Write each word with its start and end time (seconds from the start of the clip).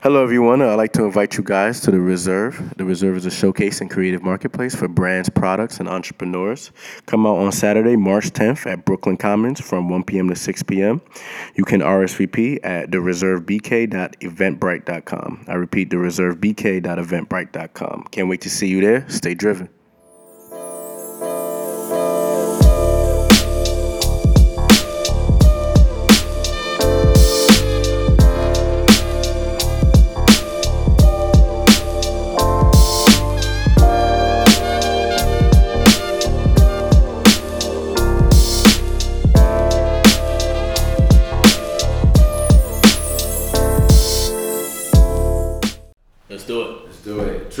Hello, 0.00 0.22
everyone. 0.22 0.62
I'd 0.62 0.76
like 0.76 0.92
to 0.92 1.04
invite 1.04 1.36
you 1.36 1.42
guys 1.42 1.80
to 1.80 1.90
The 1.90 1.98
Reserve. 1.98 2.72
The 2.76 2.84
Reserve 2.84 3.16
is 3.16 3.26
a 3.26 3.32
showcase 3.32 3.80
and 3.80 3.90
creative 3.90 4.22
marketplace 4.22 4.72
for 4.72 4.86
brands, 4.86 5.28
products, 5.28 5.80
and 5.80 5.88
entrepreneurs. 5.88 6.70
Come 7.06 7.26
out 7.26 7.38
on 7.38 7.50
Saturday, 7.50 7.96
March 7.96 8.30
10th 8.30 8.70
at 8.70 8.84
Brooklyn 8.84 9.16
Commons 9.16 9.60
from 9.60 9.88
1 9.88 10.04
p.m. 10.04 10.28
to 10.28 10.36
6 10.36 10.62
p.m. 10.62 11.00
You 11.56 11.64
can 11.64 11.80
RSVP 11.80 12.60
at 12.62 12.92
thereservebk.eventbrite.com. 12.92 15.44
I 15.48 15.54
repeat, 15.54 15.90
thereservebk.eventbrite.com. 15.90 18.04
Can't 18.12 18.28
wait 18.28 18.40
to 18.42 18.50
see 18.50 18.68
you 18.68 18.80
there. 18.80 19.10
Stay 19.10 19.34
driven. 19.34 19.68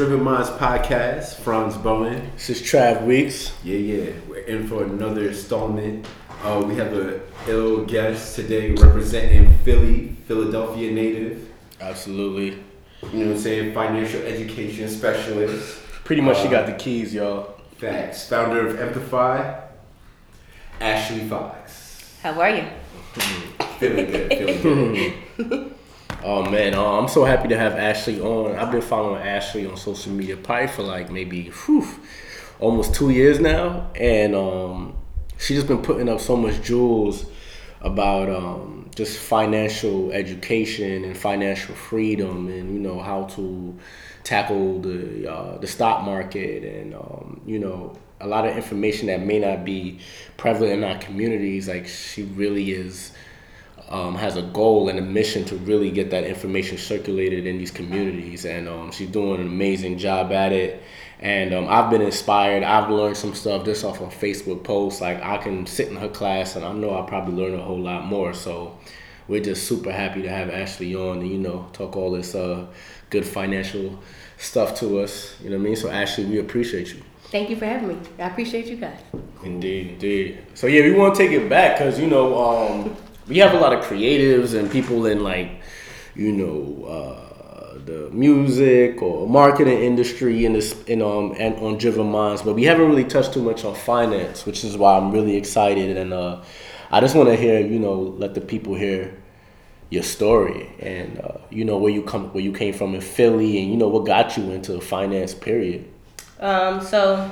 Do 0.08 0.14
it. 0.14 0.16
Driven 0.16 0.24
Minds 0.24 0.48
Podcast, 0.50 1.34
Franz 1.34 1.76
Bowen. 1.76 2.30
This 2.34 2.48
is 2.48 2.62
Trav 2.62 3.04
Weeks. 3.04 3.52
Yeah, 3.62 3.76
yeah. 3.76 4.12
We're 4.26 4.38
in 4.38 4.66
for 4.66 4.82
another 4.82 5.28
installment. 5.28 6.06
Uh, 6.42 6.64
we 6.66 6.76
have 6.76 6.94
a 6.94 7.20
ill 7.46 7.84
guest 7.84 8.34
today 8.34 8.70
representing 8.70 9.52
Philly, 9.58 10.16
Philadelphia 10.26 10.92
native. 10.92 11.50
Absolutely. 11.82 12.62
You 13.12 13.18
know 13.18 13.26
what 13.26 13.36
I'm 13.36 13.38
saying? 13.38 13.74
Financial 13.74 14.22
education 14.22 14.88
specialist. 14.88 15.78
Pretty 16.04 16.22
much, 16.22 16.38
she 16.38 16.48
got 16.48 16.64
the 16.64 16.72
keys, 16.72 17.12
y'all. 17.12 17.60
Facts. 17.76 18.28
Founder 18.30 18.66
of 18.66 18.76
Empify, 18.76 19.60
Ashley 20.80 21.28
Fox. 21.28 22.14
How 22.22 22.40
are 22.40 22.50
you? 22.50 22.64
Feeling 23.78 24.10
good, 24.10 24.60
feeling 24.62 25.12
good. 25.36 25.74
Oh 26.24 26.48
man, 26.50 26.74
uh, 26.74 26.82
I'm 26.98 27.06
so 27.06 27.24
happy 27.24 27.46
to 27.48 27.56
have 27.56 27.74
Ashley 27.74 28.20
on. 28.20 28.56
I've 28.56 28.72
been 28.72 28.82
following 28.82 29.22
Ashley 29.22 29.66
on 29.66 29.76
social 29.76 30.10
media 30.12 30.36
probably 30.36 30.66
for 30.66 30.82
like 30.82 31.12
maybe 31.12 31.50
whew, 31.50 31.86
almost 32.58 32.94
two 32.94 33.10
years 33.10 33.38
now, 33.38 33.88
and 33.94 34.34
um, 34.34 34.96
she 35.38 35.54
just 35.54 35.68
been 35.68 35.80
putting 35.80 36.08
up 36.08 36.18
so 36.20 36.36
much 36.36 36.60
jewels 36.60 37.26
about 37.82 38.28
um, 38.28 38.90
just 38.96 39.16
financial 39.16 40.10
education 40.10 41.04
and 41.04 41.16
financial 41.16 41.76
freedom, 41.76 42.48
and 42.48 42.74
you 42.74 42.80
know 42.80 42.98
how 42.98 43.24
to 43.24 43.78
tackle 44.24 44.80
the 44.80 45.32
uh, 45.32 45.58
the 45.58 45.68
stock 45.68 46.02
market, 46.02 46.64
and 46.64 46.94
um, 46.94 47.40
you 47.46 47.60
know 47.60 47.96
a 48.20 48.26
lot 48.26 48.44
of 48.44 48.56
information 48.56 49.06
that 49.06 49.20
may 49.20 49.38
not 49.38 49.64
be 49.64 50.00
prevalent 50.36 50.72
in 50.72 50.84
our 50.84 50.98
communities. 50.98 51.68
Like 51.68 51.86
she 51.86 52.24
really 52.24 52.72
is 52.72 53.12
um, 53.90 54.14
has 54.14 54.36
a 54.36 54.42
goal 54.42 54.88
and 54.88 54.98
a 54.98 55.02
mission 55.02 55.44
to 55.46 55.56
really 55.56 55.90
get 55.90 56.10
that 56.10 56.24
information 56.24 56.76
circulated 56.76 57.46
in 57.46 57.58
these 57.58 57.70
communities, 57.70 58.44
and 58.44 58.68
um, 58.68 58.90
she's 58.92 59.08
doing 59.08 59.40
an 59.40 59.46
amazing 59.46 59.98
job 59.98 60.32
at 60.32 60.52
it. 60.52 60.82
And 61.20 61.52
um, 61.52 61.66
I've 61.68 61.90
been 61.90 62.02
inspired. 62.02 62.62
I've 62.62 62.90
learned 62.90 63.16
some 63.16 63.34
stuff 63.34 63.64
just 63.64 63.84
off 63.84 64.00
of 64.00 64.14
Facebook 64.14 64.62
posts. 64.62 65.00
Like 65.00 65.22
I 65.22 65.38
can 65.38 65.66
sit 65.66 65.88
in 65.88 65.96
her 65.96 66.08
class, 66.08 66.54
and 66.56 66.64
I 66.64 66.72
know 66.72 66.90
I'll 66.90 67.04
probably 67.04 67.34
learn 67.34 67.58
a 67.58 67.62
whole 67.62 67.80
lot 67.80 68.04
more. 68.04 68.34
So 68.34 68.78
we're 69.26 69.42
just 69.42 69.66
super 69.66 69.90
happy 69.90 70.22
to 70.22 70.28
have 70.28 70.50
Ashley 70.50 70.94
on, 70.94 71.20
and 71.20 71.30
you 71.30 71.38
know, 71.38 71.68
talk 71.72 71.96
all 71.96 72.12
this 72.12 72.34
uh, 72.34 72.66
good 73.10 73.26
financial 73.26 73.98
stuff 74.36 74.78
to 74.80 75.00
us. 75.00 75.34
You 75.42 75.50
know 75.50 75.56
what 75.56 75.62
I 75.62 75.64
mean? 75.64 75.76
So 75.76 75.90
Ashley, 75.90 76.26
we 76.26 76.38
appreciate 76.38 76.94
you. 76.94 77.02
Thank 77.30 77.50
you 77.50 77.56
for 77.56 77.66
having 77.66 77.88
me. 77.88 77.98
I 78.18 78.28
appreciate 78.28 78.66
you 78.66 78.76
guys. 78.76 79.00
Indeed, 79.44 79.90
indeed. 79.92 80.46
So 80.54 80.66
yeah, 80.66 80.82
we 80.82 80.92
want 80.92 81.14
to 81.14 81.22
take 81.22 81.32
it 81.32 81.48
back 81.48 81.78
because 81.78 81.98
you 81.98 82.06
know 82.06 82.38
um, 82.38 82.96
we 83.28 83.38
have 83.38 83.54
a 83.54 83.58
lot 83.58 83.72
of 83.72 83.84
creatives 83.84 84.58
and 84.58 84.70
people 84.70 85.06
in 85.06 85.22
like 85.22 85.50
you 86.14 86.32
know 86.32 86.84
uh, 86.86 87.78
the 87.84 88.10
music 88.10 89.00
or 89.02 89.28
marketing 89.28 89.78
industry 89.80 90.44
in 90.44 90.52
this 90.54 90.80
in 90.84 91.02
um 91.02 91.34
and 91.38 91.54
on 91.56 91.78
Driven 91.78 92.10
Minds, 92.10 92.42
but 92.42 92.54
we 92.54 92.64
haven't 92.64 92.88
really 92.88 93.04
touched 93.04 93.32
too 93.34 93.42
much 93.42 93.64
on 93.64 93.74
finance, 93.74 94.46
which 94.46 94.64
is 94.64 94.76
why 94.76 94.96
I'm 94.96 95.10
really 95.10 95.36
excited 95.36 95.96
and 95.96 96.12
uh, 96.12 96.42
I 96.90 97.00
just 97.00 97.14
want 97.14 97.28
to 97.28 97.36
hear 97.36 97.60
you 97.60 97.78
know 97.78 97.94
let 97.94 98.34
the 98.34 98.40
people 98.40 98.74
hear 98.74 99.14
your 99.90 100.02
story 100.02 100.70
and 100.80 101.18
uh, 101.20 101.38
you 101.50 101.64
know 101.64 101.78
where 101.78 101.92
you 101.92 102.02
come 102.02 102.32
where 102.32 102.42
you 102.42 102.52
came 102.52 102.74
from 102.74 102.94
in 102.94 103.00
Philly 103.00 103.58
and 103.58 103.70
you 103.70 103.76
know 103.76 103.88
what 103.88 104.06
got 104.06 104.36
you 104.36 104.50
into 104.50 104.72
the 104.72 104.80
finance 104.80 105.34
period. 105.34 105.88
Um, 106.40 106.80
so 106.80 107.30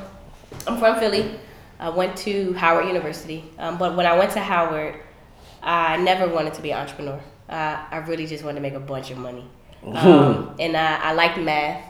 I'm 0.67 0.79
from 0.79 0.99
Philly. 0.99 1.39
I 1.79 1.91
went 1.91 2.17
to 2.19 2.55
Howard 2.55 2.87
University, 2.87 3.45
um, 3.59 3.77
but 3.77 3.95
when 3.97 4.06
I 4.06 4.17
went 4.17 4.33
to 4.33 4.41
Howard, 4.41 4.99
I 5.66 5.97
never 5.97 6.28
wanted 6.28 6.54
to 6.54 6.62
be 6.62 6.71
an 6.71 6.78
entrepreneur. 6.78 7.21
Uh, 7.49 7.84
I 7.91 7.99
really 8.06 8.27
just 8.27 8.44
wanted 8.44 8.56
to 8.56 8.60
make 8.62 8.75
a 8.75 8.81
bunch 8.81 9.10
of 9.10 9.19
money, 9.19 9.44
um, 9.84 10.54
and 10.59 10.77
I, 10.77 11.10
I 11.10 11.12
liked 11.12 11.38
math 11.38 11.84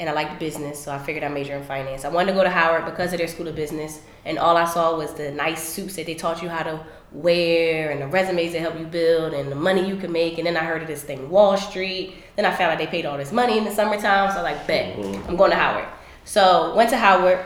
and 0.00 0.10
I 0.10 0.12
liked 0.12 0.40
business, 0.40 0.82
so 0.82 0.92
I 0.92 0.98
figured 0.98 1.22
I'd 1.22 1.32
major 1.32 1.54
in 1.54 1.62
finance. 1.62 2.04
I 2.04 2.08
wanted 2.08 2.32
to 2.32 2.36
go 2.36 2.42
to 2.42 2.50
Howard 2.50 2.84
because 2.84 3.12
of 3.12 3.18
their 3.18 3.28
school 3.28 3.46
of 3.46 3.54
business, 3.54 4.00
and 4.24 4.38
all 4.38 4.56
I 4.56 4.64
saw 4.64 4.96
was 4.96 5.14
the 5.14 5.30
nice 5.30 5.62
suits 5.62 5.94
that 5.94 6.06
they 6.06 6.14
taught 6.14 6.42
you 6.42 6.48
how 6.48 6.64
to 6.64 6.84
wear, 7.12 7.90
and 7.90 8.02
the 8.02 8.08
resumes 8.08 8.52
that 8.52 8.60
help 8.60 8.78
you 8.78 8.86
build, 8.86 9.32
and 9.32 9.52
the 9.52 9.56
money 9.56 9.86
you 9.86 9.96
can 9.96 10.10
make. 10.10 10.38
And 10.38 10.46
then 10.46 10.56
I 10.56 10.64
heard 10.64 10.82
of 10.82 10.88
this 10.88 11.02
thing, 11.04 11.30
Wall 11.30 11.56
Street. 11.56 12.14
Then 12.34 12.44
I 12.46 12.50
found 12.50 12.72
out 12.72 12.78
they 12.78 12.86
paid 12.88 13.06
all 13.06 13.16
this 13.18 13.30
money 13.32 13.58
in 13.58 13.64
the 13.64 13.70
summertime, 13.70 14.32
so 14.32 14.38
I 14.38 14.42
like, 14.42 14.66
bet 14.66 14.98
I'm 15.28 15.36
going 15.36 15.50
to 15.50 15.56
Howard. 15.56 15.86
So 16.24 16.74
went 16.74 16.90
to 16.90 16.96
Howard, 16.96 17.44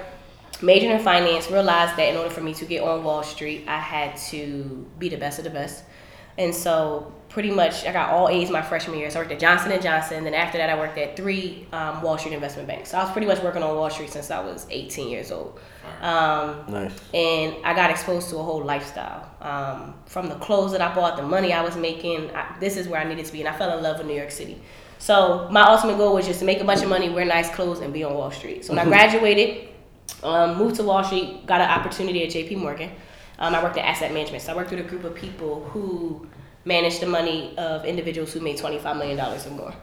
majored 0.62 0.90
in 0.90 0.98
finance, 1.00 1.50
realized 1.50 1.96
that 1.96 2.08
in 2.08 2.16
order 2.16 2.30
for 2.30 2.40
me 2.40 2.54
to 2.54 2.64
get 2.64 2.82
on 2.82 3.04
Wall 3.04 3.22
Street, 3.22 3.64
I 3.66 3.78
had 3.78 4.16
to 4.30 4.86
be 4.98 5.08
the 5.08 5.16
best 5.16 5.38
of 5.38 5.44
the 5.44 5.50
best. 5.50 5.84
And 6.38 6.54
so 6.54 7.12
pretty 7.28 7.50
much 7.50 7.84
I 7.84 7.92
got 7.92 8.10
all 8.10 8.28
A's 8.28 8.50
my 8.50 8.62
freshman 8.62 8.98
year. 8.98 9.10
So 9.10 9.18
I 9.18 9.22
worked 9.22 9.32
at 9.32 9.40
Johnson 9.40 9.72
and 9.72 9.82
Johnson. 9.82 10.24
Then 10.24 10.34
after 10.34 10.58
that, 10.58 10.70
I 10.70 10.78
worked 10.78 10.98
at 10.98 11.16
three 11.16 11.66
um, 11.72 12.02
Wall 12.02 12.16
Street 12.18 12.34
investment 12.34 12.68
banks. 12.68 12.90
So 12.90 12.98
I 12.98 13.02
was 13.02 13.12
pretty 13.12 13.26
much 13.26 13.42
working 13.42 13.62
on 13.62 13.74
Wall 13.76 13.90
Street 13.90 14.10
since 14.10 14.30
I 14.30 14.40
was 14.40 14.66
18 14.70 15.08
years 15.08 15.30
old. 15.30 15.58
Um, 16.00 16.64
Nice. 16.68 16.92
and 17.14 17.56
I 17.64 17.74
got 17.74 17.90
exposed 17.90 18.28
to 18.30 18.38
a 18.38 18.42
whole 18.42 18.62
lifestyle. 18.64 19.30
Um, 19.40 19.94
from 20.06 20.28
the 20.28 20.34
clothes 20.36 20.72
that 20.72 20.80
I 20.80 20.94
bought, 20.94 21.16
the 21.16 21.22
money 21.22 21.52
I 21.52 21.62
was 21.62 21.76
making, 21.76 22.34
I, 22.34 22.56
this 22.60 22.76
is 22.76 22.88
where 22.88 23.00
I 23.00 23.04
needed 23.04 23.24
to 23.26 23.32
be, 23.32 23.40
and 23.40 23.48
I 23.48 23.56
fell 23.56 23.76
in 23.76 23.82
love 23.82 23.98
with 23.98 24.06
New 24.06 24.14
York 24.14 24.30
City. 24.30 24.60
So 24.98 25.48
my 25.50 25.62
ultimate 25.62 25.98
goal 25.98 26.14
was 26.14 26.26
just 26.26 26.40
to 26.40 26.44
make 26.46 26.60
a 26.60 26.64
bunch 26.64 26.82
of 26.82 26.88
money, 26.88 27.08
wear 27.10 27.24
nice 27.24 27.50
clothes, 27.50 27.80
and 27.80 27.92
be 27.92 28.02
on 28.02 28.14
Wall 28.14 28.30
Street. 28.30 28.64
So 28.64 28.74
when 28.74 28.78
I 28.78 28.84
graduated, 28.88 29.68
um, 30.22 30.58
moved 30.58 30.76
to 30.76 30.82
Wall 30.82 31.04
Street, 31.04 31.46
got 31.46 31.60
an 31.60 31.68
opportunity 31.70 32.24
at 32.24 32.30
J.P. 32.30 32.56
Morgan. 32.56 32.90
Um, 33.38 33.54
I 33.54 33.62
worked 33.62 33.76
at 33.76 33.84
asset 33.84 34.12
management, 34.12 34.42
so 34.42 34.52
I 34.52 34.56
worked 34.56 34.70
with 34.70 34.80
a 34.80 34.88
group 34.88 35.04
of 35.04 35.14
people 35.14 35.64
who 35.64 36.26
managed 36.64 37.00
the 37.00 37.06
money 37.06 37.54
of 37.58 37.84
individuals 37.84 38.32
who 38.32 38.40
made 38.40 38.56
twenty-five 38.56 38.96
million 38.96 39.16
dollars 39.16 39.46
or 39.46 39.50
more, 39.50 39.74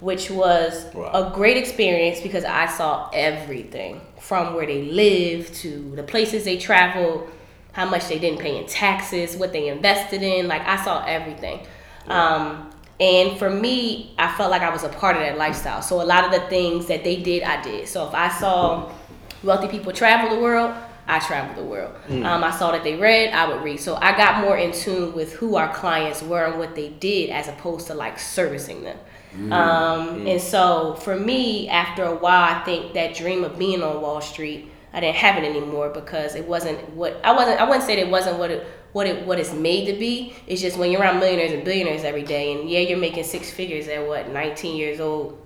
which 0.00 0.30
was 0.30 0.86
Wow. 0.94 1.10
a 1.12 1.34
great 1.34 1.56
experience 1.56 2.20
because 2.20 2.44
I 2.44 2.66
saw 2.66 3.08
everything 3.14 4.00
from 4.20 4.54
where 4.54 4.66
they 4.66 4.82
live 4.84 5.52
to 5.56 5.94
the 5.96 6.02
places 6.02 6.44
they 6.44 6.58
traveled, 6.58 7.28
how 7.72 7.88
much 7.88 8.08
they 8.08 8.18
didn't 8.18 8.40
pay 8.40 8.58
in 8.58 8.66
taxes, 8.66 9.36
what 9.36 9.52
they 9.52 9.68
invested 9.68 10.22
in. 10.22 10.46
Like 10.48 10.62
I 10.66 10.76
saw 10.84 11.04
everything. 11.06 11.60
Um, 12.08 12.70
and 13.00 13.38
for 13.38 13.48
me, 13.48 14.14
I 14.18 14.34
felt 14.36 14.50
like 14.50 14.62
I 14.62 14.70
was 14.70 14.82
a 14.82 14.88
part 14.88 15.16
of 15.16 15.22
that 15.22 15.38
lifestyle. 15.38 15.82
So 15.82 16.02
a 16.02 16.04
lot 16.04 16.24
of 16.24 16.32
the 16.32 16.40
things 16.48 16.86
that 16.86 17.04
they 17.04 17.16
did, 17.22 17.42
I 17.42 17.62
did. 17.62 17.86
So 17.88 18.06
if 18.08 18.14
I 18.14 18.28
saw 18.28 18.92
wealthy 19.42 19.68
people 19.68 19.92
travel 19.92 20.34
the 20.34 20.42
world, 20.42 20.74
I 21.06 21.18
travel 21.20 21.54
the 21.62 21.68
world. 21.68 21.94
Um, 22.24 22.44
I 22.44 22.50
saw 22.50 22.70
that 22.72 22.84
they 22.84 22.96
read, 22.96 23.32
I 23.32 23.48
would 23.48 23.62
read. 23.64 23.80
So 23.80 23.96
I 23.96 24.16
got 24.16 24.42
more 24.42 24.58
in 24.58 24.72
tune 24.72 25.14
with 25.14 25.32
who 25.32 25.56
our 25.56 25.72
clients 25.74 26.22
were 26.22 26.44
and 26.44 26.58
what 26.58 26.74
they 26.74 26.90
did 26.90 27.30
as 27.30 27.48
opposed 27.48 27.86
to 27.88 27.94
like 27.94 28.18
servicing 28.18 28.82
them. 28.84 28.98
Um, 29.52 30.26
and 30.26 30.40
so 30.40 30.94
for 30.96 31.16
me, 31.16 31.68
after 31.68 32.02
a 32.04 32.14
while, 32.14 32.54
I 32.56 32.64
think 32.64 32.94
that 32.94 33.14
dream 33.14 33.44
of 33.44 33.58
being 33.58 33.82
on 33.82 34.00
Wall 34.00 34.20
Street, 34.20 34.70
I 34.92 35.00
didn't 35.00 35.16
have 35.16 35.36
it 35.42 35.46
anymore 35.46 35.90
because 35.90 36.34
it 36.34 36.46
wasn't 36.46 36.90
what 36.94 37.20
I 37.24 37.32
wasn't. 37.32 37.60
I 37.60 37.64
wouldn't 37.64 37.84
say 37.84 37.98
it 37.98 38.08
wasn't 38.08 38.38
what 38.38 38.50
it 38.50 38.66
what 38.92 39.06
it 39.06 39.26
what 39.26 39.38
it's 39.38 39.52
made 39.52 39.86
to 39.92 39.98
be. 39.98 40.34
It's 40.46 40.60
just 40.62 40.78
when 40.78 40.90
you're 40.90 41.00
around 41.00 41.20
millionaires 41.20 41.52
and 41.52 41.64
billionaires 41.64 42.04
every 42.04 42.22
day, 42.22 42.52
and 42.52 42.68
yeah, 42.70 42.80
you're 42.80 42.98
making 42.98 43.24
six 43.24 43.50
figures 43.50 43.86
at 43.88 44.06
what 44.06 44.30
19 44.30 44.76
years 44.76 44.98
old. 44.98 45.38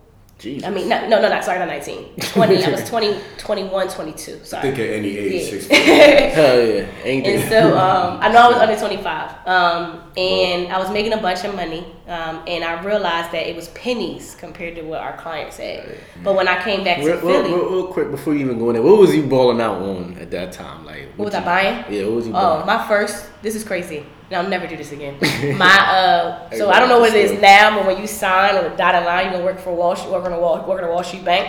Jesus. 0.42 0.66
I 0.66 0.70
mean, 0.70 0.88
no, 0.88 1.08
no, 1.08 1.20
no, 1.20 1.28
not 1.28 1.44
sorry, 1.44 1.58
not 1.60 1.68
19. 1.68 2.14
20. 2.20 2.64
I 2.64 2.70
was 2.70 2.88
20, 2.88 3.16
21, 3.38 3.88
22. 3.88 4.32
I 4.32 4.44
Sorry. 4.44 4.62
think 4.62 4.78
at 4.80 4.90
any 4.96 5.16
age, 5.16 5.42
Yeah. 5.44 5.50
six 5.50 5.66
feet. 5.66 5.76
Hell 6.34 6.60
yeah. 6.66 6.86
Anything. 7.04 7.36
And 7.42 7.48
so 7.48 7.78
um, 7.78 8.18
I 8.20 8.28
know 8.32 8.40
I 8.40 8.48
was 8.48 8.56
under 8.60 8.76
25. 8.76 9.46
Um, 9.46 10.02
and 10.16 10.72
I 10.72 10.78
was 10.78 10.90
making 10.90 11.12
a 11.12 11.18
bunch 11.18 11.44
of 11.44 11.54
money. 11.54 11.86
Um, 12.08 12.42
and 12.48 12.64
I 12.64 12.82
realized 12.82 13.30
that 13.30 13.48
it 13.48 13.54
was 13.54 13.68
pennies 13.68 14.34
compared 14.34 14.74
to 14.74 14.82
what 14.82 15.00
our 15.00 15.16
clients 15.16 15.58
had. 15.58 15.96
But 16.24 16.34
when 16.34 16.48
I 16.48 16.62
came 16.62 16.82
back 16.82 16.98
to 16.98 17.04
Real, 17.06 17.20
real, 17.20 17.42
Philly, 17.44 17.54
real, 17.54 17.70
real 17.70 17.86
quick 17.86 18.10
before 18.10 18.34
you 18.34 18.40
even 18.40 18.58
go 18.58 18.68
in 18.70 18.74
there, 18.74 18.82
what 18.82 18.98
was 18.98 19.14
you 19.14 19.22
balling 19.22 19.60
out 19.60 19.80
on 19.80 20.18
at 20.18 20.30
that 20.32 20.52
time? 20.52 20.84
Like, 20.84 21.08
what 21.16 21.26
was 21.26 21.34
you- 21.34 21.40
I 21.40 21.44
buying? 21.44 21.84
Yeah, 21.94 22.04
what 22.06 22.14
was 22.16 22.26
you 22.26 22.32
Oh, 22.34 22.64
my 22.66 22.86
first, 22.88 23.30
this 23.42 23.54
is 23.54 23.62
crazy. 23.64 24.04
And 24.32 24.40
I'll 24.42 24.48
never 24.48 24.66
do 24.66 24.76
this 24.76 24.92
again. 24.92 25.16
My 25.58 25.66
uh, 25.66 26.50
so 26.56 26.70
I 26.70 26.80
don't 26.80 26.88
know 26.88 27.00
what 27.00 27.14
it 27.14 27.30
is 27.30 27.40
now, 27.40 27.76
but 27.76 27.86
when 27.86 28.00
you 28.00 28.06
sign 28.06 28.54
on 28.56 28.64
the 28.64 28.70
dotted 28.76 29.04
line, 29.04 29.24
you're 29.26 29.32
gonna 29.34 29.44
work 29.44 29.58
for 29.58 29.74
Wall 29.74 29.94
Street, 29.94 30.10
work 30.12 30.24
on 30.24 30.32
a 30.32 30.40
Wall, 30.40 30.56
work 30.66 30.80
on 30.82 30.88
a 30.88 30.92
Wall 30.92 31.04
Street 31.04 31.24
bank. 31.24 31.48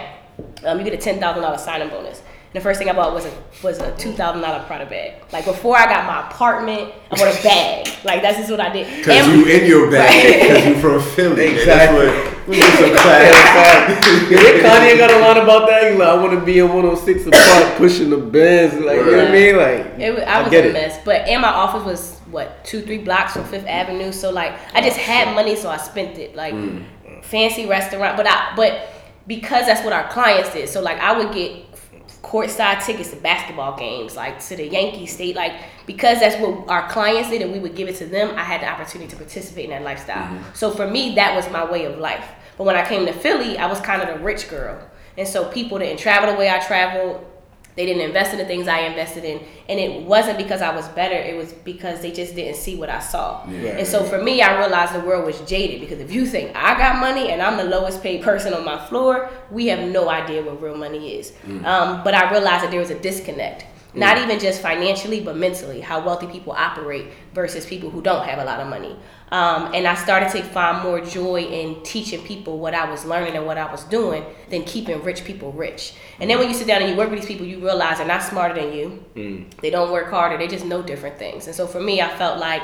Um, 0.65 0.77
you 0.79 0.83
get 0.83 0.93
a 0.93 0.97
ten 0.97 1.19
thousand 1.19 1.43
dollar 1.43 1.57
signing 1.57 1.89
bonus. 1.89 2.19
And 2.19 2.61
the 2.61 2.61
first 2.61 2.77
thing 2.77 2.89
I 2.89 2.93
bought 2.93 3.13
was 3.13 3.25
a 3.25 3.31
was 3.63 3.79
a 3.79 3.95
two 3.95 4.11
thousand 4.11 4.41
dollar 4.41 4.63
Prada 4.65 4.85
bag. 4.85 5.13
Like 5.31 5.45
before 5.45 5.77
I 5.77 5.85
got 5.85 6.05
my 6.05 6.27
apartment, 6.29 6.91
I 7.11 7.15
bought 7.17 7.39
a 7.39 7.43
bag. 7.43 7.87
Like 8.03 8.21
that's 8.21 8.37
just 8.37 8.51
what 8.51 8.59
I 8.59 8.69
did. 8.71 8.85
Because 8.97 9.25
And- 9.27 9.39
you 9.39 9.45
in 9.47 9.65
your 9.65 9.89
bag, 9.89 10.41
because 10.41 10.65
you 10.65 10.75
from 10.81 11.01
Philly. 11.01 11.45
Exactly. 11.53 12.05
That's 12.07 12.27
what 12.37 12.47
we 12.49 12.55
get 12.57 12.77
some 12.77 12.91
class. 12.97 14.05
Kanye 14.27 14.97
got 14.97 15.11
a 15.11 15.19
line 15.19 15.37
about 15.37 15.67
that. 15.69 15.89
He's 15.91 15.97
like, 15.99 16.09
I 16.09 16.13
want 16.15 16.37
to 16.37 16.45
be 16.45 16.59
in 16.59 16.67
106 16.67 17.27
apart, 17.27 17.77
pushing 17.77 18.09
the 18.09 18.17
Benz. 18.17 18.73
Like, 18.73 18.97
you 18.97 19.05
know 19.11 19.17
what 19.17 19.27
I 19.27 19.31
mean? 19.31 19.55
Like, 19.57 19.99
It 19.99 20.13
was, 20.13 20.23
I 20.23 20.41
was 20.41 20.51
get 20.51 20.65
a 20.65 20.69
it. 20.69 20.73
mess, 20.73 20.99
but 21.05 21.21
and 21.27 21.41
my 21.41 21.47
office 21.49 21.83
was 21.85 22.19
what 22.33 22.65
two, 22.65 22.81
three 22.81 22.97
blocks 22.97 23.33
from 23.33 23.45
Fifth 23.45 23.65
Avenue. 23.67 24.11
So 24.11 24.31
like, 24.31 24.53
I 24.73 24.81
just 24.81 24.97
had 24.97 25.33
money, 25.33 25.55
so 25.55 25.69
I 25.69 25.77
spent 25.77 26.17
it 26.17 26.35
like 26.35 26.53
Mm. 26.53 26.83
fancy 27.23 27.65
restaurant. 27.65 28.17
But 28.17 28.27
I, 28.27 28.53
but 28.55 28.89
because 29.27 29.67
that's 29.67 29.83
what 29.85 29.93
our 29.93 30.07
clients 30.09 30.51
did. 30.53 30.67
So 30.67 30.81
like, 30.81 30.99
I 30.99 31.17
would 31.17 31.33
get 31.33 31.51
courtside 32.21 32.83
tickets 32.85 33.11
to 33.11 33.15
basketball 33.17 33.77
games, 33.77 34.15
like 34.15 34.39
to 34.47 34.55
the 34.55 34.67
Yankee 34.67 35.05
State, 35.05 35.35
like 35.35 35.53
because 35.85 36.19
that's 36.19 36.35
what 36.41 36.67
our 36.69 36.89
clients 36.89 37.29
did, 37.29 37.41
and 37.41 37.51
we 37.51 37.59
would 37.59 37.75
give 37.75 37.87
it 37.87 37.95
to 37.97 38.05
them. 38.05 38.35
I 38.35 38.43
had 38.43 38.61
the 38.61 38.67
opportunity 38.67 39.09
to 39.11 39.15
participate 39.17 39.65
in 39.65 39.71
that 39.71 39.83
lifestyle. 39.83 40.23
Mm-hmm. 40.27 40.53
So 40.53 40.71
for 40.71 40.87
me, 40.87 41.15
that 41.15 41.35
was 41.35 41.49
my 41.51 41.69
way 41.69 41.85
of 41.85 41.99
life. 41.99 42.25
But 42.57 42.63
when 42.65 42.75
I 42.75 42.85
came 42.87 43.05
to 43.05 43.13
Philly, 43.13 43.57
I 43.57 43.67
was 43.67 43.79
kind 43.81 44.01
of 44.01 44.07
the 44.07 44.23
rich 44.23 44.49
girl, 44.49 44.79
and 45.17 45.27
so 45.27 45.45
people 45.51 45.79
didn't 45.79 45.99
travel 45.99 46.31
the 46.31 46.37
way 46.37 46.49
I 46.49 46.59
traveled. 46.59 47.25
They 47.75 47.85
didn't 47.85 48.03
invest 48.03 48.33
in 48.33 48.39
the 48.39 48.45
things 48.45 48.67
I 48.67 48.79
invested 48.81 49.23
in, 49.23 49.39
and 49.67 49.79
it 49.79 50.03
wasn't 50.03 50.37
because 50.37 50.61
I 50.61 50.75
was 50.75 50.87
better. 50.89 51.15
It 51.15 51.35
was 51.35 51.53
because 51.53 52.01
they 52.01 52.11
just 52.11 52.35
didn't 52.35 52.55
see 52.55 52.75
what 52.75 52.89
I 52.89 52.99
saw. 52.99 53.45
Yeah. 53.47 53.71
And 53.77 53.87
so 53.87 54.03
for 54.03 54.21
me, 54.21 54.41
I 54.41 54.59
realized 54.59 54.93
the 54.93 54.99
world 54.99 55.25
was 55.25 55.39
jaded 55.41 55.79
because 55.79 55.99
if 55.99 56.11
you 56.11 56.25
think 56.25 56.55
I 56.55 56.77
got 56.77 56.99
money 56.99 57.31
and 57.31 57.41
I'm 57.41 57.57
the 57.57 57.63
lowest 57.63 58.03
paid 58.03 58.23
person 58.23 58.53
on 58.53 58.63
my 58.63 58.83
floor, 58.87 59.29
we 59.49 59.67
have 59.67 59.89
no 59.89 60.09
idea 60.09 60.43
what 60.43 60.61
real 60.61 60.77
money 60.77 61.15
is. 61.15 61.33
Um, 61.65 62.03
but 62.03 62.13
I 62.13 62.29
realized 62.31 62.63
that 62.63 62.71
there 62.71 62.79
was 62.79 62.89
a 62.91 62.99
disconnect. 62.99 63.65
Not 63.95 64.17
even 64.17 64.39
just 64.39 64.61
financially, 64.61 65.19
but 65.21 65.37
mentally, 65.37 65.79
how 65.79 66.03
wealthy 66.03 66.25
people 66.27 66.53
operate 66.53 67.07
versus 67.33 67.65
people 67.65 67.91
who 67.91 68.01
don't 68.01 68.25
have 68.27 68.39
a 68.39 68.45
lot 68.45 68.59
of 68.59 68.67
money. 68.67 68.95
Um, 69.31 69.73
and 69.73 69.87
I 69.87 69.95
started 69.95 70.29
to 70.31 70.43
find 70.43 70.83
more 70.83 70.99
joy 70.99 71.41
in 71.41 71.81
teaching 71.83 72.23
people 72.23 72.59
what 72.59 72.73
I 72.73 72.89
was 72.89 73.05
learning 73.05 73.35
and 73.35 73.45
what 73.45 73.57
I 73.57 73.71
was 73.71 73.83
doing 73.85 74.25
than 74.49 74.63
keeping 74.63 75.01
rich 75.03 75.23
people 75.23 75.51
rich. 75.51 75.93
And 76.19 76.29
then 76.29 76.39
when 76.39 76.47
you 76.49 76.55
sit 76.55 76.67
down 76.67 76.81
and 76.81 76.89
you 76.89 76.97
work 76.97 77.09
with 77.11 77.19
these 77.19 77.27
people, 77.27 77.45
you 77.45 77.59
realize 77.59 77.97
they're 77.97 78.07
not 78.07 78.23
smarter 78.23 78.55
than 78.55 78.73
you. 78.73 79.03
They 79.61 79.69
don't 79.69 79.91
work 79.91 80.09
harder. 80.09 80.37
They 80.37 80.47
just 80.47 80.65
know 80.65 80.81
different 80.81 81.19
things. 81.19 81.47
And 81.47 81.55
so 81.55 81.67
for 81.67 81.79
me, 81.79 82.01
I 82.01 82.15
felt 82.17 82.39
like 82.39 82.63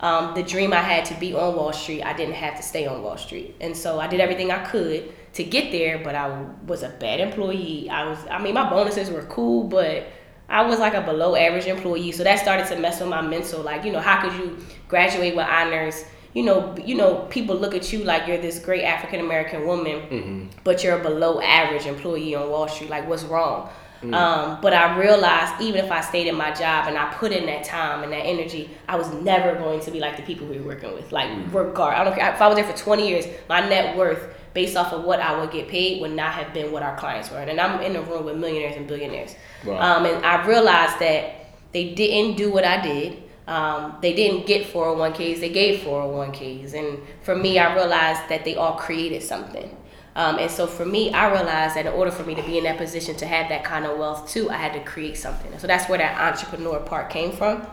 um, 0.00 0.34
the 0.34 0.42
dream 0.42 0.72
I 0.72 0.80
had 0.80 1.04
to 1.06 1.14
be 1.14 1.34
on 1.34 1.56
Wall 1.56 1.74
Street, 1.74 2.02
I 2.02 2.14
didn't 2.14 2.34
have 2.34 2.56
to 2.56 2.62
stay 2.62 2.86
on 2.86 3.02
Wall 3.02 3.18
Street. 3.18 3.56
And 3.60 3.76
so 3.76 4.00
I 4.00 4.06
did 4.06 4.20
everything 4.20 4.50
I 4.50 4.64
could 4.64 5.12
to 5.34 5.44
get 5.44 5.70
there, 5.72 5.98
but 5.98 6.14
I 6.14 6.44
was 6.66 6.82
a 6.82 6.88
bad 6.88 7.20
employee. 7.20 7.88
I 7.90 8.08
was, 8.08 8.18
I 8.30 8.42
mean, 8.42 8.54
my 8.54 8.68
bonuses 8.68 9.10
were 9.10 9.22
cool, 9.24 9.64
but 9.64 10.06
I 10.50 10.62
was 10.62 10.80
like 10.80 10.94
a 10.94 11.00
below 11.00 11.36
average 11.36 11.66
employee. 11.66 12.10
So 12.10 12.24
that 12.24 12.40
started 12.40 12.66
to 12.66 12.76
mess 12.76 13.00
with 13.00 13.08
my 13.08 13.22
mental. 13.22 13.62
Like, 13.62 13.84
you 13.84 13.92
know, 13.92 14.00
how 14.00 14.20
could 14.20 14.32
you 14.38 14.58
graduate 14.88 15.36
with 15.36 15.46
honors? 15.46 16.04
You 16.34 16.42
know, 16.42 16.76
you 16.84 16.96
know, 16.96 17.26
people 17.30 17.56
look 17.56 17.74
at 17.74 17.92
you 17.92 18.04
like 18.04 18.26
you're 18.26 18.38
this 18.38 18.58
great 18.58 18.84
African 18.84 19.20
American 19.20 19.66
woman, 19.66 20.00
mm-hmm. 20.00 20.46
but 20.64 20.82
you're 20.82 20.98
a 20.98 21.02
below 21.02 21.40
average 21.40 21.86
employee 21.86 22.34
on 22.34 22.50
Wall 22.50 22.68
Street. 22.68 22.90
Like, 22.90 23.08
what's 23.08 23.24
wrong? 23.24 23.70
Mm. 24.02 24.14
Um, 24.14 24.60
but 24.62 24.72
I 24.72 24.98
realized 24.98 25.60
even 25.60 25.84
if 25.84 25.92
I 25.92 26.00
stayed 26.00 26.26
in 26.26 26.34
my 26.34 26.52
job 26.52 26.88
and 26.88 26.96
I 26.96 27.12
put 27.14 27.32
in 27.32 27.46
that 27.46 27.64
time 27.64 28.02
and 28.02 28.12
that 28.12 28.24
energy, 28.24 28.70
I 28.88 28.96
was 28.96 29.12
never 29.12 29.54
going 29.56 29.80
to 29.80 29.90
be 29.90 30.00
like 30.00 30.16
the 30.16 30.22
people 30.22 30.46
we 30.46 30.58
were 30.58 30.68
working 30.68 30.94
with. 30.94 31.12
Like, 31.12 31.28
mm. 31.28 31.52
regard, 31.52 31.94
I 31.94 32.04
don't 32.04 32.14
care 32.14 32.32
if 32.32 32.40
I 32.40 32.48
was 32.48 32.56
there 32.56 32.64
for 32.64 32.76
20 32.76 33.08
years, 33.08 33.26
my 33.48 33.68
net 33.68 33.96
worth 33.96 34.34
based 34.54 34.76
off 34.76 34.92
of 34.92 35.04
what 35.04 35.20
I 35.20 35.38
would 35.38 35.50
get 35.50 35.68
paid 35.68 36.00
would 36.00 36.12
not 36.12 36.32
have 36.34 36.52
been 36.52 36.72
what 36.72 36.82
our 36.82 36.96
clients 36.96 37.30
were. 37.30 37.38
And 37.38 37.60
I'm 37.60 37.80
in 37.80 37.96
a 37.96 38.02
room 38.02 38.24
with 38.24 38.36
millionaires 38.36 38.76
and 38.76 38.86
billionaires. 38.86 39.34
Wow. 39.64 39.98
Um, 39.98 40.06
and 40.06 40.24
I 40.24 40.46
realized 40.46 40.98
that 40.98 41.46
they 41.72 41.94
didn't 41.94 42.36
do 42.36 42.50
what 42.50 42.64
I 42.64 42.80
did. 42.80 43.22
Um, 43.46 43.96
they 44.00 44.12
didn't 44.12 44.46
get 44.46 44.72
401ks, 44.72 45.40
they 45.40 45.48
gave 45.48 45.80
401ks. 45.80 46.74
And 46.74 47.00
for 47.22 47.34
me, 47.34 47.58
I 47.58 47.74
realized 47.74 48.28
that 48.28 48.44
they 48.44 48.54
all 48.54 48.76
created 48.76 49.22
something. 49.22 49.76
Um, 50.14 50.38
and 50.38 50.50
so 50.50 50.66
for 50.66 50.84
me, 50.84 51.12
I 51.12 51.32
realized 51.32 51.76
that 51.76 51.86
in 51.86 51.92
order 51.92 52.10
for 52.10 52.24
me 52.24 52.34
to 52.34 52.42
be 52.42 52.58
in 52.58 52.64
that 52.64 52.78
position 52.78 53.16
to 53.16 53.26
have 53.26 53.48
that 53.48 53.64
kind 53.64 53.86
of 53.86 53.98
wealth 53.98 54.28
too, 54.28 54.50
I 54.50 54.56
had 54.56 54.72
to 54.74 54.80
create 54.80 55.16
something. 55.16 55.56
So 55.58 55.66
that's 55.66 55.88
where 55.88 55.98
that 55.98 56.20
entrepreneur 56.20 56.80
part 56.80 57.10
came 57.10 57.32
from. 57.32 57.66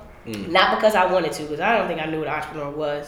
Not 0.52 0.76
because 0.76 0.94
I 0.94 1.12
wanted 1.12 1.32
to, 1.34 1.44
because 1.44 1.60
I 1.60 1.78
don't 1.78 1.88
think 1.88 2.02
I 2.02 2.06
knew 2.06 2.20
what 2.20 2.28
entrepreneur 2.28 2.70
was. 2.70 3.08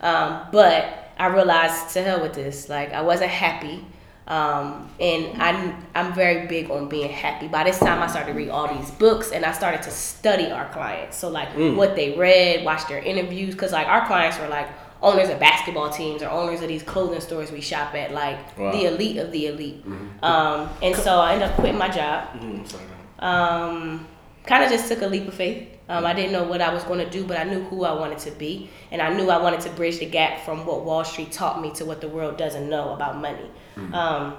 Um, 0.00 0.46
but 0.52 1.09
I 1.20 1.26
realized 1.26 1.90
to 1.94 2.02
hell 2.02 2.20
with 2.22 2.34
this. 2.34 2.68
Like 2.68 2.92
I 2.92 3.02
wasn't 3.02 3.30
happy. 3.30 3.84
Um, 4.26 4.88
and 5.00 5.42
I'm, 5.42 5.74
I'm 5.96 6.12
very 6.14 6.46
big 6.46 6.70
on 6.70 6.88
being 6.88 7.10
happy. 7.10 7.48
By 7.48 7.64
this 7.64 7.80
time, 7.80 8.00
I 8.00 8.06
started 8.06 8.32
to 8.32 8.38
read 8.38 8.48
all 8.48 8.72
these 8.72 8.88
books 8.92 9.32
and 9.32 9.44
I 9.44 9.50
started 9.50 9.82
to 9.82 9.90
study 9.90 10.46
our 10.52 10.68
clients. 10.68 11.16
So, 11.16 11.30
like, 11.30 11.48
what 11.76 11.96
they 11.96 12.16
read, 12.16 12.64
watch 12.64 12.86
their 12.86 13.00
interviews. 13.00 13.54
Because, 13.56 13.72
like, 13.72 13.88
our 13.88 14.06
clients 14.06 14.38
were 14.38 14.46
like 14.46 14.68
owners 15.02 15.30
of 15.30 15.40
basketball 15.40 15.90
teams 15.90 16.22
or 16.22 16.28
owners 16.30 16.62
of 16.62 16.68
these 16.68 16.84
clothing 16.84 17.20
stores 17.20 17.50
we 17.50 17.60
shop 17.60 17.92
at, 17.96 18.12
like 18.12 18.38
Wow. 18.56 18.70
the 18.70 18.84
elite 18.84 19.16
of 19.16 19.32
the 19.32 19.46
elite. 19.48 19.84
Um, 20.22 20.68
and 20.80 20.94
so 20.94 21.18
I 21.18 21.32
ended 21.32 21.48
up 21.48 21.54
quitting 21.56 21.78
my 21.78 21.88
job 21.88 22.28
Mm, 22.38 22.72
um, 23.18 24.06
kind 24.46 24.62
of 24.62 24.70
just 24.70 24.86
took 24.88 25.02
a 25.02 25.06
leap 25.08 25.26
of 25.26 25.34
faith. 25.34 25.66
Um, 25.90 26.06
I 26.06 26.14
didn't 26.14 26.30
know 26.30 26.44
what 26.44 26.60
I 26.60 26.72
was 26.72 26.84
going 26.84 27.00
to 27.04 27.10
do, 27.10 27.24
but 27.24 27.36
I 27.36 27.42
knew 27.42 27.62
who 27.64 27.84
I 27.84 27.92
wanted 27.92 28.18
to 28.20 28.30
be, 28.30 28.70
and 28.92 29.02
I 29.02 29.12
knew 29.12 29.28
I 29.28 29.42
wanted 29.42 29.60
to 29.62 29.70
bridge 29.70 29.98
the 29.98 30.06
gap 30.06 30.44
from 30.44 30.64
what 30.64 30.84
Wall 30.84 31.04
Street 31.04 31.32
taught 31.32 31.60
me 31.60 31.72
to 31.72 31.84
what 31.84 32.00
the 32.00 32.08
world 32.08 32.36
doesn't 32.36 32.68
know 32.70 32.94
about 32.94 33.20
money. 33.20 33.50
Um, 33.92 34.36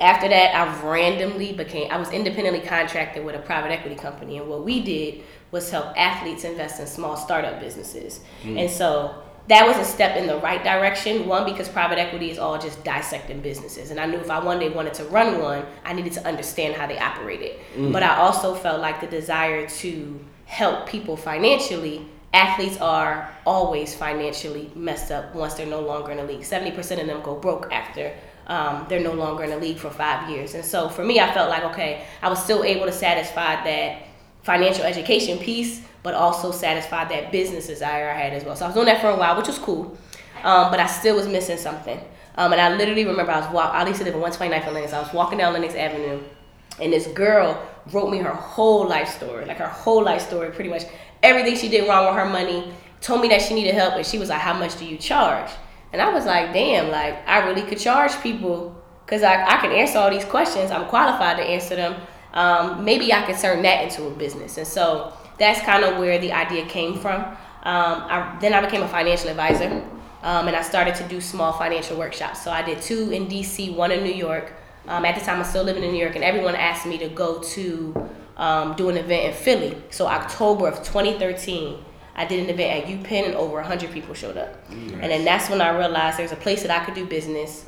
after 0.00 0.28
that, 0.28 0.54
I 0.56 0.62
randomly 0.84 1.52
became 1.52 1.90
I 1.92 1.96
was 1.96 2.10
independently 2.10 2.60
contracted 2.66 3.24
with 3.24 3.36
a 3.36 3.38
private 3.38 3.70
equity 3.70 3.94
company, 3.94 4.38
and 4.38 4.48
what 4.48 4.64
we 4.64 4.82
did 4.82 5.22
was 5.52 5.70
help 5.70 5.86
athletes 5.96 6.42
invest 6.44 6.80
in 6.80 6.86
small 6.88 7.16
startup 7.16 7.60
businesses, 7.60 8.20
and 8.44 8.68
so. 8.68 9.14
That 9.48 9.66
was 9.66 9.76
a 9.78 9.84
step 9.84 10.16
in 10.16 10.28
the 10.28 10.36
right 10.36 10.62
direction. 10.62 11.26
One, 11.26 11.44
because 11.44 11.68
private 11.68 11.98
equity 11.98 12.30
is 12.30 12.38
all 12.38 12.56
just 12.56 12.84
dissecting 12.84 13.40
businesses. 13.40 13.90
And 13.90 13.98
I 13.98 14.06
knew 14.06 14.18
if 14.18 14.30
I 14.30 14.38
one 14.38 14.60
day 14.60 14.68
wanted 14.68 14.94
to 14.94 15.04
run 15.06 15.40
one, 15.42 15.64
I 15.84 15.92
needed 15.92 16.12
to 16.12 16.24
understand 16.24 16.74
how 16.76 16.86
they 16.86 16.98
operated. 17.00 17.58
But 17.90 18.04
I 18.04 18.18
also 18.18 18.54
felt 18.54 18.80
like 18.80 19.00
the 19.00 19.08
desire 19.08 19.66
to 19.68 20.20
help 20.50 20.88
people 20.88 21.16
financially. 21.16 22.04
Athletes 22.34 22.76
are 22.78 23.32
always 23.46 23.94
financially 23.94 24.70
messed 24.74 25.12
up 25.12 25.32
once 25.32 25.54
they're 25.54 25.64
no 25.64 25.80
longer 25.80 26.10
in 26.10 26.16
the 26.16 26.24
league. 26.24 26.40
70% 26.40 27.00
of 27.00 27.06
them 27.06 27.22
go 27.22 27.36
broke 27.36 27.72
after 27.72 28.12
um, 28.48 28.84
they're 28.88 29.00
no 29.00 29.12
longer 29.12 29.44
in 29.44 29.50
the 29.50 29.58
league 29.58 29.78
for 29.78 29.90
five 29.90 30.28
years. 30.28 30.54
And 30.54 30.64
so 30.64 30.88
for 30.88 31.04
me, 31.04 31.20
I 31.20 31.32
felt 31.32 31.48
like, 31.48 31.62
okay, 31.66 32.04
I 32.20 32.28
was 32.28 32.42
still 32.42 32.64
able 32.64 32.86
to 32.86 32.92
satisfy 32.92 33.62
that 33.62 34.02
financial 34.42 34.84
education 34.84 35.38
piece, 35.38 35.82
but 36.02 36.14
also 36.14 36.50
satisfy 36.50 37.04
that 37.04 37.30
business 37.30 37.68
desire 37.68 38.10
I 38.10 38.14
had 38.14 38.32
as 38.32 38.44
well. 38.44 38.56
So 38.56 38.64
I 38.64 38.68
was 38.68 38.74
doing 38.74 38.86
that 38.86 39.00
for 39.00 39.10
a 39.10 39.16
while, 39.16 39.36
which 39.36 39.46
was 39.46 39.58
cool, 39.58 39.96
um, 40.42 40.72
but 40.72 40.80
I 40.80 40.88
still 40.88 41.14
was 41.14 41.28
missing 41.28 41.58
something. 41.58 42.00
Um, 42.34 42.52
and 42.52 42.60
I 42.60 42.76
literally 42.76 43.04
remember 43.04 43.30
I 43.30 43.40
was 43.40 43.54
walk. 43.54 43.72
I 43.72 43.86
used 43.86 44.00
to 44.00 44.04
live 44.04 44.14
in 44.14 44.20
129th 44.20 44.66
and 44.66 44.74
Lenox. 44.74 44.92
I 44.92 45.00
was 45.00 45.12
walking 45.12 45.38
down 45.38 45.52
Lenox 45.52 45.74
Avenue, 45.74 46.20
and 46.78 46.92
this 46.92 47.06
girl 47.08 47.60
wrote 47.92 48.10
me 48.10 48.18
her 48.18 48.34
whole 48.34 48.86
life 48.86 49.08
story, 49.08 49.44
like 49.44 49.58
her 49.58 49.68
whole 49.68 50.02
life 50.02 50.22
story, 50.22 50.50
pretty 50.50 50.70
much 50.70 50.84
everything 51.22 51.56
she 51.56 51.68
did 51.68 51.88
wrong 51.88 52.06
with 52.06 52.14
her 52.22 52.28
money. 52.30 52.72
Told 53.00 53.22
me 53.22 53.28
that 53.28 53.40
she 53.40 53.54
needed 53.54 53.74
help, 53.74 53.94
and 53.94 54.04
she 54.04 54.18
was 54.18 54.28
like, 54.28 54.40
"How 54.40 54.54
much 54.54 54.78
do 54.78 54.84
you 54.84 54.98
charge?" 54.98 55.50
And 55.92 56.02
I 56.02 56.12
was 56.12 56.26
like, 56.26 56.52
"Damn, 56.52 56.90
like 56.90 57.26
I 57.26 57.46
really 57.46 57.62
could 57.62 57.78
charge 57.78 58.12
people 58.22 58.76
because 59.04 59.22
I, 59.22 59.42
I 59.42 59.56
can 59.56 59.72
answer 59.72 59.98
all 59.98 60.10
these 60.10 60.24
questions. 60.24 60.70
I'm 60.70 60.86
qualified 60.86 61.38
to 61.38 61.42
answer 61.42 61.76
them. 61.76 62.00
Um, 62.34 62.84
maybe 62.84 63.12
I 63.12 63.22
could 63.22 63.38
turn 63.38 63.62
that 63.62 63.84
into 63.84 64.06
a 64.06 64.10
business." 64.10 64.58
And 64.58 64.66
so 64.66 65.12
that's 65.38 65.60
kind 65.62 65.84
of 65.84 65.98
where 65.98 66.18
the 66.18 66.32
idea 66.32 66.66
came 66.66 66.98
from. 66.98 67.22
Um, 67.62 68.04
I, 68.08 68.36
then 68.40 68.52
I 68.52 68.60
became 68.60 68.82
a 68.82 68.88
financial 68.88 69.30
advisor, 69.30 69.82
um, 70.22 70.46
and 70.48 70.56
I 70.56 70.62
started 70.62 70.94
to 70.96 71.08
do 71.08 71.20
small 71.20 71.52
financial 71.52 71.98
workshops. 71.98 72.42
So 72.44 72.50
I 72.50 72.62
did 72.62 72.80
two 72.82 73.10
in 73.10 73.26
DC, 73.26 73.74
one 73.74 73.90
in 73.90 74.04
New 74.04 74.12
York. 74.12 74.52
Um, 74.88 75.04
at 75.04 75.14
the 75.18 75.24
time, 75.24 75.36
I 75.36 75.38
was 75.40 75.48
still 75.48 75.64
living 75.64 75.82
in 75.82 75.92
New 75.92 76.00
York, 76.00 76.14
and 76.14 76.24
everyone 76.24 76.54
asked 76.54 76.86
me 76.86 76.98
to 76.98 77.08
go 77.08 77.40
to 77.40 78.10
um, 78.36 78.74
do 78.74 78.88
an 78.88 78.96
event 78.96 79.26
in 79.26 79.32
Philly. 79.32 79.76
So 79.90 80.06
October 80.06 80.68
of 80.68 80.78
2013, 80.78 81.84
I 82.16 82.24
did 82.24 82.40
an 82.40 82.50
event 82.50 82.84
at 82.84 82.90
UPenn, 82.90 83.26
and 83.26 83.34
over 83.34 83.56
100 83.56 83.90
people 83.92 84.14
showed 84.14 84.36
up. 84.36 84.56
And 85.02 85.10
then 85.10 85.24
that's 85.24 85.48
when 85.48 85.60
I 85.60 85.76
realized 85.76 86.18
there's 86.18 86.32
a 86.32 86.36
place 86.36 86.62
that 86.62 86.70
I 86.70 86.84
could 86.84 86.94
do 86.94 87.06
business. 87.06 87.66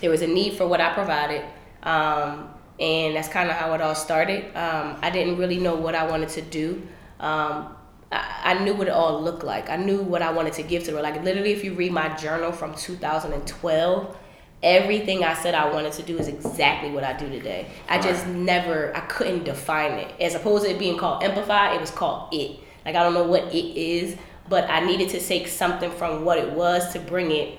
There 0.00 0.10
was 0.10 0.22
a 0.22 0.26
need 0.26 0.54
for 0.54 0.66
what 0.66 0.80
I 0.80 0.92
provided. 0.92 1.44
Um, 1.82 2.48
and 2.80 3.14
that's 3.14 3.28
kind 3.28 3.48
of 3.48 3.56
how 3.56 3.72
it 3.74 3.80
all 3.80 3.94
started. 3.94 4.44
Um, 4.56 4.98
I 5.02 5.10
didn't 5.10 5.36
really 5.36 5.58
know 5.58 5.76
what 5.76 5.94
I 5.94 6.06
wanted 6.08 6.30
to 6.30 6.42
do. 6.42 6.82
Um, 7.20 7.76
I, 8.10 8.40
I 8.44 8.64
knew 8.64 8.74
what 8.74 8.88
it 8.88 8.92
all 8.92 9.22
looked 9.22 9.44
like. 9.44 9.70
I 9.70 9.76
knew 9.76 10.02
what 10.02 10.20
I 10.22 10.32
wanted 10.32 10.54
to 10.54 10.62
give 10.62 10.82
to 10.84 10.90
the 10.90 10.96
world. 10.96 11.04
Like 11.04 11.22
literally, 11.22 11.52
if 11.52 11.62
you 11.62 11.74
read 11.74 11.92
my 11.92 12.08
journal 12.16 12.50
from 12.50 12.74
2012, 12.74 14.18
everything 14.62 15.24
I 15.24 15.34
said 15.34 15.54
I 15.54 15.72
wanted 15.72 15.92
to 15.94 16.02
do 16.02 16.18
is 16.18 16.28
exactly 16.28 16.90
what 16.90 17.04
I 17.04 17.12
do 17.14 17.28
today. 17.28 17.66
I 17.88 18.00
just 18.00 18.26
never, 18.26 18.96
I 18.96 19.00
couldn't 19.00 19.44
define 19.44 19.92
it. 19.92 20.12
As 20.20 20.34
opposed 20.34 20.64
to 20.64 20.70
it 20.70 20.78
being 20.78 20.96
called 20.96 21.22
Empify, 21.22 21.74
it 21.74 21.80
was 21.80 21.90
called 21.90 22.32
it. 22.32 22.60
Like 22.84 22.94
I 22.94 23.02
don't 23.02 23.14
know 23.14 23.24
what 23.24 23.54
it 23.54 23.76
is, 23.76 24.16
but 24.48 24.68
I 24.70 24.80
needed 24.80 25.08
to 25.10 25.20
take 25.20 25.48
something 25.48 25.90
from 25.90 26.24
what 26.24 26.38
it 26.38 26.50
was 26.52 26.92
to 26.92 27.00
bring 27.00 27.30
it 27.30 27.58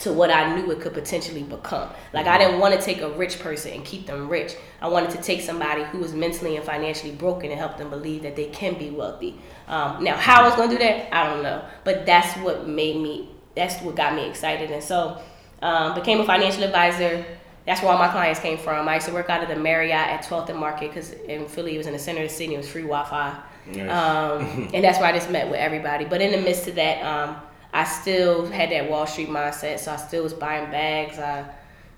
to 0.00 0.12
what 0.12 0.30
I 0.30 0.54
knew 0.54 0.70
it 0.72 0.80
could 0.80 0.92
potentially 0.92 1.44
become. 1.44 1.88
Like 2.12 2.26
I 2.26 2.36
didn't 2.36 2.58
want 2.58 2.74
to 2.74 2.84
take 2.84 3.00
a 3.00 3.10
rich 3.10 3.38
person 3.38 3.72
and 3.72 3.84
keep 3.84 4.06
them 4.06 4.28
rich. 4.28 4.54
I 4.80 4.88
wanted 4.88 5.10
to 5.10 5.22
take 5.22 5.40
somebody 5.40 5.84
who 5.84 5.98
was 5.98 6.12
mentally 6.12 6.56
and 6.56 6.64
financially 6.64 7.12
broken 7.12 7.50
and 7.50 7.58
help 7.58 7.78
them 7.78 7.90
believe 7.90 8.22
that 8.22 8.34
they 8.34 8.46
can 8.46 8.76
be 8.76 8.90
wealthy. 8.90 9.38
Um, 9.68 10.02
now, 10.02 10.16
how 10.16 10.42
I 10.42 10.48
was 10.48 10.56
gonna 10.56 10.70
do 10.70 10.78
that, 10.78 11.14
I 11.14 11.28
don't 11.30 11.42
know, 11.42 11.64
but 11.84 12.06
that's 12.06 12.36
what 12.38 12.68
made 12.68 13.00
me. 13.00 13.30
That's 13.54 13.80
what 13.82 13.94
got 13.94 14.16
me 14.16 14.28
excited, 14.28 14.72
and 14.72 14.82
so 14.82 15.20
um, 15.64 15.94
became 15.94 16.20
a 16.20 16.24
financial 16.26 16.62
advisor. 16.62 17.24
That's 17.66 17.80
where 17.82 17.92
all 17.92 17.98
my 17.98 18.08
clients 18.08 18.40
came 18.40 18.58
from. 18.58 18.86
I 18.86 18.96
used 18.96 19.06
to 19.08 19.14
work 19.14 19.30
out 19.30 19.42
of 19.42 19.48
the 19.48 19.56
Marriott 19.56 20.08
at 20.14 20.22
12th 20.24 20.50
and 20.50 20.58
Market 20.58 20.90
because 20.90 21.12
in 21.12 21.46
Philly 21.48 21.74
it 21.74 21.78
was 21.78 21.86
in 21.86 21.94
the 21.94 21.98
center 21.98 22.22
of 22.22 22.28
the 22.28 22.34
city. 22.34 22.54
It 22.54 22.58
was 22.58 22.68
free 22.70 22.82
Wi-Fi, 22.82 23.34
Nice. 23.68 23.90
um, 23.90 24.68
and 24.74 24.84
that's 24.84 24.98
where 24.98 25.08
I 25.08 25.12
just 25.12 25.30
met 25.30 25.46
with 25.50 25.58
everybody. 25.58 26.04
But 26.04 26.20
in 26.20 26.30
the 26.32 26.38
midst 26.46 26.68
of 26.68 26.74
that, 26.74 27.02
um, 27.02 27.36
I 27.72 27.84
still 27.84 28.46
had 28.46 28.70
that 28.70 28.90
Wall 28.90 29.06
Street 29.06 29.28
mindset, 29.30 29.78
so 29.80 29.92
I 29.92 29.96
still 29.96 30.22
was 30.22 30.34
buying 30.34 30.70
bags. 30.70 31.18
I, 31.18 31.46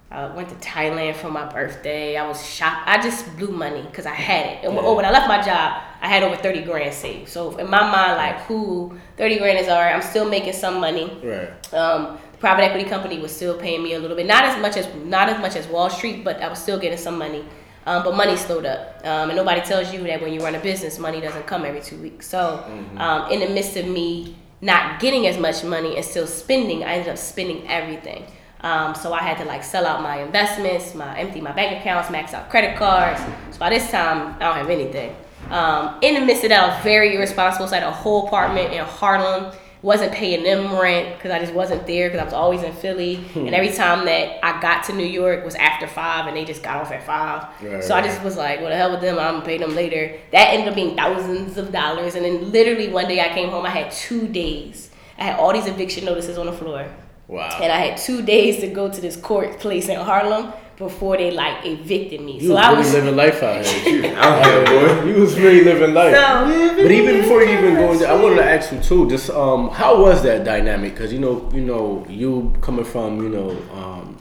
I 0.08 0.28
went 0.28 0.48
to 0.50 0.54
Thailand 0.54 1.16
for 1.16 1.28
my 1.28 1.44
birthday. 1.52 2.16
I 2.16 2.26
was 2.28 2.40
shop. 2.48 2.84
I 2.86 3.02
just 3.02 3.36
blew 3.36 3.48
money 3.50 3.82
because 3.82 4.06
I 4.06 4.14
had 4.14 4.46
it. 4.46 4.64
And, 4.64 4.78
oh, 4.78 4.94
when 4.94 5.04
I 5.04 5.10
left 5.10 5.26
my 5.26 5.42
job, 5.42 5.82
I 6.00 6.06
had 6.08 6.22
over 6.22 6.36
thirty 6.36 6.62
grand 6.62 6.94
saved. 6.94 7.28
So 7.28 7.56
in 7.58 7.68
my 7.68 7.80
mind, 7.90 8.16
like, 8.16 8.36
who 8.42 8.96
thirty 9.16 9.36
grand 9.38 9.58
is 9.58 9.66
alright. 9.66 9.92
I'm 9.96 10.02
still 10.02 10.28
making 10.30 10.52
some 10.52 10.78
money. 10.80 11.10
Right. 11.24 11.74
Um, 11.74 12.18
private 12.38 12.62
equity 12.62 12.88
company 12.88 13.18
was 13.18 13.34
still 13.34 13.56
paying 13.56 13.82
me 13.82 13.94
a 13.94 13.98
little 13.98 14.16
bit, 14.16 14.26
not 14.26 14.44
as 14.44 14.60
much 14.60 14.76
as 14.76 14.86
not 15.04 15.28
as 15.28 15.40
much 15.40 15.56
as 15.56 15.66
Wall 15.66 15.90
Street, 15.90 16.24
but 16.24 16.40
I 16.42 16.48
was 16.48 16.58
still 16.58 16.78
getting 16.78 16.98
some 16.98 17.18
money. 17.18 17.44
Um, 17.86 18.02
but 18.02 18.16
money 18.16 18.36
slowed 18.36 18.66
up, 18.66 19.00
um, 19.04 19.30
and 19.30 19.36
nobody 19.36 19.60
tells 19.60 19.94
you 19.94 20.02
that 20.02 20.20
when 20.20 20.32
you 20.32 20.40
run 20.40 20.56
a 20.56 20.58
business, 20.58 20.98
money 20.98 21.20
doesn't 21.20 21.46
come 21.46 21.64
every 21.64 21.80
two 21.80 21.96
weeks. 21.98 22.26
So, 22.26 22.64
um, 22.96 23.30
in 23.30 23.38
the 23.38 23.48
midst 23.48 23.76
of 23.76 23.86
me 23.86 24.34
not 24.60 24.98
getting 25.00 25.26
as 25.28 25.38
much 25.38 25.62
money 25.62 25.94
and 25.94 26.04
still 26.04 26.26
spending, 26.26 26.82
I 26.82 26.94
ended 26.94 27.10
up 27.10 27.18
spending 27.18 27.68
everything. 27.68 28.26
Um, 28.60 28.94
so 28.94 29.12
I 29.12 29.20
had 29.20 29.38
to 29.38 29.44
like 29.44 29.62
sell 29.62 29.86
out 29.86 30.02
my 30.02 30.22
investments, 30.22 30.94
my 30.94 31.16
empty 31.18 31.40
my 31.40 31.52
bank 31.52 31.80
accounts, 31.80 32.10
max 32.10 32.34
out 32.34 32.48
credit 32.50 32.76
cards. 32.76 33.20
So 33.52 33.58
by 33.58 33.70
this 33.70 33.90
time, 33.90 34.34
I 34.36 34.38
don't 34.40 34.56
have 34.56 34.70
anything. 34.70 35.14
Um, 35.50 35.98
in 36.02 36.14
the 36.14 36.26
midst 36.26 36.42
of 36.42 36.48
that, 36.48 36.64
I 36.64 36.74
was 36.74 36.82
very 36.82 37.14
irresponsible. 37.14 37.68
So 37.68 37.76
I 37.76 37.80
had 37.80 37.88
a 37.88 37.92
whole 37.92 38.26
apartment 38.26 38.72
in 38.72 38.84
Harlem. 38.84 39.54
Wasn't 39.86 40.12
paying 40.12 40.42
them 40.42 40.76
rent 40.76 41.16
because 41.16 41.30
I 41.30 41.38
just 41.38 41.54
wasn't 41.54 41.86
there 41.86 42.08
because 42.08 42.20
I 42.20 42.24
was 42.24 42.32
always 42.32 42.64
in 42.64 42.72
Philly. 42.72 43.14
And 43.36 43.48
hmm. 43.48 43.54
every 43.54 43.70
time 43.70 44.04
that 44.06 44.44
I 44.44 44.60
got 44.60 44.82
to 44.86 44.92
New 44.92 45.06
York 45.06 45.44
was 45.44 45.54
after 45.54 45.86
five, 45.86 46.26
and 46.26 46.36
they 46.36 46.44
just 46.44 46.64
got 46.64 46.78
off 46.80 46.90
at 46.90 47.04
five. 47.04 47.46
Right, 47.62 47.84
so 47.84 47.94
I 47.94 48.02
just 48.02 48.20
was 48.24 48.36
like, 48.36 48.60
"What 48.60 48.70
the 48.70 48.76
hell 48.76 48.90
with 48.90 49.00
them? 49.00 49.16
I'm 49.16 49.34
gonna 49.34 49.46
pay 49.46 49.58
them 49.58 49.76
later." 49.76 50.18
That 50.32 50.48
ended 50.48 50.66
up 50.66 50.74
being 50.74 50.96
thousands 50.96 51.56
of 51.56 51.70
dollars. 51.70 52.16
And 52.16 52.24
then 52.24 52.50
literally 52.50 52.88
one 52.88 53.06
day 53.06 53.20
I 53.20 53.28
came 53.28 53.48
home, 53.48 53.64
I 53.64 53.70
had 53.70 53.92
two 53.92 54.26
days. 54.26 54.90
I 55.18 55.22
had 55.22 55.38
all 55.38 55.52
these 55.52 55.66
eviction 55.68 56.04
notices 56.04 56.36
on 56.36 56.46
the 56.46 56.52
floor. 56.52 56.88
Wow. 57.28 57.58
And 57.62 57.72
I 57.72 57.78
had 57.78 57.96
two 57.96 58.22
days 58.22 58.60
to 58.62 58.66
go 58.66 58.90
to 58.90 59.00
this 59.00 59.16
court 59.16 59.60
place 59.60 59.88
in 59.88 60.00
Harlem 60.00 60.52
before 60.76 61.16
they 61.16 61.30
like 61.30 61.64
evicted 61.64 62.20
me. 62.20 62.38
you 62.40 62.48
so 62.48 62.54
was 62.54 62.64
I 62.64 62.68
really 62.70 62.78
was 62.78 62.92
living 62.92 63.16
life 63.16 63.42
out 63.42 63.64
here. 63.64 64.16
Out 64.16 64.44
here, 64.44 64.64
boy. 64.64 65.04
you 65.04 65.20
was 65.20 65.38
really 65.38 65.64
living 65.64 65.94
life. 65.94 66.14
so 66.14 66.76
But 66.76 66.90
even 66.90 67.22
before 67.22 67.42
you 67.42 67.58
even 67.58 67.74
go 67.74 67.92
into, 67.92 68.06
I 68.06 68.14
wanted 68.14 68.36
to 68.36 68.44
ask 68.44 68.72
you 68.72 68.80
too. 68.80 69.08
Just 69.08 69.30
um, 69.30 69.70
how 69.70 70.00
was 70.00 70.22
that 70.22 70.44
dynamic? 70.44 70.92
Because 70.92 71.12
you 71.12 71.18
know, 71.18 71.50
you 71.52 71.62
know, 71.62 72.04
you 72.08 72.54
coming 72.60 72.84
from 72.84 73.22
you 73.22 73.28
know 73.28 73.50
um, 73.72 74.18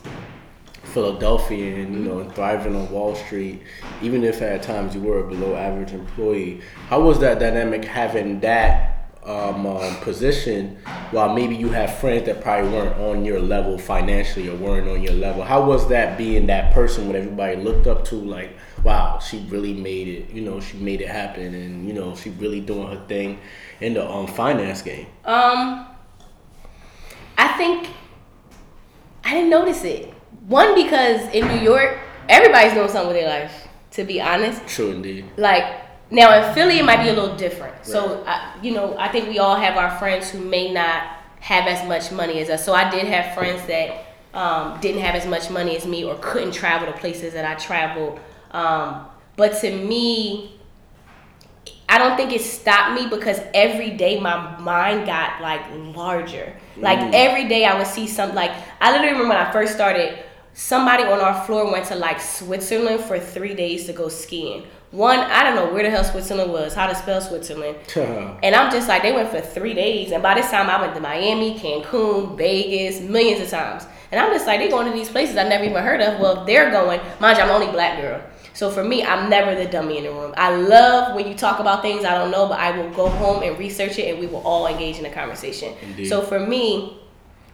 Philadelphia 0.83 1.83
and 1.83 1.93
you 1.93 1.99
know 1.99 2.19
and 2.19 2.33
thriving 2.33 2.75
on 2.75 2.89
Wall 2.89 3.15
Street, 3.15 3.61
even 4.01 4.23
if 4.23 4.41
at 4.41 4.63
times 4.63 4.95
you 4.95 5.01
were 5.01 5.25
a 5.25 5.27
below 5.27 5.55
average 5.55 5.91
employee. 5.91 6.61
How 6.87 7.01
was 7.01 7.19
that 7.19 7.39
dynamic 7.39 7.83
having 7.83 8.39
that 8.39 8.94
um, 9.25 9.65
um, 9.65 9.95
position 9.97 10.77
while 11.11 11.33
maybe 11.33 11.55
you 11.55 11.69
have 11.69 11.97
friends 11.97 12.25
that 12.25 12.41
probably 12.41 12.69
weren't 12.69 12.95
on 12.99 13.25
your 13.25 13.39
level 13.39 13.77
financially 13.77 14.49
or 14.49 14.55
weren't 14.55 14.87
on 14.87 15.01
your 15.01 15.13
level? 15.13 15.43
How 15.43 15.65
was 15.65 15.87
that 15.89 16.17
being 16.17 16.47
that 16.47 16.73
person 16.73 17.07
when 17.07 17.15
everybody 17.15 17.55
looked 17.57 17.87
up 17.87 18.05
to 18.05 18.15
like, 18.15 18.55
wow, 18.83 19.19
she 19.19 19.39
really 19.49 19.73
made 19.73 20.07
it. 20.07 20.29
You 20.29 20.41
know, 20.41 20.59
she 20.59 20.77
made 20.77 21.01
it 21.01 21.07
happen, 21.09 21.53
and 21.53 21.87
you 21.87 21.93
know, 21.93 22.15
she 22.15 22.29
really 22.31 22.61
doing 22.61 22.87
her 22.87 23.03
thing 23.07 23.39
in 23.81 23.95
the 23.95 24.09
um, 24.09 24.27
finance 24.27 24.81
game. 24.81 25.07
Um, 25.25 25.87
I 27.37 27.49
think 27.57 27.89
I 29.23 29.33
didn't 29.33 29.49
notice 29.49 29.83
it. 29.83 30.13
One 30.47 30.75
because 30.75 31.27
in 31.33 31.47
New 31.47 31.59
York, 31.61 31.99
everybody's 32.29 32.73
doing 32.73 32.87
something 32.89 33.07
with 33.07 33.17
their 33.17 33.41
life. 33.41 33.67
To 33.91 34.03
be 34.03 34.19
honest, 34.21 34.65
True 34.67 34.91
indeed. 34.91 35.25
like 35.37 35.63
now 36.11 36.47
in 36.47 36.53
Philly, 36.53 36.79
it 36.79 36.85
might 36.85 37.03
be 37.03 37.09
a 37.09 37.13
little 37.13 37.35
different. 37.35 37.85
So 37.85 38.23
I, 38.27 38.57
you 38.61 38.73
know, 38.73 38.95
I 38.97 39.07
think 39.07 39.27
we 39.29 39.39
all 39.39 39.55
have 39.55 39.77
our 39.77 39.97
friends 39.97 40.29
who 40.29 40.39
may 40.39 40.71
not 40.71 41.03
have 41.39 41.67
as 41.67 41.87
much 41.87 42.11
money 42.11 42.39
as 42.39 42.49
us. 42.49 42.65
So 42.65 42.73
I 42.73 42.89
did 42.89 43.05
have 43.05 43.35
friends 43.35 43.65
that 43.67 44.05
um, 44.33 44.79
didn't 44.81 45.01
have 45.01 45.15
as 45.15 45.25
much 45.25 45.49
money 45.49 45.75
as 45.75 45.85
me 45.85 46.03
or 46.03 46.15
couldn't 46.21 46.51
travel 46.51 46.91
to 46.91 46.97
places 46.99 47.33
that 47.33 47.45
I 47.45 47.55
traveled. 47.55 48.19
Um, 48.51 49.05
but 49.35 49.59
to 49.61 49.71
me, 49.71 50.59
I 51.87 51.97
don't 51.97 52.17
think 52.17 52.33
it 52.33 52.41
stopped 52.41 52.99
me 52.99 53.07
because 53.07 53.39
every 53.53 53.91
day 53.91 54.19
my 54.19 54.57
mind 54.59 55.05
got 55.05 55.41
like 55.41 55.61
larger. 55.95 56.55
Like 56.77 56.99
every 57.13 57.47
day 57.47 57.65
I 57.65 57.77
would 57.77 57.87
see 57.87 58.07
something 58.07 58.35
like 58.35 58.51
I 58.81 58.91
literally 58.91 59.13
remember 59.13 59.29
when 59.29 59.37
I 59.37 59.51
first 59.51 59.73
started, 59.73 60.19
somebody 60.53 61.03
on 61.03 61.19
our 61.19 61.45
floor 61.45 61.71
went 61.71 61.85
to 61.87 61.95
like 61.95 62.19
Switzerland 62.19 63.01
for 63.01 63.19
three 63.19 63.53
days 63.53 63.85
to 63.85 63.93
go 63.93 64.09
skiing. 64.09 64.65
One, 64.91 65.19
I 65.19 65.43
don't 65.43 65.55
know 65.55 65.73
where 65.73 65.83
the 65.83 65.89
hell 65.89 66.03
Switzerland 66.03 66.51
was, 66.51 66.73
how 66.73 66.87
to 66.87 66.95
spell 66.95 67.19
Switzerland. 67.21 67.77
And 68.43 68.55
I'm 68.55 68.71
just 68.71 68.87
like, 68.87 69.01
they 69.01 69.11
went 69.11 69.29
for 69.29 69.41
three 69.41 69.73
days. 69.73 70.11
And 70.11 70.23
by 70.23 70.35
this 70.35 70.49
time, 70.49 70.69
I 70.69 70.79
went 70.79 70.93
to 70.95 71.01
Miami, 71.01 71.59
Cancun, 71.59 72.37
Vegas, 72.37 73.01
millions 73.01 73.41
of 73.41 73.49
times. 73.49 73.85
And 74.11 74.21
I'm 74.21 74.31
just 74.31 74.45
like, 74.45 74.59
they're 74.59 74.69
going 74.69 74.87
to 74.87 74.93
these 74.93 75.09
places 75.09 75.35
I've 75.35 75.49
never 75.49 75.63
even 75.63 75.83
heard 75.83 76.01
of. 76.01 76.19
Well, 76.19 76.41
if 76.41 76.45
they're 76.45 76.71
going, 76.71 77.01
mind 77.19 77.37
you, 77.37 77.43
I'm 77.43 77.49
only 77.49 77.71
black 77.71 77.99
girl. 77.99 78.21
So 78.53 78.71
for 78.71 78.83
me, 78.83 79.03
I'm 79.03 79.29
never 79.29 79.53
the 79.53 79.69
dummy 79.69 79.97
in 79.97 80.05
the 80.05 80.11
room. 80.11 80.33
I 80.37 80.55
love 80.55 81.13
when 81.13 81.27
you 81.27 81.35
talk 81.35 81.59
about 81.59 81.81
things 81.81 82.05
I 82.05 82.17
don't 82.17 82.31
know, 82.31 82.47
but 82.47 82.57
I 82.57 82.77
will 82.77 82.89
go 82.91 83.09
home 83.09 83.43
and 83.43 83.59
research 83.59 83.99
it 83.99 84.09
and 84.09 84.19
we 84.19 84.27
will 84.27 84.41
all 84.47 84.67
engage 84.67 84.97
in 84.97 85.05
a 85.05 85.09
conversation. 85.09 85.73
Indeed. 85.81 86.05
So 86.07 86.21
for 86.21 86.39
me, 86.39 87.01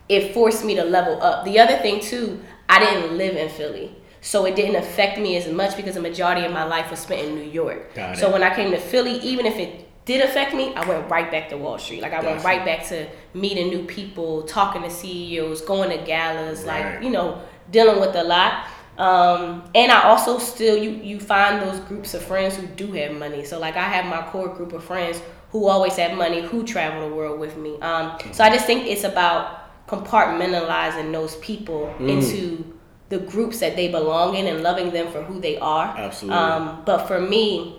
it 0.08 0.34
forced 0.34 0.64
me 0.64 0.76
to 0.76 0.84
level 0.84 1.20
up. 1.24 1.44
The 1.46 1.58
other 1.58 1.78
thing 1.78 2.02
too, 2.02 2.40
I 2.70 2.80
didn't 2.80 3.18
live 3.18 3.36
in 3.36 3.50
Philly. 3.50 3.96
So 4.22 4.46
it 4.46 4.56
didn't 4.56 4.76
affect 4.76 5.18
me 5.20 5.36
as 5.36 5.48
much 5.48 5.76
because 5.76 5.96
the 5.96 6.02
majority 6.02 6.46
of 6.46 6.52
my 6.52 6.64
life 6.64 6.90
was 6.92 7.00
spent 7.00 7.28
in 7.28 7.36
New 7.36 7.50
York. 7.50 7.92
So 8.16 8.32
when 8.32 8.44
I 8.44 8.54
came 8.56 8.72
to 8.72 8.78
Philly, 8.80 9.14
even 9.20 9.46
if 9.46 9.58
it 9.58 9.88
did 10.06 10.22
affect 10.24 10.54
me, 10.54 10.74
I 10.76 10.88
went 10.88 11.10
right 11.10 11.30
back 11.32 11.50
to 11.50 11.58
Wall 11.58 11.78
Street. 11.80 12.02
Like 12.02 12.14
I 12.14 12.22
went 12.22 12.44
right 12.44 12.64
back 12.64 12.86
to 12.88 13.08
meeting 13.34 13.70
new 13.70 13.84
people, 13.86 14.44
talking 14.44 14.84
to 14.84 14.90
CEOs, 14.90 15.62
going 15.62 15.90
to 15.98 16.04
galas, 16.06 16.66
like 16.66 17.04
you 17.04 17.10
know, 17.10 17.42
dealing 17.72 18.00
with 18.00 18.16
a 18.16 18.24
lot. 18.24 18.66
Um, 18.98 19.64
and 19.74 19.92
I 19.92 20.04
also 20.04 20.38
still 20.38 20.78
you 20.78 20.92
you 20.92 21.20
find 21.20 21.62
those 21.62 21.80
groups 21.82 22.14
of 22.14 22.22
friends 22.22 22.56
who 22.56 22.68
do 22.68 22.92
have 22.94 23.14
money. 23.14 23.44
So 23.46 23.58
like 23.60 23.76
I 23.76 23.84
have 23.96 24.06
my 24.06 24.22
core 24.32 24.50
group 24.50 24.74
of 24.74 24.84
friends 24.84 25.22
who 25.52 25.68
always 25.68 25.96
have 25.98 26.16
money, 26.18 26.42
who 26.42 26.64
travel 26.64 27.10
the 27.10 27.16
world 27.16 27.40
with 27.40 27.58
me. 27.58 27.80
Um, 27.80 28.18
so 28.32 28.44
I 28.44 28.50
just 28.50 28.66
think 28.66 28.86
it's 28.86 29.04
about 29.04 29.88
compartmentalizing 29.88 31.12
those 31.12 31.36
people 31.38 31.94
Mm. 32.00 32.10
into 32.10 32.66
the 33.12 33.20
groups 33.20 33.60
that 33.60 33.76
they 33.76 33.88
belong 33.90 34.36
in 34.36 34.48
and 34.48 34.64
loving 34.64 34.90
them 34.92 35.12
for 35.12 35.22
who 35.22 35.40
they 35.40 35.58
are. 35.60 35.88
Absolutely. 35.98 36.38
Um, 36.40 36.82
but 36.86 37.08
for 37.08 37.20
me, 37.20 37.76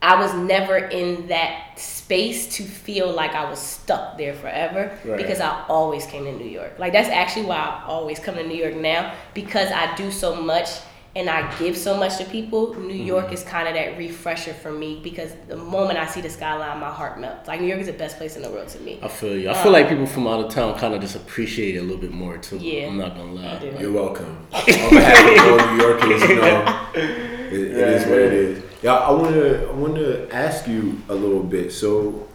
I 0.00 0.18
was 0.20 0.32
never 0.34 0.76
in 0.76 1.28
that 1.28 1.78
space 1.78 2.56
to 2.56 2.62
feel 2.62 3.12
like 3.12 3.32
I 3.32 3.48
was 3.50 3.58
stuck 3.58 4.18
there 4.18 4.34
forever 4.34 4.96
Right. 5.04 5.16
because 5.16 5.40
I 5.40 5.64
always 5.68 6.06
came 6.06 6.24
to 6.24 6.32
New 6.32 6.48
York. 6.48 6.78
Like 6.78 6.92
that's 6.92 7.08
actually 7.08 7.46
why 7.46 7.56
I 7.56 7.84
always 7.86 8.18
come 8.18 8.34
to 8.36 8.46
New 8.46 8.56
York 8.56 8.76
now 8.76 9.14
because 9.34 9.70
I 9.70 9.94
do 9.96 10.10
so 10.10 10.34
much 10.34 10.68
and 11.14 11.28
I 11.28 11.56
give 11.58 11.76
so 11.76 11.96
much 11.96 12.16
to 12.18 12.24
people. 12.24 12.74
New 12.74 12.94
Mm-hmm. 12.94 13.06
York 13.06 13.32
is 13.32 13.42
kind 13.42 13.68
of 13.68 13.74
that 13.74 13.98
refresher 13.98 14.54
for 14.54 14.72
me 14.72 15.00
because 15.02 15.32
the 15.48 15.56
moment 15.56 15.98
I 15.98 16.06
see 16.06 16.20
the 16.20 16.30
skyline, 16.30 16.78
my 16.80 16.90
heart 16.90 17.20
melts. 17.20 17.46
Like 17.48 17.60
New 17.60 17.66
York 17.66 17.80
is 17.80 17.86
the 17.86 17.92
best 17.92 18.16
place 18.16 18.36
in 18.36 18.42
the 18.42 18.50
world 18.50 18.68
to 18.68 18.80
me. 18.80 18.98
I 19.02 19.08
feel 19.08 19.36
you. 19.36 19.50
I 19.50 19.54
feel 19.62 19.72
like 19.72 19.88
people 19.88 20.06
from 20.06 20.26
out 20.26 20.44
of 20.44 20.50
town 20.52 20.78
kind 20.78 20.94
of 20.94 21.00
just 21.00 21.16
appreciate 21.16 21.76
it 21.76 21.78
a 21.78 21.82
little 21.82 21.98
bit 22.00 22.12
more 22.12 22.38
too. 22.38 22.56
Yeah. 22.58 22.86
I'm 22.88 22.96
not 22.98 23.14
gonna 23.16 23.32
lie. 23.32 23.76
You're 23.78 23.92
welcome. 23.92 24.46
On 24.52 24.64
behalf 24.64 25.54
of 25.56 25.60
all 25.60 25.74
New 25.76 25.82
Yorkers, 25.82 26.22
you 26.28 26.36
know, 26.36 26.88
it, 26.94 27.10
it 27.52 27.88
is 27.88 28.06
what 28.06 28.18
it 28.18 28.32
is. 28.32 28.62
Yeah, 28.82 28.94
I 28.94 29.10
want 29.12 29.34
to 29.34 29.68
I 29.68 29.72
want 29.72 29.94
to 29.96 30.28
ask 30.34 30.66
you 30.66 31.00
a 31.08 31.14
little 31.14 31.42
bit. 31.42 31.72
So, 31.72 32.26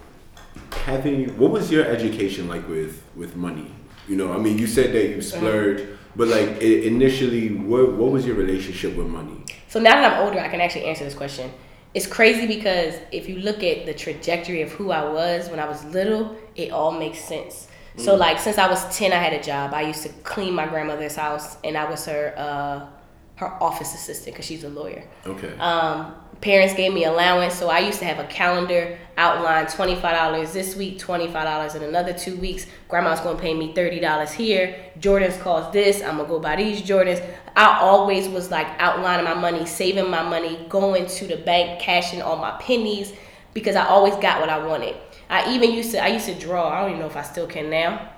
having 0.86 1.38
what 1.38 1.52
was 1.52 1.72
your 1.72 1.86
education 1.86 2.48
like 2.48 2.68
with 2.68 3.02
with 3.16 3.36
money? 3.36 3.72
You 4.08 4.16
know, 4.16 4.32
I 4.32 4.38
mean, 4.38 4.58
you 4.58 4.68
said 4.68 4.94
that 4.94 5.10
you 5.10 5.22
splurged, 5.22 5.84
but 6.18 6.28
like 6.28 6.62
initially, 6.62 7.50
what 7.56 7.94
what 7.94 8.12
was 8.12 8.26
your 8.26 8.36
relationship 8.36 8.96
with 8.96 9.08
money? 9.08 9.44
So 9.70 9.80
now 9.80 10.02
that 10.02 10.14
I'm 10.14 10.26
older, 10.26 10.40
I 10.40 10.50
can 10.50 10.60
actually 10.60 10.86
answer 10.86 11.04
this 11.04 11.14
question. 11.14 11.52
It's 11.94 12.08
crazy 12.08 12.48
because 12.48 12.96
if 13.12 13.30
you 13.30 13.38
look 13.38 13.64
at 13.64 13.86
the 13.86 13.94
trajectory 13.94 14.62
of 14.62 14.72
who 14.72 14.92
I 14.92 15.08
was 15.08 15.50
when 15.50 15.60
I 15.60 15.68
was 15.68 15.86
little, 15.86 16.36
it 16.56 16.72
all 16.72 16.92
makes 16.92 17.20
sense. 17.20 17.68
So 17.98 18.16
like 18.16 18.38
since 18.38 18.60
I 18.60 18.70
was 18.70 18.96
10, 18.96 19.12
I 19.12 19.16
had 19.16 19.34
a 19.34 19.42
job. 19.42 19.74
I 19.74 19.82
used 19.82 20.04
to 20.04 20.10
clean 20.24 20.54
my 20.54 20.68
grandmother's 20.68 21.16
house 21.16 21.58
and 21.64 21.76
I 21.76 21.90
was 21.90 22.06
her 22.06 22.34
uh, 22.38 22.86
her 23.36 23.64
office 23.64 23.94
assistant 23.94 24.36
because 24.36 24.46
she's 24.46 24.64
a 24.64 24.70
lawyer. 24.70 25.04
Okay. 25.26 25.58
Um, 25.58 26.14
parents 26.42 26.74
gave 26.76 26.94
me 26.94 27.06
allowance, 27.06 27.56
so 27.56 27.70
I 27.70 27.80
used 27.80 28.00
to 28.00 28.06
have 28.06 28.20
a 28.20 28.28
calendar 28.28 28.98
outline 29.18 29.68
twenty 29.68 29.96
five 29.96 30.16
dollars 30.16 30.54
this 30.54 30.76
week, 30.76 31.00
twenty 31.00 31.28
five 31.28 31.46
dollars 31.46 31.76
in 31.76 31.84
another 31.84 32.14
two 32.14 32.38
weeks. 32.38 32.68
Grandma's 32.88 33.20
gonna 33.20 33.40
pay 33.40 33.54
me 33.54 33.74
thirty 33.74 34.00
dollars 34.00 34.32
here. 34.32 34.76
Jordans 35.00 35.40
cost 35.42 35.74
this. 35.74 36.02
I'm 36.02 36.18
gonna 36.18 36.30
go 36.30 36.40
buy 36.40 36.56
these 36.56 36.82
Jordans. 36.82 37.26
I 37.56 37.80
always 37.80 38.28
was 38.28 38.52
like 38.52 38.68
outlining 38.80 39.26
my 39.26 39.34
money, 39.34 39.66
saving 39.66 40.10
my 40.10 40.22
money, 40.22 40.66
going 40.70 41.08
to 41.08 41.28
the 41.28 41.38
bank, 41.38 41.80
cashing 41.80 42.22
all 42.22 42.38
my 42.38 42.52
pennies 42.60 43.14
because 43.54 43.76
I 43.76 43.88
always 43.88 44.16
got 44.18 44.40
what 44.40 44.50
I 44.50 44.64
wanted. 44.64 44.96
I 45.30 45.54
even 45.54 45.72
used 45.72 45.92
to 45.92 46.04
I 46.04 46.08
used 46.08 46.28
to 46.28 46.36
draw. 46.36 46.70
I 46.70 46.82
don't 46.82 46.90
even 46.92 47.02
know 47.02 47.08
if 47.08 47.18
I 47.18 47.24
still 47.24 47.48
can 47.48 47.70
now. 47.70 48.12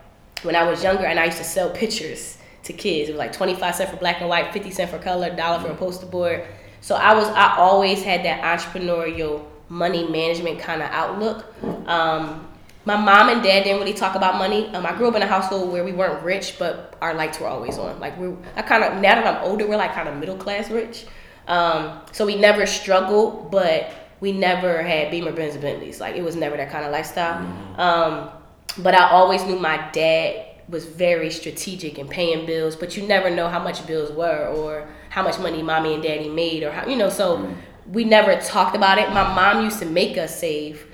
When 0.44 0.56
I 0.56 0.64
was 0.64 0.84
younger, 0.84 1.06
and 1.06 1.20
I 1.20 1.26
used 1.26 1.38
to 1.38 1.44
sell 1.44 1.70
pictures 1.70 2.38
to 2.64 2.74
kids. 2.74 3.10
It 3.10 3.14
was 3.14 3.20
like 3.20 3.34
twenty 3.34 3.56
five 3.56 3.76
cent 3.76 3.90
for 3.90 3.98
black 3.98 4.20
and 4.20 4.30
white, 4.30 4.52
fifty 4.54 4.72
cent 4.72 4.92
for 4.92 5.00
color, 5.00 5.34
dollar 5.36 5.62
for 5.62 5.70
a 5.70 5.76
poster 5.76 6.06
board. 6.06 6.46
So 6.90 6.96
I 6.96 7.14
was 7.14 7.28
I 7.28 7.56
always 7.56 8.02
had 8.02 8.26
that 8.26 8.42
entrepreneurial 8.42 9.46
money 9.70 10.08
management 10.08 10.58
kind 10.58 10.82
of 10.82 10.90
outlook. 10.90 11.46
Um, 11.88 12.48
my 12.84 12.96
mom 12.96 13.30
and 13.30 13.44
dad 13.44 13.66
didn't 13.66 13.80
really 13.80 13.94
talk 13.94 14.16
about 14.16 14.40
money. 14.40 14.66
Um, 14.74 14.88
I 14.88 14.98
grew 14.98 15.08
up 15.08 15.14
in 15.14 15.22
a 15.22 15.28
household 15.28 15.72
where 15.72 15.84
we 15.84 15.92
weren't 15.92 16.24
rich, 16.24 16.56
but 16.58 16.98
our 17.00 17.14
lights 17.14 17.40
were 17.40 17.46
always 17.46 17.78
on. 17.78 18.00
Like 18.00 18.18
we, 18.20 18.34
I 18.56 18.64
kind 18.64 18.84
of 18.84 18.94
now 18.96 19.14
that 19.14 19.28
I'm 19.28 19.44
older, 19.44 19.68
we're 19.68 19.78
like 19.78 19.94
kind 19.94 20.10
of 20.10 20.18
middle 20.18 20.36
class 20.36 20.72
rich. 20.72 21.06
Um, 21.48 22.02
so 22.12 22.26
we 22.26 22.36
never 22.36 22.66
struggled, 22.66 23.52
but 23.52 23.94
we 24.20 24.32
never 24.32 24.82
had 24.82 25.12
Beamer, 25.12 25.32
Benz, 25.32 25.54
and 25.54 25.62
Bentleys. 25.62 26.00
Like 26.00 26.16
it 26.16 26.24
was 26.24 26.36
never 26.36 26.58
that 26.58 26.72
kind 26.72 26.86
of 26.86 26.92
lifestyle. 26.92 27.38
Um, 27.78 28.32
but 28.80 28.96
I 28.96 29.12
always 29.12 29.46
knew 29.46 29.60
my 29.60 29.78
dad 29.92 30.44
was 30.68 30.86
very 30.86 31.30
strategic 31.30 32.00
in 32.00 32.08
paying 32.08 32.48
bills, 32.48 32.76
but 32.76 32.98
you 32.98 33.06
never 33.06 33.30
know 33.30 33.48
how 33.48 33.60
much 33.60 33.86
bills 33.86 34.12
were 34.12 34.48
or 34.48 34.90
how 35.10 35.24
much 35.24 35.40
money 35.40 35.62
mommy 35.62 35.94
and 35.94 36.04
daddy 36.04 36.30
made 36.30 36.64
or 36.64 36.72
how 36.72 36.88
you 36.88 36.96
know. 36.96 37.10
So 37.10 37.54
we 37.92 38.04
never 38.04 38.36
talked 38.38 38.76
about 38.76 38.98
it. 38.98 39.10
My 39.10 39.34
mom 39.34 39.64
used 39.64 39.80
to 39.80 39.86
make 39.86 40.18
us 40.18 40.40
save, 40.40 40.86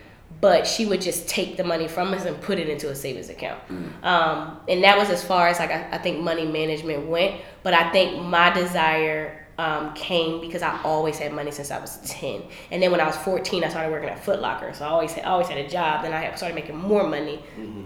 but 0.42 0.66
she 0.66 0.86
would 0.86 1.02
just 1.02 1.28
take 1.28 1.58
the 1.58 1.64
money 1.64 1.88
from 1.88 2.14
us 2.14 2.26
and 2.26 2.40
put 2.42 2.60
it 2.60 2.70
into 2.70 2.90
a 2.90 2.96
savings 2.96 3.30
account. 3.30 3.60
Um, 4.04 4.60
and 4.68 4.84
that 4.84 4.98
was 4.98 5.10
as 5.10 5.24
far 5.24 5.48
as 5.48 5.60
like 5.60 5.72
I, 5.72 5.90
I 5.92 5.98
think 5.98 6.22
money 6.22 6.46
management 6.46 7.08
went. 7.08 7.42
But 7.64 7.74
I 7.74 7.92
think 7.92 8.22
my 8.22 8.52
desire 8.52 9.46
um, 9.58 9.94
came 9.94 10.42
because 10.42 10.62
I 10.62 10.82
always 10.84 11.18
had 11.18 11.32
money 11.34 11.52
since 11.52 11.72
I 11.72 11.80
was 11.80 11.98
10. 12.06 12.44
And 12.72 12.82
then 12.82 12.92
when 12.92 13.00
I 13.00 13.06
was 13.08 13.16
14, 13.18 13.64
I 13.64 13.70
started 13.70 13.92
working 13.92 14.10
at 14.10 14.20
Foot 14.24 14.42
Locker. 14.42 14.74
So 14.74 14.86
I 14.86 14.90
always 14.90 15.14
had, 15.14 15.26
always 15.26 15.48
had 15.48 15.58
a 15.58 15.68
job. 15.68 16.04
Then 16.04 16.14
I 16.14 16.34
started 16.36 16.56
making 16.56 16.78
more 16.78 17.08
money. 17.08 17.42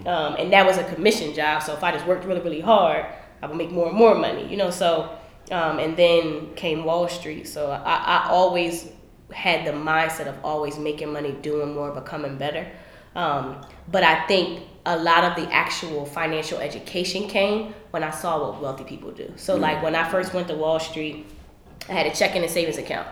Um, 0.06 0.34
and 0.36 0.52
that 0.52 0.66
was 0.66 0.78
a 0.78 0.84
commission 0.94 1.32
job. 1.32 1.62
So 1.62 1.72
if 1.74 1.82
I 1.84 1.92
just 1.92 2.06
worked 2.06 2.24
really, 2.24 2.40
really 2.40 2.60
hard, 2.60 3.06
I 3.42 3.46
would 3.46 3.56
make 3.56 3.70
more 3.70 3.88
and 3.88 3.96
more 3.96 4.14
money, 4.14 4.48
you 4.48 4.56
know? 4.56 4.70
So, 4.70 5.16
um, 5.50 5.78
and 5.78 5.96
then 5.96 6.54
came 6.54 6.84
Wall 6.84 7.08
Street. 7.08 7.46
So 7.48 7.70
I, 7.70 7.94
I 7.94 8.28
always 8.28 8.90
had 9.32 9.66
the 9.66 9.72
mindset 9.72 10.26
of 10.26 10.36
always 10.44 10.78
making 10.78 11.12
money, 11.12 11.32
doing 11.32 11.74
more, 11.74 11.92
becoming 11.92 12.36
better. 12.36 12.66
Um, 13.14 13.64
but 13.90 14.02
I 14.02 14.26
think 14.26 14.62
a 14.86 14.96
lot 14.96 15.24
of 15.24 15.36
the 15.36 15.52
actual 15.52 16.06
financial 16.06 16.58
education 16.58 17.28
came 17.28 17.74
when 17.90 18.02
I 18.02 18.10
saw 18.10 18.50
what 18.50 18.62
wealthy 18.62 18.84
people 18.84 19.10
do. 19.10 19.32
So, 19.36 19.56
like 19.56 19.82
when 19.82 19.94
I 19.94 20.08
first 20.08 20.32
went 20.32 20.48
to 20.48 20.54
Wall 20.54 20.78
Street, 20.78 21.26
I 21.88 21.92
had 21.92 22.06
a 22.06 22.14
checking 22.14 22.42
and 22.42 22.50
savings 22.50 22.78
account. 22.78 23.08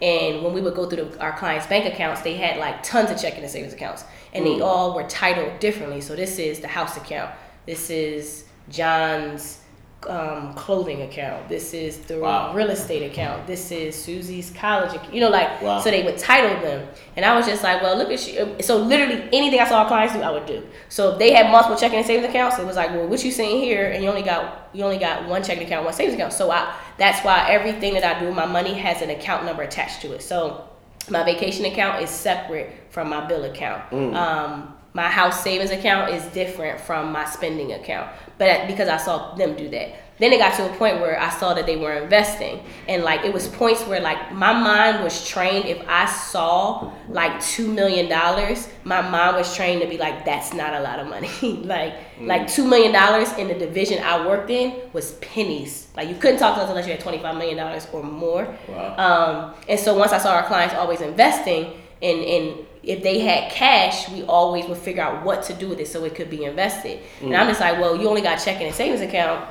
And 0.00 0.44
when 0.44 0.52
we 0.52 0.60
would 0.60 0.74
go 0.74 0.88
through 0.88 1.04
the, 1.04 1.20
our 1.20 1.36
clients' 1.36 1.66
bank 1.66 1.92
accounts, 1.92 2.20
they 2.22 2.34
had 2.34 2.58
like 2.58 2.82
tons 2.82 3.10
of 3.10 3.20
checking 3.20 3.42
and 3.42 3.50
savings 3.50 3.72
accounts. 3.72 4.04
And 4.32 4.46
they 4.46 4.60
all 4.60 4.94
were 4.94 5.04
titled 5.04 5.58
differently. 5.58 6.00
So 6.00 6.14
this 6.14 6.38
is 6.38 6.60
the 6.60 6.68
house 6.68 6.96
account. 6.96 7.34
This 7.66 7.90
is 7.90 8.44
John's 8.68 9.60
um, 10.06 10.54
clothing 10.54 11.02
account. 11.02 11.48
This 11.48 11.74
is 11.74 11.98
the 11.98 12.18
Wow. 12.20 12.52
real 12.54 12.70
estate 12.70 13.10
account. 13.10 13.46
This 13.48 13.72
is 13.72 14.00
Susie's 14.00 14.50
college. 14.50 14.90
ac- 14.90 15.00
You 15.12 15.20
know, 15.20 15.28
like 15.28 15.60
Wow. 15.60 15.80
so 15.80 15.90
they 15.90 16.04
would 16.04 16.16
title 16.18 16.60
them. 16.60 16.86
And 17.16 17.24
I 17.24 17.34
was 17.36 17.46
just 17.46 17.64
like, 17.64 17.82
well, 17.82 17.96
look 17.96 18.10
at 18.10 18.26
you. 18.28 18.54
So 18.60 18.76
literally 18.76 19.24
anything 19.32 19.58
I 19.58 19.68
saw 19.68 19.86
clients 19.88 20.14
do, 20.14 20.22
I 20.22 20.30
would 20.30 20.46
do. 20.46 20.62
So 20.88 21.12
if 21.12 21.18
they 21.18 21.32
had 21.32 21.50
multiple 21.50 21.76
checking 21.76 21.98
and 21.98 22.06
savings 22.06 22.28
accounts, 22.28 22.58
it 22.60 22.66
was 22.66 22.76
like, 22.76 22.90
well, 22.90 23.08
what 23.08 23.24
you 23.24 23.32
seeing 23.32 23.60
here? 23.60 23.90
And 23.90 24.02
you 24.04 24.08
only 24.08 24.22
got 24.22 24.68
you 24.72 24.84
only 24.84 24.98
got 24.98 25.26
one 25.26 25.42
checking 25.42 25.66
account, 25.66 25.84
one 25.84 25.92
savings 25.94 26.14
account. 26.14 26.32
So 26.32 26.50
I 26.50 26.72
that's 26.96 27.24
why 27.24 27.48
everything 27.48 27.94
that 27.94 28.04
I 28.04 28.20
do, 28.20 28.32
my 28.32 28.46
money 28.46 28.74
has 28.74 29.02
an 29.02 29.10
account 29.10 29.44
number 29.46 29.62
attached 29.62 30.00
to 30.02 30.12
it. 30.12 30.22
So 30.22 30.62
my 31.10 31.24
vacation 31.24 31.64
account 31.64 32.02
is 32.02 32.10
separate 32.10 32.70
from 32.90 33.08
my 33.08 33.26
bill 33.26 33.44
account. 33.44 33.92
Um, 34.14 34.74
my 34.98 35.08
house 35.08 35.44
savings 35.44 35.70
account 35.70 36.12
is 36.12 36.24
different 36.32 36.80
from 36.80 37.12
my 37.12 37.24
spending 37.24 37.72
account, 37.72 38.10
but 38.36 38.66
because 38.66 38.88
I 38.88 38.96
saw 38.96 39.32
them 39.36 39.54
do 39.54 39.68
that. 39.68 39.94
Then 40.18 40.32
it 40.32 40.38
got 40.38 40.56
to 40.56 40.68
a 40.68 40.76
point 40.76 41.00
where 41.00 41.16
I 41.20 41.30
saw 41.30 41.54
that 41.54 41.66
they 41.66 41.76
were 41.76 41.92
investing, 41.92 42.64
and 42.88 43.04
like 43.04 43.24
it 43.24 43.32
was 43.32 43.46
points 43.46 43.86
where 43.86 44.00
like 44.00 44.32
my 44.32 44.52
mind 44.52 45.04
was 45.04 45.24
trained. 45.24 45.66
If 45.66 45.80
I 45.86 46.06
saw 46.06 46.92
like 47.08 47.40
two 47.40 47.68
million 47.68 48.08
dollars, 48.08 48.68
my 48.82 49.00
mind 49.00 49.36
was 49.36 49.54
trained 49.54 49.82
to 49.82 49.86
be 49.86 49.98
like, 49.98 50.24
"That's 50.24 50.52
not 50.52 50.74
a 50.74 50.80
lot 50.80 50.98
of 50.98 51.06
money." 51.06 51.30
like 51.74 51.94
like 52.20 52.48
two 52.48 52.66
million 52.66 52.90
dollars 52.90 53.32
in 53.34 53.46
the 53.46 53.54
division 53.54 54.02
I 54.02 54.26
worked 54.26 54.50
in 54.50 54.74
was 54.92 55.12
pennies. 55.20 55.86
Like 55.96 56.08
you 56.08 56.16
couldn't 56.16 56.40
talk 56.40 56.56
to 56.56 56.62
us 56.62 56.68
unless 56.68 56.86
you 56.86 56.92
had 56.94 57.00
twenty 57.00 57.20
five 57.20 57.36
million 57.36 57.56
dollars 57.56 57.86
or 57.92 58.02
more. 58.02 58.52
Wow. 58.68 58.96
Um, 59.06 59.54
and 59.68 59.78
so 59.78 59.94
once 59.96 60.10
I 60.10 60.18
saw 60.18 60.34
our 60.34 60.46
clients 60.48 60.74
always 60.74 61.00
investing, 61.00 61.80
and 62.02 62.20
and 62.34 62.66
if 62.88 63.02
they 63.02 63.18
had 63.20 63.52
cash, 63.52 64.08
we 64.08 64.22
always 64.22 64.64
would 64.66 64.78
figure 64.78 65.02
out 65.02 65.22
what 65.22 65.42
to 65.44 65.52
do 65.52 65.68
with 65.68 65.78
it 65.78 65.86
so 65.86 66.04
it 66.04 66.14
could 66.14 66.30
be 66.30 66.44
invested. 66.44 67.00
And 67.28 67.36
I'm 67.36 67.46
just 67.46 67.60
like, 67.60 67.78
well, 67.78 67.94
you 68.00 68.08
only 68.08 68.22
got 68.22 68.36
checking 68.36 68.66
and 68.66 68.74
savings 68.74 69.02
account, 69.02 69.46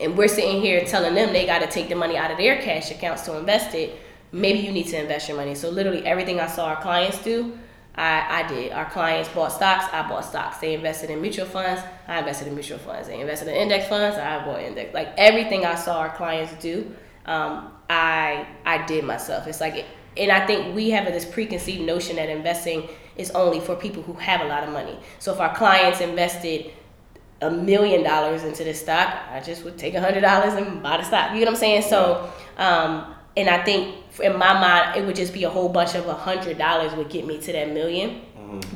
and 0.00 0.16
we're 0.16 0.28
sitting 0.28 0.60
here 0.60 0.84
telling 0.84 1.14
them 1.14 1.32
they 1.32 1.44
got 1.44 1.58
to 1.58 1.66
take 1.66 1.88
the 1.88 1.96
money 1.96 2.16
out 2.16 2.30
of 2.30 2.38
their 2.38 2.62
cash 2.62 2.92
accounts 2.92 3.22
to 3.22 3.36
invest 3.36 3.74
it. 3.74 3.98
Maybe 4.30 4.60
you 4.60 4.70
need 4.70 4.86
to 4.86 5.00
invest 5.00 5.28
your 5.28 5.36
money. 5.36 5.56
So 5.56 5.70
literally 5.70 6.06
everything 6.06 6.38
I 6.38 6.46
saw 6.46 6.66
our 6.66 6.80
clients 6.80 7.20
do, 7.20 7.58
I, 7.96 8.44
I 8.44 8.48
did. 8.48 8.70
Our 8.70 8.88
clients 8.88 9.28
bought 9.30 9.50
stocks, 9.50 9.86
I 9.92 10.08
bought 10.08 10.24
stocks. 10.24 10.58
They 10.58 10.74
invested 10.74 11.10
in 11.10 11.20
mutual 11.20 11.46
funds, 11.46 11.82
I 12.06 12.20
invested 12.20 12.46
in 12.46 12.54
mutual 12.54 12.78
funds. 12.78 13.08
They 13.08 13.20
invested 13.20 13.48
in 13.48 13.56
index 13.56 13.88
funds, 13.88 14.16
I 14.16 14.44
bought 14.44 14.60
index. 14.62 14.94
Like 14.94 15.08
everything 15.16 15.66
I 15.66 15.74
saw 15.74 15.98
our 15.98 16.14
clients 16.14 16.52
do, 16.62 16.94
um, 17.26 17.72
I 17.90 18.46
I 18.64 18.86
did 18.86 19.02
myself. 19.02 19.48
It's 19.48 19.60
like, 19.60 19.84
and 20.18 20.32
I 20.32 20.46
think 20.46 20.74
we 20.74 20.90
have 20.90 21.06
this 21.06 21.24
preconceived 21.24 21.82
notion 21.82 22.16
that 22.16 22.28
investing 22.28 22.88
is 23.16 23.30
only 23.32 23.60
for 23.60 23.74
people 23.74 24.02
who 24.02 24.14
have 24.14 24.40
a 24.40 24.44
lot 24.44 24.64
of 24.64 24.70
money. 24.70 24.98
So 25.18 25.32
if 25.32 25.40
our 25.40 25.54
clients 25.54 26.00
invested 26.00 26.70
a 27.40 27.50
million 27.50 28.02
dollars 28.02 28.42
into 28.42 28.64
this 28.64 28.80
stock, 28.80 29.14
I 29.30 29.40
just 29.40 29.64
would 29.64 29.78
take 29.78 29.94
a 29.94 30.00
hundred 30.00 30.22
dollars 30.22 30.54
and 30.54 30.82
buy 30.82 30.96
the 30.96 31.04
stock. 31.04 31.32
You 31.32 31.40
know 31.40 31.46
what 31.46 31.50
I'm 31.50 31.56
saying? 31.56 31.82
So, 31.82 32.32
um, 32.56 33.14
and 33.36 33.48
I 33.48 33.62
think 33.62 33.96
in 34.22 34.36
my 34.36 34.52
mind, 34.52 34.96
it 34.96 35.06
would 35.06 35.16
just 35.16 35.32
be 35.32 35.44
a 35.44 35.50
whole 35.50 35.68
bunch 35.68 35.94
of 35.94 36.06
a 36.06 36.14
hundred 36.14 36.58
dollars 36.58 36.92
would 36.94 37.10
get 37.10 37.26
me 37.26 37.38
to 37.38 37.52
that 37.52 37.68
1000000 37.68 38.20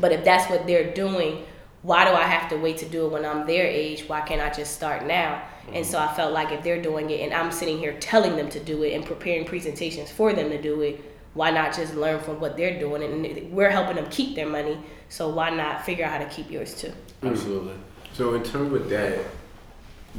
But 0.00 0.12
if 0.12 0.24
that's 0.24 0.48
what 0.50 0.66
they're 0.66 0.94
doing, 0.94 1.44
why 1.83 2.05
do 2.05 2.12
I 2.12 2.22
have 2.22 2.48
to 2.50 2.57
wait 2.57 2.78
to 2.78 2.88
do 2.88 3.07
it 3.07 3.12
when 3.12 3.24
I'm 3.24 3.46
their 3.46 3.66
age? 3.66 4.05
Why 4.07 4.20
can't 4.20 4.40
I 4.40 4.50
just 4.50 4.74
start 4.74 5.05
now? 5.05 5.42
And 5.72 5.85
so 5.85 5.98
I 5.98 6.12
felt 6.14 6.33
like 6.33 6.52
if 6.52 6.62
they're 6.62 6.81
doing 6.81 7.11
it 7.11 7.20
and 7.20 7.35
I'm 7.35 7.50
sitting 7.50 7.78
here 7.78 7.96
telling 7.98 8.37
them 8.37 8.48
to 8.50 8.61
do 8.61 8.85
it 8.85 8.94
and 8.94 9.05
preparing 9.05 9.44
presentations 9.44 10.11
for 10.11 10.33
them 10.33 10.50
to 10.50 10.61
do 10.61 10.81
it, 10.83 11.12
why 11.35 11.51
not 11.51 11.75
just 11.75 11.95
learn 11.95 12.21
from 12.21 12.40
what 12.40 12.57
they're 12.57 12.79
doing? 12.79 13.03
And 13.03 13.53
we're 13.53 13.71
helping 13.71 13.97
them 13.97 14.07
keep 14.11 14.35
their 14.35 14.49
money, 14.49 14.79
so 15.09 15.29
why 15.29 15.51
not 15.51 15.85
figure 15.85 16.05
out 16.05 16.12
how 16.12 16.18
to 16.18 16.31
keep 16.31 16.51
yours 16.51 16.75
too? 16.75 16.92
Absolutely. 17.23 17.75
So 18.12 18.35
in 18.35 18.42
terms 18.42 18.73
of 18.75 18.88
that, 18.90 19.18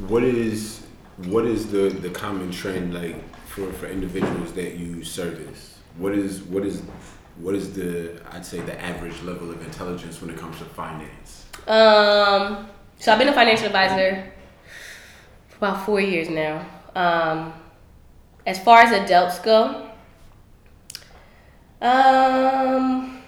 what 0.08 0.24
is 0.24 0.84
what 1.16 1.44
is 1.44 1.70
the 1.70 1.90
the 1.90 2.10
common 2.10 2.50
trend 2.50 2.94
like 2.94 3.16
for 3.46 3.72
for 3.74 3.86
individuals 3.86 4.52
that 4.54 4.74
you 4.74 5.04
service? 5.04 5.78
What 5.96 6.12
is 6.12 6.42
what 6.42 6.64
is 6.64 6.82
what 7.38 7.54
is 7.54 7.72
the 7.72 8.20
I'd 8.32 8.44
say 8.44 8.60
the 8.60 8.80
average 8.82 9.20
level 9.22 9.50
of 9.50 9.64
intelligence 9.64 10.20
when 10.20 10.30
it 10.30 10.38
comes 10.38 10.58
to 10.58 10.64
finance? 10.64 11.46
Um, 11.68 12.68
so 12.98 13.12
I've 13.12 13.18
been 13.18 13.28
a 13.28 13.32
financial 13.32 13.66
advisor 13.66 14.32
for 15.48 15.56
about 15.58 15.86
four 15.86 16.00
years 16.00 16.28
now. 16.28 16.66
Um, 16.96 17.52
as 18.46 18.58
far 18.58 18.80
as 18.80 18.92
adults 18.92 19.38
go, 19.38 19.83
um, 21.84 23.22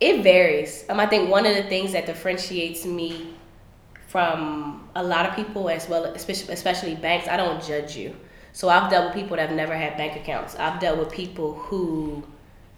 it 0.00 0.22
varies. 0.22 0.84
Um, 0.88 0.98
I 0.98 1.06
think 1.06 1.30
one 1.30 1.46
of 1.46 1.54
the 1.54 1.62
things 1.64 1.92
that 1.92 2.06
differentiates 2.06 2.84
me 2.84 3.34
from 4.08 4.88
a 4.94 5.02
lot 5.02 5.26
of 5.26 5.36
people, 5.36 5.68
as 5.68 5.88
well, 5.88 6.04
especially 6.04 6.52
especially 6.52 6.94
banks, 6.94 7.28
I 7.28 7.36
don't 7.36 7.62
judge 7.62 7.96
you. 7.96 8.16
So 8.52 8.68
I've 8.68 8.90
dealt 8.90 9.06
with 9.06 9.14
people 9.14 9.36
that 9.36 9.48
have 9.48 9.56
never 9.56 9.76
had 9.76 9.96
bank 9.96 10.16
accounts. 10.16 10.56
I've 10.56 10.80
dealt 10.80 10.98
with 10.98 11.10
people 11.12 11.54
who 11.54 12.24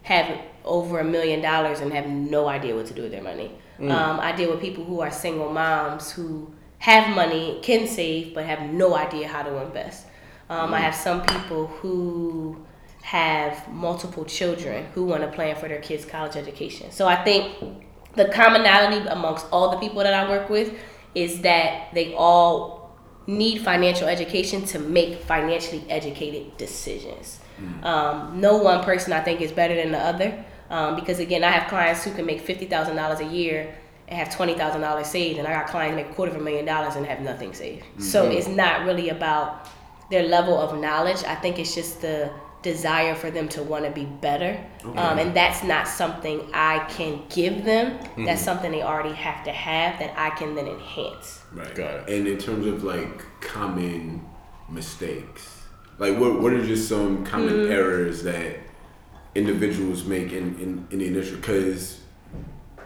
have 0.02 0.40
over 0.64 0.98
a 0.98 1.04
million 1.04 1.40
dollars 1.40 1.80
and 1.80 1.92
have 1.92 2.08
no 2.08 2.48
idea 2.48 2.74
what 2.74 2.86
to 2.86 2.94
do 2.94 3.02
with 3.02 3.12
their 3.12 3.22
money. 3.22 3.52
Um, 3.80 4.20
I 4.20 4.32
deal 4.32 4.50
with 4.50 4.60
people 4.60 4.84
who 4.84 5.00
are 5.00 5.10
single 5.10 5.50
moms 5.50 6.12
who 6.12 6.52
have 6.78 7.14
money, 7.14 7.60
can 7.62 7.86
save, 7.86 8.34
but 8.34 8.44
have 8.44 8.62
no 8.70 8.94
idea 8.94 9.28
how 9.28 9.42
to 9.42 9.62
invest. 9.62 10.06
Um, 10.50 10.74
I 10.74 10.80
have 10.80 10.94
some 10.94 11.22
people 11.22 11.68
who 11.68 12.56
have 13.02 13.68
multiple 13.68 14.24
children 14.24 14.86
who 14.94 15.04
want 15.04 15.22
to 15.22 15.28
plan 15.28 15.56
for 15.56 15.68
their 15.68 15.80
kids' 15.80 16.04
college 16.04 16.36
education. 16.36 16.90
So 16.90 17.08
I 17.08 17.22
think 17.24 17.56
the 18.14 18.26
commonality 18.26 19.06
amongst 19.08 19.46
all 19.50 19.70
the 19.70 19.78
people 19.78 20.02
that 20.02 20.12
I 20.14 20.28
work 20.28 20.50
with 20.50 20.74
is 21.14 21.40
that 21.42 21.92
they 21.94 22.14
all 22.14 22.96
need 23.26 23.62
financial 23.62 24.08
education 24.08 24.64
to 24.66 24.78
make 24.78 25.22
financially 25.22 25.84
educated 25.88 26.56
decisions. 26.56 27.40
Um, 27.82 28.40
no 28.40 28.56
one 28.56 28.82
person 28.84 29.12
I 29.12 29.20
think 29.20 29.40
is 29.40 29.52
better 29.52 29.74
than 29.74 29.92
the 29.92 29.98
other. 29.98 30.44
Um, 30.70 30.94
because 30.94 31.18
again, 31.18 31.44
I 31.44 31.50
have 31.50 31.68
clients 31.68 32.04
who 32.04 32.12
can 32.12 32.24
make 32.24 32.40
fifty 32.40 32.66
thousand 32.66 32.96
dollars 32.96 33.20
a 33.20 33.26
year 33.26 33.74
and 34.08 34.18
have 34.18 34.34
twenty 34.34 34.54
thousand 34.54 34.80
dollars 34.80 35.08
saved, 35.08 35.38
and 35.38 35.46
I 35.46 35.52
got 35.52 35.66
clients 35.66 35.96
make 35.96 36.06
a 36.06 36.14
quarter 36.14 36.32
of 36.32 36.40
a 36.40 36.44
million 36.44 36.64
dollars 36.64 36.96
and 36.96 37.04
have 37.04 37.20
nothing 37.20 37.52
saved. 37.52 37.84
So 37.98 38.30
it's 38.30 38.48
not 38.48 38.86
really 38.86 39.10
about 39.10 39.68
their 40.10 40.22
level 40.22 40.58
of 40.58 40.78
knowledge. 40.80 41.22
I 41.24 41.34
think 41.34 41.58
it's 41.58 41.74
just 41.74 42.00
the 42.00 42.30
desire 42.62 43.14
for 43.14 43.31
them 43.31 43.49
to 43.49 43.62
want 43.62 43.85
to 43.85 43.90
be 43.90 44.05
better, 44.05 44.62
um, 44.85 45.18
and 45.18 45.35
that's 45.35 45.62
not 45.64 45.88
something 45.88 46.49
I 46.53 46.81
can 46.90 47.23
give 47.31 47.64
them. 47.64 47.99
That's 48.27 48.42
something 48.42 48.70
they 48.70 48.83
already 48.83 49.14
have 49.14 49.44
to 49.44 49.53
have 49.53 49.99
that 49.99 50.12
I 50.18 50.31
can 50.31 50.55
then 50.55 50.66
enhance. 50.66 51.40
Right. 51.53 51.75
Got 51.75 51.94
it. 52.09 52.09
And 52.14 52.27
in 52.29 52.38
terms 52.38 52.66
of 52.66 52.85
like 52.85 53.25
common 53.40 54.25
mistakes, 54.68 55.62
like 55.99 56.18
what 56.18 56.40
what 56.40 56.53
are 56.53 56.64
just 56.66 56.88
some 56.88 57.25
common 57.25 57.55
Mm-hmm. 57.55 57.73
errors 57.73 58.23
that 58.25 58.57
individuals 59.35 60.05
make 60.05 60.33
in 60.33 60.59
in, 60.61 60.87
in 60.90 60.99
the 60.99 61.07
initial? 61.07 61.37
Because 61.37 62.01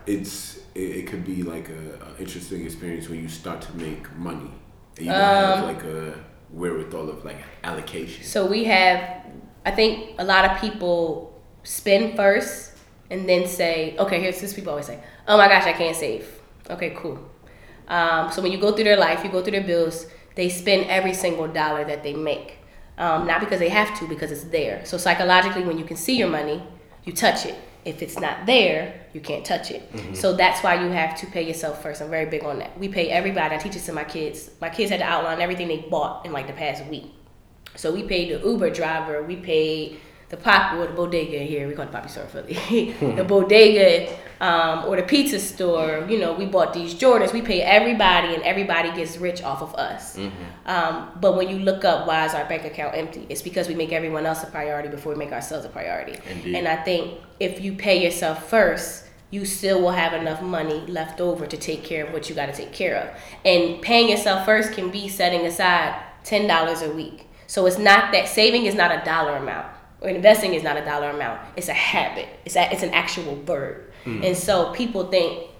it's 0.06 0.58
it, 0.74 0.80
it 0.80 1.06
could 1.06 1.24
be 1.24 1.42
like 1.42 1.68
a, 1.68 1.98
a 2.06 2.20
interesting 2.20 2.64
experience 2.64 3.08
when 3.08 3.20
you 3.20 3.28
start 3.28 3.60
to 3.62 3.76
make 3.76 4.14
money 4.16 4.50
and 4.96 5.06
you 5.06 5.12
don't 5.12 5.20
Um, 5.20 5.58
have 5.58 5.64
like 5.64 5.84
a 5.84 6.14
wherewithal 6.50 7.08
of 7.10 7.24
like 7.24 7.38
allocation. 7.64 8.24
So 8.24 8.46
we 8.46 8.64
have, 8.64 9.24
I 9.64 9.70
think 9.70 10.14
a 10.18 10.24
lot 10.24 10.44
of 10.44 10.60
people 10.60 11.42
spend 11.62 12.16
first 12.16 12.72
and 13.10 13.28
then 13.28 13.46
say, 13.46 13.96
okay, 13.98 14.20
here's 14.20 14.40
this 14.40 14.54
people 14.54 14.70
always 14.70 14.86
say, 14.86 14.98
oh 15.28 15.36
my 15.36 15.48
gosh, 15.48 15.64
I 15.64 15.72
can't 15.72 15.96
save. 15.96 16.40
Okay, 16.70 16.94
cool. 16.96 17.18
Um, 17.88 18.32
so 18.32 18.42
when 18.42 18.52
you 18.52 18.58
go 18.58 18.72
through 18.72 18.84
their 18.84 18.96
life, 18.96 19.24
you 19.24 19.30
go 19.30 19.42
through 19.42 19.52
their 19.52 19.62
bills, 19.62 20.06
they 20.34 20.48
spend 20.48 20.90
every 20.90 21.14
single 21.14 21.48
dollar 21.48 21.84
that 21.84 22.02
they 22.02 22.14
make. 22.14 22.58
Um, 22.96 23.26
not 23.26 23.40
because 23.40 23.58
they 23.58 23.68
have 23.70 23.98
to, 23.98 24.08
because 24.08 24.30
it's 24.30 24.44
there. 24.44 24.84
So 24.84 24.98
psychologically, 24.98 25.64
when 25.64 25.78
you 25.78 25.84
can 25.84 25.96
see 25.96 26.16
your 26.16 26.28
money, 26.28 26.62
you 27.04 27.12
touch 27.12 27.44
it. 27.44 27.56
If 27.84 28.00
it's 28.00 28.18
not 28.18 28.46
there, 28.46 29.00
you 29.12 29.20
can't 29.20 29.44
touch 29.44 29.70
it. 29.70 29.82
So 30.14 30.34
that's 30.34 30.62
why 30.62 30.82
you 30.82 30.90
have 30.90 31.18
to 31.20 31.26
pay 31.26 31.42
yourself 31.46 31.82
first. 31.82 32.00
I'm 32.00 32.08
very 32.08 32.24
big 32.24 32.42
on 32.42 32.58
that. 32.60 32.78
We 32.78 32.88
pay 32.88 33.10
everybody. 33.10 33.54
I 33.54 33.58
teach 33.58 33.74
this 33.74 33.84
to 33.86 33.92
my 33.92 34.04
kids. 34.04 34.50
My 34.60 34.70
kids 34.70 34.90
had 34.90 35.00
to 35.00 35.06
outline 35.06 35.40
everything 35.42 35.68
they 35.68 35.78
bought 35.78 36.24
in 36.24 36.32
like 36.32 36.46
the 36.46 36.54
past 36.54 36.84
week. 36.86 37.12
So 37.76 37.92
we 37.92 38.02
paid 38.04 38.30
the 38.30 38.46
Uber 38.46 38.70
driver, 38.70 39.22
we 39.22 39.36
paid 39.36 40.00
the 40.28 40.36
pop 40.36 40.74
or 40.74 40.86
the 40.86 40.92
bodega 40.92 41.38
here, 41.38 41.68
we 41.68 41.74
call 41.74 41.84
it 41.84 41.92
Poppy 41.92 42.08
Store 42.08 42.24
Philly. 42.26 42.92
the 43.16 43.24
bodega 43.24 44.16
um, 44.40 44.84
or 44.86 44.96
the 44.96 45.02
pizza 45.02 45.38
store, 45.38 46.06
you 46.08 46.18
know, 46.18 46.32
we 46.32 46.46
bought 46.46 46.72
these 46.72 46.94
Jordans. 46.94 47.32
We 47.32 47.42
pay 47.42 47.60
everybody 47.62 48.34
and 48.34 48.42
everybody 48.42 48.92
gets 48.92 49.16
rich 49.16 49.42
off 49.42 49.62
of 49.62 49.74
us. 49.74 50.18
Um, 50.66 51.10
but 51.20 51.36
when 51.36 51.48
you 51.48 51.58
look 51.58 51.84
up 51.84 52.06
why 52.06 52.24
is 52.26 52.34
our 52.34 52.44
bank 52.46 52.64
account 52.64 52.96
empty, 52.96 53.26
it's 53.28 53.42
because 53.42 53.68
we 53.68 53.74
make 53.74 53.92
everyone 53.92 54.26
else 54.26 54.42
a 54.42 54.46
priority 54.46 54.88
before 54.88 55.12
we 55.12 55.18
make 55.18 55.32
ourselves 55.32 55.64
a 55.64 55.68
priority. 55.68 56.18
Indeed. 56.30 56.56
And 56.56 56.68
I 56.68 56.76
think 56.76 57.20
if 57.38 57.60
you 57.60 57.74
pay 57.74 58.02
yourself 58.02 58.48
first, 58.48 59.06
you 59.30 59.44
still 59.44 59.80
will 59.80 59.90
have 59.90 60.12
enough 60.12 60.40
money 60.42 60.80
left 60.86 61.20
over 61.20 61.46
to 61.46 61.56
take 61.56 61.82
care 61.82 62.06
of 62.06 62.12
what 62.12 62.28
you 62.28 62.34
got 62.36 62.46
to 62.46 62.52
take 62.52 62.72
care 62.72 62.96
of. 62.96 63.20
And 63.44 63.82
paying 63.82 64.08
yourself 64.08 64.44
first 64.44 64.72
can 64.72 64.90
be 64.90 65.08
setting 65.08 65.44
aside 65.46 66.00
ten 66.22 66.46
dollars 66.46 66.82
a 66.82 66.90
week. 66.90 67.26
So 67.54 67.66
it's 67.66 67.78
not 67.78 68.10
that 68.10 68.26
saving 68.26 68.66
is 68.66 68.74
not 68.74 68.90
a 68.90 69.04
dollar 69.04 69.36
amount 69.36 69.68
or 70.00 70.08
investing 70.08 70.54
is 70.54 70.64
not 70.64 70.76
a 70.76 70.84
dollar 70.84 71.10
amount. 71.10 71.40
It's 71.54 71.68
a 71.68 71.72
habit. 71.72 72.28
It's 72.44 72.56
a, 72.56 72.68
it's 72.72 72.82
an 72.82 72.90
actual 72.90 73.40
verb. 73.44 73.92
And 74.24 74.36
so 74.36 74.72
people 74.72 75.06
think, 75.06 75.50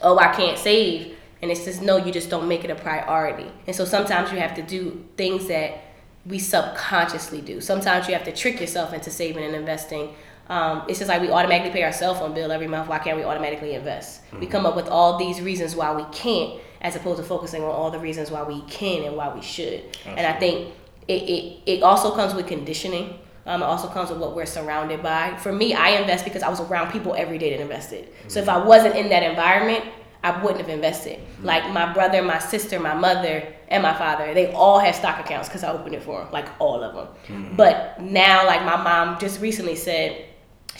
oh, 0.00 0.16
I 0.16 0.32
can't 0.32 0.56
save, 0.56 1.16
and 1.42 1.50
it's 1.50 1.64
just 1.64 1.82
no, 1.82 1.96
you 1.96 2.12
just 2.12 2.30
don't 2.30 2.46
make 2.46 2.62
it 2.62 2.70
a 2.70 2.76
priority. 2.76 3.50
And 3.66 3.74
so 3.74 3.84
sometimes 3.84 4.30
you 4.30 4.38
have 4.38 4.54
to 4.54 4.62
do 4.62 5.04
things 5.16 5.48
that 5.48 5.82
we 6.24 6.38
subconsciously 6.38 7.40
do. 7.40 7.60
Sometimes 7.60 8.06
you 8.06 8.14
have 8.14 8.24
to 8.26 8.32
trick 8.32 8.60
yourself 8.60 8.92
into 8.92 9.10
saving 9.10 9.42
and 9.42 9.56
investing. 9.56 10.14
Um, 10.48 10.84
it's 10.88 11.00
just 11.00 11.08
like 11.08 11.20
we 11.20 11.30
automatically 11.30 11.72
pay 11.72 11.82
our 11.82 11.92
cell 11.92 12.14
phone 12.14 12.32
bill 12.32 12.52
every 12.52 12.68
month. 12.68 12.88
Why 12.88 13.00
can't 13.00 13.16
we 13.16 13.24
automatically 13.24 13.74
invest? 13.74 14.22
We 14.38 14.46
come 14.46 14.66
up 14.66 14.76
with 14.76 14.86
all 14.86 15.18
these 15.18 15.40
reasons 15.40 15.74
why 15.74 15.92
we 15.92 16.04
can't, 16.12 16.60
as 16.80 16.94
opposed 16.94 17.18
to 17.20 17.24
focusing 17.24 17.64
on 17.64 17.70
all 17.70 17.90
the 17.90 17.98
reasons 17.98 18.30
why 18.30 18.44
we 18.44 18.62
can 18.62 19.02
and 19.02 19.16
why 19.16 19.34
we 19.34 19.42
should. 19.42 19.82
And 20.06 20.24
I 20.24 20.38
think 20.38 20.74
it, 21.08 21.22
it, 21.22 21.62
it 21.66 21.82
also 21.82 22.14
comes 22.14 22.34
with 22.34 22.46
conditioning. 22.46 23.18
Um, 23.46 23.62
it 23.62 23.66
also 23.66 23.88
comes 23.88 24.10
with 24.10 24.18
what 24.18 24.36
we're 24.36 24.46
surrounded 24.46 25.02
by. 25.02 25.36
For 25.38 25.52
me, 25.52 25.74
I 25.74 26.00
invest 26.00 26.24
because 26.24 26.42
I 26.42 26.48
was 26.48 26.60
around 26.60 26.92
people 26.92 27.14
every 27.16 27.38
day 27.38 27.50
that 27.50 27.60
invested. 27.60 28.08
So 28.28 28.40
if 28.40 28.48
I 28.48 28.58
mm-hmm. 28.58 28.68
wasn't 28.68 28.96
in 28.96 29.08
that 29.08 29.22
environment, 29.22 29.84
I 30.22 30.42
wouldn't 30.42 30.60
have 30.60 30.68
invested. 30.68 31.18
Mm-hmm. 31.18 31.46
Like 31.46 31.70
my 31.72 31.92
brother, 31.92 32.22
my 32.22 32.38
sister, 32.38 32.78
my 32.78 32.94
mother, 32.94 33.54
and 33.68 33.82
my 33.82 33.94
father, 33.94 34.34
they 34.34 34.52
all 34.52 34.78
have 34.78 34.94
stock 34.94 35.18
accounts 35.18 35.48
because 35.48 35.64
I 35.64 35.72
opened 35.72 35.94
it 35.94 36.02
for 36.02 36.20
them, 36.20 36.32
like 36.32 36.48
all 36.58 36.82
of 36.82 36.94
them. 36.94 37.08
Mm-hmm. 37.28 37.56
But 37.56 38.00
now, 38.00 38.46
like 38.46 38.64
my 38.64 38.76
mom 38.76 39.18
just 39.18 39.40
recently 39.40 39.76
said, 39.76 40.26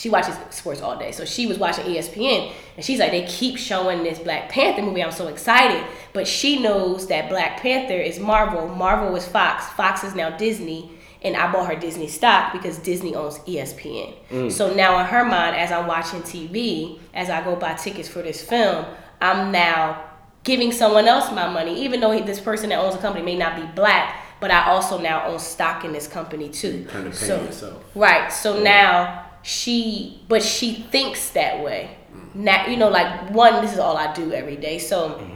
she 0.01 0.09
watches 0.09 0.35
sports 0.49 0.81
all 0.81 0.97
day. 0.99 1.13
So 1.13 1.27
she 1.27 1.47
was 1.47 1.59
watching 1.59 1.85
ESPN 1.85 2.51
and 2.75 2.83
she's 2.83 2.99
like, 2.99 3.11
they 3.11 3.27
keep 3.27 3.59
showing 3.59 4.03
this 4.03 4.19
Black 4.19 4.49
Panther 4.49 4.81
movie. 4.81 5.05
I'm 5.05 5.13
so 5.13 5.29
excited. 5.29 5.85
But 6.15 6.27
she 6.27 6.59
knows 6.59 7.07
that 7.09 7.29
Black 7.29 7.61
Panther 7.61 8.01
is 8.01 8.19
Marvel. 8.19 8.67
Marvel 8.67 9.15
is 9.15 9.29
Fox. 9.29 9.67
Fox 9.67 10.03
is 10.03 10.15
now 10.15 10.31
Disney. 10.39 10.91
And 11.21 11.37
I 11.37 11.53
bought 11.53 11.67
her 11.71 11.79
Disney 11.79 12.09
stock 12.09 12.55
because 12.55 12.79
Disney 12.79 13.15
owns 13.15 13.41
ESPN. 13.41 14.15
Mm. 14.31 14.51
So 14.51 14.73
now 14.73 14.99
in 15.01 15.05
her 15.05 15.23
mind, 15.23 15.55
as 15.57 15.71
I'm 15.71 15.87
watching 15.87 16.23
TV, 16.23 16.99
as 17.13 17.29
I 17.29 17.45
go 17.45 17.55
buy 17.55 17.75
tickets 17.75 18.09
for 18.09 18.23
this 18.23 18.41
film, 18.41 18.87
I'm 19.21 19.53
now 19.53 20.03
giving 20.45 20.73
someone 20.73 21.09
else 21.09 21.31
my 21.31 21.47
money, 21.53 21.79
even 21.85 22.01
though 22.01 22.19
this 22.23 22.41
person 22.41 22.71
that 22.71 22.79
owns 22.79 22.95
the 22.95 23.03
company 23.03 23.23
may 23.23 23.37
not 23.37 23.55
be 23.55 23.67
black, 23.75 24.17
but 24.41 24.51
I 24.51 24.71
also 24.71 24.97
now 24.99 25.27
own 25.27 25.39
stock 25.39 25.85
in 25.85 25.93
this 25.93 26.09
company 26.09 26.49
too. 26.49 26.87
Kind 26.89 27.07
of 27.09 27.13
paying 27.13 27.27
So- 27.29 27.43
yourself. 27.43 27.85
Right. 27.95 28.33
So 28.33 28.63
now 28.63 29.27
she, 29.43 30.21
but 30.29 30.43
she 30.43 30.75
thinks 30.75 31.31
that 31.31 31.63
way. 31.63 31.97
Now, 32.35 32.67
you 32.67 32.77
know, 32.77 32.89
like 32.89 33.31
one, 33.31 33.63
this 33.63 33.73
is 33.73 33.79
all 33.79 33.97
I 33.97 34.13
do 34.13 34.33
every 34.33 34.57
day. 34.57 34.79
So, 34.79 35.27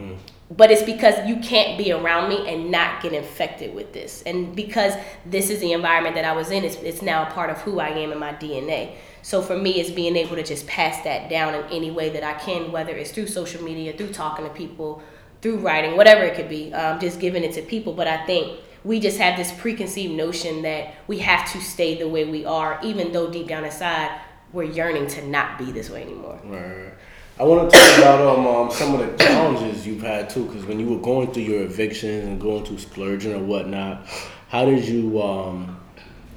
but 0.55 0.71
it's 0.71 0.83
because 0.83 1.27
you 1.27 1.37
can't 1.37 1.77
be 1.77 1.91
around 1.91 2.29
me 2.29 2.47
and 2.47 2.71
not 2.71 3.01
get 3.01 3.13
infected 3.13 3.73
with 3.73 3.93
this. 3.93 4.21
And 4.25 4.55
because 4.55 4.93
this 5.25 5.49
is 5.49 5.59
the 5.59 5.73
environment 5.73 6.15
that 6.15 6.25
I 6.25 6.33
was 6.33 6.51
in, 6.51 6.63
it's, 6.63 6.75
it's 6.77 7.01
now 7.01 7.23
a 7.23 7.31
part 7.31 7.49
of 7.49 7.57
who 7.61 7.79
I 7.79 7.89
am 7.89 8.11
in 8.11 8.19
my 8.19 8.33
DNA. 8.33 8.95
So 9.21 9.41
for 9.41 9.57
me, 9.57 9.81
it's 9.81 9.89
being 9.89 10.15
able 10.15 10.35
to 10.35 10.43
just 10.43 10.67
pass 10.67 11.03
that 11.03 11.29
down 11.29 11.55
in 11.55 11.63
any 11.71 11.89
way 11.89 12.09
that 12.09 12.23
I 12.23 12.35
can, 12.35 12.71
whether 12.71 12.95
it's 12.95 13.11
through 13.11 13.27
social 13.27 13.63
media, 13.63 13.97
through 13.97 14.13
talking 14.13 14.45
to 14.45 14.51
people, 14.53 15.01
through 15.41 15.57
writing, 15.57 15.97
whatever 15.97 16.23
it 16.23 16.35
could 16.35 16.47
be, 16.47 16.71
um, 16.73 16.99
just 16.99 17.19
giving 17.19 17.43
it 17.43 17.53
to 17.53 17.63
people. 17.63 17.93
But 17.93 18.07
I 18.07 18.23
think 18.25 18.59
we 18.85 18.99
just 18.99 19.17
have 19.17 19.35
this 19.35 19.51
preconceived 19.51 20.13
notion 20.13 20.61
that 20.61 20.93
we 21.07 21.17
have 21.17 21.51
to 21.51 21.59
stay 21.59 21.97
the 21.97 22.07
way 22.07 22.23
we 22.23 22.45
are, 22.45 22.79
even 22.83 23.11
though 23.11 23.29
deep 23.29 23.47
down 23.47 23.65
inside 23.65 24.21
we're 24.53 24.63
yearning 24.63 25.07
to 25.07 25.27
not 25.27 25.57
be 25.57 25.71
this 25.71 25.89
way 25.89 26.03
anymore. 26.03 26.39
Right. 26.45 26.93
I 27.37 27.43
want 27.43 27.69
to 27.69 27.77
talk 27.77 27.97
about 27.97 28.21
um, 28.21 28.47
um 28.47 28.71
some 28.71 28.95
of 28.95 28.99
the 29.01 29.17
challenges 29.21 29.85
you've 29.85 30.03
had 30.03 30.29
too, 30.29 30.45
because 30.45 30.65
when 30.65 30.79
you 30.79 30.87
were 30.87 31.01
going 31.01 31.33
through 31.33 31.43
your 31.43 31.63
evictions 31.63 32.25
and 32.25 32.39
going 32.39 32.63
through 32.63 32.77
splurging 32.77 33.33
or 33.33 33.39
whatnot, 33.39 34.07
how 34.47 34.63
did 34.63 34.87
you 34.87 35.21
um, 35.21 35.77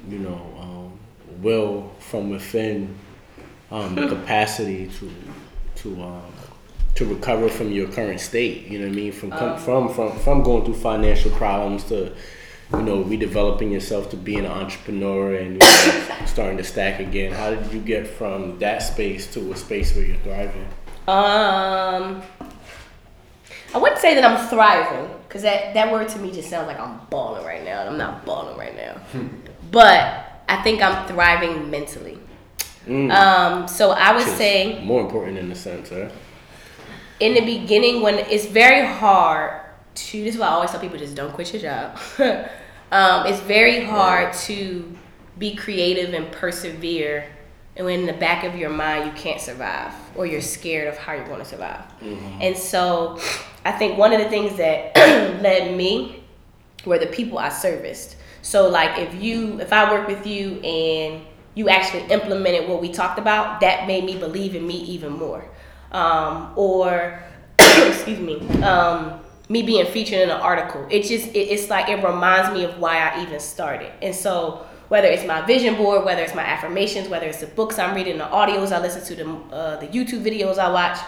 you 0.09 0.19
know, 0.19 0.41
um, 0.59 0.99
will 1.41 1.91
from 1.99 2.29
within 2.29 2.95
um, 3.71 3.95
the 3.95 4.07
capacity 4.07 4.89
to 4.99 5.11
to 5.75 6.03
um, 6.03 6.33
to 6.95 7.05
recover 7.05 7.47
from 7.47 7.71
your 7.71 7.87
current 7.87 8.19
state? 8.19 8.67
You 8.67 8.79
know 8.79 8.87
what 8.87 8.93
I 8.93 8.95
mean? 8.95 9.11
From 9.11 9.29
com- 9.31 9.57
from 9.57 9.93
from 9.93 10.17
from 10.19 10.43
going 10.43 10.65
through 10.65 10.75
financial 10.75 11.31
problems 11.31 11.83
to 11.85 12.13
you 12.73 12.81
know 12.81 13.03
redeveloping 13.03 13.71
yourself 13.71 14.09
to 14.11 14.17
being 14.17 14.45
an 14.45 14.51
entrepreneur 14.51 15.35
and 15.35 15.53
you 15.53 15.59
know, 15.59 16.05
starting 16.25 16.57
to 16.57 16.63
stack 16.63 16.99
again. 16.99 17.31
How 17.33 17.49
did 17.49 17.71
you 17.73 17.79
get 17.79 18.07
from 18.07 18.59
that 18.59 18.81
space 18.83 19.31
to 19.33 19.51
a 19.51 19.55
space 19.55 19.95
where 19.95 20.05
you're 20.05 20.17
thriving? 20.17 20.65
Um, 21.07 22.21
I 23.73 23.77
wouldn't 23.77 23.99
say 23.99 24.15
that 24.15 24.23
I'm 24.23 24.47
thriving 24.47 25.09
because 25.27 25.41
that, 25.41 25.73
that 25.73 25.91
word 25.91 26.07
to 26.09 26.19
me 26.19 26.31
just 26.31 26.49
sounds 26.49 26.67
like 26.67 26.79
I'm 26.79 26.99
balling 27.09 27.45
right 27.45 27.63
now. 27.63 27.81
and 27.81 27.89
I'm 27.89 27.97
not 27.97 28.25
balling 28.25 28.57
right 28.57 28.75
now, 28.75 29.01
but 29.71 30.43
I 30.47 30.61
think 30.63 30.81
I'm 30.81 31.07
thriving 31.07 31.69
mentally. 31.69 32.19
Um, 32.87 33.67
so 33.67 33.91
I 33.91 34.15
would 34.15 34.25
say 34.25 34.83
more 34.83 35.01
important 35.01 35.37
in 35.37 35.49
the 35.49 35.55
sense, 35.55 35.89
huh? 35.89 36.09
in 37.19 37.33
the 37.33 37.41
beginning 37.41 38.01
when 38.01 38.15
it's 38.15 38.45
very 38.45 38.85
hard 38.85 39.61
to 39.93 40.23
this 40.23 40.35
is 40.35 40.39
why 40.39 40.47
I 40.47 40.51
always 40.51 40.71
tell 40.71 40.79
people 40.79 40.97
just 40.97 41.15
don't 41.15 41.33
quit 41.33 41.53
your 41.53 41.61
job. 41.61 41.99
um, 42.91 43.25
it's 43.27 43.39
very 43.41 43.85
hard 43.85 44.33
to 44.33 44.95
be 45.37 45.55
creative 45.55 46.13
and 46.13 46.31
persevere 46.31 47.25
and 47.75 47.85
when 47.85 48.01
in 48.01 48.05
the 48.05 48.13
back 48.13 48.43
of 48.43 48.55
your 48.55 48.69
mind 48.69 49.05
you 49.05 49.11
can't 49.13 49.39
survive 49.39 49.93
or 50.15 50.25
you're 50.25 50.41
scared 50.41 50.89
of 50.89 50.97
how 50.97 51.13
you're 51.13 51.25
going 51.25 51.39
to 51.39 51.45
survive. 51.45 51.81
And 52.41 52.57
so 52.57 53.17
I 53.63 53.71
think 53.71 53.97
one 53.97 54.11
of 54.11 54.19
the 54.19 54.27
things 54.27 54.57
that 54.57 54.93
led 55.41 55.77
me 55.77 56.23
were 56.85 56.99
the 56.99 57.07
people 57.07 57.37
I 57.37 57.49
serviced. 57.49 58.17
So 58.41 58.67
like 58.67 58.99
if 58.99 59.21
you 59.21 59.61
if 59.61 59.71
I 59.71 59.91
work 59.93 60.07
with 60.09 60.27
you 60.27 60.59
and 60.59 61.21
you 61.55 61.69
actually 61.69 62.03
implemented 62.11 62.67
what 62.67 62.81
we 62.81 62.91
talked 62.91 63.17
about, 63.17 63.61
that 63.61 63.87
made 63.87 64.03
me 64.03 64.17
believe 64.17 64.55
in 64.55 64.67
me 64.67 64.75
even 64.75 65.13
more. 65.13 65.45
Um, 65.91 66.51
or 66.57 67.23
excuse 67.59 68.19
me, 68.19 68.39
um, 68.61 69.21
me 69.49 69.63
being 69.63 69.85
featured 69.87 70.19
in 70.19 70.29
an 70.29 70.39
article. 70.39 70.85
It 70.89 71.03
just 71.03 71.29
it, 71.29 71.49
it's 71.49 71.69
like 71.69 71.89
it 71.89 72.03
reminds 72.03 72.53
me 72.53 72.63
of 72.63 72.77
why 72.79 72.97
I 72.99 73.23
even 73.23 73.39
started. 73.39 73.91
And 74.01 74.15
so 74.15 74.65
whether 74.87 75.07
it's 75.07 75.25
my 75.25 75.41
vision 75.41 75.75
board, 75.75 76.05
whether 76.05 76.21
it's 76.21 76.35
my 76.35 76.43
affirmations, 76.43 77.09
whether 77.09 77.27
it's 77.27 77.39
the 77.39 77.47
books 77.47 77.77
I'm 77.77 77.95
reading, 77.95 78.19
the 78.19 78.25
audios 78.25 78.71
I 78.71 78.79
listen 78.81 79.03
to, 79.05 79.23
the 79.23 79.55
uh, 79.55 79.79
the 79.79 79.87
YouTube 79.87 80.23
videos 80.23 80.57
I 80.57 80.71
watch, 80.71 80.99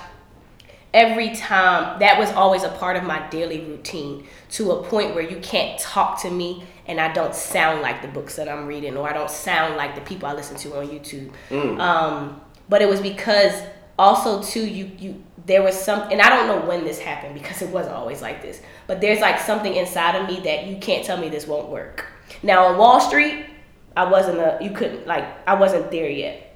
every 0.94 1.34
time 1.36 2.00
that 2.00 2.20
was 2.20 2.32
always 2.32 2.64
a 2.64 2.70
part 2.70 2.98
of 2.98 3.04
my 3.04 3.28
daily 3.30 3.62
routine 3.62 4.28
to 4.50 4.72
a 4.72 4.84
point 4.84 5.16
where 5.16 5.24
you 5.24 5.38
can't 5.38 5.80
talk 5.80 6.22
to 6.22 6.30
me 6.30 6.64
and 6.88 7.00
I 7.00 7.14
don't 7.14 7.34
sound 7.34 7.82
like 7.82 8.02
the 8.02 8.08
books 8.08 8.36
that 8.36 8.50
I'm 8.50 8.68
reading 8.68 8.98
or 8.98 9.08
I 9.10 9.14
don't 9.14 9.30
sound 9.30 9.78
like 9.78 9.96
the 9.96 10.02
people 10.02 10.28
I 10.28 10.34
listen 10.34 10.58
to 10.58 10.80
on 10.80 10.90
YouTube. 10.90 11.32
Mm. 11.50 11.80
Um, 11.80 12.42
but 12.68 12.82
it 12.82 12.90
was 12.90 13.00
because 13.00 13.54
also 13.98 14.42
too 14.42 14.66
you 14.66 14.92
you 14.98 15.24
there 15.46 15.62
was 15.64 15.76
some 15.80 16.12
and 16.12 16.22
I 16.22 16.30
don't 16.30 16.48
know 16.48 16.68
when 16.68 16.84
this 16.84 17.00
happened 17.00 17.34
because 17.34 17.62
it 17.62 17.70
wasn't 17.70 17.96
always 17.96 18.22
like 18.22 18.42
this. 18.42 18.62
But 18.88 19.02
there's 19.02 19.20
like 19.20 19.40
something 19.40 19.76
inside 19.76 20.16
of 20.16 20.28
me 20.28 20.40
that 20.42 20.68
you 20.68 20.78
can't 20.78 21.06
tell 21.06 21.18
me 21.18 21.30
this 21.30 21.48
won't 21.48 21.70
work. 21.70 22.06
Now 22.44 22.66
on 22.66 22.78
Wall 22.78 23.00
Street, 23.00 23.46
I 23.96 24.10
wasn't 24.10 24.40
a 24.40 24.58
you 24.62 24.72
couldn't 24.72 25.08
like 25.08 25.26
I 25.48 25.56
wasn't 25.56 25.92
there 25.92 26.10
yet. 26.10 26.48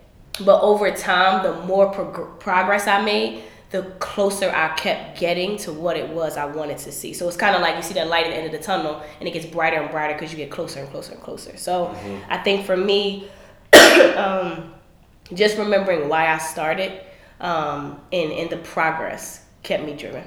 But 0.43 0.61
over 0.61 0.91
time, 0.91 1.43
the 1.43 1.65
more 1.65 1.91
prog- 1.91 2.39
progress 2.41 2.87
I 2.87 3.01
made, 3.01 3.43
the 3.71 3.83
closer 3.99 4.49
I 4.49 4.75
kept 4.75 5.17
getting 5.17 5.57
to 5.59 5.71
what 5.71 5.95
it 5.95 6.09
was 6.09 6.35
I 6.35 6.45
wanted 6.45 6.77
to 6.79 6.91
see. 6.91 7.13
So 7.13 7.27
it's 7.27 7.37
kind 7.37 7.55
of 7.55 7.61
like 7.61 7.77
you 7.77 7.83
see 7.83 7.93
that 7.93 8.07
light 8.07 8.25
at 8.25 8.31
the 8.31 8.35
end 8.35 8.45
of 8.47 8.51
the 8.51 8.59
tunnel, 8.59 9.01
and 9.19 9.27
it 9.29 9.31
gets 9.31 9.45
brighter 9.45 9.77
and 9.77 9.89
brighter 9.89 10.13
because 10.13 10.31
you 10.31 10.37
get 10.37 10.51
closer 10.51 10.81
and 10.81 10.89
closer 10.89 11.13
and 11.13 11.21
closer. 11.21 11.55
So 11.55 11.85
mm-hmm. 11.85 12.31
I 12.31 12.37
think 12.39 12.65
for 12.65 12.75
me, 12.75 13.29
um, 14.17 14.73
just 15.33 15.57
remembering 15.57 16.09
why 16.09 16.27
I 16.27 16.37
started 16.37 17.01
um, 17.39 17.99
and 18.11 18.31
and 18.31 18.49
the 18.49 18.57
progress 18.57 19.45
kept 19.63 19.83
me 19.83 19.95
driven. 19.95 20.23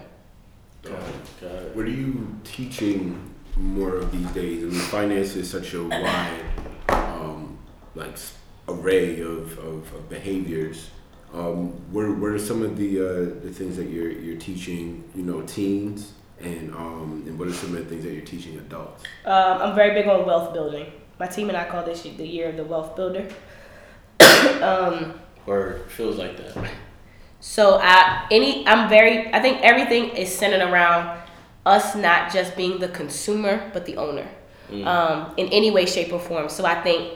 What 0.83 1.85
are 1.85 1.90
you 1.90 2.38
teaching 2.44 3.35
more 3.57 3.97
of 3.97 4.12
these 4.12 4.31
days? 4.33 4.62
I 4.62 4.66
mean, 4.66 4.81
finance 4.81 5.37
is 5.37 5.51
such 5.51 5.75
a 5.75 5.85
wide, 5.85 6.44
um, 6.88 7.59
like 7.94 8.16
array 8.68 9.21
of, 9.21 9.59
of, 9.59 9.92
of 9.94 10.09
behaviors 10.09 10.90
um, 11.35 11.73
what, 11.92 12.09
what 12.16 12.31
are 12.31 12.38
some 12.38 12.62
of 12.62 12.77
the 12.77 13.01
uh, 13.01 13.12
the 13.42 13.53
things 13.53 13.77
that 13.77 13.88
you're 13.88 14.11
you're 14.11 14.38
teaching 14.38 15.05
you 15.14 15.23
know 15.23 15.42
teens 15.42 16.14
and 16.40 16.75
um, 16.75 17.25
and 17.27 17.38
what 17.38 17.49
are 17.49 17.53
some 17.53 17.77
of 17.77 17.85
the 17.85 17.85
things 17.85 18.05
that 18.05 18.12
you're 18.12 18.25
teaching 18.25 18.57
adults? 18.59 19.05
Um, 19.25 19.62
I'm 19.62 19.75
very 19.75 19.92
big 19.92 20.09
on 20.09 20.25
wealth 20.25 20.55
building. 20.55 20.90
My 21.18 21.27
team 21.27 21.49
and 21.49 21.59
I 21.59 21.68
call 21.68 21.85
this 21.85 22.03
the 22.03 22.27
year 22.27 22.49
of 22.49 22.57
the 22.57 22.64
wealth 22.64 22.97
builder. 22.97 23.29
um, 24.62 25.21
or 25.47 25.81
feels 25.88 26.16
like 26.16 26.37
that. 26.37 26.71
So 27.40 27.79
I 27.81 28.27
any 28.31 28.66
I'm 28.66 28.88
very 28.88 29.33
I 29.33 29.40
think 29.40 29.62
everything 29.62 30.11
is 30.11 30.35
centered 30.35 30.62
around 30.62 31.20
us 31.64 31.94
not 31.94 32.33
just 32.33 32.57
being 32.57 32.79
the 32.79 32.88
consumer 32.88 33.70
but 33.72 33.85
the 33.87 33.96
owner 33.96 34.27
mm. 34.70 34.87
um, 34.87 35.33
in 35.37 35.48
any 35.48 35.70
way, 35.70 35.87
shape, 35.87 36.12
or 36.12 36.18
form. 36.18 36.48
So 36.48 36.64
I 36.64 36.81
think 36.83 37.14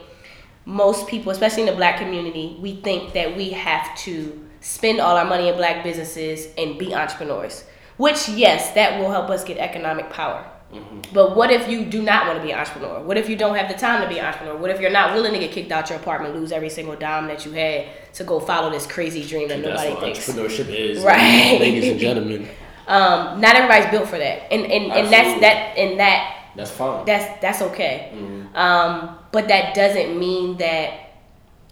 most 0.65 1.07
people, 1.07 1.31
especially 1.31 1.63
in 1.63 1.67
the 1.67 1.75
black 1.75 1.97
community, 1.99 2.57
we 2.59 2.75
think 2.75 3.13
that 3.13 3.35
we 3.35 3.49
have 3.51 3.95
to 3.99 4.47
spend 4.61 4.99
all 4.99 5.17
our 5.17 5.25
money 5.25 5.49
in 5.49 5.55
black 5.55 5.83
businesses 5.83 6.47
and 6.57 6.77
be 6.77 6.93
entrepreneurs. 6.93 7.65
Which, 7.97 8.29
yes, 8.29 8.71
that 8.71 8.99
will 8.99 9.11
help 9.11 9.29
us 9.29 9.43
get 9.43 9.57
economic 9.57 10.09
power. 10.09 10.49
Mm-hmm. 10.73 11.13
But 11.13 11.35
what 11.35 11.51
if 11.51 11.67
you 11.67 11.85
do 11.85 12.01
not 12.01 12.27
want 12.27 12.39
to 12.39 12.43
be 12.43 12.51
an 12.51 12.59
entrepreneur? 12.59 13.01
What 13.01 13.17
if 13.17 13.29
you 13.29 13.35
don't 13.35 13.55
have 13.55 13.67
the 13.67 13.77
time 13.77 14.01
to 14.01 14.09
be 14.09 14.19
an 14.19 14.25
entrepreneur? 14.25 14.57
What 14.57 14.71
if 14.71 14.81
you're 14.81 14.91
not 14.91 15.13
willing 15.13 15.33
to 15.33 15.39
get 15.39 15.51
kicked 15.51 15.71
out 15.71 15.89
your 15.89 15.99
apartment, 15.99 16.35
lose 16.35 16.51
every 16.51 16.69
single 16.69 16.95
dime 16.95 17.27
that 17.27 17.45
you 17.45 17.51
had 17.51 17.87
to 18.13 18.23
go 18.23 18.39
follow 18.39 18.69
this 18.69 18.87
crazy 18.87 19.23
dream 19.23 19.49
that 19.49 19.59
nobody 19.59 19.89
That's 19.89 20.25
thinks? 20.25 20.29
entrepreneurship 20.29 20.69
is, 20.69 21.03
right, 21.03 21.59
ladies 21.59 21.89
and 21.89 21.99
gentlemen. 21.99 22.49
Um, 22.87 23.39
not 23.39 23.55
everybody's 23.55 23.89
built 23.91 24.09
for 24.09 24.17
that, 24.17 24.51
and 24.51 24.63
and, 24.65 24.91
and 24.91 25.11
that's 25.11 25.39
that 25.41 25.77
and 25.77 25.99
that. 25.99 26.49
That's 26.55 26.71
fine. 26.71 27.05
That's 27.05 27.41
that's 27.41 27.61
okay. 27.61 28.11
Mm-hmm. 28.13 28.55
Um, 28.55 29.17
but 29.31 29.47
that 29.47 29.73
doesn't 29.73 30.19
mean 30.19 30.57
that 30.57 31.13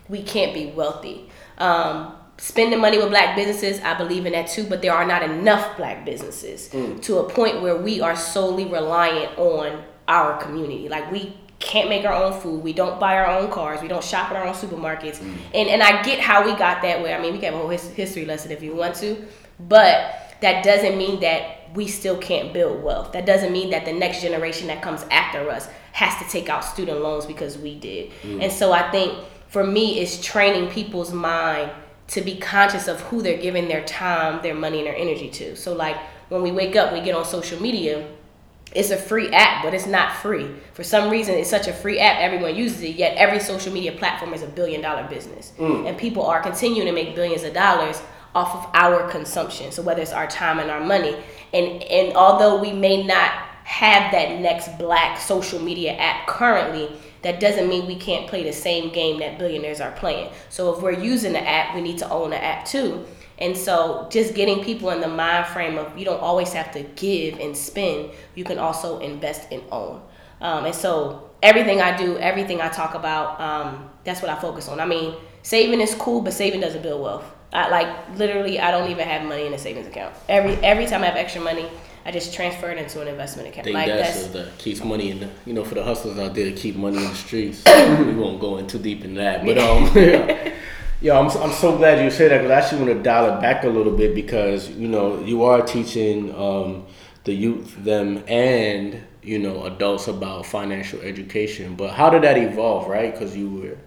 we 0.08 0.24
can't 0.24 0.54
be 0.54 0.68
wealthy. 0.68 1.30
Um, 1.58 2.14
spending 2.42 2.82
money 2.82 2.98
with 2.98 3.10
black 3.10 3.36
businesses, 3.36 3.80
I 3.82 3.94
believe 3.94 4.26
in 4.26 4.34
that 4.34 4.48
too, 4.48 4.66
but 4.66 4.82
there 4.82 4.94
are 4.94 5.06
not 5.06 5.22
enough 5.22 5.78
black 5.78 6.04
businesses 6.04 6.70
mm. 6.70 7.00
to 7.04 7.20
a 7.20 7.30
point 7.30 7.62
where 7.62 7.78
we 7.78 8.02
are 8.02 8.16
solely 8.16 8.66
reliant 8.66 9.38
on 9.38 9.84
our 10.08 10.42
community. 10.42 10.90
Like 10.90 11.12
we 11.12 11.38
can't 11.60 11.88
make 11.88 12.04
our 12.04 12.14
own 12.14 12.42
food. 12.42 12.64
We 12.64 12.74
don't 12.74 13.00
buy 13.00 13.16
our 13.16 13.28
own 13.28 13.52
cars. 13.52 13.80
We 13.84 13.88
don't 13.88 14.04
shop 14.04 14.32
at 14.32 14.38
our 14.38 14.48
own 14.48 14.56
supermarkets. 14.56 15.18
Mm. 15.18 15.36
And 15.54 15.70
and 15.70 15.84
I 15.84 16.02
get 16.02 16.20
how 16.20 16.44
we 16.44 16.56
got 16.56 16.82
that 16.82 17.04
way. 17.04 17.14
I 17.14 17.22
mean, 17.22 17.34
we 17.34 17.40
can 17.40 17.54
have 17.54 17.62
a 17.62 17.68
whole 17.68 17.70
history 17.70 18.26
lesson 18.26 18.52
if 18.52 18.64
you 18.64 18.76
want 18.76 18.96
to, 18.96 19.24
but 19.60 20.36
that 20.42 20.64
doesn't 20.64 20.98
mean 20.98 21.20
that 21.20 21.70
we 21.76 21.88
still 21.88 22.18
can't 22.18 22.52
build 22.54 22.84
wealth. 22.84 23.12
That 23.12 23.28
doesn't 23.28 23.54
mean 23.54 23.70
that 23.70 23.86
the 23.86 23.94
next 23.94 24.24
generation 24.24 24.66
that 24.68 24.82
comes 24.82 25.06
after 25.12 25.48
us 25.52 25.70
has 25.92 26.18
to 26.24 26.28
take 26.28 26.50
out 26.50 26.66
student 26.66 27.02
loans 27.02 27.28
because 27.28 27.60
we 27.60 27.76
did. 27.76 28.10
Mm. 28.24 28.42
And 28.42 28.52
so 28.52 28.72
I 28.72 28.90
think 28.90 29.16
for 29.48 29.64
me, 29.64 30.00
it's 30.00 30.20
training 30.26 30.72
people's 30.72 31.14
mind 31.14 31.72
to 32.12 32.22
be 32.22 32.36
conscious 32.36 32.88
of 32.88 33.00
who 33.02 33.22
they're 33.22 33.42
giving 33.42 33.68
their 33.68 33.84
time, 33.84 34.42
their 34.42 34.54
money, 34.54 34.80
and 34.80 34.88
their 34.88 34.96
energy 34.96 35.30
to. 35.30 35.56
So, 35.56 35.74
like 35.74 35.98
when 36.30 36.42
we 36.42 36.52
wake 36.52 36.76
up, 36.76 36.94
we 36.94 37.02
get 37.02 37.16
on 37.16 37.26
social 37.26 37.62
media. 37.62 38.08
It's 38.74 38.90
a 38.90 38.98
free 38.98 39.30
app, 39.34 39.64
but 39.64 39.74
it's 39.74 39.86
not 39.86 40.16
free. 40.16 40.50
For 40.74 40.84
some 40.84 41.10
reason, 41.10 41.36
it's 41.36 41.50
such 41.50 41.68
a 41.68 41.74
free 41.74 42.00
app, 42.00 42.20
everyone 42.20 42.56
uses 42.56 42.82
it, 42.84 42.96
yet 42.96 43.18
every 43.18 43.40
social 43.42 43.74
media 43.74 43.92
platform 43.92 44.34
is 44.34 44.44
a 44.44 44.48
billion 44.48 44.80
dollar 44.80 45.06
business. 45.10 45.52
Mm. 45.58 45.90
And 45.90 45.98
people 45.98 46.26
are 46.26 46.42
continuing 46.42 46.88
to 46.88 46.94
make 46.94 47.14
billions 47.14 47.44
of 47.44 47.54
dollars 47.54 48.02
off 48.34 48.56
of 48.56 48.70
our 48.74 49.10
consumption. 49.10 49.72
So 49.72 49.82
whether 49.82 50.02
it's 50.02 50.14
our 50.14 50.28
time 50.28 50.60
and 50.60 50.72
our 50.72 50.80
money. 50.80 51.16
And 51.54 51.84
and 51.84 52.16
although 52.16 52.62
we 52.62 52.72
may 52.72 53.04
not 53.04 53.32
have 53.64 54.12
that 54.12 54.40
next 54.40 54.78
black 54.78 55.20
social 55.20 55.60
media 55.60 55.94
app 55.94 56.28
currently, 56.28 56.90
that 57.24 57.40
doesn't 57.40 57.70
mean 57.70 57.86
we 57.88 57.96
can't 57.96 58.28
play 58.28 58.44
the 58.44 58.54
same 58.54 58.92
game 58.92 59.20
that 59.20 59.38
billionaires 59.38 59.80
are 59.80 59.92
playing. 59.92 60.32
So 60.50 60.74
if 60.74 60.82
we're 60.82 60.92
using 60.92 61.34
the 61.34 61.48
app, 61.48 61.76
we 61.76 61.82
need 61.82 61.98
to 62.00 62.10
own 62.10 62.32
the 62.32 62.44
app 62.44 62.66
too. 62.66 63.06
And 63.38 63.58
so 63.58 64.08
just 64.12 64.36
getting 64.36 64.64
people 64.64 64.92
in 64.92 65.02
the 65.02 65.08
mind 65.08 65.48
frame 65.48 65.78
of 65.78 65.98
you 65.98 66.06
don't 66.06 66.20
always 66.20 66.54
have 66.54 66.72
to 66.74 66.84
give 66.84 67.40
and 67.40 67.58
spend, 67.58 68.12
you 68.36 68.44
can 68.44 68.60
also 68.60 69.00
invest 69.00 69.52
and 69.52 69.64
own. 69.72 70.02
Um, 70.42 70.66
and 70.66 70.76
so 70.76 71.32
everything 71.42 71.82
I 71.82 71.96
do, 71.96 72.18
everything 72.18 72.62
I 72.62 72.70
talk 72.70 72.94
about, 72.94 73.40
um, 73.42 73.90
that's 74.04 74.22
what 74.22 74.30
I 74.30 74.40
focus 74.40 74.68
on. 74.68 74.80
I 74.80 74.86
mean, 74.86 75.16
saving 75.44 75.82
is 75.82 75.96
cool, 75.96 76.22
but 76.22 76.34
saving 76.34 76.62
doesn't 76.62 76.84
build 76.84 77.02
wealth. 77.02 77.26
I 77.54 77.70
like 77.70 78.18
literally 78.18 78.60
I 78.60 78.72
don't 78.72 78.90
even 78.90 79.08
have 79.08 79.24
money 79.28 79.46
in 79.46 79.54
a 79.54 79.58
savings 79.58 79.88
account. 79.88 80.16
Every 80.30 80.56
every 80.64 80.86
time 80.86 81.04
I 81.04 81.08
have 81.08 81.18
extra 81.18 81.42
money, 81.42 81.68
I 82.06 82.12
just 82.12 82.34
transferred 82.34 82.78
it 82.78 82.84
into 82.84 83.02
an 83.02 83.08
investment 83.08 83.50
account. 83.50 83.66
Think 83.66 83.76
like 83.76 83.88
that's, 83.88 84.28
that's 84.28 84.34
that 84.34 84.58
keeps 84.58 84.84
money 84.84 85.12
in 85.12 85.20
the 85.20 85.30
you 85.46 85.54
know 85.54 85.64
for 85.64 85.76
the 85.76 85.84
hustlers 85.84 86.18
out 86.18 86.34
there 86.34 86.46
to 86.46 86.56
keep 86.56 86.76
money 86.76 86.98
in 86.98 87.04
the 87.04 87.16
streets. 87.16 87.64
we 87.66 88.14
won't 88.14 88.40
go 88.40 88.58
in 88.58 88.68
too 88.68 88.80
deep 88.80 89.04
in 89.04 89.16
that, 89.16 89.46
but 89.46 89.58
um. 89.58 89.90
yeah. 89.96 90.54
Yeah, 91.04 91.18
I'm, 91.18 91.32
I'm 91.42 91.52
so 91.52 91.76
glad 91.78 92.04
you 92.04 92.12
say 92.12 92.28
that 92.28 92.44
because 92.44 92.52
I 92.52 92.60
actually 92.60 92.84
want 92.84 93.00
to 93.00 93.04
dial 93.04 93.36
it 93.36 93.42
back 93.42 93.64
a 93.64 93.68
little 93.68 93.98
bit 93.98 94.14
because 94.14 94.70
you 94.70 94.88
know 94.88 95.20
you 95.22 95.44
are 95.44 95.64
teaching 95.64 96.34
um, 96.36 96.86
the 97.24 97.34
youth 97.34 97.76
them 97.84 98.24
and 98.28 99.02
you 99.24 99.40
know 99.40 99.66
adults 99.66 100.08
about 100.08 100.46
financial 100.46 101.02
education. 101.02 101.76
But 101.76 101.94
how 101.94 102.12
did 102.12 102.22
that 102.22 102.38
evolve, 102.38 102.88
right? 102.88 103.12
Because 103.12 103.36
you 103.36 103.50
were 103.50 103.78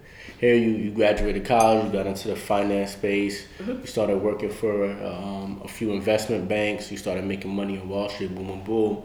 here 0.45 0.55
you, 0.55 0.71
you 0.71 0.91
graduated 0.91 1.45
college, 1.45 1.85
you 1.85 1.91
got 1.91 2.05
into 2.05 2.27
the 2.27 2.35
finance 2.35 2.91
space, 2.91 3.47
mm-hmm. 3.57 3.81
you 3.81 3.87
started 3.87 4.17
working 4.17 4.49
for 4.49 4.85
um, 5.03 5.61
a 5.63 5.67
few 5.67 5.91
investment 5.91 6.47
banks, 6.47 6.91
you 6.91 6.97
started 6.97 7.25
making 7.25 7.53
money 7.53 7.79
on 7.79 7.89
Wall 7.89 8.09
Street, 8.09 8.33
boom, 8.35 8.47
boom, 8.47 8.63
boom. 8.63 9.03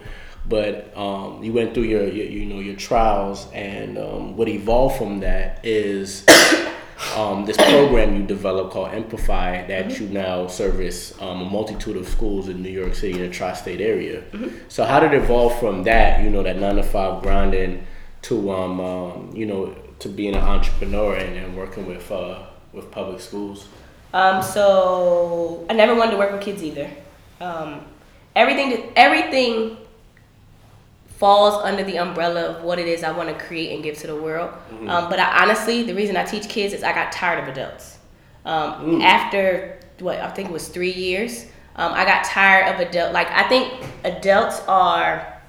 But 0.48 0.96
um, 0.96 1.42
you 1.42 1.52
went 1.52 1.74
through 1.74 1.84
your, 1.84 2.08
your, 2.08 2.26
you 2.26 2.46
know 2.46 2.60
your 2.60 2.76
trials, 2.76 3.46
and 3.52 3.98
um, 3.98 4.36
what 4.36 4.48
evolved 4.48 4.96
from 4.96 5.20
that 5.20 5.64
is 5.64 6.24
um, 7.16 7.44
this 7.44 7.58
program 7.58 8.16
you 8.16 8.22
developed 8.26 8.72
called 8.72 8.90
Empify 8.90 9.68
that 9.68 9.86
mm-hmm. 9.86 10.04
you 10.04 10.08
now 10.10 10.46
service 10.46 11.14
um, 11.20 11.42
a 11.42 11.44
multitude 11.44 11.96
of 11.96 12.08
schools 12.08 12.48
in 12.48 12.62
New 12.62 12.70
York 12.70 12.94
City 12.94 13.20
and 13.20 13.30
the 13.30 13.34
tri-state 13.34 13.82
area. 13.82 14.22
Mm-hmm. 14.32 14.56
So 14.68 14.84
how 14.84 14.98
did 15.00 15.12
it 15.12 15.22
evolve 15.22 15.58
from 15.60 15.82
that, 15.84 16.22
you 16.22 16.30
know, 16.30 16.42
that 16.42 16.56
nine 16.58 16.76
to 16.76 16.82
five 16.82 17.22
grinding 17.22 17.86
to 18.22 18.50
um, 18.50 18.80
um, 18.80 19.32
you 19.34 19.46
know 19.46 19.74
to 20.00 20.08
being 20.08 20.34
an 20.34 20.42
entrepreneur 20.42 21.14
and, 21.14 21.36
and 21.36 21.56
working 21.56 21.86
with 21.86 22.10
uh, 22.10 22.42
with 22.72 22.90
public 22.90 23.20
schools? 23.20 23.68
Um, 24.12 24.42
so 24.42 25.64
I 25.70 25.74
never 25.74 25.94
wanted 25.94 26.12
to 26.12 26.16
work 26.16 26.32
with 26.32 26.42
kids 26.42 26.62
either. 26.62 26.90
Um, 27.40 27.82
everything 28.34 28.92
everything 28.96 29.76
falls 31.06 31.62
under 31.62 31.84
the 31.84 31.98
umbrella 31.98 32.46
of 32.46 32.64
what 32.64 32.78
it 32.78 32.88
is 32.88 33.04
I 33.04 33.12
want 33.12 33.28
to 33.28 33.44
create 33.44 33.74
and 33.74 33.82
give 33.82 33.96
to 33.98 34.06
the 34.06 34.16
world. 34.16 34.50
Mm-hmm. 34.50 34.88
Um, 34.88 35.10
but 35.10 35.18
I 35.18 35.42
honestly, 35.42 35.82
the 35.82 35.94
reason 35.94 36.16
I 36.16 36.24
teach 36.24 36.48
kids 36.48 36.72
is 36.72 36.82
I 36.82 36.94
got 36.94 37.12
tired 37.12 37.42
of 37.42 37.48
adults. 37.48 37.98
Um, 38.44 38.98
mm. 38.98 39.02
After 39.02 39.78
what 39.98 40.18
I 40.18 40.30
think 40.30 40.48
it 40.48 40.52
was 40.52 40.68
three 40.68 40.92
years, 40.92 41.44
um, 41.76 41.92
I 41.92 42.04
got 42.06 42.24
tired 42.24 42.74
of 42.74 42.80
adult. 42.88 43.12
Like 43.12 43.30
I 43.30 43.46
think 43.48 43.84
adults 44.04 44.60
are, 44.66 45.40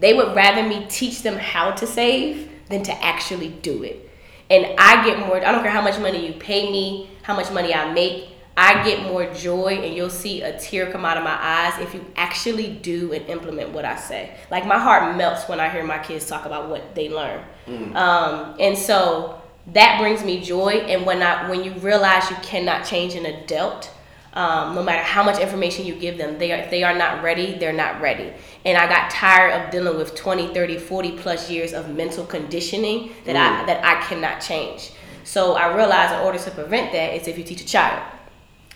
they 0.00 0.14
would 0.14 0.34
rather 0.34 0.68
me 0.68 0.84
teach 0.88 1.22
them 1.22 1.36
how 1.36 1.70
to 1.70 1.86
save 1.86 2.50
than 2.68 2.82
to 2.84 3.04
actually 3.04 3.48
do 3.48 3.82
it. 3.82 4.10
And 4.50 4.74
I 4.78 5.04
get 5.04 5.18
more, 5.18 5.36
I 5.36 5.52
don't 5.52 5.62
care 5.62 5.70
how 5.70 5.82
much 5.82 5.98
money 5.98 6.26
you 6.26 6.34
pay 6.34 6.70
me, 6.70 7.10
how 7.22 7.34
much 7.34 7.50
money 7.50 7.74
I 7.74 7.92
make, 7.92 8.28
I 8.56 8.84
get 8.84 9.02
more 9.02 9.32
joy 9.34 9.80
and 9.82 9.96
you'll 9.96 10.10
see 10.10 10.42
a 10.42 10.56
tear 10.58 10.90
come 10.92 11.04
out 11.04 11.16
of 11.16 11.24
my 11.24 11.36
eyes 11.40 11.80
if 11.80 11.92
you 11.92 12.04
actually 12.14 12.68
do 12.68 13.12
and 13.12 13.26
implement 13.26 13.70
what 13.70 13.84
I 13.84 13.96
say. 13.96 14.36
Like 14.50 14.64
my 14.64 14.78
heart 14.78 15.16
melts 15.16 15.48
when 15.48 15.58
I 15.58 15.68
hear 15.68 15.82
my 15.82 15.98
kids 15.98 16.26
talk 16.26 16.46
about 16.46 16.68
what 16.68 16.94
they 16.94 17.08
learn. 17.08 17.42
Mm. 17.66 17.96
Um, 17.96 18.56
and 18.60 18.78
so 18.78 19.42
that 19.72 19.98
brings 20.00 20.22
me 20.22 20.40
joy. 20.40 20.72
And 20.72 21.04
when 21.04 21.20
I 21.20 21.48
when 21.50 21.64
you 21.64 21.72
realize 21.72 22.30
you 22.30 22.36
cannot 22.42 22.84
change 22.84 23.14
an 23.14 23.26
adult, 23.26 23.90
um, 24.34 24.74
no 24.74 24.82
matter 24.82 25.02
how 25.02 25.22
much 25.22 25.40
information 25.40 25.86
you 25.86 25.94
give 25.94 26.18
them, 26.18 26.38
they 26.38 26.52
are 26.52 26.68
they 26.68 26.82
are 26.82 26.94
not 26.94 27.22
ready. 27.22 27.56
They're 27.58 27.72
not 27.72 28.00
ready. 28.00 28.32
And 28.64 28.76
I 28.76 28.88
got 28.88 29.10
tired 29.10 29.52
of 29.52 29.70
dealing 29.70 29.96
with 29.96 30.14
20, 30.14 30.52
30, 30.52 30.78
40 30.78 31.12
plus 31.12 31.50
years 31.50 31.72
of 31.72 31.94
mental 31.94 32.26
conditioning 32.26 33.12
that 33.24 33.36
mm. 33.36 33.62
I 33.62 33.66
that 33.66 33.84
I 33.84 34.02
cannot 34.06 34.40
change. 34.40 34.92
So 35.22 35.54
I 35.54 35.74
realized 35.74 36.14
in 36.14 36.20
order 36.20 36.38
to 36.38 36.50
prevent 36.50 36.92
that 36.92 37.14
is 37.14 37.28
if 37.28 37.38
you 37.38 37.44
teach 37.44 37.62
a 37.62 37.66
child. 37.66 38.02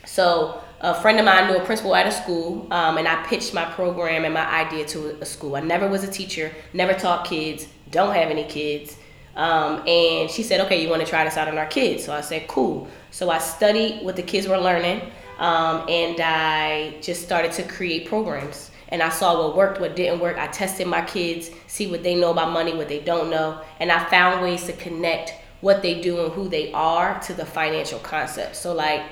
So 0.06 0.62
a 0.80 0.94
friend 0.94 1.18
of 1.18 1.24
mine 1.24 1.48
knew 1.48 1.56
a 1.56 1.64
principal 1.64 1.94
at 1.94 2.06
a 2.06 2.12
school, 2.12 2.66
um, 2.72 2.98
and 2.98 3.08
I 3.08 3.22
pitched 3.26 3.52
my 3.52 3.64
program 3.64 4.24
and 4.24 4.32
my 4.32 4.46
idea 4.46 4.84
to 4.86 5.20
a 5.20 5.26
school. 5.26 5.56
I 5.56 5.60
never 5.60 5.88
was 5.88 6.04
a 6.04 6.10
teacher, 6.10 6.52
never 6.72 6.94
taught 6.94 7.26
kids, 7.26 7.66
don't 7.90 8.14
have 8.14 8.30
any 8.30 8.44
kids. 8.44 8.96
Um, 9.34 9.86
and 9.86 10.30
she 10.30 10.42
said, 10.42 10.60
okay, 10.62 10.82
you 10.82 10.88
want 10.88 11.02
to 11.02 11.08
try 11.08 11.24
this 11.24 11.36
out 11.36 11.48
on 11.48 11.58
our 11.58 11.66
kids? 11.66 12.04
So 12.04 12.12
I 12.12 12.20
said, 12.20 12.48
cool. 12.48 12.88
So 13.10 13.30
I 13.30 13.38
studied 13.38 14.04
what 14.04 14.16
the 14.16 14.22
kids 14.22 14.48
were 14.48 14.58
learning, 14.58 15.00
um, 15.38 15.88
and 15.88 16.20
I 16.20 16.96
just 17.00 17.22
started 17.22 17.52
to 17.52 17.62
create 17.62 18.06
programs. 18.06 18.70
And 18.90 19.02
I 19.02 19.10
saw 19.10 19.46
what 19.46 19.56
worked, 19.56 19.80
what 19.80 19.96
didn't 19.96 20.20
work. 20.20 20.38
I 20.38 20.46
tested 20.46 20.86
my 20.86 21.02
kids, 21.02 21.50
see 21.66 21.86
what 21.86 22.02
they 22.02 22.14
know 22.14 22.30
about 22.30 22.52
money, 22.52 22.74
what 22.74 22.88
they 22.88 23.00
don't 23.00 23.28
know, 23.28 23.60
and 23.80 23.92
I 23.92 24.02
found 24.06 24.42
ways 24.42 24.64
to 24.64 24.72
connect 24.72 25.34
what 25.60 25.82
they 25.82 26.00
do 26.00 26.24
and 26.24 26.32
who 26.32 26.48
they 26.48 26.72
are 26.72 27.18
to 27.20 27.34
the 27.34 27.44
financial 27.44 27.98
concept. 27.98 28.56
So 28.56 28.72
like 28.72 29.02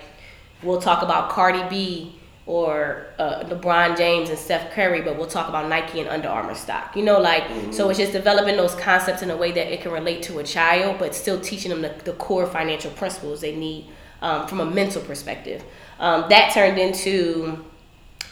we'll 0.63 0.81
talk 0.81 1.03
about 1.03 1.31
Cardi 1.31 1.63
B 1.69 2.19
or 2.47 3.09
uh, 3.19 3.43
LeBron 3.45 3.99
James 3.99 4.31
and 4.31 4.39
Steph 4.39 4.73
Curry, 4.73 5.03
but 5.03 5.17
we'll 5.17 5.27
talk 5.27 5.49
about 5.49 5.69
Nike 5.69 6.01
and 6.01 6.09
Under 6.09 6.29
Armour 6.29 6.55
stock. 6.55 6.97
You 6.97 7.05
know, 7.05 7.19
like 7.19 7.43
mm-hmm. 7.43 7.73
so 7.73 7.89
it's 7.91 7.99
just 7.99 8.13
developing 8.13 8.57
those 8.57 8.75
concepts 8.77 9.23
in 9.23 9.31
a 9.31 9.37
way 9.37 9.51
that 9.53 9.73
it 9.73 9.83
can 9.83 9.91
relate 9.91 10.23
to 10.25 10.39
a 10.39 10.45
child, 10.45 10.99
but 10.99 11.15
still 11.15 11.41
teaching 11.41 11.71
them 11.71 11.83
the, 11.83 11.95
the 12.05 12.13
core 12.13 12.47
financial 12.47 12.93
principles 12.93 13.41
they 13.41 13.55
need 13.55 13.87
um, 14.23 14.47
from 14.47 14.61
a 14.61 14.65
mental 14.65 15.03
perspective. 15.03 15.65
Um, 15.99 16.27
that 16.29 16.53
turned 16.53 16.79
into 16.79 17.65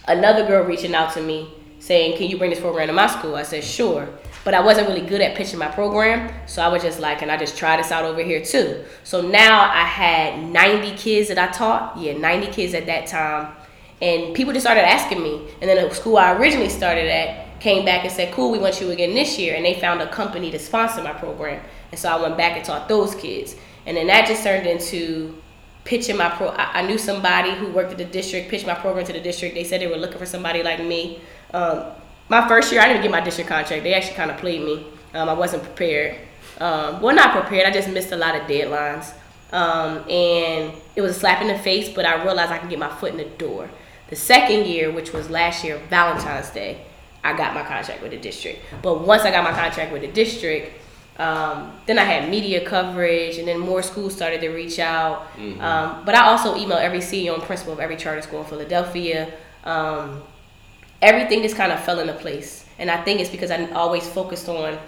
another 0.07 0.47
girl 0.47 0.65
reaching 0.65 0.95
out 0.95 1.13
to 1.15 1.23
me 1.23 1.53
saying, 1.79 2.17
"Can 2.17 2.29
you 2.29 2.39
bring 2.39 2.51
this 2.51 2.61
program 2.61 2.89
to 2.89 2.93
my 2.93 3.07
school?" 3.07 3.35
I 3.37 3.43
said, 3.43 3.65
"Sure." 3.65 4.09
but 4.45 4.53
I 4.53 4.61
wasn't 4.61 4.89
really 4.89 5.01
good 5.01 5.23
at 5.23 5.35
pitching 5.35 5.59
my 5.59 5.69
program. 5.69 6.31
So 6.47 6.63
I 6.63 6.69
was 6.69 6.83
just 6.83 7.01
like, 7.01 7.19
can 7.19 7.31
I 7.31 7.37
just 7.37 7.57
try 7.57 7.79
this 7.79 7.91
out 7.91 8.05
over 8.05 8.23
here 8.23 8.45
too? 8.45 8.85
So 9.03 9.23
now 9.23 9.71
I 9.71 9.85
had 9.85 10.39
90 10.51 10.97
kids 10.97 11.29
that 11.29 11.39
I 11.39 11.51
taught. 11.51 11.97
Yeah, 11.97 12.17
90 12.19 12.49
kids 12.49 12.75
at 12.75 12.87
that 12.87 13.07
time. 13.07 13.55
And 14.03 14.35
people 14.35 14.53
just 14.53 14.65
started 14.65 14.87
asking 14.87 15.23
me. 15.23 15.49
And 15.63 15.71
then 15.71 15.89
the 15.89 15.95
school 15.95 16.19
I 16.19 16.35
originally 16.35 16.69
started 16.69 17.11
at 17.11 17.59
came 17.61 17.87
back 17.87 18.05
and 18.05 18.13
said, 18.13 18.35
cool, 18.35 18.51
we 18.51 18.59
want 18.59 18.81
you 18.81 18.91
again 18.91 19.15
this 19.15 19.39
year. 19.39 19.55
And 19.55 19.65
they 19.65 19.81
found 19.81 20.03
a 20.03 20.11
company 20.11 20.51
to 20.51 20.59
sponsor 20.59 21.03
my 21.03 21.15
program. 21.15 21.65
And 21.91 21.99
so 21.99 22.11
I 22.11 22.21
went 22.21 22.37
back 22.37 22.57
and 22.57 22.65
taught 22.65 22.87
those 22.87 23.15
kids. 23.15 23.57
And 23.87 23.97
then 23.97 24.09
that 24.09 24.29
just 24.29 24.45
turned 24.45 24.67
into 24.67 25.41
pitching 25.85 26.17
my 26.17 26.31
pro. 26.31 26.49
I, 26.51 26.87
knew 26.87 26.99
somebody 26.99 27.53
who 27.53 27.69
worked 27.69 27.93
at 27.93 27.99
the 27.99 28.05
district, 28.05 28.51
pitched 28.51 28.67
my 28.67 28.75
program 28.75 29.07
to 29.07 29.13
the 29.13 29.21
district. 29.21 29.55
They 29.55 29.65
said 29.65 29.81
they 29.81 29.87
were 29.87 29.97
looking 29.97 30.19
for 30.19 30.27
somebody 30.27 30.63
like 30.63 30.83
me. 30.83 31.21
Um, 31.53 31.85
my 32.29 32.49
first 32.49 32.73
year, 32.73 32.81
I 32.81 32.89
didn't 32.89 33.03
get 33.03 33.11
my 33.11 33.21
district 33.21 33.51
contract. 33.51 33.83
They 33.83 33.95
actually 33.95 34.17
kind 34.17 34.31
of 34.31 34.39
played 34.39 34.63
me. 34.63 34.87
Um, 35.13 35.29
I 35.29 35.35
wasn't 35.35 35.63
prepared. 35.63 36.17
Um, 36.59 37.03
well, 37.03 37.15
not 37.15 37.33
prepared. 37.33 37.67
I 37.67 37.71
just 37.71 37.89
missed 37.89 38.13
a 38.13 38.17
lot 38.17 38.35
of 38.35 38.43
deadlines. 38.43 39.13
Um, 39.53 39.99
and 40.11 40.73
it 40.97 41.01
was 41.01 41.17
a 41.17 41.21
slap 41.21 41.41
in 41.43 41.49
the 41.49 41.59
face, 41.59 41.89
but 41.89 42.05
I 42.05 42.23
realized 42.25 42.51
I 42.51 42.59
can 42.59 42.69
get 42.69 42.79
my 42.79 42.89
foot 42.89 43.13
in 43.13 43.19
the 43.19 43.25
door. 43.25 43.69
The 44.09 44.17
second 44.17 44.67
year, 44.67 44.91
which 44.91 45.13
was 45.13 45.31
last 45.31 45.65
year, 45.65 45.79
Valentine's 45.91 46.51
Day, 46.51 46.85
I 47.23 47.37
got 47.37 47.55
my 47.55 47.63
contract 47.63 48.03
with 48.03 48.11
the 48.11 48.19
district. 48.19 48.61
But 48.83 49.07
once 49.07 49.23
I 49.23 49.31
got 49.31 49.45
my 49.45 49.59
contract 49.59 49.93
with 49.93 50.03
the 50.03 50.09
district, 50.09 50.73
um, 51.19 51.73
then 51.87 51.99
I 51.99 52.05
had 52.05 52.29
media 52.29 52.65
coverage, 52.65 53.39
and 53.39 53.47
then 53.47 53.59
more 53.59 53.83
schools 53.83 54.15
started 54.15 54.41
to 54.41 54.49
reach 54.49 54.79
out. 54.79 55.33
Mm-hmm. 55.37 55.61
Um, 55.61 56.05
but 56.05 56.15
I 56.15 56.27
also 56.27 56.57
email 56.57 56.79
every 56.79 56.99
CEO 56.99 57.35
and 57.35 57.43
principal 57.43 57.73
of 57.73 57.81
every 57.81 57.97
charter 57.97 58.23
school 58.23 58.41
in 58.41 58.47
Philadelphia. 58.47 59.33
Um, 59.63 60.23
everything 61.01 61.43
just 61.43 61.57
kind 61.57 61.71
of 61.71 61.83
fell 61.85 62.01
into 62.01 62.15
place. 62.15 62.65
And 62.79 62.91
I 62.91 63.03
think 63.03 63.21
it's 63.21 63.31
because 63.31 63.51
I 63.51 63.71
always 63.71 64.07
focused 64.09 64.49
on 64.49 64.79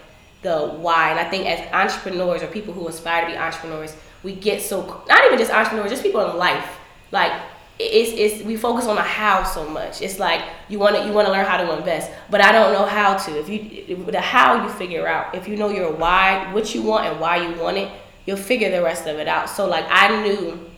the 0.42 0.68
why. 0.68 1.10
And 1.10 1.20
I 1.20 1.28
think 1.30 1.46
as 1.46 1.60
entrepreneurs 1.72 2.42
or 2.42 2.48
people 2.48 2.74
who 2.74 2.88
aspire 2.88 3.26
to 3.26 3.32
be 3.32 3.36
entrepreneurs, 3.36 3.94
we 4.22 4.34
get 4.34 4.62
so 4.62 5.04
not 5.08 5.24
even 5.26 5.38
just 5.38 5.52
entrepreneurs, 5.52 5.90
just 5.90 6.02
people 6.02 6.28
in 6.28 6.36
life. 6.36 6.78
Like 7.12 7.32
it's, 7.78 8.34
it's 8.34 8.44
we 8.44 8.56
focus 8.56 8.86
on 8.86 8.96
the 8.96 9.02
how 9.02 9.44
so 9.44 9.68
much. 9.68 10.00
It's 10.00 10.18
like 10.18 10.42
you 10.68 10.78
want 10.78 10.96
to 10.96 11.06
you 11.06 11.12
want 11.12 11.26
to 11.26 11.32
learn 11.32 11.44
how 11.44 11.58
to 11.58 11.76
invest, 11.76 12.10
but 12.30 12.40
I 12.40 12.52
don't 12.52 12.72
know 12.72 12.86
how 12.86 13.16
to. 13.16 13.38
If 13.38 13.48
you 13.48 14.04
the 14.06 14.20
how 14.20 14.62
you 14.64 14.70
figure 14.70 15.06
out, 15.06 15.34
if 15.34 15.46
you 15.46 15.56
know 15.56 15.68
your 15.68 15.92
why, 15.92 16.52
what 16.52 16.74
you 16.74 16.82
want 16.82 17.06
and 17.06 17.20
why 17.20 17.36
you 17.36 17.60
want 17.60 17.76
it, 17.76 17.90
you'll 18.24 18.36
figure 18.36 18.70
the 18.70 18.82
rest 18.82 19.06
of 19.06 19.18
it 19.18 19.28
out. 19.28 19.50
So 19.50 19.66
like 19.66 19.84
I 19.88 20.22
knew 20.22 20.70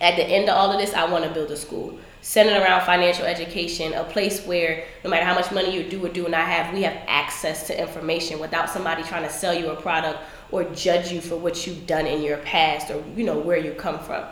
at 0.00 0.16
the 0.16 0.24
end 0.24 0.48
of 0.48 0.56
all 0.56 0.72
of 0.72 0.78
this, 0.78 0.94
I 0.94 1.10
want 1.10 1.24
to 1.24 1.30
build 1.30 1.50
a 1.50 1.56
school 1.56 1.98
centered 2.26 2.60
around 2.60 2.84
financial 2.84 3.24
education, 3.24 3.92
a 3.92 4.02
place 4.02 4.44
where 4.46 4.84
no 5.04 5.10
matter 5.10 5.24
how 5.24 5.34
much 5.34 5.52
money 5.52 5.72
you 5.72 5.88
do 5.88 6.04
or 6.04 6.08
do 6.08 6.26
not 6.28 6.46
have, 6.48 6.74
we 6.74 6.82
have 6.82 6.96
access 7.06 7.68
to 7.68 7.80
information 7.80 8.40
without 8.40 8.68
somebody 8.68 9.02
trying 9.04 9.22
to 9.22 9.30
sell 9.30 9.54
you 9.54 9.70
a 9.70 9.76
product 9.76 10.18
or 10.50 10.64
judge 10.64 11.12
you 11.12 11.20
for 11.20 11.36
what 11.36 11.66
you've 11.66 11.86
done 11.86 12.04
in 12.04 12.22
your 12.22 12.38
past 12.38 12.90
or 12.90 13.00
you 13.14 13.24
know 13.24 13.38
where 13.38 13.58
you 13.58 13.72
come 13.74 13.98
from. 14.00 14.24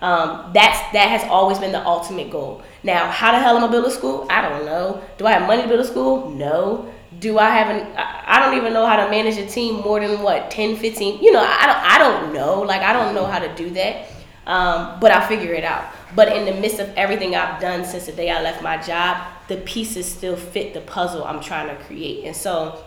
Um, 0.00 0.50
that's 0.54 0.78
that 0.92 1.08
has 1.08 1.24
always 1.24 1.58
been 1.58 1.72
the 1.72 1.84
ultimate 1.84 2.30
goal. 2.30 2.62
Now, 2.82 3.10
how 3.10 3.32
the 3.32 3.38
hell 3.38 3.56
am 3.56 3.64
I 3.64 3.68
build 3.68 3.84
a 3.84 3.90
school? 3.90 4.26
I 4.30 4.40
don't 4.40 4.64
know. 4.64 5.02
Do 5.18 5.26
I 5.26 5.32
have 5.32 5.46
money 5.46 5.62
to 5.62 5.68
build 5.68 5.80
a 5.80 5.84
school? 5.84 6.30
No. 6.30 6.92
Do 7.18 7.38
I 7.38 7.50
have 7.50 7.68
an? 7.68 7.92
I 7.96 8.40
don't 8.40 8.56
even 8.56 8.72
know 8.72 8.86
how 8.86 9.04
to 9.04 9.10
manage 9.10 9.36
a 9.36 9.46
team 9.46 9.80
more 9.82 10.00
than 10.00 10.22
what 10.22 10.50
10, 10.50 10.76
15. 10.76 11.22
You 11.22 11.32
know, 11.32 11.40
I 11.40 11.66
don't. 11.66 11.76
I 11.76 11.98
don't 11.98 12.32
know. 12.32 12.60
Like 12.60 12.80
I 12.80 12.92
don't 12.92 13.14
know 13.14 13.26
how 13.26 13.38
to 13.38 13.54
do 13.54 13.70
that. 13.70 14.06
Um, 14.46 14.98
but 15.00 15.10
I'll 15.12 15.28
figure 15.28 15.52
it 15.52 15.64
out. 15.64 15.92
But 16.16 16.34
in 16.34 16.44
the 16.44 16.60
midst 16.60 16.80
of 16.80 16.88
everything 16.96 17.36
I've 17.36 17.60
done 17.60 17.84
since 17.84 18.06
the 18.06 18.12
day 18.12 18.30
I 18.30 18.42
left 18.42 18.62
my 18.62 18.78
job, 18.78 19.22
the 19.48 19.58
pieces 19.58 20.06
still 20.06 20.34
fit 20.36 20.74
the 20.74 20.80
puzzle 20.80 21.24
I'm 21.24 21.40
trying 21.40 21.68
to 21.68 21.84
create. 21.84 22.24
And 22.24 22.34
so 22.34 22.82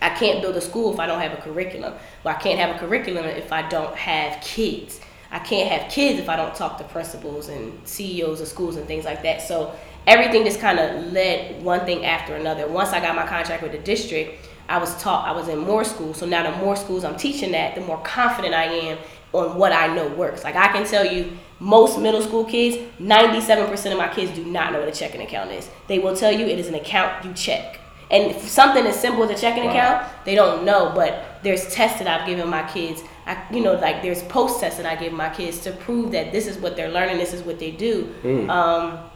I 0.00 0.10
can't 0.10 0.40
build 0.40 0.56
a 0.56 0.60
school 0.60 0.92
if 0.92 1.00
I 1.00 1.06
don't 1.06 1.20
have 1.20 1.32
a 1.32 1.42
curriculum. 1.42 1.94
Well, 2.24 2.34
I 2.34 2.38
can't 2.40 2.58
have 2.58 2.76
a 2.76 2.78
curriculum 2.78 3.24
if 3.24 3.52
I 3.52 3.68
don't 3.68 3.94
have 3.96 4.42
kids. 4.42 5.00
I 5.32 5.38
can't 5.38 5.68
have 5.70 5.90
kids 5.90 6.20
if 6.20 6.28
I 6.28 6.36
don't 6.36 6.54
talk 6.54 6.76
to 6.78 6.84
principals 6.84 7.48
and 7.48 7.72
CEOs 7.88 8.42
of 8.42 8.48
schools 8.48 8.76
and 8.76 8.86
things 8.86 9.06
like 9.06 9.22
that. 9.22 9.40
So 9.40 9.74
everything 10.06 10.44
just 10.44 10.60
kind 10.60 10.78
of 10.78 11.10
led 11.10 11.62
one 11.64 11.86
thing 11.86 12.04
after 12.04 12.36
another. 12.36 12.68
Once 12.68 12.90
I 12.90 13.00
got 13.00 13.16
my 13.16 13.26
contract 13.26 13.62
with 13.62 13.72
the 13.72 13.78
district, 13.78 14.46
I 14.68 14.76
was 14.76 14.94
taught 15.02 15.26
I 15.26 15.32
was 15.32 15.48
in 15.48 15.58
more 15.58 15.84
schools. 15.84 16.18
So 16.18 16.26
now 16.26 16.48
the 16.48 16.56
more 16.58 16.76
schools 16.76 17.02
I'm 17.02 17.16
teaching 17.16 17.54
at, 17.54 17.74
the 17.74 17.80
more 17.80 18.00
confident 18.02 18.54
I 18.54 18.64
am 18.64 18.98
on 19.32 19.56
what 19.56 19.72
I 19.72 19.94
know 19.94 20.06
works. 20.08 20.44
Like 20.44 20.54
I 20.54 20.68
can 20.68 20.86
tell 20.86 21.04
you, 21.04 21.32
most 21.58 21.98
middle 21.98 22.20
school 22.20 22.44
kids, 22.44 22.76
97% 23.00 23.92
of 23.92 23.98
my 23.98 24.08
kids 24.08 24.32
do 24.32 24.44
not 24.44 24.72
know 24.72 24.80
what 24.80 24.88
a 24.88 24.92
checking 24.92 25.22
account 25.22 25.50
is. 25.50 25.70
They 25.88 25.98
will 25.98 26.14
tell 26.14 26.30
you 26.30 26.44
it 26.44 26.58
is 26.58 26.68
an 26.68 26.74
account 26.74 27.24
you 27.24 27.32
check. 27.32 27.80
And 28.10 28.38
something 28.42 28.86
as 28.86 29.00
simple 29.00 29.24
as 29.24 29.30
a 29.30 29.40
checking 29.40 29.64
wow. 29.64 29.70
account, 29.70 30.24
they 30.26 30.34
don't 30.34 30.66
know. 30.66 30.92
But 30.94 31.24
there's 31.42 31.72
tests 31.72 31.98
that 32.00 32.06
I've 32.06 32.26
given 32.26 32.48
my 32.48 32.62
kids. 32.70 33.02
I, 33.26 33.44
you 33.52 33.60
know, 33.60 33.74
like 33.74 34.02
there's 34.02 34.22
post 34.24 34.60
tests 34.60 34.78
that 34.78 34.86
I 34.86 34.96
give 34.96 35.12
my 35.12 35.30
kids 35.30 35.60
to 35.60 35.72
prove 35.72 36.12
that 36.12 36.32
this 36.32 36.46
is 36.46 36.58
what 36.58 36.76
they're 36.76 36.90
learning, 36.90 37.18
this 37.18 37.32
is 37.32 37.42
what 37.42 37.58
they 37.58 37.70
do. 37.70 38.12
Mm. 38.22 38.50
Um, 38.50 39.10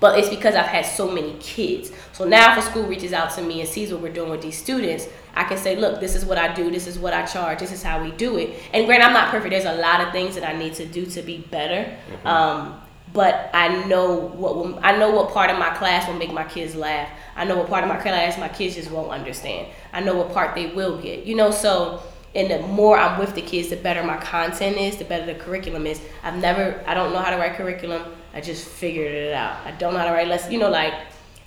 but 0.00 0.18
it's 0.18 0.28
because 0.28 0.56
I've 0.56 0.66
had 0.66 0.84
so 0.84 1.08
many 1.08 1.34
kids. 1.34 1.92
So 2.10 2.24
now 2.24 2.52
if 2.52 2.64
a 2.64 2.68
school 2.68 2.88
reaches 2.88 3.12
out 3.12 3.30
to 3.34 3.42
me 3.42 3.60
and 3.60 3.68
sees 3.68 3.92
what 3.92 4.02
we're 4.02 4.12
doing 4.12 4.30
with 4.30 4.42
these 4.42 4.58
students, 4.58 5.06
I 5.36 5.44
can 5.44 5.56
say, 5.56 5.76
look, 5.76 6.00
this 6.00 6.16
is 6.16 6.24
what 6.24 6.38
I 6.38 6.52
do, 6.52 6.72
this 6.72 6.88
is 6.88 6.98
what 6.98 7.12
I 7.12 7.24
charge, 7.24 7.60
this 7.60 7.70
is 7.70 7.84
how 7.84 8.02
we 8.02 8.10
do 8.10 8.36
it. 8.36 8.58
And 8.72 8.84
granted, 8.86 9.06
I'm 9.06 9.12
not 9.12 9.30
perfect. 9.30 9.50
There's 9.50 9.64
a 9.64 9.80
lot 9.80 10.00
of 10.00 10.10
things 10.10 10.34
that 10.34 10.42
I 10.42 10.58
need 10.58 10.74
to 10.74 10.86
do 10.86 11.06
to 11.06 11.22
be 11.22 11.38
better. 11.38 11.96
Mm-hmm. 12.10 12.26
Um, 12.26 12.80
but 13.12 13.50
I 13.54 13.84
know 13.84 14.14
what 14.16 14.56
will, 14.56 14.80
I 14.82 14.96
know 14.96 15.10
what 15.10 15.32
part 15.32 15.50
of 15.50 15.58
my 15.58 15.70
class 15.70 16.08
will 16.08 16.16
make 16.16 16.32
my 16.32 16.44
kids 16.44 16.74
laugh. 16.74 17.08
I 17.36 17.44
know 17.44 17.56
what 17.56 17.68
part 17.68 17.84
of 17.84 17.88
my 17.88 18.00
class 18.00 18.36
my 18.38 18.48
kids 18.48 18.74
just 18.74 18.90
won't 18.90 19.10
understand. 19.10 19.68
I 19.92 20.00
know 20.00 20.16
what 20.16 20.32
part 20.32 20.56
they 20.56 20.66
will 20.66 21.00
get. 21.00 21.26
You 21.26 21.36
know, 21.36 21.52
so 21.52 22.02
and 22.34 22.50
the 22.50 22.60
more 22.60 22.98
I'm 22.98 23.18
with 23.18 23.34
the 23.34 23.42
kids, 23.42 23.68
the 23.68 23.76
better 23.76 24.02
my 24.02 24.16
content 24.16 24.76
is, 24.78 24.96
the 24.96 25.04
better 25.04 25.26
the 25.26 25.34
curriculum 25.34 25.86
is. 25.86 26.00
I've 26.22 26.38
never, 26.38 26.82
I 26.86 26.94
don't 26.94 27.12
know 27.12 27.18
how 27.18 27.30
to 27.30 27.36
write 27.36 27.56
curriculum. 27.56 28.02
I 28.32 28.40
just 28.40 28.66
figured 28.66 29.12
it 29.12 29.34
out. 29.34 29.66
I 29.66 29.72
don't 29.72 29.92
know 29.92 29.98
how 29.98 30.06
to 30.06 30.12
write 30.12 30.28
lessons. 30.28 30.52
You 30.52 30.58
know, 30.58 30.70
like 30.70 30.94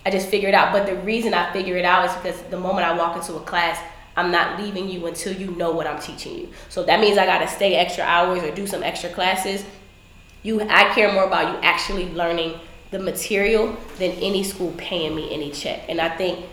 I 0.04 0.10
just 0.10 0.28
figured 0.28 0.50
it 0.50 0.54
out. 0.54 0.72
But 0.72 0.86
the 0.86 0.94
reason 0.96 1.34
I 1.34 1.52
figure 1.52 1.76
it 1.76 1.84
out 1.84 2.08
is 2.08 2.14
because 2.14 2.40
the 2.50 2.58
moment 2.58 2.86
I 2.86 2.96
walk 2.96 3.16
into 3.16 3.34
a 3.34 3.40
class, 3.40 3.80
I'm 4.16 4.30
not 4.30 4.60
leaving 4.62 4.88
you 4.88 5.06
until 5.06 5.34
you 5.34 5.50
know 5.56 5.72
what 5.72 5.88
I'm 5.88 6.00
teaching 6.00 6.38
you. 6.38 6.48
So 6.68 6.84
that 6.84 7.00
means 7.00 7.18
I 7.18 7.26
got 7.26 7.38
to 7.38 7.48
stay 7.48 7.74
extra 7.74 8.04
hours 8.04 8.42
or 8.44 8.54
do 8.54 8.66
some 8.66 8.84
extra 8.84 9.10
classes. 9.10 9.64
You, 10.44 10.60
I 10.62 10.94
care 10.94 11.12
more 11.12 11.24
about 11.24 11.52
you 11.52 11.60
actually 11.62 12.12
learning 12.12 12.60
the 12.92 13.00
material 13.00 13.76
than 13.98 14.12
any 14.12 14.44
school 14.44 14.72
paying 14.78 15.16
me 15.16 15.34
any 15.34 15.50
check. 15.50 15.82
And 15.88 16.00
I 16.00 16.16
think, 16.16 16.46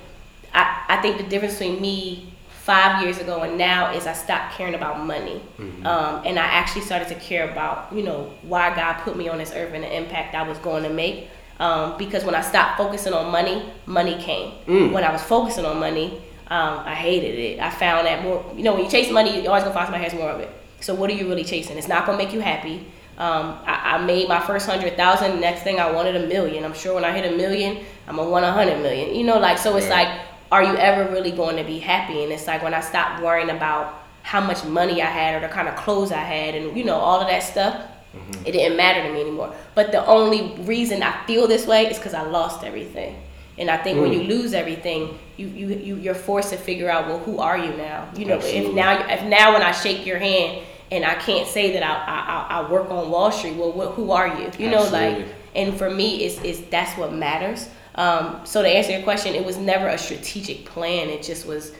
I, 0.53 0.85
I 0.89 0.97
think 1.03 1.17
the 1.17 1.23
difference 1.23 1.59
between 1.59 1.79
me 1.79 2.32
five 2.63 3.03
years 3.03 3.17
ago 3.17 3.41
and 3.41 3.57
now 3.57 3.91
is 3.93 4.07
I 4.07 4.13
stopped 4.13 4.53
caring 4.55 4.73
about 4.73 5.05
money. 5.05 5.41
Mm-hmm. 5.59 5.85
Um, 5.85 6.21
and 6.25 6.39
I 6.39 6.45
actually 6.45 6.83
started 6.83 7.09
to 7.09 7.15
care 7.15 7.51
about, 7.51 7.91
you 7.93 8.03
know, 8.03 8.31
why 8.41 8.73
God 8.73 8.93
put 9.03 9.17
me 9.17 9.27
on 9.27 9.37
this 9.37 9.51
earth 9.51 9.73
and 9.73 9.83
the 9.83 9.93
impact 9.97 10.33
I 10.33 10.43
was 10.43 10.57
going 10.59 10.83
to 10.83 10.89
make. 10.89 11.27
Um, 11.59 11.97
because 11.97 12.23
when 12.23 12.35
I 12.35 12.41
stopped 12.41 12.77
focusing 12.77 13.11
on 13.13 13.31
money, 13.33 13.69
money 13.85 14.15
came. 14.17 14.53
Mm. 14.65 14.93
When 14.93 15.03
I 15.03 15.11
was 15.11 15.21
focusing 15.21 15.65
on 15.65 15.77
money, 15.77 16.21
um, 16.47 16.79
I 16.85 16.95
hated 16.95 17.37
it. 17.37 17.59
I 17.59 17.69
found 17.69 18.07
that 18.07 18.23
more, 18.23 18.45
you 18.55 18.63
know, 18.63 18.73
when 18.75 18.85
you 18.85 18.89
chase 18.89 19.11
money, 19.11 19.41
you're 19.41 19.49
always 19.49 19.63
gonna 19.63 19.75
find 19.75 19.87
somebody 19.87 20.03
has 20.05 20.13
more 20.13 20.29
of 20.29 20.39
it. 20.39 20.49
So 20.79 20.93
what 20.95 21.09
are 21.09 21.13
you 21.13 21.27
really 21.27 21.43
chasing? 21.43 21.77
It's 21.77 21.89
not 21.89 22.05
gonna 22.05 22.17
make 22.17 22.31
you 22.33 22.39
happy. 22.39 22.85
Um, 23.17 23.59
I, 23.65 23.95
I 23.95 24.05
made 24.05 24.27
my 24.29 24.39
first 24.39 24.67
hundred 24.67 24.95
thousand. 24.95 25.39
Next 25.41 25.63
thing 25.63 25.79
I 25.79 25.91
wanted 25.91 26.15
a 26.15 26.27
million. 26.27 26.63
I'm 26.63 26.73
sure 26.73 26.95
when 26.95 27.03
I 27.05 27.11
hit 27.11 27.31
a 27.31 27.35
million, 27.35 27.83
I'm 28.07 28.15
gonna 28.15 28.29
want 28.29 28.45
a 28.45 28.51
hundred 28.51 28.81
million. 28.81 29.13
You 29.15 29.23
know, 29.25 29.37
like 29.37 29.57
so. 29.57 29.75
It's 29.77 29.87
Right. 29.87 30.07
like, 30.07 30.21
are 30.53 30.63
you 30.63 30.77
ever 30.77 31.11
really 31.11 31.31
going 31.31 31.57
to 31.57 31.63
be 31.63 31.79
happy? 31.79 32.23
And 32.23 32.31
it's 32.31 32.45
like 32.45 32.61
when 32.61 32.75
I 32.75 32.81
stopped 32.81 33.23
worrying 33.23 33.49
about 33.49 34.03
how 34.21 34.39
much 34.39 34.63
money 34.63 35.01
I 35.01 35.07
had 35.07 35.35
or 35.35 35.47
the 35.47 35.51
kind 35.51 35.67
of 35.67 35.75
clothes 35.75 36.11
I 36.11 36.19
had, 36.19 36.53
and 36.53 36.77
you 36.77 36.83
know 36.83 36.95
all 36.95 37.19
of 37.19 37.27
that 37.27 37.41
stuff. 37.41 37.73
Mm-hmm. 38.15 38.45
It 38.45 38.51
didn't 38.51 38.77
matter 38.77 39.01
to 39.01 39.11
me 39.11 39.21
anymore. 39.21 39.55
But 39.73 39.91
the 39.91 40.05
only 40.05 40.53
reason 40.59 41.01
I 41.01 41.25
feel 41.25 41.47
this 41.47 41.65
way 41.65 41.87
is 41.87 41.97
because 41.97 42.13
I 42.13 42.21
lost 42.21 42.63
everything. 42.63 43.19
And 43.57 43.71
I 43.71 43.77
think 43.77 43.99
when 43.99 44.11
mm. 44.11 44.21
you 44.21 44.23
lose 44.35 44.53
everything, 44.53 45.17
you, 45.37 45.47
you 45.47 45.67
you 45.69 45.95
you're 45.95 46.15
forced 46.15 46.51
to 46.51 46.57
figure 46.57 46.89
out 46.89 47.07
well 47.07 47.19
who 47.19 47.39
are 47.39 47.57
you 47.57 47.71
now? 47.75 48.09
You 48.15 48.25
know, 48.25 48.39
if 48.39 48.73
now 48.75 49.07
if 49.09 49.23
now 49.23 49.53
when 49.53 49.63
I 49.63 49.71
shake 49.71 50.05
your 50.05 50.19
hand 50.19 50.63
and 50.91 51.03
I 51.03 51.15
can't 51.15 51.47
say 51.47 51.73
that 51.73 51.83
I 51.83 51.93
I, 52.17 52.59
I 52.59 52.71
work 52.71 52.91
on 52.91 53.09
Wall 53.09 53.31
Street, 53.31 53.55
well, 53.55 53.71
what, 53.71 53.93
who 53.93 54.11
are 54.11 54.27
you? 54.39 54.51
You 54.59 54.69
know, 54.69 54.83
like 54.89 55.25
and 55.55 55.75
for 55.75 55.89
me, 55.89 56.25
it's, 56.25 56.39
it's 56.43 56.61
that's 56.69 56.95
what 56.97 57.11
matters. 57.11 57.69
Um, 57.95 58.41
so 58.43 58.61
to 58.61 58.67
answer 58.67 58.91
your 58.91 59.03
question, 59.03 59.35
it 59.35 59.45
was 59.45 59.57
never 59.57 59.87
a 59.87 59.97
strategic 59.97 60.65
plan. 60.65 61.09
It 61.09 61.23
just 61.23 61.45
was. 61.45 61.73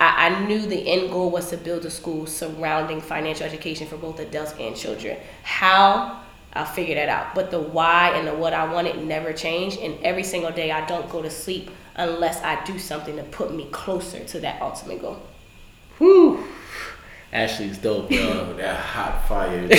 I, 0.00 0.28
I 0.28 0.46
knew 0.46 0.60
the 0.60 0.88
end 0.88 1.10
goal 1.10 1.30
was 1.30 1.50
to 1.50 1.56
build 1.56 1.84
a 1.84 1.90
school 1.90 2.26
surrounding 2.26 3.00
financial 3.00 3.46
education 3.46 3.86
for 3.86 3.96
both 3.96 4.18
adults 4.18 4.54
and 4.58 4.74
children. 4.74 5.18
How 5.42 6.20
I'll 6.52 6.64
figure 6.64 6.96
that 6.96 7.08
out. 7.08 7.34
But 7.34 7.50
the 7.50 7.60
why 7.60 8.10
and 8.16 8.26
the 8.26 8.34
what 8.34 8.52
I 8.52 8.72
wanted 8.72 9.04
never 9.04 9.32
changed. 9.32 9.78
And 9.78 9.98
every 10.02 10.24
single 10.24 10.50
day, 10.50 10.70
I 10.70 10.84
don't 10.86 11.08
go 11.08 11.22
to 11.22 11.30
sleep 11.30 11.70
unless 11.94 12.42
I 12.42 12.62
do 12.64 12.78
something 12.78 13.16
to 13.16 13.22
put 13.24 13.54
me 13.54 13.66
closer 13.70 14.24
to 14.24 14.40
that 14.40 14.60
ultimate 14.60 15.00
goal. 15.00 15.20
Whew. 15.98 16.44
Ashley's 17.32 17.78
dope. 17.78 18.10
Yo, 18.10 18.54
that 18.54 18.74
hot 18.76 19.28
fire. 19.28 19.64
At 19.70 19.78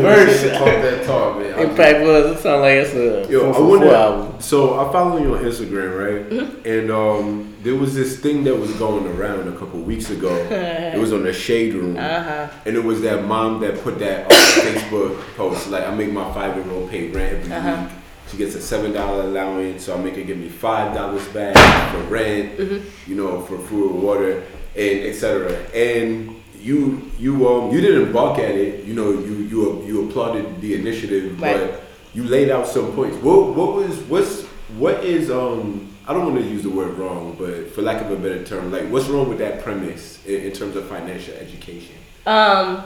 first, 0.00 0.44
talk 0.54 0.64
that 0.64 1.04
talk, 1.06 1.38
man. 1.38 1.52
I 1.54 1.62
Impact 1.64 2.00
was. 2.00 2.38
It 2.38 2.42
sounds 2.42 2.60
like 2.62 2.76
it's 2.78 2.94
a 2.94 3.30
Yo, 3.30 3.50
I 3.50 3.52
444 3.52 3.68
wonder. 3.68 3.94
album. 3.94 4.40
So 4.40 4.80
I 4.80 4.90
follow 4.92 5.18
you 5.22 5.36
on 5.36 5.44
Instagram, 5.44 5.98
right? 5.98 6.30
Mm-hmm. 6.30 6.66
And 6.66 6.90
um, 6.90 7.54
there 7.62 7.76
was 7.76 7.94
this 7.94 8.18
thing 8.20 8.44
that 8.44 8.56
was 8.56 8.72
going 8.74 9.06
around 9.06 9.46
a 9.46 9.52
couple 9.58 9.78
weeks 9.80 10.08
ago. 10.08 10.34
it 10.50 10.98
was 10.98 11.12
on 11.12 11.22
the 11.22 11.34
shade 11.34 11.74
room, 11.74 11.98
Uh-huh. 11.98 12.48
and 12.64 12.74
it 12.76 12.82
was 12.82 13.02
that 13.02 13.24
mom 13.26 13.60
that 13.60 13.82
put 13.82 13.98
that 13.98 14.24
on 14.24 14.30
Facebook 14.64 15.20
post. 15.36 15.68
Like, 15.68 15.86
I 15.86 15.94
make 15.94 16.12
my 16.12 16.32
five 16.32 16.56
year 16.56 16.70
old 16.74 16.88
pay 16.90 17.08
rent 17.10 17.34
every 17.44 17.52
Uh-huh. 17.52 17.82
week. 17.82 17.90
She 18.30 18.36
gets 18.38 18.54
a 18.54 18.62
seven 18.62 18.92
dollar 18.94 19.24
allowance, 19.24 19.84
so 19.84 19.94
I 19.94 19.98
make 20.02 20.16
her 20.16 20.22
give 20.22 20.38
me 20.38 20.48
five 20.48 20.94
dollars 20.94 21.28
back 21.28 21.54
for 21.92 22.00
rent, 22.04 22.56
Mm-hmm. 22.58 23.10
you 23.10 23.16
know, 23.16 23.42
for 23.42 23.58
food 23.58 23.90
and 23.92 24.02
water, 24.02 24.42
and 24.76 25.00
etc. 25.06 25.52
And 25.74 26.40
you 26.60 27.10
you 27.18 27.48
um 27.48 27.70
you 27.72 27.80
didn't 27.80 28.12
balk 28.12 28.38
at 28.38 28.54
it, 28.54 28.84
you 28.84 28.94
know, 28.94 29.10
you 29.10 29.34
you 29.50 29.84
you 29.86 30.08
applauded 30.08 30.60
the 30.60 30.74
initiative, 30.74 31.40
Right. 31.40 31.56
but 31.58 31.82
you 32.14 32.24
laid 32.24 32.50
out 32.50 32.66
some 32.68 32.92
points. 32.92 33.16
What 33.18 33.54
what 33.54 33.74
was 33.74 33.98
what's 34.08 34.42
what 34.78 35.04
is 35.04 35.30
um 35.30 35.88
I 36.06 36.12
don't 36.12 36.24
want 36.32 36.44
to 36.44 36.50
use 36.50 36.62
the 36.64 36.70
word 36.70 36.98
wrong, 36.98 37.36
but 37.38 37.70
for 37.72 37.82
lack 37.82 38.02
of 38.02 38.10
a 38.10 38.16
better 38.16 38.44
term, 38.44 38.72
like 38.72 38.84
what's 38.90 39.06
wrong 39.08 39.28
with 39.28 39.38
that 39.38 39.62
premise 39.62 40.24
in, 40.26 40.40
in 40.46 40.52
terms 40.52 40.74
of 40.74 40.88
financial 40.88 41.34
education? 41.34 41.94
Um, 42.26 42.82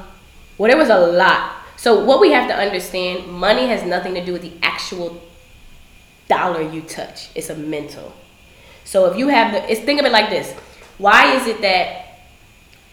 well, 0.58 0.70
there 0.70 0.76
was 0.78 0.90
a 0.90 0.98
lot. 0.98 1.52
So 1.76 2.04
what 2.04 2.20
we 2.20 2.32
have 2.32 2.46
to 2.48 2.54
understand, 2.54 3.26
money 3.26 3.66
has 3.66 3.82
nothing 3.84 4.14
to 4.14 4.24
do 4.24 4.32
with 4.32 4.42
the 4.42 4.52
actual 4.62 5.20
dollar 6.28 6.60
you 6.62 6.82
touch. 6.82 7.30
It's 7.34 7.48
a 7.50 7.56
mental. 7.56 8.12
So 8.84 9.06
if 9.10 9.16
you 9.18 9.28
have 9.28 9.52
the, 9.52 9.70
it's 9.70 9.80
think 9.80 9.98
of 10.00 10.06
it 10.06 10.12
like 10.12 10.28
this: 10.30 10.54
Why 10.98 11.34
is 11.36 11.46
it 11.46 11.60
that 11.62 12.06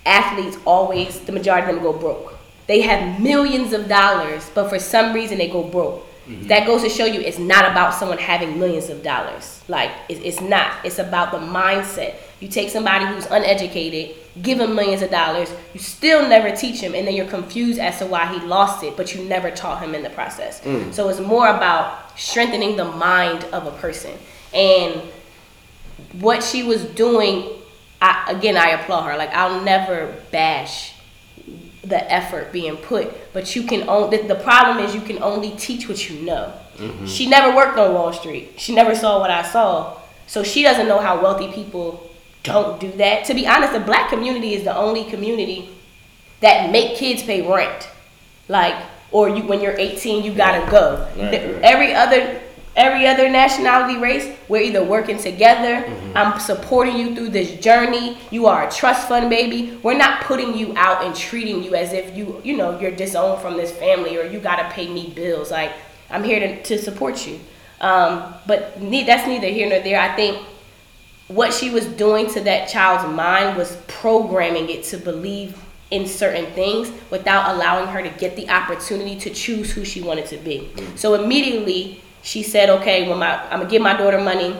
athletes 0.05 0.57
always, 0.65 1.19
the 1.21 1.31
majority 1.31 1.69
of 1.69 1.75
them 1.75 1.83
go 1.83 1.93
broke? 1.93 2.37
They 2.67 2.81
have 2.81 3.19
millions 3.19 3.73
of 3.73 3.87
dollars, 3.87 4.49
but 4.53 4.69
for 4.69 4.79
some 4.79 5.13
reason 5.13 5.37
they 5.37 5.49
go 5.49 5.63
broke. 5.63 6.05
Mm-hmm. 6.27 6.47
That 6.47 6.65
goes 6.65 6.83
to 6.83 6.89
show 6.89 7.05
you 7.05 7.19
it's 7.19 7.39
not 7.39 7.69
about 7.69 7.93
someone 7.93 8.17
having 8.17 8.57
millions 8.57 8.89
of 8.89 9.03
dollars. 9.03 9.61
Like 9.67 9.91
it, 10.07 10.23
it's 10.23 10.39
not. 10.39 10.85
It's 10.85 10.99
about 10.99 11.31
the 11.31 11.39
mindset. 11.39 12.15
You 12.39 12.47
take 12.47 12.69
somebody 12.69 13.05
who's 13.05 13.25
uneducated, 13.25 14.15
give 14.41 14.59
him 14.59 14.73
millions 14.73 15.01
of 15.01 15.11
dollars, 15.11 15.53
you 15.73 15.79
still 15.79 16.27
never 16.27 16.55
teach 16.55 16.79
him, 16.79 16.95
and 16.95 17.05
then 17.05 17.13
you're 17.13 17.27
confused 17.27 17.79
as 17.79 17.99
to 17.99 18.05
why 18.05 18.25
he 18.33 18.45
lost 18.45 18.83
it, 18.83 18.95
but 18.95 19.13
you 19.13 19.23
never 19.25 19.51
taught 19.51 19.81
him 19.81 19.93
in 19.95 20.01
the 20.01 20.09
process. 20.09 20.61
Mm. 20.61 20.93
So 20.93 21.09
it's 21.09 21.19
more 21.19 21.47
about 21.47 22.17
strengthening 22.17 22.77
the 22.77 22.85
mind 22.85 23.43
of 23.45 23.67
a 23.67 23.71
person. 23.71 24.17
And 24.53 25.01
what 26.13 26.43
she 26.43 26.63
was 26.63 26.85
doing, 26.85 27.49
I, 28.03 28.31
again, 28.31 28.57
I 28.57 28.71
applaud 28.71 29.03
her. 29.03 29.17
Like 29.17 29.33
I'll 29.33 29.61
never 29.63 30.13
bash 30.29 30.93
the 31.83 32.11
effort 32.11 32.51
being 32.51 32.75
put, 32.75 33.33
but 33.33 33.55
you 33.55 33.63
can 33.63 33.87
only. 33.87 34.17
The, 34.17 34.27
the 34.27 34.35
problem 34.35 34.83
is 34.83 34.93
you 34.93 35.01
can 35.01 35.23
only 35.23 35.51
teach 35.51 35.87
what 35.87 36.09
you 36.09 36.21
know. 36.21 36.53
Mm-hmm. 36.75 37.05
She 37.05 37.29
never 37.29 37.55
worked 37.55 37.77
on 37.77 37.93
Wall 37.93 38.11
Street. 38.11 38.55
She 38.57 38.75
never 38.75 38.93
saw 38.93 39.19
what 39.19 39.31
I 39.31 39.41
saw, 39.41 39.97
so 40.27 40.43
she 40.43 40.63
doesn't 40.63 40.87
know 40.87 40.99
how 40.99 41.21
wealthy 41.21 41.51
people 41.53 42.09
don't 42.43 42.77
do 42.81 42.91
that. 42.93 43.23
To 43.25 43.33
be 43.33 43.47
honest, 43.47 43.71
the 43.71 43.79
black 43.79 44.09
community 44.09 44.53
is 44.53 44.65
the 44.65 44.75
only 44.75 45.05
community 45.05 45.69
that 46.41 46.71
make 46.71 46.97
kids 46.97 47.23
pay 47.23 47.41
rent. 47.47 47.87
Like, 48.49 48.75
or 49.11 49.29
you 49.29 49.43
when 49.43 49.61
you're 49.61 49.77
18, 49.77 50.25
you 50.25 50.33
gotta 50.33 50.69
go. 50.69 51.07
Right, 51.15 51.31
right. 51.31 51.63
Every 51.63 51.93
other 51.93 52.41
every 52.75 53.07
other 53.07 53.29
nationality 53.29 53.99
race, 53.99 54.35
we're 54.47 54.61
either 54.61 54.83
working 54.83 55.17
together. 55.17 55.85
I'm 56.15 56.39
supporting 56.39 56.97
you 56.97 57.15
through 57.15 57.29
this 57.29 57.59
journey. 57.59 58.17
You 58.31 58.47
are 58.47 58.67
a 58.67 58.71
trust 58.71 59.07
fund 59.07 59.29
baby. 59.29 59.79
We're 59.83 59.97
not 59.97 60.21
putting 60.23 60.57
you 60.57 60.73
out 60.75 61.03
and 61.03 61.15
treating 61.15 61.63
you 61.63 61.75
as 61.75 61.93
if 61.93 62.15
you 62.15 62.41
you 62.43 62.57
know 62.57 62.79
you're 62.79 62.91
disowned 62.91 63.41
from 63.41 63.57
this 63.57 63.71
family 63.71 64.17
or 64.17 64.23
you 64.23 64.39
gotta 64.39 64.69
pay 64.73 64.87
me 64.87 65.11
bills. 65.15 65.51
Like 65.51 65.71
I'm 66.09 66.23
here 66.23 66.39
to, 66.39 66.63
to 66.63 66.77
support 66.77 67.25
you. 67.27 67.39
Um, 67.81 68.33
but 68.47 68.81
ne- 68.81 69.03
that's 69.03 69.27
neither 69.27 69.47
here 69.47 69.67
nor 69.67 69.79
there. 69.81 69.99
I 69.99 70.15
think 70.15 70.45
what 71.27 71.53
she 71.53 71.69
was 71.69 71.85
doing 71.85 72.31
to 72.33 72.41
that 72.41 72.69
child's 72.69 73.11
mind 73.13 73.57
was 73.57 73.77
programming 73.87 74.69
it 74.69 74.83
to 74.85 74.97
believe 74.97 75.59
in 75.91 76.07
certain 76.07 76.45
things 76.53 76.91
without 77.11 77.53
allowing 77.53 77.87
her 77.87 78.01
to 78.01 78.09
get 78.17 78.35
the 78.35 78.49
opportunity 78.49 79.15
to 79.19 79.29
choose 79.29 79.71
who 79.71 79.85
she 79.85 80.01
wanted 80.01 80.25
to 80.25 80.37
be. 80.37 80.71
So 80.95 81.13
immediately 81.13 82.02
she 82.23 82.41
said, 82.43 82.69
"Okay, 82.69 83.07
when 83.07 83.19
my 83.19 83.39
I'm 83.51 83.59
gonna 83.59 83.69
give 83.69 83.81
my 83.81 83.95
daughter 83.95 84.19
money. 84.19 84.55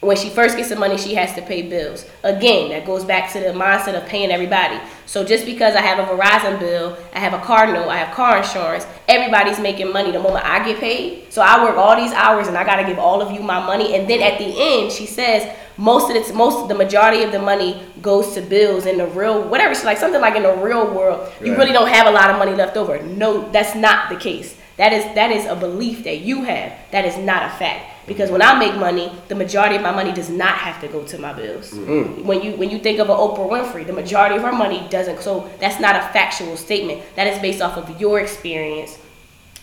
When 0.00 0.16
she 0.16 0.30
first 0.30 0.56
gets 0.56 0.68
the 0.68 0.76
money, 0.76 0.96
she 0.96 1.14
has 1.16 1.34
to 1.34 1.42
pay 1.42 1.62
bills. 1.62 2.06
Again, 2.22 2.68
that 2.70 2.86
goes 2.86 3.02
back 3.04 3.32
to 3.32 3.40
the 3.40 3.46
mindset 3.48 3.96
of 4.00 4.06
paying 4.06 4.30
everybody. 4.30 4.78
So 5.06 5.24
just 5.24 5.44
because 5.44 5.74
I 5.74 5.80
have 5.80 5.98
a 5.98 6.04
Verizon 6.04 6.60
bill, 6.60 6.96
I 7.12 7.18
have 7.18 7.34
a 7.34 7.40
car 7.40 7.66
note, 7.66 7.88
I 7.88 7.96
have 7.96 8.14
car 8.14 8.36
insurance, 8.36 8.86
everybody's 9.08 9.58
making 9.58 9.92
money 9.92 10.12
the 10.12 10.20
moment 10.20 10.44
I 10.44 10.64
get 10.64 10.78
paid. 10.78 11.32
So 11.32 11.42
I 11.42 11.64
work 11.64 11.76
all 11.76 11.96
these 11.96 12.12
hours 12.12 12.46
and 12.46 12.56
I 12.56 12.62
gotta 12.62 12.84
give 12.84 13.00
all 13.00 13.20
of 13.20 13.32
you 13.32 13.40
my 13.40 13.58
money. 13.58 13.96
And 13.96 14.06
then 14.08 14.22
at 14.22 14.38
the 14.38 14.44
end, 14.56 14.92
she 14.92 15.04
says 15.04 15.52
most 15.76 16.08
of 16.10 16.14
it's 16.14 16.32
most 16.32 16.68
the 16.68 16.76
majority 16.76 17.24
of 17.24 17.32
the 17.32 17.40
money 17.40 17.82
goes 18.00 18.34
to 18.34 18.40
bills 18.40 18.86
in 18.86 18.98
the 18.98 19.06
real 19.08 19.42
whatever. 19.48 19.74
She's 19.74 19.84
like 19.84 19.98
something 19.98 20.20
like 20.20 20.36
in 20.36 20.44
the 20.44 20.54
real 20.54 20.94
world, 20.94 21.28
you 21.42 21.50
Right. 21.50 21.58
really 21.58 21.72
don't 21.72 21.88
have 21.88 22.06
a 22.06 22.12
lot 22.12 22.30
of 22.30 22.38
money 22.38 22.52
left 22.54 22.76
over. 22.76 23.02
No, 23.02 23.48
that's 23.50 23.74
not 23.74 24.10
the 24.10 24.16
case. 24.16 24.54
That 24.78 24.92
is 24.92 25.04
that 25.16 25.30
is 25.30 25.44
a 25.44 25.56
belief 25.56 26.04
that 26.04 26.20
you 26.20 26.44
have. 26.44 26.72
That 26.92 27.04
is 27.04 27.18
not 27.18 27.42
a 27.42 27.50
fact. 27.56 27.84
Because 28.06 28.30
when 28.30 28.40
I 28.40 28.58
make 28.58 28.74
money, 28.76 29.12
the 29.28 29.34
majority 29.34 29.76
of 29.76 29.82
my 29.82 29.90
money 29.90 30.12
does 30.12 30.30
not 30.30 30.54
have 30.54 30.80
to 30.80 30.88
go 30.88 31.02
to 31.04 31.18
my 31.18 31.32
bills. 31.34 31.72
Mm. 31.72 31.86
Mm. 31.86 32.24
When 32.24 32.42
you 32.42 32.52
when 32.52 32.70
you 32.70 32.78
think 32.78 33.00
of 33.00 33.10
an 33.10 33.16
Oprah 33.16 33.50
Winfrey, 33.50 33.86
the 33.86 33.92
majority 33.92 34.36
of 34.36 34.42
her 34.42 34.52
money 34.52 34.86
doesn't. 34.88 35.20
So 35.20 35.50
that's 35.58 35.80
not 35.80 35.96
a 35.96 36.00
factual 36.12 36.56
statement. 36.56 37.02
That 37.16 37.26
is 37.26 37.38
based 37.40 37.60
off 37.60 37.76
of 37.76 38.00
your 38.00 38.20
experience 38.20 38.98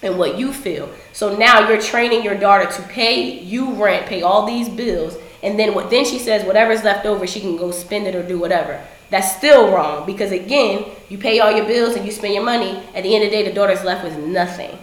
and 0.04 0.20
what 0.20 0.38
you 0.38 0.54
feel. 0.54 0.90
So 1.14 1.36
now 1.36 1.68
you're 1.68 1.82
training 1.82 2.24
your 2.24 2.36
daughter 2.36 2.70
to 2.70 2.82
pay 2.84 3.40
you 3.40 3.72
rent, 3.82 4.06
pay 4.08 4.22
all 4.22 4.46
these 4.46 4.70
bills, 4.70 5.18
and 5.42 5.58
then 5.58 5.74
what? 5.74 5.90
Then 5.90 6.06
she 6.06 6.20
says 6.20 6.46
whatever's 6.46 6.84
left 6.84 7.06
over, 7.06 7.26
she 7.26 7.40
can 7.40 7.56
go 7.56 7.72
spend 7.72 8.06
it 8.06 8.16
or 8.16 8.22
do 8.22 8.38
whatever. 8.38 8.86
That's 9.10 9.36
still 9.38 9.72
wrong 9.72 10.06
because 10.06 10.32
again, 10.32 10.86
you 11.10 11.18
pay 11.18 11.40
all 11.40 11.52
your 11.52 11.66
bills 11.66 11.96
and 11.96 12.06
you 12.06 12.12
spend 12.12 12.34
your 12.34 12.44
money. 12.44 12.84
At 12.94 13.04
the 13.04 13.16
end 13.16 13.24
of 13.24 13.32
the 13.32 13.38
day, 13.38 13.48
the 13.48 13.54
daughter's 13.54 13.84
left 13.84 14.04
with 14.04 14.18
nothing. 14.18 14.78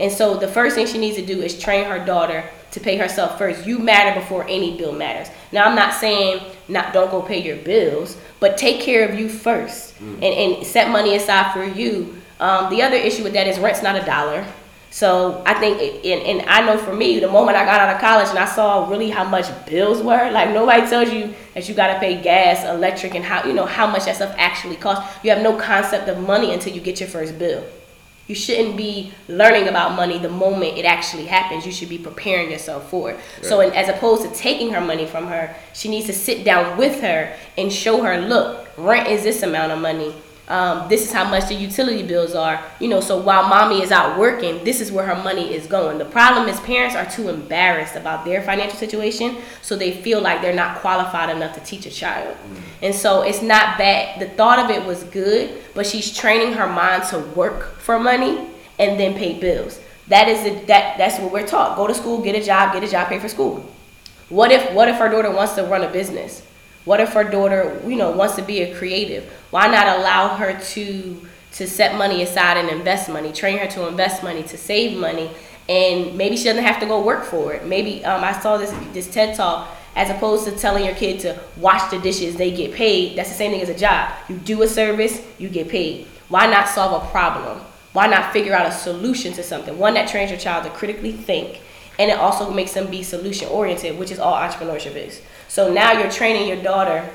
And 0.00 0.10
so 0.10 0.36
the 0.36 0.48
first 0.48 0.74
thing 0.74 0.86
she 0.86 0.98
needs 0.98 1.16
to 1.16 1.24
do 1.24 1.40
is 1.42 1.58
train 1.58 1.84
her 1.84 2.04
daughter 2.04 2.44
to 2.72 2.80
pay 2.80 2.96
herself 2.96 3.38
first. 3.38 3.66
You 3.66 3.78
matter 3.78 4.18
before 4.18 4.44
any 4.48 4.76
bill 4.76 4.92
matters. 4.92 5.28
Now 5.52 5.66
I'm 5.66 5.76
not 5.76 5.94
saying 5.94 6.42
not 6.68 6.92
don't 6.92 7.10
go 7.10 7.22
pay 7.22 7.42
your 7.42 7.56
bills, 7.56 8.16
but 8.38 8.56
take 8.56 8.80
care 8.80 9.08
of 9.08 9.18
you 9.18 9.28
first 9.28 9.98
and, 10.00 10.24
and 10.24 10.66
set 10.66 10.90
money 10.90 11.16
aside 11.16 11.52
for 11.52 11.64
you. 11.64 12.16
Um, 12.38 12.70
the 12.70 12.82
other 12.82 12.96
issue 12.96 13.22
with 13.22 13.34
that 13.34 13.46
is 13.46 13.58
rent's 13.58 13.82
not 13.82 13.96
a 13.96 14.04
dollar. 14.04 14.46
So 14.92 15.40
I 15.46 15.54
think, 15.54 15.78
it, 15.80 16.04
and, 16.04 16.40
and 16.40 16.48
I 16.50 16.66
know 16.66 16.76
for 16.76 16.92
me, 16.92 17.20
the 17.20 17.28
moment 17.28 17.56
I 17.56 17.64
got 17.64 17.80
out 17.80 17.94
of 17.94 18.00
college 18.00 18.28
and 18.28 18.38
I 18.38 18.44
saw 18.44 18.88
really 18.88 19.08
how 19.08 19.22
much 19.22 19.46
bills 19.66 20.02
were, 20.02 20.30
like 20.32 20.50
nobody 20.50 20.84
tells 20.88 21.12
you 21.12 21.32
that 21.54 21.68
you 21.68 21.76
got 21.76 21.94
to 21.94 22.00
pay 22.00 22.20
gas, 22.20 22.64
electric, 22.64 23.14
and 23.14 23.24
how 23.24 23.46
you 23.46 23.52
know 23.52 23.66
how 23.66 23.86
much 23.86 24.06
that 24.06 24.16
stuff 24.16 24.34
actually 24.36 24.76
costs. 24.76 25.24
You 25.24 25.30
have 25.30 25.42
no 25.42 25.56
concept 25.56 26.08
of 26.08 26.18
money 26.18 26.52
until 26.52 26.72
you 26.72 26.80
get 26.80 26.98
your 26.98 27.08
first 27.08 27.38
bill. 27.38 27.64
You 28.30 28.36
shouldn't 28.36 28.76
be 28.76 29.12
learning 29.26 29.66
about 29.66 29.96
money 29.96 30.16
the 30.16 30.28
moment 30.28 30.78
it 30.78 30.84
actually 30.84 31.26
happens. 31.26 31.66
You 31.66 31.72
should 31.72 31.88
be 31.88 31.98
preparing 31.98 32.48
yourself 32.48 32.88
for 32.88 33.10
it. 33.10 33.14
Right. 33.14 33.44
So, 33.44 33.58
as 33.58 33.88
opposed 33.88 34.22
to 34.22 34.32
taking 34.32 34.70
her 34.70 34.80
money 34.80 35.04
from 35.04 35.26
her, 35.26 35.52
she 35.72 35.88
needs 35.88 36.06
to 36.06 36.12
sit 36.12 36.44
down 36.44 36.78
with 36.78 37.00
her 37.00 37.34
and 37.58 37.72
show 37.72 38.04
her, 38.04 38.20
look, 38.20 38.68
rent 38.76 39.08
is 39.08 39.24
this 39.24 39.42
amount 39.42 39.72
of 39.72 39.80
money 39.80 40.14
um, 40.50 40.88
this 40.88 41.04
is 41.04 41.12
how 41.12 41.24
much 41.30 41.48
the 41.48 41.54
utility 41.54 42.02
bills 42.02 42.34
are. 42.34 42.60
You 42.80 42.88
know, 42.88 43.00
so 43.00 43.20
while 43.22 43.48
mommy 43.48 43.82
is 43.82 43.92
out 43.92 44.18
working, 44.18 44.64
this 44.64 44.80
is 44.80 44.90
where 44.90 45.06
her 45.06 45.22
money 45.22 45.54
is 45.54 45.68
going. 45.68 45.98
The 45.98 46.04
problem 46.04 46.48
is 46.48 46.58
parents 46.60 46.96
are 46.96 47.08
too 47.08 47.28
embarrassed 47.28 47.94
about 47.94 48.24
their 48.24 48.42
financial 48.42 48.76
situation, 48.76 49.36
so 49.62 49.76
they 49.76 49.92
feel 49.92 50.20
like 50.20 50.42
they're 50.42 50.52
not 50.52 50.78
qualified 50.80 51.30
enough 51.30 51.54
to 51.54 51.60
teach 51.60 51.86
a 51.86 51.90
child. 51.90 52.36
Mm. 52.36 52.62
And 52.82 52.94
so 52.94 53.22
it's 53.22 53.42
not 53.42 53.78
bad. 53.78 54.20
The 54.20 54.28
thought 54.28 54.58
of 54.58 54.70
it 54.70 54.84
was 54.84 55.04
good, 55.04 55.62
but 55.72 55.86
she's 55.86 56.14
training 56.14 56.54
her 56.54 56.66
mind 56.66 57.04
to 57.10 57.20
work 57.20 57.78
for 57.78 58.00
money 58.00 58.48
and 58.80 58.98
then 58.98 59.14
pay 59.14 59.38
bills. 59.38 59.78
That 60.08 60.26
is 60.26 60.42
the, 60.42 60.66
that 60.66 60.98
that's 60.98 61.20
what 61.20 61.30
we're 61.32 61.46
taught. 61.46 61.76
Go 61.76 61.86
to 61.86 61.94
school, 61.94 62.20
get 62.20 62.34
a 62.34 62.44
job, 62.44 62.72
get 62.72 62.82
a 62.82 62.88
job, 62.90 63.06
pay 63.06 63.20
for 63.20 63.28
school. 63.28 63.64
What 64.28 64.50
if 64.50 64.72
what 64.72 64.88
if 64.88 64.96
her 64.96 65.08
daughter 65.08 65.30
wants 65.30 65.54
to 65.54 65.62
run 65.62 65.84
a 65.84 65.92
business? 65.92 66.42
What 66.84 67.00
if 67.00 67.12
her 67.12 67.24
daughter, 67.24 67.80
you 67.86 67.96
know, 67.96 68.10
wants 68.10 68.36
to 68.36 68.42
be 68.42 68.62
a 68.62 68.74
creative? 68.74 69.24
Why 69.50 69.66
not 69.66 69.98
allow 69.98 70.36
her 70.36 70.58
to 70.58 71.26
to 71.52 71.66
set 71.66 71.96
money 71.96 72.22
aside 72.22 72.56
and 72.56 72.68
invest 72.70 73.08
money, 73.08 73.32
train 73.32 73.58
her 73.58 73.66
to 73.66 73.88
invest 73.88 74.22
money, 74.22 74.42
to 74.44 74.56
save 74.56 74.96
money, 74.96 75.28
and 75.68 76.16
maybe 76.16 76.36
she 76.36 76.44
doesn't 76.44 76.62
have 76.62 76.78
to 76.80 76.86
go 76.86 77.02
work 77.02 77.24
for 77.24 77.52
it. 77.52 77.66
Maybe 77.66 78.04
um, 78.04 78.22
I 78.22 78.38
saw 78.40 78.56
this 78.56 78.72
this 78.92 79.12
TED 79.12 79.36
talk. 79.36 79.76
As 79.96 80.08
opposed 80.08 80.44
to 80.44 80.52
telling 80.52 80.84
your 80.84 80.94
kid 80.94 81.18
to 81.20 81.36
wash 81.56 81.90
the 81.90 81.98
dishes, 81.98 82.36
they 82.36 82.52
get 82.52 82.72
paid. 82.72 83.18
That's 83.18 83.28
the 83.28 83.34
same 83.34 83.50
thing 83.50 83.60
as 83.60 83.68
a 83.68 83.76
job. 83.76 84.12
You 84.28 84.36
do 84.36 84.62
a 84.62 84.68
service, 84.68 85.20
you 85.36 85.48
get 85.48 85.68
paid. 85.68 86.06
Why 86.28 86.46
not 86.46 86.68
solve 86.68 87.02
a 87.02 87.10
problem? 87.10 87.60
Why 87.92 88.06
not 88.06 88.32
figure 88.32 88.54
out 88.54 88.66
a 88.66 88.72
solution 88.72 89.32
to 89.32 89.42
something? 89.42 89.76
One 89.76 89.94
that 89.94 90.08
trains 90.08 90.30
your 90.30 90.38
child 90.38 90.62
to 90.64 90.70
critically 90.70 91.10
think, 91.10 91.60
and 91.98 92.08
it 92.08 92.18
also 92.18 92.52
makes 92.52 92.72
them 92.72 92.88
be 92.88 93.02
solution 93.02 93.48
oriented, 93.48 93.98
which 93.98 94.12
is 94.12 94.20
all 94.20 94.34
entrepreneurship 94.34 94.94
is. 94.94 95.22
So 95.50 95.72
now 95.72 95.98
you're 95.98 96.10
training 96.12 96.46
your 96.46 96.62
daughter 96.62 97.10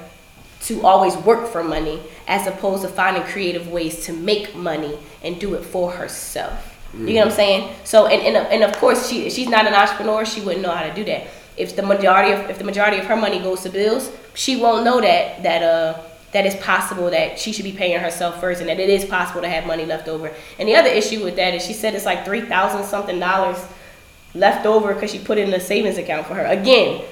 to 0.63 0.85
always 0.85 1.15
work 1.15 1.47
for 1.47 1.63
money 1.63 2.01
as 2.27 2.45
opposed 2.47 2.81
to 2.81 2.89
finding 2.89 3.23
creative 3.23 3.69
ways 3.69 4.05
to 4.07 4.11
make 4.11 4.53
money 4.53 4.97
and 5.23 5.39
do 5.39 5.53
it 5.53 5.63
for 5.63 5.89
herself. 5.89 6.77
Mm-hmm. 6.89 7.07
You 7.07 7.13
know 7.13 7.19
what 7.21 7.27
I'm 7.29 7.33
saying? 7.33 7.75
So 7.85 8.07
and, 8.07 8.21
and, 8.35 8.35
and 8.35 8.63
of 8.63 8.75
course 8.75 9.07
she 9.07 9.29
she's 9.29 9.47
not 9.47 9.65
an 9.65 9.73
entrepreneur, 9.73 10.25
she 10.25 10.41
wouldn't 10.41 10.63
know 10.63 10.71
how 10.71 10.83
to 10.85 10.93
do 10.93 11.05
that. 11.05 11.27
If 11.55 11.77
the 11.77 11.81
majority 11.81 12.33
of 12.33 12.49
if 12.49 12.57
the 12.57 12.65
majority 12.65 12.97
of 12.97 13.05
her 13.05 13.15
money 13.15 13.39
goes 13.39 13.61
to 13.61 13.69
bills, 13.69 14.11
she 14.33 14.57
won't 14.57 14.83
know 14.83 14.99
that 14.99 15.41
that 15.43 15.63
uh 15.63 16.01
that 16.33 16.45
it's 16.45 16.61
possible 16.61 17.09
that 17.11 17.39
she 17.39 17.53
should 17.53 17.63
be 17.63 17.71
paying 17.71 17.97
herself 17.97 18.41
first 18.41 18.59
and 18.59 18.67
that 18.67 18.81
it 18.81 18.89
is 18.89 19.05
possible 19.05 19.39
to 19.39 19.47
have 19.47 19.65
money 19.65 19.85
left 19.85 20.09
over. 20.09 20.29
And 20.59 20.67
the 20.67 20.75
other 20.75 20.89
issue 20.89 21.23
with 21.23 21.37
that 21.37 21.53
is 21.53 21.65
she 21.65 21.71
said 21.71 21.95
it's 21.95 22.05
like 22.05 22.25
three 22.25 22.41
thousand 22.41 22.83
something 22.83 23.17
dollars 23.17 23.63
left 24.33 24.65
over 24.65 24.93
because 24.93 25.13
she 25.13 25.19
put 25.19 25.37
it 25.37 25.47
in 25.47 25.53
a 25.53 25.61
savings 25.61 25.97
account 25.97 26.27
for 26.27 26.33
her. 26.33 26.45
Again, 26.47 27.05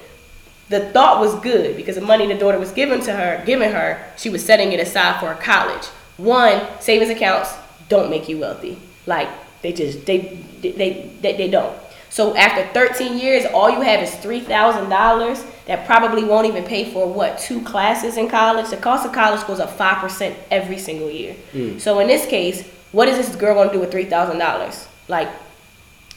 the 0.69 0.89
thought 0.91 1.19
was 1.19 1.35
good 1.35 1.75
because 1.75 1.95
the 1.95 2.01
money 2.01 2.27
the 2.27 2.35
daughter 2.35 2.59
was 2.59 2.71
given 2.71 3.01
to 3.01 3.13
her, 3.13 3.43
given 3.45 3.71
her, 3.71 4.03
she 4.17 4.29
was 4.29 4.43
setting 4.45 4.71
it 4.71 4.79
aside 4.79 5.19
for 5.19 5.31
a 5.31 5.35
college. 5.35 5.85
One, 6.17 6.61
savings 6.79 7.09
accounts 7.09 7.53
don't 7.89 8.09
make 8.09 8.29
you 8.29 8.39
wealthy. 8.39 8.77
Like 9.05 9.29
they 9.61 9.73
just 9.73 10.05
they 10.05 10.19
they 10.61 11.11
they, 11.21 11.35
they 11.37 11.49
don't. 11.49 11.77
So 12.09 12.35
after 12.35 12.71
13 12.73 13.17
years, 13.17 13.45
all 13.45 13.71
you 13.71 13.81
have 13.81 14.01
is 14.01 14.13
three 14.15 14.39
thousand 14.39 14.89
dollars 14.89 15.43
that 15.65 15.85
probably 15.85 16.23
won't 16.23 16.47
even 16.47 16.63
pay 16.63 16.91
for 16.91 17.11
what 17.11 17.39
two 17.39 17.61
classes 17.63 18.17
in 18.17 18.29
college. 18.29 18.69
The 18.69 18.77
cost 18.77 19.05
of 19.05 19.13
college 19.13 19.45
goes 19.47 19.59
up 19.59 19.71
five 19.71 19.97
percent 19.97 20.37
every 20.51 20.77
single 20.77 21.09
year. 21.09 21.35
Mm. 21.53 21.79
So 21.79 21.99
in 21.99 22.07
this 22.07 22.25
case, 22.25 22.67
what 22.91 23.07
is 23.07 23.17
this 23.17 23.35
girl 23.35 23.55
gonna 23.55 23.73
do 23.73 23.79
with 23.79 23.91
three 23.91 24.05
thousand 24.05 24.37
dollars? 24.37 24.87
Like 25.07 25.29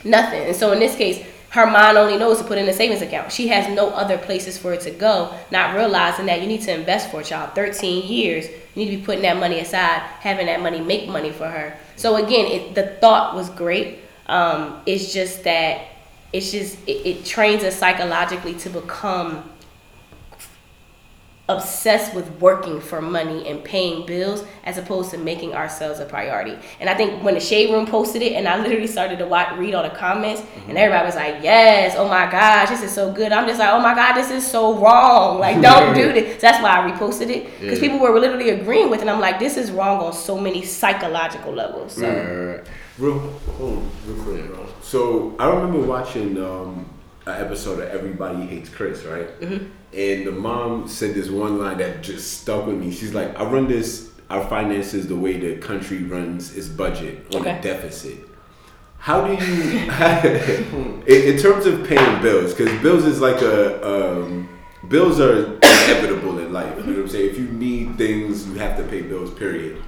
nothing. 0.04 0.42
And 0.42 0.54
so 0.56 0.72
in 0.72 0.78
this 0.78 0.96
case, 0.96 1.24
her 1.50 1.66
mind 1.66 1.96
only 1.96 2.18
knows 2.18 2.38
to 2.38 2.44
put 2.44 2.58
in 2.58 2.68
a 2.68 2.72
savings 2.72 3.02
account. 3.02 3.32
She 3.32 3.48
has 3.48 3.74
no 3.74 3.90
other 3.90 4.18
places 4.18 4.58
for 4.58 4.74
it 4.74 4.80
to 4.82 4.90
go, 4.90 5.34
not 5.50 5.74
realizing 5.74 6.26
that 6.26 6.42
you 6.42 6.46
need 6.46 6.62
to 6.62 6.74
invest 6.74 7.10
for 7.10 7.20
a 7.20 7.24
child. 7.24 7.54
13 7.54 8.06
years, 8.06 8.46
you 8.46 8.84
need 8.84 8.90
to 8.90 8.96
be 8.98 9.02
putting 9.02 9.22
that 9.22 9.38
money 9.38 9.60
aside, 9.60 10.00
having 10.20 10.46
that 10.46 10.60
money 10.60 10.80
make 10.80 11.08
money 11.08 11.30
for 11.30 11.48
her. 11.48 11.78
So 11.96 12.16
again, 12.16 12.46
it, 12.46 12.74
the 12.74 12.88
thought 13.00 13.34
was 13.34 13.48
great. 13.50 14.00
Um, 14.26 14.82
it's 14.86 15.12
just 15.12 15.44
that 15.44 15.86
it's 16.32 16.50
just 16.50 16.76
it, 16.86 17.06
it 17.06 17.24
trains 17.24 17.62
us 17.62 17.76
psychologically 17.76 18.54
to 18.54 18.68
become 18.68 19.48
obsessed 21.48 22.12
with 22.12 22.28
working 22.40 22.80
for 22.80 23.00
money 23.00 23.48
and 23.48 23.62
paying 23.62 24.04
bills 24.04 24.44
as 24.64 24.78
opposed 24.78 25.12
to 25.12 25.18
making 25.18 25.54
ourselves 25.54 26.00
a 26.00 26.04
priority. 26.04 26.58
And 26.80 26.90
I 26.90 26.94
think 26.94 27.22
when 27.22 27.34
the 27.34 27.40
shade 27.40 27.72
room 27.72 27.86
posted 27.86 28.22
it, 28.22 28.32
and 28.32 28.48
I 28.48 28.60
literally 28.60 28.88
started 28.88 29.18
to 29.20 29.26
watch, 29.26 29.56
read 29.56 29.74
all 29.74 29.84
the 29.84 29.90
comments, 29.90 30.40
mm-hmm. 30.40 30.70
and 30.70 30.78
everybody 30.78 31.06
was 31.06 31.14
like, 31.14 31.42
"Yes, 31.42 31.94
oh 31.96 32.08
my 32.08 32.30
gosh, 32.30 32.70
this 32.70 32.82
is 32.82 32.92
so 32.92 33.12
good." 33.12 33.32
I'm 33.32 33.46
just 33.46 33.60
like, 33.60 33.72
"Oh 33.72 33.80
my 33.80 33.94
god, 33.94 34.14
this 34.14 34.30
is 34.30 34.46
so 34.46 34.78
wrong! 34.78 35.38
Like, 35.46 35.60
don't 35.60 35.94
do 35.94 36.12
this." 36.12 36.34
So 36.34 36.40
that's 36.40 36.62
why 36.62 36.70
I 36.70 36.90
reposted 36.90 37.30
it 37.30 37.60
because 37.60 37.80
yeah. 37.80 37.88
people 37.88 38.00
were 38.00 38.18
literally 38.18 38.50
agreeing 38.50 38.90
with 38.90 38.98
it. 38.98 39.02
And 39.02 39.10
I'm 39.10 39.20
like, 39.20 39.38
"This 39.38 39.56
is 39.56 39.70
wrong 39.70 40.02
on 40.02 40.12
so 40.12 40.38
many 40.38 40.62
psychological 40.62 41.52
levels." 41.52 41.92
So. 41.92 42.08
Right, 42.08 42.56
right, 42.56 42.66
Real, 42.98 43.38
oh, 43.60 43.82
real 44.06 44.22
quick. 44.24 44.68
So 44.80 45.36
I 45.38 45.48
remember 45.48 45.86
watching 45.86 46.42
um, 46.42 46.86
an 47.26 47.44
episode 47.44 47.80
of 47.80 47.88
Everybody 47.88 48.46
Hates 48.46 48.68
Chris, 48.68 49.04
right? 49.04 49.40
Mm-hmm 49.40 49.66
and 49.96 50.26
the 50.26 50.32
mom 50.32 50.86
said 50.86 51.14
this 51.14 51.30
one 51.30 51.58
line 51.58 51.78
that 51.78 52.02
just 52.02 52.42
stuck 52.42 52.66
with 52.66 52.76
me. 52.76 52.90
She's 52.90 53.14
like, 53.14 53.38
"I 53.38 53.44
run 53.44 53.66
this 53.66 54.10
our 54.28 54.46
finances 54.48 55.06
the 55.06 55.16
way 55.16 55.38
the 55.38 55.56
country 55.56 56.02
runs 56.02 56.56
its 56.56 56.68
budget 56.68 57.26
on 57.34 57.40
okay. 57.40 57.58
a 57.58 57.62
deficit." 57.62 58.18
How 58.98 59.26
do 59.26 59.32
you, 59.32 59.80
in, 61.06 61.34
in, 61.34 61.38
terms 61.38 61.64
of 61.66 61.86
paying 61.86 62.22
bills, 62.22 62.54
because 62.54 62.82
bills 62.82 63.04
is 63.04 63.20
like 63.20 63.40
a 63.40 63.86
um, 63.86 64.48
bills 64.88 65.20
are 65.20 65.54
inevitable 65.56 66.38
in 66.40 66.52
life. 66.52 66.76
You 66.78 66.82
know 66.84 66.92
what 66.92 67.02
I'm 67.02 67.08
saying? 67.08 67.30
If 67.30 67.38
you 67.38 67.48
need 67.48 67.96
things, 67.96 68.46
you 68.46 68.54
have 68.54 68.76
to 68.76 68.82
pay 68.84 69.02
bills. 69.02 69.32
Period. 69.32 69.82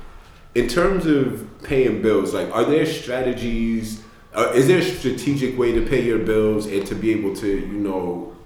In 0.54 0.68
terms 0.68 1.06
of 1.06 1.46
paying 1.62 2.00
bills, 2.00 2.32
like, 2.32 2.50
are 2.54 2.64
there 2.64 2.86
strategies? 2.86 4.02
Uh, 4.38 4.52
is 4.52 4.68
there 4.68 4.78
a 4.78 4.82
strategic 4.84 5.58
way 5.58 5.72
to 5.72 5.84
pay 5.84 6.00
your 6.00 6.20
bills 6.20 6.66
and 6.66 6.86
to 6.86 6.94
be 6.94 7.10
able 7.10 7.34
to, 7.34 7.48
you 7.48 7.66
know, 7.66 8.36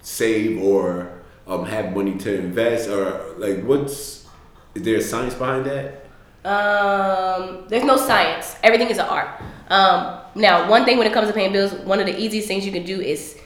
save 0.00 0.62
or 0.62 1.20
um, 1.46 1.66
have 1.66 1.94
money 1.94 2.16
to 2.16 2.34
invest 2.34 2.88
or 2.88 3.34
like 3.36 3.62
what's 3.64 4.26
is 4.74 4.82
there 4.84 4.96
a 4.96 5.02
science 5.02 5.34
behind 5.34 5.66
that? 5.66 6.06
Um, 6.42 7.66
there's 7.68 7.84
no 7.84 7.98
science. 7.98 8.56
Everything 8.62 8.88
is 8.88 8.96
an 8.96 9.04
art. 9.04 9.28
Um, 9.68 10.20
now, 10.34 10.70
one 10.70 10.86
thing 10.86 10.96
when 10.96 11.06
it 11.06 11.12
comes 11.12 11.28
to 11.28 11.34
paying 11.34 11.52
bills, 11.52 11.74
one 11.84 12.00
of 12.00 12.06
the 12.06 12.18
easiest 12.18 12.48
things 12.48 12.64
you 12.64 12.72
can 12.72 12.86
do 12.86 12.98
is 12.98 13.38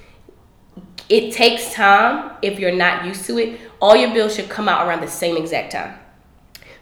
it 1.08 1.32
takes 1.32 1.74
time 1.74 2.36
if 2.42 2.60
you're 2.60 2.76
not 2.76 3.04
used 3.04 3.24
to 3.26 3.38
it. 3.38 3.60
All 3.80 3.96
your 3.96 4.14
bills 4.14 4.36
should 4.36 4.48
come 4.48 4.68
out 4.68 4.86
around 4.86 5.00
the 5.00 5.08
same 5.08 5.36
exact 5.36 5.72
time. 5.72 5.98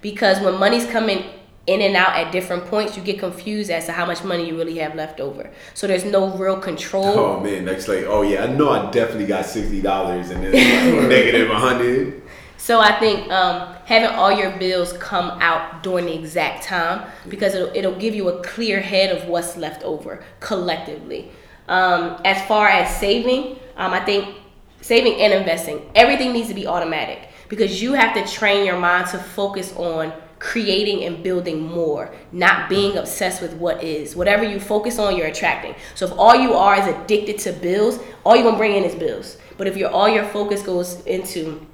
Because 0.02 0.38
when 0.42 0.58
money's 0.58 0.84
coming 0.84 1.24
in 1.70 1.82
and 1.82 1.94
out 1.94 2.16
at 2.16 2.32
different 2.32 2.66
points, 2.66 2.96
you 2.96 3.02
get 3.02 3.20
confused 3.20 3.70
as 3.70 3.86
to 3.86 3.92
how 3.92 4.04
much 4.04 4.24
money 4.24 4.48
you 4.48 4.56
really 4.56 4.78
have 4.78 4.96
left 4.96 5.20
over. 5.20 5.48
So 5.72 5.86
there's 5.86 6.04
no 6.04 6.36
real 6.36 6.58
control. 6.58 7.06
Oh 7.06 7.40
man, 7.40 7.64
that's 7.64 7.86
like, 7.86 8.04
oh 8.06 8.22
yeah, 8.22 8.42
I 8.42 8.46
know 8.48 8.70
I 8.70 8.90
definitely 8.90 9.26
got 9.26 9.46
sixty 9.46 9.80
dollars 9.80 10.30
and 10.30 10.42
then 10.42 10.52
like 10.96 11.08
negative 11.08 11.48
hundred. 11.48 12.22
So 12.56 12.80
I 12.80 12.98
think 12.98 13.30
um, 13.30 13.74
having 13.84 14.10
all 14.10 14.32
your 14.32 14.50
bills 14.58 14.92
come 14.94 15.30
out 15.40 15.84
during 15.84 16.06
the 16.06 16.14
exact 16.14 16.64
time 16.64 17.08
because 17.28 17.54
it'll, 17.54 17.74
it'll 17.74 17.98
give 17.98 18.14
you 18.16 18.28
a 18.28 18.42
clear 18.42 18.80
head 18.80 19.16
of 19.16 19.28
what's 19.28 19.56
left 19.56 19.82
over 19.84 20.22
collectively. 20.40 21.30
Um, 21.68 22.20
as 22.24 22.44
far 22.48 22.68
as 22.68 22.94
saving, 22.96 23.58
um, 23.76 23.92
I 23.92 24.04
think 24.04 24.34
saving 24.80 25.14
and 25.20 25.32
investing, 25.32 25.88
everything 25.94 26.32
needs 26.32 26.48
to 26.48 26.54
be 26.54 26.66
automatic 26.66 27.28
because 27.48 27.80
you 27.80 27.92
have 27.92 28.12
to 28.14 28.30
train 28.30 28.66
your 28.66 28.78
mind 28.78 29.06
to 29.10 29.18
focus 29.18 29.72
on 29.76 30.12
creating 30.40 31.04
and 31.04 31.22
building 31.22 31.60
more, 31.60 32.12
not 32.32 32.68
being 32.68 32.96
obsessed 32.96 33.40
with 33.40 33.52
what 33.54 33.84
is. 33.84 34.16
Whatever 34.16 34.42
you 34.42 34.58
focus 34.58 34.98
on, 34.98 35.16
you're 35.16 35.26
attracting. 35.26 35.74
So 35.94 36.06
if 36.06 36.12
all 36.18 36.34
you 36.34 36.54
are 36.54 36.80
is 36.80 36.86
addicted 36.86 37.38
to 37.40 37.52
bills, 37.52 38.00
all 38.24 38.34
you're 38.34 38.44
gonna 38.44 38.56
bring 38.56 38.74
in 38.74 38.82
is 38.84 38.94
bills. 38.94 39.36
But 39.58 39.68
if 39.68 39.76
your 39.76 39.90
all 39.90 40.08
your 40.08 40.24
focus 40.24 40.62
goes 40.62 41.04
into 41.04 41.64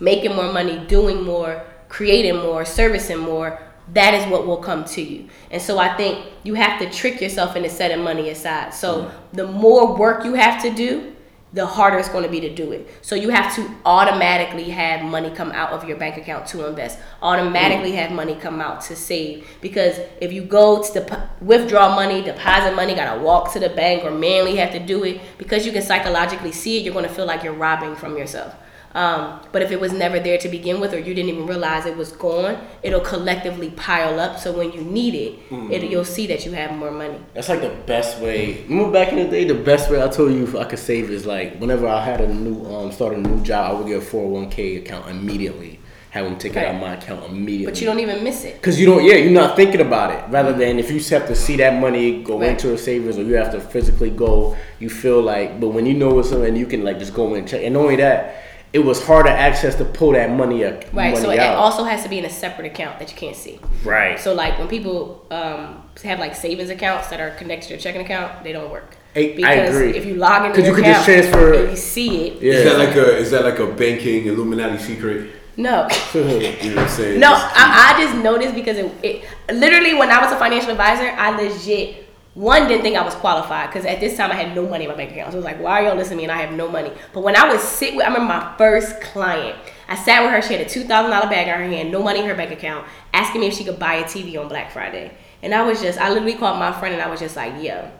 making 0.00 0.34
more 0.34 0.52
money, 0.52 0.84
doing 0.86 1.22
more, 1.22 1.64
creating 1.88 2.36
more, 2.36 2.64
servicing 2.64 3.18
more, 3.18 3.60
that 3.94 4.12
is 4.14 4.26
what 4.30 4.46
will 4.46 4.56
come 4.56 4.84
to 4.84 5.00
you. 5.00 5.28
And 5.52 5.62
so 5.62 5.78
I 5.78 5.96
think 5.96 6.26
you 6.42 6.54
have 6.54 6.80
to 6.80 6.90
trick 6.90 7.20
yourself 7.20 7.54
into 7.54 7.70
setting 7.70 8.02
money 8.02 8.30
aside. 8.30 8.74
So 8.74 9.10
the 9.32 9.46
more 9.46 9.96
work 9.96 10.24
you 10.24 10.34
have 10.34 10.60
to 10.62 10.70
do, 10.70 11.14
the 11.56 11.64
harder 11.64 11.98
it's 11.98 12.10
going 12.10 12.22
to 12.22 12.30
be 12.30 12.38
to 12.40 12.54
do 12.54 12.70
it. 12.72 12.86
So 13.00 13.14
you 13.14 13.30
have 13.30 13.54
to 13.56 13.68
automatically 13.86 14.68
have 14.70 15.02
money 15.02 15.30
come 15.30 15.50
out 15.52 15.70
of 15.70 15.88
your 15.88 15.96
bank 15.96 16.18
account 16.18 16.46
to 16.48 16.66
invest. 16.66 16.98
Automatically 17.22 17.92
mm. 17.92 17.96
have 17.96 18.12
money 18.12 18.34
come 18.34 18.60
out 18.60 18.82
to 18.82 18.94
save 18.94 19.48
because 19.62 19.98
if 20.20 20.34
you 20.34 20.42
go 20.44 20.82
to 20.82 20.92
the 20.92 21.28
withdraw 21.40 21.94
money, 21.94 22.22
deposit 22.22 22.76
money, 22.76 22.94
gotta 22.94 23.20
walk 23.22 23.54
to 23.54 23.58
the 23.58 23.70
bank 23.70 24.04
or 24.04 24.10
manually 24.10 24.56
have 24.56 24.70
to 24.72 24.78
do 24.78 25.02
it 25.04 25.18
because 25.38 25.64
you 25.64 25.72
can 25.72 25.80
psychologically 25.80 26.52
see 26.52 26.76
it. 26.76 26.84
You're 26.84 26.92
going 26.92 27.08
to 27.08 27.14
feel 27.14 27.26
like 27.26 27.42
you're 27.42 27.54
robbing 27.54 27.96
from 27.96 28.18
yourself. 28.18 28.54
Um, 28.96 29.40
but 29.52 29.60
if 29.60 29.70
it 29.70 29.78
was 29.78 29.92
never 29.92 30.18
there 30.18 30.38
to 30.38 30.48
begin 30.48 30.80
with, 30.80 30.94
or 30.94 30.98
you 30.98 31.12
didn't 31.12 31.28
even 31.28 31.46
realize 31.46 31.84
it 31.84 31.98
was 31.98 32.12
gone, 32.12 32.58
it'll 32.82 33.00
collectively 33.00 33.68
pile 33.70 34.18
up. 34.18 34.38
So 34.38 34.56
when 34.56 34.72
you 34.72 34.80
need 34.80 35.14
it, 35.14 35.50
mm-hmm. 35.50 35.70
it 35.70 35.90
you'll 35.90 36.06
see 36.06 36.26
that 36.28 36.46
you 36.46 36.52
have 36.52 36.72
more 36.72 36.90
money. 36.90 37.20
That's 37.34 37.50
like 37.50 37.60
the 37.60 37.76
best 37.84 38.18
way. 38.20 38.64
Remember 38.64 38.90
back 38.90 39.12
in 39.12 39.18
the 39.18 39.28
day, 39.28 39.44
the 39.44 39.54
best 39.54 39.90
way 39.90 40.02
I 40.02 40.08
told 40.08 40.32
you 40.32 40.44
if 40.44 40.56
I 40.56 40.64
could 40.64 40.78
save 40.78 41.10
is 41.10 41.26
like 41.26 41.58
whenever 41.58 41.86
I 41.86 42.02
had 42.02 42.22
a 42.22 42.32
new 42.32 42.64
um 42.64 42.90
started 42.90 43.18
a 43.18 43.28
new 43.28 43.42
job, 43.44 43.70
I 43.70 43.78
would 43.78 43.86
get 43.86 43.98
a 43.98 44.00
four 44.00 44.22
hundred 44.22 44.34
oh 44.34 44.40
one 44.40 44.50
k 44.50 44.76
account 44.76 45.10
immediately. 45.10 45.78
Have 46.10 46.24
them 46.24 46.38
take 46.38 46.54
right. 46.54 46.64
it 46.64 46.68
out 46.68 46.76
of 46.76 46.80
my 46.80 46.94
account 46.94 47.26
immediately. 47.26 47.66
But 47.66 47.80
you 47.82 47.86
don't 47.86 48.00
even 48.00 48.24
miss 48.24 48.44
it. 48.44 48.62
Cause 48.62 48.80
you 48.80 48.86
don't. 48.86 49.04
Yeah, 49.04 49.16
you're 49.16 49.30
not 49.30 49.56
thinking 49.56 49.82
about 49.82 50.14
it. 50.14 50.24
Rather 50.30 50.54
than 50.54 50.78
if 50.78 50.90
you 50.90 50.98
have 51.14 51.26
to 51.26 51.34
see 51.34 51.56
that 51.56 51.78
money 51.78 52.22
go 52.22 52.40
right. 52.40 52.52
into 52.52 52.72
a 52.72 52.78
savings, 52.78 53.18
or 53.18 53.24
you 53.24 53.34
have 53.34 53.52
to 53.52 53.60
physically 53.60 54.08
go, 54.08 54.56
you 54.80 54.88
feel 54.88 55.20
like. 55.20 55.60
But 55.60 55.68
when 55.68 55.84
you 55.84 55.92
know 55.92 56.18
it's 56.18 56.30
something, 56.30 56.56
you 56.56 56.64
can 56.64 56.82
like 56.82 56.98
just 56.98 57.12
go 57.12 57.34
in 57.34 57.40
and 57.40 57.48
check. 57.48 57.62
And 57.62 57.76
only 57.76 57.96
that 57.96 58.45
it 58.76 58.84
was 58.84 59.02
harder 59.02 59.30
access 59.30 59.74
to 59.76 59.86
pull 59.86 60.12
that 60.12 60.30
money 60.30 60.62
up. 60.62 60.84
Right. 60.92 61.14
Money 61.14 61.16
so 61.16 61.30
it 61.30 61.38
out. 61.38 61.56
also 61.56 61.82
has 61.84 62.02
to 62.02 62.10
be 62.10 62.18
in 62.18 62.26
a 62.26 62.30
separate 62.30 62.66
account 62.66 62.98
that 62.98 63.10
you 63.10 63.16
can't 63.16 63.34
see. 63.34 63.58
Right. 63.82 64.20
So 64.20 64.34
like 64.34 64.58
when 64.58 64.68
people 64.68 65.24
um, 65.30 65.82
have 66.04 66.18
like 66.18 66.36
savings 66.36 66.68
accounts 66.68 67.08
that 67.08 67.18
are 67.18 67.30
connected 67.30 67.68
to 67.68 67.72
your 67.72 67.80
checking 67.80 68.02
account, 68.02 68.44
they 68.44 68.52
don't 68.52 68.70
work. 68.70 68.94
because 69.14 69.44
I 69.44 69.52
agree. 69.52 69.96
If 69.96 70.04
you 70.04 70.16
log 70.16 70.44
into 70.44 70.60
your 70.60 70.76
you 70.76 70.84
account 70.84 71.06
transfer, 71.06 71.54
and 71.54 71.70
you 71.70 71.76
see 71.76 72.26
it. 72.26 72.42
Yeah. 72.42 72.52
Is 72.52 72.64
that 72.64 72.78
like 72.78 72.96
a 72.96 73.16
is 73.16 73.30
that 73.30 73.44
like 73.44 73.58
a 73.60 73.66
banking 73.66 74.26
Illuminati 74.26 74.76
secret? 74.76 75.30
No. 75.56 75.88
you 76.12 76.20
know 76.20 76.36
what 76.36 76.78
I'm 76.78 76.88
saying? 76.90 77.18
No, 77.18 77.32
I, 77.32 77.94
I, 77.96 78.02
just 78.02 78.22
noticed 78.22 78.54
because 78.54 78.76
it, 78.76 78.92
it 79.02 79.24
literally 79.54 79.94
when 79.94 80.10
I 80.10 80.22
was 80.22 80.30
a 80.30 80.38
financial 80.38 80.70
advisor, 80.70 81.08
I 81.16 81.30
legit 81.30 82.05
one 82.36 82.68
didn't 82.68 82.82
think 82.82 82.98
I 82.98 83.02
was 83.02 83.14
qualified 83.14 83.70
because 83.70 83.86
at 83.86 83.98
this 83.98 84.14
time 84.14 84.30
I 84.30 84.34
had 84.34 84.54
no 84.54 84.68
money 84.68 84.84
in 84.84 84.90
my 84.90 84.96
bank 84.96 85.10
account. 85.10 85.32
So 85.32 85.38
I 85.38 85.40
was 85.40 85.44
like, 85.46 85.58
why 85.58 85.80
are 85.80 85.86
y'all 85.86 85.96
listening 85.96 86.18
to 86.18 86.26
me 86.26 86.30
and 86.30 86.32
I 86.32 86.44
have 86.44 86.54
no 86.54 86.68
money? 86.70 86.92
But 87.14 87.22
when 87.22 87.34
I 87.34 87.48
was 87.48 87.62
sit 87.62 87.96
with, 87.96 88.04
I 88.04 88.08
remember 88.08 88.28
my 88.28 88.54
first 88.58 89.00
client. 89.00 89.56
I 89.88 89.96
sat 89.96 90.22
with 90.22 90.32
her. 90.32 90.42
She 90.42 90.52
had 90.52 90.66
a 90.66 90.68
two 90.68 90.84
thousand 90.84 91.12
dollar 91.12 91.30
bag 91.30 91.48
in 91.48 91.54
her 91.54 91.64
hand, 91.64 91.90
no 91.90 92.02
money 92.02 92.20
in 92.20 92.26
her 92.26 92.34
bank 92.34 92.50
account, 92.50 92.86
asking 93.14 93.40
me 93.40 93.46
if 93.46 93.54
she 93.54 93.64
could 93.64 93.78
buy 93.78 93.94
a 93.94 94.04
TV 94.04 94.38
on 94.38 94.48
Black 94.48 94.70
Friday. 94.70 95.16
And 95.42 95.54
I 95.54 95.62
was 95.62 95.80
just, 95.80 95.98
I 95.98 96.10
literally 96.10 96.34
called 96.34 96.58
my 96.58 96.72
friend 96.72 96.92
and 96.92 97.02
I 97.02 97.08
was 97.08 97.20
just 97.20 97.36
like, 97.36 97.62
yo, 97.62 97.90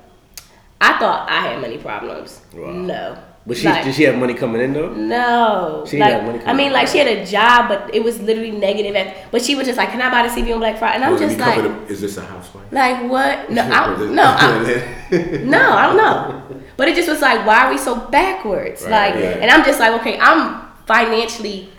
I 0.82 0.98
thought 0.98 1.30
I 1.30 1.40
had 1.40 1.62
money 1.62 1.78
problems. 1.78 2.42
Wow. 2.52 2.72
No, 2.72 3.18
but 3.46 3.56
she 3.56 3.68
like, 3.68 3.84
did 3.84 3.94
she 3.94 4.02
have 4.02 4.18
money 4.18 4.34
coming 4.34 4.60
in 4.60 4.72
though? 4.72 4.92
No. 4.92 5.84
She 5.88 5.98
like, 5.98 6.12
had 6.14 6.24
money 6.24 6.38
coming 6.38 6.42
in. 6.42 6.48
I 6.48 6.52
mean, 6.52 6.72
like 6.72 6.88
she 6.88 6.98
had 6.98 7.06
a 7.06 7.24
job, 7.24 7.68
but 7.68 7.94
it 7.94 8.02
was 8.02 8.20
literally 8.20 8.50
negative. 8.50 8.96
At, 8.96 9.30
but 9.30 9.40
she 9.40 9.54
was 9.54 9.66
just 9.66 9.78
like, 9.78 9.90
"Can 9.90 10.02
I 10.02 10.10
buy 10.10 10.28
the 10.28 10.34
TV 10.34 10.52
on 10.52 10.58
Black 10.58 10.78
Friday?" 10.78 10.96
And 10.96 11.04
I'm 11.04 11.12
well, 11.12 11.20
just 11.20 11.38
like, 11.38 11.88
"Is 11.88 12.00
this 12.00 12.16
a 12.16 12.22
housewife?" 12.22 12.72
Like 12.72 13.08
what? 13.08 13.48
No, 13.50 13.62
I, 13.62 13.96
no, 14.10 14.24
I, 14.24 15.44
no, 15.44 15.70
I 15.70 15.86
don't 15.86 15.96
know. 15.96 16.60
But 16.76 16.88
it 16.88 16.96
just 16.96 17.08
was 17.08 17.22
like, 17.22 17.46
why 17.46 17.66
are 17.66 17.70
we 17.70 17.78
so 17.78 17.96
backwards? 17.96 18.82
Right, 18.82 19.14
like, 19.14 19.14
yeah. 19.14 19.38
and 19.40 19.50
I'm 19.50 19.64
just 19.64 19.78
like, 19.80 19.98
okay, 20.00 20.18
I'm 20.20 20.66
financially 20.86 21.70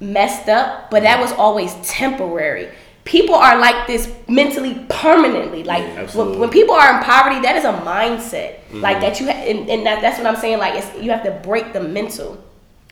messed 0.00 0.48
up, 0.48 0.90
but 0.90 1.02
that 1.02 1.18
mm. 1.18 1.22
was 1.22 1.32
always 1.32 1.74
temporary 1.82 2.68
people 3.08 3.34
are 3.34 3.58
like 3.58 3.86
this 3.86 4.14
mentally 4.28 4.84
permanently. 4.90 5.64
Like 5.64 5.82
yeah, 5.82 6.10
when, 6.12 6.38
when, 6.38 6.50
people 6.50 6.74
are 6.74 6.98
in 6.98 7.02
poverty 7.02 7.40
that 7.40 7.56
is 7.56 7.64
a 7.64 7.72
mindset. 7.72 8.60
Mm-hmm. 8.68 8.82
like 8.82 9.00
that 9.00 9.18
you 9.18 9.26
ha- 9.26 9.32
and, 9.32 9.68
and 9.70 9.86
that, 9.86 10.02
that's 10.02 10.18
what 10.18 10.26
i'm 10.26 10.36
saying 10.36 10.58
like 10.58 10.74
it's, 10.74 11.02
you 11.02 11.10
have 11.10 11.22
to 11.24 11.30
break 11.42 11.72
the 11.72 11.80
mental 11.80 12.36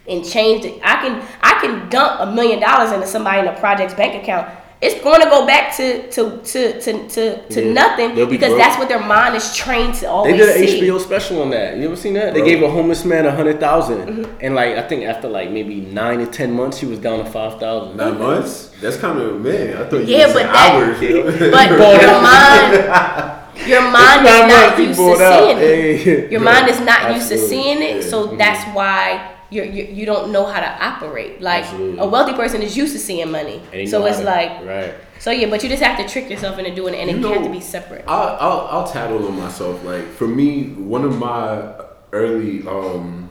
and 0.09 0.25
change 0.25 0.65
it. 0.65 0.81
I 0.83 0.97
can 1.03 1.29
i 1.43 1.61
can 1.61 1.91
dump 1.91 2.21
a 2.21 2.35
million 2.35 2.61
dollars 2.61 2.93
into 2.93 3.07
somebody 3.07 3.41
in 3.41 3.47
a 3.47 3.61
project's 3.61 3.93
bank 3.93 4.23
account 4.23 4.49
it's 4.83 5.03
going 5.03 5.23
to 5.23 5.27
go 5.27 5.47
back 5.47 5.75
to 5.77 6.11
to 6.11 6.39
to 6.43 6.81
to 6.81 7.09
to, 7.09 7.49
to 7.49 7.65
yeah. 7.65 7.73
nothing 7.73 8.15
be 8.15 8.27
because 8.27 8.51
broke. 8.51 8.59
that's 8.59 8.79
what 8.79 8.89
their 8.89 9.01
mind 9.01 9.35
is 9.35 9.57
trained 9.57 9.95
to 9.95 10.11
always. 10.11 10.33
They 10.33 10.39
did 10.39 10.49
an 10.63 10.69
see. 10.69 10.81
HBO 10.83 11.01
special 11.01 11.43
on 11.43 11.51
that. 11.51 11.79
You 11.79 11.87
ever 11.87 11.97
seen 11.97 12.15
that? 12.15 12.35
Bro. 12.35 12.43
They 12.43 12.51
gave 12.51 12.63
a 12.63 12.71
homeless 12.71 13.05
man 13.05 13.25
a 13.25 13.35
hundred 13.35 13.59
mm-hmm. 13.59 14.37
and 14.41 14.55
like 14.55 14.77
I 14.77 14.83
think 14.87 15.05
after 15.05 15.29
like 15.29 15.51
maybe 15.51 15.81
nine 15.81 16.19
to 16.19 16.27
ten 16.27 16.53
months, 16.53 16.79
he 16.79 16.87
was 16.87 16.99
down 16.99 17.25
to 17.25 17.31
five 17.31 17.59
thousand. 17.59 17.97
Nine 17.97 18.19
months? 18.19 18.71
That's 18.81 18.99
kind 18.99 19.19
of 19.19 19.41
man. 19.41 19.79
I 19.79 19.89
thought 19.89 20.07
you 20.07 20.17
yeah, 20.17 20.27
but 20.27 20.43
that, 20.43 20.75
hours. 20.75 21.01
You? 21.01 21.23
But 21.51 21.71
your 21.71 22.23
mind. 22.23 23.43
Your 23.67 23.91
mind 23.91 24.27
is 24.27 24.47
not 24.47 24.79
used 24.79 24.99
to 24.99 25.17
seeing 25.17 25.59
it. 25.59 26.31
Your 26.31 26.41
mind 26.43 26.69
is 26.69 26.81
not 26.81 27.15
used 27.15 27.29
to 27.31 27.39
seeing 27.39 27.81
it, 27.81 28.03
so 28.05 28.29
mm-hmm. 28.29 28.37
that's 28.37 28.63
why 28.77 29.36
you're, 29.51 29.65
you 29.65 29.85
you 29.85 30.07
don't 30.07 30.33
know 30.33 30.45
how 30.45 30.61
to 30.61 30.85
operate. 30.85 31.41
Like 31.41 31.65
Absolutely. 31.65 31.99
a 31.99 32.07
wealthy 32.07 32.35
person 32.35 32.63
is 32.63 32.77
used 32.77 32.93
to 32.95 32.99
seeing 32.99 33.31
money, 33.31 33.61
so 33.87 34.05
it's 34.07 34.21
like 34.23 34.65
right. 34.65 34.95
So 35.19 35.31
yeah, 35.31 35.49
but 35.49 35.63
you 35.63 35.69
just 35.69 35.83
have 35.83 35.99
to 35.99 36.09
trick 36.09 36.29
yourself 36.29 36.59
into 36.59 36.75
doing 36.75 36.95
it, 36.95 36.99
and 36.99 37.11
you 37.11 37.17
it 37.17 37.21
know, 37.21 37.33
have 37.33 37.45
to 37.45 37.51
be 37.51 37.61
separate. 37.61 38.05
I'll, 38.09 38.37
I'll 38.41 38.67
I'll 38.69 38.87
tattle 38.87 39.27
on 39.27 39.37
myself. 39.39 39.83
Like 39.85 40.07
for 40.09 40.27
me, 40.27 40.71
one 40.71 41.05
of 41.05 41.19
my 41.19 41.75
early 42.13 42.67
um 42.67 43.31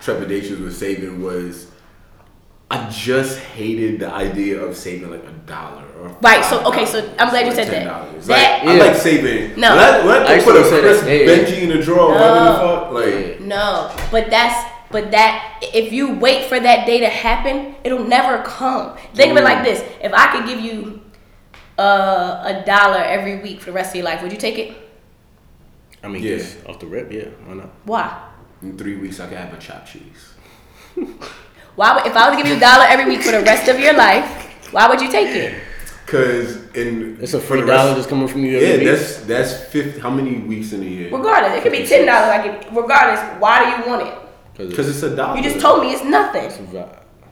trepidations 0.00 0.60
with 0.60 0.76
saving 0.76 1.22
was. 1.22 1.70
I 2.68 2.90
just 2.90 3.38
hated 3.38 4.00
the 4.00 4.10
idea 4.10 4.60
of 4.60 4.76
saving 4.76 5.08
like 5.08 5.22
a 5.22 5.30
dollar 5.46 5.84
or 6.00 6.08
right. 6.20 6.44
So 6.44 6.66
okay, 6.66 6.84
so 6.84 6.98
I'm 7.16 7.30
glad 7.30 7.46
you 7.46 7.54
said 7.54 7.68
that. 7.68 7.84
That 7.84 8.26
like, 8.26 8.64
yeah. 8.64 8.70
I 8.70 8.88
like 8.88 8.96
saving. 8.96 9.60
No, 9.60 9.70
when 9.70 9.84
I, 9.84 10.04
when 10.04 10.22
I, 10.22 10.34
I 10.34 10.42
put 10.42 10.56
a 10.56 10.68
crisp 10.68 11.04
Benji 11.04 11.62
in 11.62 11.70
a 11.70 11.80
drawer, 11.80 12.14
no. 12.14 12.90
like 12.92 13.40
no, 13.40 13.94
but 14.10 14.30
that's 14.30 14.75
but 14.90 15.10
that 15.10 15.58
if 15.62 15.92
you 15.92 16.14
wait 16.14 16.46
for 16.46 16.58
that 16.58 16.86
day 16.86 17.00
to 17.00 17.08
happen, 17.08 17.74
it'll 17.84 18.04
never 18.04 18.42
come. 18.42 18.96
Think 19.14 19.32
of 19.32 19.38
it 19.38 19.44
like 19.44 19.64
this: 19.64 19.80
if 20.00 20.12
I 20.12 20.32
could 20.32 20.46
give 20.46 20.60
you 20.60 21.02
uh, 21.78 22.42
a 22.44 22.64
dollar 22.64 22.98
every 22.98 23.40
week 23.40 23.60
for 23.60 23.66
the 23.66 23.72
rest 23.72 23.90
of 23.90 23.96
your 23.96 24.04
life, 24.04 24.22
would 24.22 24.32
you 24.32 24.38
take 24.38 24.58
it? 24.58 24.76
I 26.02 26.08
mean, 26.08 26.22
yeah. 26.22 26.42
off 26.66 26.78
the 26.78 26.86
rip, 26.86 27.10
yeah. 27.10 27.28
Why 27.46 27.54
not? 27.54 27.70
Why? 27.84 28.28
In 28.62 28.78
three 28.78 28.96
weeks, 28.96 29.20
I 29.20 29.26
could 29.26 29.38
have 29.38 29.52
a 29.52 29.58
chopped 29.58 29.92
cheese. 29.92 30.34
why? 31.74 31.96
Would, 31.96 32.06
if 32.06 32.16
I 32.16 32.28
was 32.28 32.36
to 32.36 32.42
give 32.42 32.50
you 32.50 32.56
a 32.56 32.60
dollar 32.60 32.84
every 32.88 33.06
week 33.06 33.22
for 33.22 33.32
the 33.32 33.42
rest 33.42 33.68
of 33.68 33.80
your 33.80 33.94
life, 33.94 34.24
why 34.72 34.88
would 34.88 35.00
you 35.00 35.10
take 35.10 35.34
it? 35.34 35.62
Cause 36.06 36.62
in 36.74 37.18
it's 37.20 37.34
a 37.34 37.40
free 37.40 37.66
dollar 37.66 37.96
just 37.96 38.08
coming 38.08 38.28
from 38.28 38.44
you. 38.44 38.58
yeah, 38.60 38.76
week. 38.76 38.84
that's 38.84 39.16
that's 39.22 39.64
fifty. 39.64 39.98
How 39.98 40.08
many 40.08 40.38
weeks 40.38 40.72
in 40.72 40.80
a 40.82 40.86
year? 40.86 41.10
Regardless, 41.10 41.58
it 41.58 41.64
could 41.64 41.72
be 41.72 41.84
ten 41.84 42.06
dollars. 42.06 42.28
Like 42.28 42.70
regardless, 42.70 43.20
why 43.40 43.64
do 43.64 43.82
you 43.82 43.90
want 43.90 44.06
it? 44.06 44.25
Because 44.56 44.88
it's 44.88 45.02
a 45.02 45.14
dollar. 45.14 45.36
You 45.36 45.42
just 45.42 45.60
told 45.60 45.82
me 45.82 45.92
it's 45.92 46.04
nothing. 46.04 46.50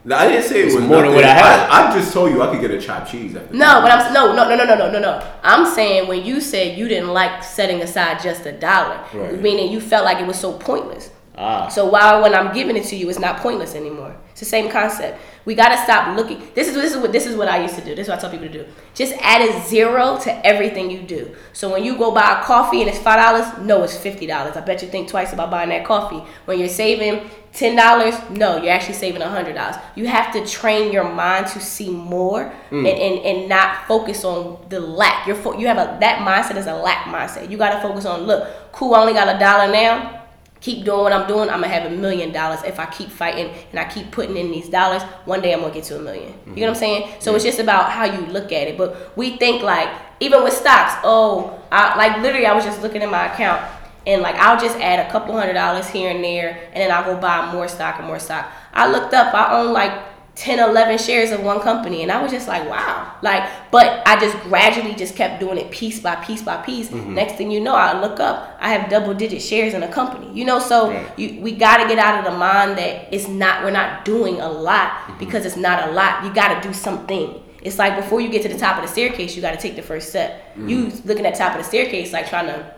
No, 0.07 0.15
I 0.15 0.27
didn't 0.27 0.43
say 0.43 0.61
it 0.61 0.65
it's 0.67 0.75
was 0.75 0.83
more 0.83 0.97
nothing. 0.97 1.11
than 1.11 1.15
what 1.15 1.25
I 1.25 1.33
had. 1.33 1.69
I, 1.69 1.91
I, 1.91 1.99
just 1.99 2.13
told 2.13 2.29
you 2.29 2.41
I 2.43 2.51
could 2.51 2.61
get 2.61 2.69
a 2.69 2.79
chopped 2.79 3.11
cheese. 3.11 3.35
After 3.35 3.51
no, 3.55 3.81
but 3.81 3.91
I'm 3.91 4.13
no, 4.13 4.35
no, 4.35 4.47
no, 4.47 4.55
no, 4.55 4.63
no, 4.63 4.75
no, 4.75 4.91
no, 4.91 4.99
no. 4.99 5.31
I'm 5.41 5.65
saying 5.65 6.07
when 6.07 6.23
you 6.23 6.39
said 6.41 6.77
you 6.77 6.87
didn't 6.87 7.09
like 7.09 7.43
setting 7.43 7.81
aside 7.81 8.21
just 8.21 8.45
a 8.45 8.51
dollar, 8.51 9.03
right. 9.13 9.41
meaning 9.41 9.71
you 9.71 9.81
felt 9.81 10.05
like 10.05 10.19
it 10.19 10.27
was 10.27 10.39
so 10.39 10.53
pointless. 10.59 11.09
Ah. 11.37 11.67
So 11.69 11.87
why, 11.89 12.21
when 12.21 12.35
I'm 12.35 12.53
giving 12.53 12.77
it 12.77 12.83
to 12.85 12.95
you, 12.95 13.09
it's 13.09 13.17
not 13.19 13.37
pointless 13.39 13.73
anymore. 13.73 14.15
It's 14.35 14.41
the 14.41 14.45
same 14.47 14.69
concept. 14.69 15.17
We 15.45 15.55
gotta 15.55 15.81
stop 15.81 16.17
looking. 16.17 16.45
This 16.55 16.67
is 16.67 16.73
this 16.73 16.93
is 16.93 16.97
what 16.97 17.13
this 17.13 17.25
is 17.25 17.37
what 17.37 17.47
I 17.47 17.61
used 17.61 17.75
to 17.75 17.81
do. 17.81 17.95
This 17.95 18.07
is 18.07 18.09
what 18.09 18.17
I 18.17 18.21
tell 18.21 18.29
people 18.29 18.47
to 18.47 18.51
do. 18.51 18.65
Just 18.93 19.13
add 19.21 19.41
a 19.41 19.65
zero 19.65 20.19
to 20.23 20.45
everything 20.45 20.91
you 20.91 21.03
do. 21.03 21.33
So 21.53 21.71
when 21.71 21.85
you 21.85 21.97
go 21.97 22.11
buy 22.11 22.41
a 22.41 22.43
coffee 22.43 22.81
and 22.81 22.89
it's 22.89 22.99
five 22.99 23.17
dollars, 23.17 23.65
no, 23.65 23.83
it's 23.83 23.95
fifty 23.95 24.27
dollars. 24.27 24.57
I 24.57 24.59
bet 24.59 24.81
you 24.81 24.89
think 24.89 25.07
twice 25.07 25.31
about 25.31 25.51
buying 25.51 25.69
that 25.69 25.85
coffee. 25.85 26.21
When 26.43 26.59
you're 26.59 26.67
saving 26.67 27.29
ten 27.53 27.77
dollars, 27.77 28.15
no, 28.29 28.57
you're 28.57 28.73
actually 28.73 28.95
saving 28.95 29.21
a 29.21 29.29
hundred 29.29 29.53
dollars. 29.53 29.77
You 29.95 30.05
have 30.07 30.33
to 30.33 30.45
train 30.45 30.91
your 30.91 31.09
mind 31.09 31.47
to 31.47 31.61
see 31.61 31.89
more 31.89 32.51
mm. 32.71 32.79
and, 32.79 32.87
and, 32.87 33.25
and 33.25 33.47
not 33.47 33.87
focus 33.87 34.25
on 34.25 34.65
the 34.67 34.81
lack. 34.81 35.27
You're 35.27 35.37
fo- 35.37 35.57
you 35.57 35.67
have 35.67 35.77
a 35.77 35.97
that 36.01 36.27
mindset 36.27 36.57
is 36.57 36.67
a 36.67 36.73
lack 36.73 37.05
mindset. 37.05 37.49
You 37.49 37.57
gotta 37.57 37.81
focus 37.81 38.05
on 38.05 38.23
look, 38.23 38.73
cool. 38.73 38.95
I 38.95 38.99
only 38.99 39.13
got 39.13 39.33
a 39.33 39.39
dollar 39.39 39.71
now 39.71 40.24
keep 40.65 40.83
doing 40.83 41.01
what 41.01 41.13
I'm 41.13 41.27
doing, 41.27 41.47
I'm 41.47 41.61
gonna 41.61 41.67
have 41.67 41.91
a 41.91 41.95
million 41.95 42.31
dollars 42.31 42.63
if 42.63 42.79
I 42.79 42.87
keep 42.87 43.11
fighting 43.11 43.53
and 43.69 43.79
I 43.79 43.85
keep 43.85 44.09
putting 44.09 44.35
in 44.35 44.49
these 44.49 44.67
dollars. 44.67 45.03
One 45.25 45.39
day 45.39 45.53
I'm 45.53 45.61
gonna 45.61 45.71
get 45.71 45.83
to 45.85 45.95
a 45.95 45.99
1000000 45.99 46.05
mm-hmm. 46.05 46.49
You 46.49 46.61
know 46.61 46.61
what 46.61 46.69
I'm 46.69 46.75
saying? 46.75 47.13
So 47.19 47.29
yeah. 47.29 47.35
it's 47.35 47.45
just 47.45 47.59
about 47.59 47.91
how 47.91 48.05
you 48.05 48.25
look 48.25 48.51
at 48.51 48.67
it. 48.67 48.75
But 48.75 49.15
we 49.15 49.37
think 49.37 49.61
like 49.61 49.89
even 50.19 50.43
with 50.43 50.53
stocks, 50.53 50.95
oh, 51.03 51.61
I, 51.71 51.95
like 51.95 52.23
literally 52.23 52.47
I 52.47 52.53
was 52.55 52.65
just 52.65 52.81
looking 52.81 53.03
at 53.03 53.11
my 53.11 53.31
account 53.31 53.61
and 54.07 54.23
like 54.23 54.35
I'll 54.37 54.59
just 54.59 54.77
add 54.79 55.07
a 55.07 55.11
couple 55.11 55.37
hundred 55.37 55.53
dollars 55.53 55.87
here 55.87 56.09
and 56.09 56.23
there 56.23 56.57
and 56.73 56.77
then 56.81 56.91
I'll 56.91 57.03
go 57.13 57.21
buy 57.21 57.51
more 57.51 57.67
stock 57.67 57.99
and 57.99 58.07
more 58.07 58.17
stock. 58.17 58.51
I 58.73 58.89
looked 58.89 59.13
up, 59.13 59.35
I 59.35 59.61
own 59.61 59.71
like 59.71 59.93
10 60.35 60.59
11 60.59 60.97
shares 60.97 61.31
of 61.31 61.41
one 61.41 61.61
company 61.61 62.03
and 62.03 62.11
i 62.11 62.21
was 62.21 62.29
just 62.29 62.47
like 62.47 62.67
wow 62.69 63.15
like 63.21 63.49
but 63.71 64.05
i 64.05 64.19
just 64.19 64.37
gradually 64.43 64.93
just 64.93 65.15
kept 65.15 65.39
doing 65.39 65.57
it 65.57 65.71
piece 65.71 65.99
by 66.01 66.15
piece 66.15 66.41
by 66.41 66.57
piece 66.57 66.89
mm-hmm. 66.89 67.13
next 67.13 67.35
thing 67.35 67.49
you 67.49 67.61
know 67.61 67.73
i 67.73 67.99
look 68.01 68.19
up 68.19 68.57
i 68.59 68.69
have 68.69 68.89
double 68.89 69.13
digit 69.13 69.41
shares 69.41 69.73
in 69.73 69.81
a 69.83 69.87
company 69.87 70.29
you 70.37 70.43
know 70.43 70.59
so 70.59 70.91
right. 70.91 71.19
you, 71.19 71.39
we 71.39 71.53
got 71.53 71.77
to 71.77 71.87
get 71.87 71.97
out 71.97 72.19
of 72.19 72.31
the 72.31 72.37
mind 72.37 72.77
that 72.77 73.07
it's 73.13 73.29
not 73.29 73.63
we're 73.63 73.71
not 73.71 74.03
doing 74.03 74.41
a 74.41 74.49
lot 74.49 74.89
mm-hmm. 74.89 75.19
because 75.19 75.45
it's 75.45 75.55
not 75.55 75.87
a 75.87 75.91
lot 75.93 76.23
you 76.25 76.33
got 76.33 76.61
to 76.61 76.67
do 76.67 76.73
something 76.73 77.41
it's 77.61 77.79
like 77.79 77.95
before 77.95 78.19
you 78.19 78.29
get 78.29 78.41
to 78.41 78.49
the 78.49 78.57
top 78.57 78.75
of 78.75 78.83
the 78.83 78.89
staircase 78.89 79.37
you 79.37 79.41
got 79.41 79.51
to 79.51 79.57
take 79.59 79.77
the 79.77 79.81
first 79.81 80.09
step 80.09 80.51
mm-hmm. 80.51 80.67
you 80.67 80.91
looking 81.05 81.25
at 81.25 81.35
top 81.35 81.53
of 81.53 81.59
the 81.59 81.63
staircase 81.63 82.11
like 82.11 82.27
trying 82.27 82.47
to 82.47 82.74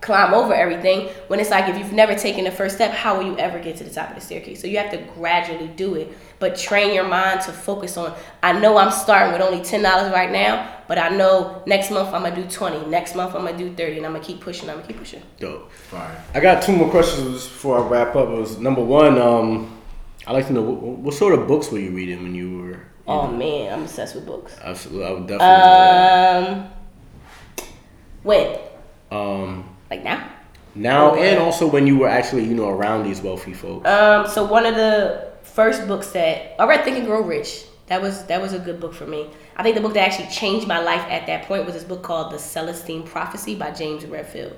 climb 0.00 0.32
over 0.32 0.54
everything 0.54 1.08
when 1.28 1.38
it's 1.40 1.50
like 1.50 1.68
if 1.68 1.76
you've 1.78 1.92
never 1.92 2.14
taken 2.14 2.44
the 2.44 2.50
first 2.50 2.74
step 2.74 2.90
how 2.90 3.16
will 3.18 3.24
you 3.26 3.36
ever 3.38 3.58
get 3.58 3.76
to 3.76 3.84
the 3.84 3.90
top 3.90 4.08
of 4.08 4.14
the 4.14 4.20
staircase 4.20 4.60
so 4.60 4.66
you 4.66 4.78
have 4.78 4.90
to 4.90 4.96
gradually 5.14 5.68
do 5.68 5.94
it 5.94 6.08
but 6.38 6.56
train 6.56 6.94
your 6.94 7.06
mind 7.06 7.40
to 7.42 7.52
focus 7.52 7.96
on 7.98 8.16
i 8.42 8.50
know 8.58 8.78
i'm 8.78 8.90
starting 8.90 9.32
with 9.32 9.42
only 9.42 9.60
$10 9.62 10.10
right 10.12 10.30
now 10.30 10.74
but 10.88 10.96
i 10.98 11.10
know 11.10 11.62
next 11.66 11.90
month 11.90 12.08
i'm 12.14 12.22
gonna 12.22 12.34
do 12.34 12.44
20 12.48 12.86
next 12.86 13.14
month 13.14 13.34
i'm 13.34 13.44
gonna 13.44 13.58
do 13.58 13.74
30 13.74 13.98
and 13.98 14.06
i'm 14.06 14.12
gonna 14.12 14.24
keep 14.24 14.40
pushing 14.40 14.70
i'm 14.70 14.76
gonna 14.76 14.86
keep 14.86 14.96
pushing 14.98 15.22
Dope. 15.38 15.70
Fire. 15.70 16.24
I 16.34 16.40
got 16.40 16.62
two 16.62 16.72
more 16.74 16.88
questions 16.90 17.44
before 17.46 17.78
I 17.84 17.86
wrap 17.86 18.16
up. 18.16 18.28
It 18.28 18.38
was 18.38 18.58
number 18.58 18.82
one. 18.82 19.18
Um, 19.18 19.76
I 20.26 20.32
like 20.32 20.46
to 20.46 20.52
know 20.52 20.62
what, 20.62 20.80
what 20.98 21.14
sort 21.14 21.34
of 21.34 21.46
books 21.46 21.70
were 21.70 21.78
you 21.78 21.90
reading 21.90 22.22
when 22.22 22.34
you 22.34 22.58
were. 22.62 22.80
oh 23.06 23.26
man 23.30 23.72
i'm 23.72 23.82
obsessed 23.82 24.14
with 24.14 24.24
books 24.26 24.54
Absolutely, 24.62 25.04
I 25.06 25.10
would 25.12 25.26
definitely. 25.26 26.56
um 26.56 26.70
when 28.22 28.58
um, 29.10 29.69
like 29.90 30.02
now 30.04 30.28
now 30.74 31.14
and 31.14 31.38
also 31.38 31.66
when 31.66 31.86
you 31.86 31.98
were 31.98 32.08
actually 32.08 32.44
you 32.44 32.54
know 32.54 32.68
around 32.68 33.04
these 33.04 33.20
wealthy 33.20 33.52
folks. 33.52 33.88
Um, 33.88 34.26
so 34.26 34.44
one 34.44 34.66
of 34.66 34.76
the 34.76 35.30
first 35.42 35.86
books 35.88 36.08
that 36.12 36.60
I 36.60 36.66
read 36.66 36.84
Think 36.84 36.98
and 36.98 37.06
Grow 37.06 37.22
Rich. 37.22 37.66
That 37.86 38.00
was 38.00 38.24
that 38.26 38.40
was 38.40 38.52
a 38.52 38.58
good 38.60 38.78
book 38.78 38.94
for 38.94 39.06
me. 39.06 39.28
I 39.56 39.64
think 39.64 39.74
the 39.74 39.82
book 39.82 39.94
that 39.94 40.08
actually 40.08 40.28
changed 40.28 40.68
my 40.68 40.80
life 40.80 41.04
at 41.10 41.26
that 41.26 41.46
point 41.46 41.64
was 41.64 41.74
this 41.74 41.82
book 41.82 42.02
called 42.02 42.32
The 42.32 42.38
Celestine 42.38 43.02
Prophecy 43.02 43.56
by 43.56 43.72
James 43.72 44.06
Redfield. 44.06 44.54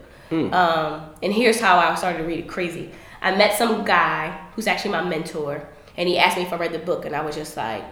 Um, 0.53 1.11
and 1.22 1.33
here's 1.33 1.61
how 1.61 1.78
I 1.78 1.95
started 1.95 2.18
to 2.18 2.24
read 2.24 2.41
it 2.41 2.49
crazy. 2.49 2.91
I 3.20 3.35
met 3.37 3.57
some 3.57 3.85
guy 3.85 4.39
who's 4.55 4.66
actually 4.66 4.93
my 4.93 5.03
mentor, 5.03 5.66
and 5.97 6.09
he 6.09 6.18
asked 6.18 6.37
me 6.37 6.43
if 6.45 6.53
I 6.53 6.57
read 6.57 6.72
the 6.72 6.78
book, 6.78 7.05
and 7.05 7.14
I 7.14 7.22
was 7.22 7.35
just 7.35 7.57
like, 7.57 7.85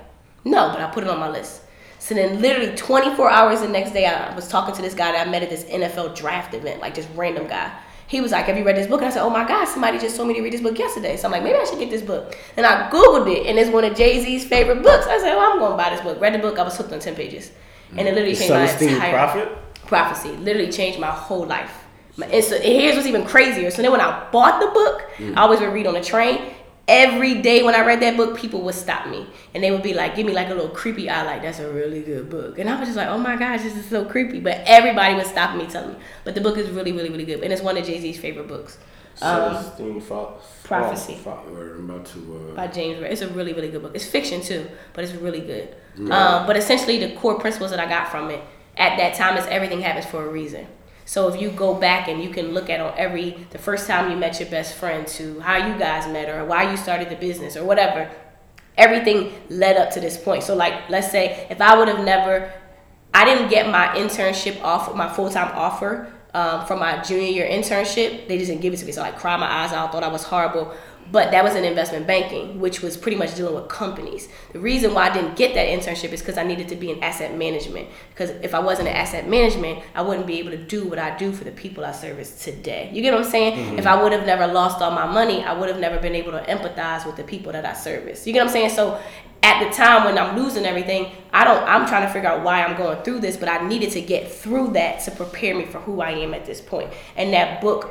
no, 0.45 0.71
but 0.71 0.81
I 0.81 0.91
put 0.91 1.05
it 1.05 1.11
on 1.11 1.19
my 1.19 1.29
list. 1.29 1.63
So 2.01 2.15
then, 2.15 2.41
literally 2.41 2.75
24 2.75 3.31
hours 3.31 3.61
the 3.61 3.69
next 3.69 3.93
day, 3.93 4.07
I 4.07 4.35
was 4.35 4.49
talking 4.49 4.75
to 4.75 4.81
this 4.81 4.95
guy 4.95 5.13
that 5.13 5.27
I 5.27 5.31
met 5.31 5.43
at 5.43 5.51
this 5.51 5.65
NFL 5.65 6.17
draft 6.17 6.55
event, 6.55 6.81
like 6.81 6.95
this 6.95 7.07
random 7.15 7.47
guy. 7.47 7.71
He 8.07 8.23
was 8.23 8.33
like, 8.33 8.47
Have 8.47 8.57
you 8.57 8.65
read 8.65 8.77
this 8.77 8.87
book? 8.87 9.03
And 9.03 9.09
I 9.09 9.13
said, 9.13 9.23
Oh 9.23 9.31
my 9.31 9.47
God, 9.47 9.67
somebody 9.67 9.99
just 9.99 10.17
told 10.17 10.29
me 10.29 10.35
to 10.35 10.41
read 10.43 10.55
this 10.55 10.63
book 10.63 10.79
yesterday. 10.79 11.17
So 11.19 11.27
I'm 11.27 11.33
like, 11.33 11.43
Maybe 11.43 11.59
I 11.59 11.65
should 11.65 11.79
get 11.79 11.91
this 11.91 12.03
book. 12.03 12.37
And 12.57 12.65
I 12.67 12.91
Googled 12.91 13.31
it, 13.31 13.47
and 13.47 13.59
it's 13.59 13.71
one 13.71 13.85
of 13.85 13.95
Jay 13.95 14.25
Z's 14.25 14.47
favorite 14.47 14.83
books. 14.83 15.07
I 15.07 15.19
said, 15.19 15.37
Well, 15.37 15.53
I'm 15.53 15.59
going 15.59 15.73
to 15.73 15.77
buy 15.77 15.91
this 15.91 16.01
book. 16.01 16.21
Read 16.21 16.35
the 16.35 16.39
book, 16.39 16.59
I 16.59 16.63
was 16.63 16.77
hooked 16.77 16.93
on 16.93 17.01
10 17.01 17.15
pages. 17.15 17.53
And 17.97 18.09
it 18.09 18.15
literally 18.15 18.35
changed 18.35 18.53
my 18.53 18.71
entire 18.89 19.13
Prophet? 19.13 19.59
prophecy. 19.87 20.31
Literally 20.39 20.73
changed 20.73 20.99
my 20.99 21.11
whole 21.11 21.45
life. 21.47 21.85
And, 22.23 22.45
so, 22.45 22.57
and 22.57 22.65
here's 22.65 22.97
what's 22.97 23.07
even 23.07 23.25
crazier. 23.25 23.71
So 23.71 23.83
then 23.83 23.93
when 23.93 24.01
I 24.01 24.29
bought 24.31 24.61
the 24.61 24.69
book, 24.69 25.11
I 25.37 25.43
always 25.43 25.61
would 25.61 25.73
read 25.73 25.87
on 25.87 25.95
the 25.95 26.03
train. 26.03 26.55
Every 26.89 27.41
day 27.41 27.63
when 27.63 27.75
I 27.77 27.85
read 27.85 28.01
that 28.01 28.17
book, 28.17 28.37
people 28.37 28.63
would 28.63 28.75
stop 28.75 29.07
me 29.09 29.25
and 29.55 29.63
they 29.63 29.71
would 29.71 29.83
be 29.83 29.95
like, 29.95 30.17
give 30.17 30.27
me 30.27 30.33
like 30.33 30.49
a 30.49 30.55
little 30.55 30.71
creepy 30.71 31.09
eye, 31.09 31.23
like 31.25 31.43
that's 31.43 31.61
a 31.61 31.71
really 31.73 32.03
good 32.03 32.29
book. 32.29 32.59
And 32.59 32.69
I 32.69 32.79
was 32.81 32.89
just 32.89 32.97
like, 32.97 33.07
oh 33.09 33.19
my 33.19 33.37
gosh, 33.37 33.63
this 33.63 33.77
is 33.77 33.87
so 33.87 34.05
creepy. 34.05 34.41
But 34.41 34.63
everybody 34.67 35.15
was 35.15 35.29
stopping 35.29 35.59
me, 35.59 35.67
telling 35.67 35.91
me. 35.93 35.99
But 36.25 36.35
the 36.35 36.41
book 36.41 36.57
is 36.59 36.69
really, 36.71 36.91
really, 36.93 37.11
really 37.11 37.25
good, 37.25 37.43
and 37.45 37.53
it's 37.53 37.63
one 37.63 37.77
of 37.77 37.85
Jay 37.85 38.01
Z's 38.01 38.19
favorite 38.19 38.49
books. 38.49 38.79
Um, 39.23 39.55
Celestine 39.55 40.01
Pro- 40.07 40.39
Prophecy. 40.65 41.19
Pro- 41.23 41.33
Or 41.53 41.75
I'm 41.77 41.91
about 41.91 42.07
to. 42.07 42.53
by 42.57 42.65
Uh, 42.67 42.73
James 42.73 43.01
Ray. 43.01 43.11
It's 43.11 43.23
a 43.23 43.29
really, 43.29 43.53
really 43.53 43.69
good 43.69 43.83
book. 43.83 43.93
It's 43.95 44.07
fiction 44.07 44.41
too, 44.41 44.67
but 44.93 45.05
it's 45.05 45.13
really 45.15 45.41
good. 45.41 45.69
Um, 46.11 46.47
but 46.47 46.57
essentially, 46.57 46.99
the 46.99 47.15
core 47.17 47.39
principles 47.39 47.71
that 47.71 47.79
I 47.81 47.87
got 47.89 48.09
from 48.09 48.31
it 48.31 48.41
at 48.77 48.97
that 48.97 49.15
time 49.15 49.37
is 49.37 49.45
everything 49.47 49.81
happens 49.83 50.07
for 50.07 50.25
a 50.25 50.29
reason. 50.29 50.67
So 51.11 51.27
if 51.27 51.41
you 51.41 51.51
go 51.51 51.75
back 51.75 52.07
and 52.07 52.23
you 52.23 52.31
can 52.31 52.55
look 52.55 52.71
at 52.71 52.79
on 52.79 52.95
every 52.97 53.31
the 53.51 53.59
first 53.59 53.89
time 53.89 54.13
you 54.13 54.17
met 54.17 54.39
your 54.39 54.49
best 54.49 54.77
friend 54.77 55.05
to 55.19 55.41
how 55.41 55.57
you 55.57 55.77
guys 55.77 56.07
met 56.07 56.29
or 56.29 56.45
why 56.45 56.71
you 56.71 56.77
started 56.77 57.09
the 57.09 57.17
business 57.17 57.57
or 57.57 57.65
whatever, 57.65 58.09
everything 58.79 59.33
led 59.49 59.77
up 59.77 59.91
to 59.95 59.99
this 59.99 60.17
point. 60.17 60.45
So 60.45 60.55
like 60.55 60.89
let's 60.89 61.11
say 61.11 61.49
if 61.51 61.61
I 61.61 61.77
would 61.77 61.89
have 61.89 62.05
never 62.05 62.53
I 63.13 63.25
didn't 63.25 63.49
get 63.49 63.69
my 63.69 63.89
internship 63.97 64.63
off 64.63 64.95
my 64.95 65.13
full 65.13 65.29
time 65.29 65.51
offer 65.57 66.13
um, 66.33 66.65
from 66.67 66.79
my 66.79 67.03
junior 67.03 67.27
year 67.27 67.49
internship. 67.49 68.29
They 68.29 68.39
just 68.39 68.49
didn't 68.49 68.63
give 68.63 68.73
it 68.73 68.77
to 68.77 68.87
me, 68.87 68.93
so 68.93 69.03
I 69.03 69.11
cried 69.11 69.41
my 69.41 69.51
eyes 69.51 69.73
out. 69.73 69.91
Thought 69.91 70.05
I 70.05 70.09
was 70.09 70.23
horrible. 70.23 70.73
But 71.13 71.31
that 71.33 71.43
was 71.43 71.55
in 71.55 71.65
investment 71.65 72.07
banking, 72.07 72.61
which 72.61 72.83
was 72.83 72.97
pretty 72.97 73.17
much 73.17 73.35
dealing 73.35 73.55
with 73.55 73.69
companies. 73.69 74.29
The 74.53 74.61
reason 74.61 74.95
why 74.95 75.09
I 75.09 75.13
didn't 75.13 75.37
get 75.37 75.55
that 75.55 75.69
internship 75.69 76.13
is 76.13 76.21
because 76.21 76.39
I 76.39 76.45
needed 76.45 76.69
to 76.69 76.77
be 76.77 76.91
in 76.91 77.03
asset 77.03 77.37
management. 77.37 77.89
Because 78.11 78.31
if 78.43 78.55
I 78.55 78.61
wasn't 78.61 78.89
in 78.89 78.95
asset 78.95 79.29
management, 79.29 79.81
I 79.95 80.03
wouldn't 80.03 80.27
be 80.27 80.39
able 80.39 80.51
to 80.53 80.59
do 80.59 80.89
what 80.89 80.99
I 80.99 81.17
do 81.17 81.33
for 81.33 81.45
the 81.45 81.53
people 81.53 81.85
I 81.85 81.93
service 81.93 82.45
today. 82.45 82.91
You 82.93 83.03
get 83.03 83.13
what 83.13 83.25
I'm 83.25 83.31
saying? 83.31 83.59
Mm-hmm. 83.59 83.79
If 83.79 83.87
I 83.87 84.01
would 84.01 84.13
have 84.13 84.27
never 84.27 84.47
lost 84.47 84.81
all 84.81 84.91
my 84.91 85.07
money, 85.07 85.43
I 85.43 85.53
would 85.53 85.69
have 85.69 85.81
never 85.81 85.99
been 85.99 86.15
able 86.15 86.33
to 86.33 86.43
empathize 86.45 87.07
with 87.07 87.17
the 87.17 87.25
people 87.25 87.53
that 87.53 87.65
I 87.65 87.73
service. 87.73 88.27
You 88.27 88.33
get 88.33 88.41
what 88.41 88.49
I'm 88.49 88.53
saying? 88.53 88.71
So 88.71 89.01
at 89.43 89.67
the 89.67 89.75
time 89.75 90.05
when 90.05 90.19
I'm 90.19 90.37
losing 90.37 90.67
everything, 90.67 91.11
I 91.33 91.45
don't 91.45 91.63
I'm 91.65 91.87
trying 91.87 92.07
to 92.07 92.13
figure 92.13 92.29
out 92.29 92.45
why 92.45 92.65
I'm 92.65 92.77
going 92.77 93.03
through 93.03 93.21
this, 93.21 93.37
but 93.37 93.49
I 93.49 93.67
needed 93.67 93.91
to 93.93 94.01
get 94.01 94.31
through 94.31 94.73
that 94.73 95.01
to 95.05 95.11
prepare 95.11 95.55
me 95.55 95.65
for 95.65 95.81
who 95.81 96.01
I 96.01 96.11
am 96.11 96.35
at 96.35 96.45
this 96.45 96.61
point. 96.61 96.93
And 97.17 97.33
that 97.33 97.61
book 97.61 97.91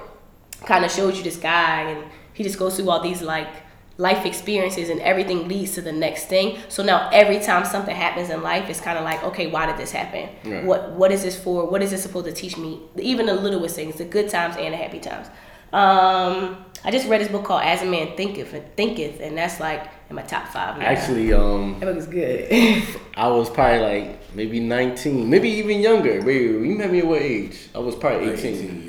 kind 0.65 0.85
of 0.85 0.91
shows 0.91 1.17
you 1.17 1.23
this 1.23 1.37
guy 1.37 1.81
and 1.81 2.11
he 2.39 2.43
just 2.45 2.57
goes 2.57 2.77
through 2.77 2.89
all 2.89 3.01
these 3.01 3.21
like 3.21 3.49
life 3.97 4.25
experiences 4.25 4.89
and 4.89 5.01
everything 5.01 5.49
leads 5.49 5.73
to 5.73 5.81
the 5.81 5.91
next 5.91 6.27
thing. 6.27 6.57
So 6.69 6.81
now 6.81 7.09
every 7.11 7.41
time 7.41 7.65
something 7.65 7.93
happens 7.93 8.29
in 8.29 8.41
life, 8.41 8.69
it's 8.69 8.79
kind 8.79 8.97
of 8.97 9.03
like, 9.03 9.21
okay, 9.25 9.47
why 9.47 9.65
did 9.65 9.75
this 9.75 9.91
happen? 9.91 10.29
Right. 10.45 10.63
What 10.63 10.91
what 10.91 11.11
is 11.11 11.21
this 11.21 11.37
for? 11.37 11.65
What 11.65 11.81
is 11.81 11.91
this 11.91 12.01
supposed 12.01 12.27
to 12.27 12.31
teach 12.31 12.55
me? 12.57 12.79
Even 12.95 13.25
the 13.25 13.33
littlest 13.35 13.75
things, 13.75 13.95
the 13.95 14.05
good 14.05 14.29
times 14.29 14.55
and 14.55 14.73
the 14.73 14.77
happy 14.77 14.99
times. 14.99 15.27
Um, 15.73 16.65
I 16.85 16.91
just 16.91 17.09
read 17.09 17.19
this 17.19 17.27
book 17.27 17.43
called 17.43 17.61
As 17.61 17.81
a 17.81 17.85
Man 17.85 18.15
Thinketh, 18.15 18.55
Thinketh, 18.77 19.19
and 19.19 19.37
that's 19.37 19.59
like 19.59 19.85
in 20.09 20.15
my 20.15 20.21
top 20.21 20.47
five. 20.47 20.77
Now. 20.79 20.85
Actually, 20.85 21.33
um, 21.33 21.77
that 21.81 21.87
book 21.87 21.97
is 21.97 22.07
good. 22.07 23.01
I 23.15 23.27
was 23.27 23.49
probably 23.49 23.79
like 23.79 24.33
maybe 24.33 24.61
19, 24.61 25.29
maybe 25.29 25.49
even 25.49 25.81
younger. 25.81 26.21
Wait, 26.21 26.41
you 26.41 26.75
met 26.77 26.89
me 26.89 26.99
at 26.99 27.05
what 27.05 27.21
age? 27.21 27.67
I 27.75 27.79
was 27.79 27.95
probably 27.95 28.29
18. 28.29 28.55
18, 28.55 28.83
yeah. 28.87 28.88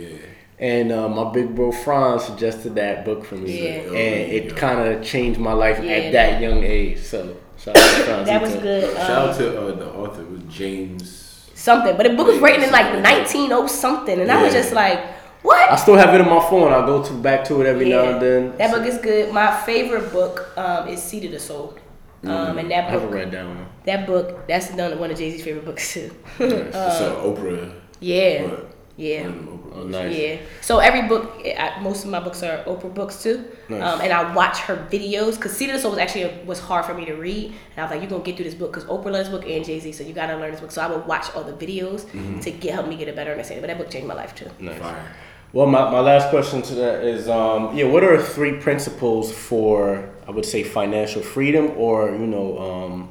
And 0.61 0.93
uh, 0.93 1.09
my 1.09 1.33
big 1.33 1.57
bro 1.57 1.73
Franz 1.73 2.25
suggested 2.25 2.75
that 2.75 3.05
book 3.07 3.25
for 3.25 3.35
me, 3.37 3.65
Yeah. 3.65 3.71
and 3.81 4.31
it 4.31 4.55
kind 4.57 4.79
of 4.93 5.03
changed 5.03 5.41
my 5.41 5.55
life 5.55 5.83
Yeah, 5.83 5.93
at 5.93 6.13
that 6.13 6.31
that- 6.33 6.43
young 6.43 6.63
age. 6.63 6.99
So 6.99 7.35
shout 7.59 7.77
out 7.79 7.83
to 7.97 8.03
Franz. 8.05 8.29
that 8.29 8.43
was 8.43 8.55
good. 8.57 8.97
Shout 8.97 9.11
Um, 9.11 9.29
out 9.31 9.37
to 9.39 9.61
uh, 9.61 9.75
the 9.77 9.87
author 9.91 10.21
it 10.23 10.31
was 10.31 10.43
James. 10.51 11.51
something, 11.55 11.97
but 11.97 12.05
the 12.05 12.15
book 12.15 12.27
was 12.27 12.39
written 12.41 12.63
in 12.63 12.71
like 12.73 12.95
19 13.03 13.69
something, 13.69 14.21
and 14.21 14.31
I 14.31 14.43
was 14.43 14.53
just 14.53 14.75
like, 14.75 15.01
what? 15.43 15.71
I 15.71 15.77
still 15.77 15.97
have 15.97 16.13
it 16.15 16.21
in 16.21 16.29
my 16.29 16.41
phone. 16.51 16.71
I 16.73 16.85
go 16.85 17.03
to 17.03 17.13
back 17.15 17.45
to 17.47 17.63
it 17.63 17.67
every 17.67 17.89
now 17.89 18.05
and 18.11 18.21
then. 18.21 18.57
That 18.59 18.71
book 18.71 18.85
is 18.85 18.99
good. 18.99 19.33
My 19.33 19.59
favorite 19.63 20.13
book 20.13 20.53
um, 20.59 20.89
is 20.89 21.03
Seat 21.03 21.25
of 21.25 21.33
the 21.33 21.39
Soul. 21.41 21.75
Um, 22.23 22.59
and 22.59 22.67
I 22.67 22.69
that 22.69 22.85
haven't 22.91 23.07
book, 23.09 23.15
read 23.15 23.31
that 23.33 23.47
one. 23.47 23.67
that 23.87 24.07
book, 24.07 24.47
that's 24.47 24.69
done 24.77 24.99
one 24.99 25.11
of 25.11 25.17
Jay 25.17 25.31
Z's 25.31 25.43
favorite 25.43 25.65
books 25.65 25.95
too. 25.95 26.11
it's 26.39 26.77
uh, 26.77 27.17
Oprah. 27.25 27.73
yeah, 28.01 28.43
What? 28.43 28.67
Yeah, 29.01 29.22
One 29.22 29.30
of 29.30 29.34
them 29.36 29.46
Oprah 29.48 29.76
Oh, 29.80 29.84
nice. 29.84 30.16
yeah. 30.16 30.36
So 30.61 30.78
every 30.78 31.03
book, 31.09 31.40
I, 31.46 31.78
most 31.80 32.05
of 32.05 32.11
my 32.11 32.20
books 32.20 32.42
are 32.42 32.62
Oprah 32.64 32.92
books 32.92 33.22
too. 33.22 33.44
Nice. 33.68 33.82
Um, 33.82 34.01
and 34.03 34.12
I 34.12 34.34
watch 34.34 34.59
her 34.61 34.76
videos 34.90 35.36
because 35.36 35.53
Seat 35.57 35.70
of 35.70 35.76
the 35.76 35.80
Soul 35.80 35.92
was 35.92 36.01
actually 36.01 36.26
was 36.44 36.59
hard 36.61 36.84
for 36.84 36.92
me 36.94 37.05
to 37.07 37.14
read, 37.14 37.46
and 37.46 37.78
I 37.78 37.82
was 37.82 37.90
like, 37.92 38.01
you're 38.03 38.11
gonna 38.11 38.22
get 38.24 38.36
through 38.36 38.44
this 38.46 38.55
book 38.55 38.72
because 38.72 38.84
Oprah 38.88 39.12
loves 39.12 39.28
book 39.28 39.46
and 39.46 39.64
Jay 39.64 39.78
Z, 39.80 39.92
so 39.92 40.05
you 40.05 40.12
gotta 40.12 40.36
learn 40.36 40.51
this 40.51 40.61
book. 40.61 40.70
So 40.72 40.82
I 40.82 40.88
would 40.88 41.07
watch 41.07 41.26
all 41.34 41.44
the 41.44 41.53
videos 41.55 42.01
Mm-hmm. 42.11 42.40
to 42.40 42.51
get 42.51 42.74
help 42.74 42.88
me 42.88 42.96
get 42.96 43.09
a 43.09 43.12
better 43.12 43.30
understanding. 43.30 43.62
But 43.62 43.68
that 43.68 43.78
book 43.78 43.90
changed 43.90 44.09
my 44.09 44.14
life 44.14 44.34
too. 44.34 44.51
Nice. 44.59 44.78
Fire. 44.78 45.14
Well, 45.53 45.66
my, 45.66 45.90
my 45.90 45.98
last 46.01 46.30
question 46.30 46.62
to 46.62 46.74
that 46.76 47.03
is, 47.05 47.28
um, 47.28 47.76
yeah, 47.76 47.84
what 47.86 48.05
are 48.05 48.22
three 48.22 48.53
principles 48.61 49.32
for, 49.32 50.09
I 50.28 50.30
would 50.30 50.44
say, 50.44 50.62
financial 50.62 51.22
freedom, 51.22 51.72
or 51.76 52.11
you 52.11 52.26
know, 52.26 52.59
um, 52.59 53.09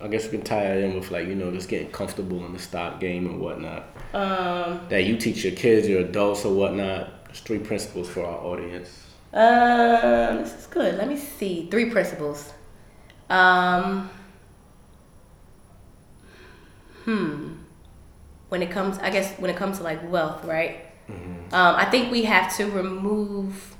I 0.00 0.08
guess 0.08 0.24
we 0.24 0.30
can 0.30 0.42
tie 0.42 0.64
it 0.72 0.84
in 0.84 0.94
with 0.94 1.10
like 1.10 1.26
you 1.26 1.34
know, 1.34 1.50
just 1.50 1.68
getting 1.68 1.90
comfortable 1.90 2.44
in 2.46 2.52
the 2.52 2.58
stock 2.58 3.00
game 3.00 3.26
and 3.26 3.40
whatnot. 3.40 3.95
Um, 4.14 4.86
That 4.88 5.04
you 5.04 5.16
teach 5.16 5.44
your 5.44 5.54
kids, 5.54 5.88
your 5.88 6.00
adults, 6.00 6.44
or 6.44 6.54
whatnot? 6.54 7.12
Three 7.34 7.58
principles 7.58 8.08
for 8.08 8.24
our 8.24 8.38
audience. 8.38 9.06
Um, 9.32 10.38
this 10.38 10.54
is 10.54 10.66
good. 10.66 10.96
Let 10.96 11.08
me 11.08 11.16
see. 11.18 11.68
Three 11.70 11.90
principles. 11.90 12.52
Um, 13.28 14.08
hmm. 17.04 17.52
When 18.48 18.62
it 18.62 18.70
comes, 18.70 18.98
I 18.98 19.10
guess, 19.10 19.36
when 19.38 19.50
it 19.50 19.56
comes 19.56 19.78
to 19.78 19.84
like 19.84 20.10
wealth, 20.10 20.44
right? 20.44 20.86
Um, 21.08 21.76
I 21.76 21.84
think 21.84 22.10
we 22.10 22.22
have 22.24 22.56
to 22.56 22.66
remove 22.70 23.76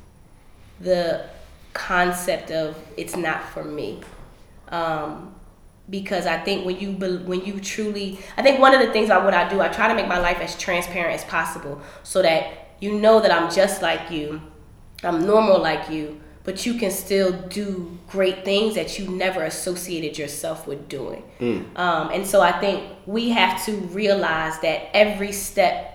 the 0.80 1.26
concept 1.72 2.50
of 2.50 2.76
it's 2.96 3.16
not 3.16 3.42
for 3.48 3.64
me. 3.64 4.02
Um, 4.68 5.34
because 5.88 6.26
I 6.26 6.38
think 6.38 6.66
when 6.66 6.78
you 6.80 6.92
when 6.92 7.44
you 7.44 7.60
truly, 7.60 8.18
I 8.36 8.42
think 8.42 8.60
one 8.60 8.74
of 8.74 8.80
the 8.80 8.92
things 8.92 9.10
I 9.10 9.24
what 9.24 9.34
I 9.34 9.48
do, 9.48 9.60
I 9.60 9.68
try 9.68 9.88
to 9.88 9.94
make 9.94 10.08
my 10.08 10.18
life 10.18 10.38
as 10.38 10.56
transparent 10.58 11.14
as 11.14 11.24
possible, 11.24 11.80
so 12.02 12.22
that 12.22 12.68
you 12.80 12.98
know 12.98 13.20
that 13.20 13.30
I'm 13.30 13.50
just 13.50 13.82
like 13.82 14.10
you, 14.10 14.40
I'm 15.02 15.26
normal 15.26 15.60
like 15.60 15.88
you, 15.90 16.20
but 16.44 16.66
you 16.66 16.74
can 16.74 16.90
still 16.90 17.32
do 17.48 17.98
great 18.08 18.44
things 18.44 18.74
that 18.74 18.98
you 18.98 19.08
never 19.08 19.42
associated 19.44 20.18
yourself 20.18 20.66
with 20.66 20.88
doing. 20.88 21.22
Um, 21.76 22.10
and 22.12 22.26
so 22.26 22.40
I 22.40 22.52
think 22.52 22.82
we 23.06 23.30
have 23.30 23.64
to 23.66 23.72
realize 23.72 24.58
that 24.60 24.94
every 24.94 25.32
step 25.32 25.92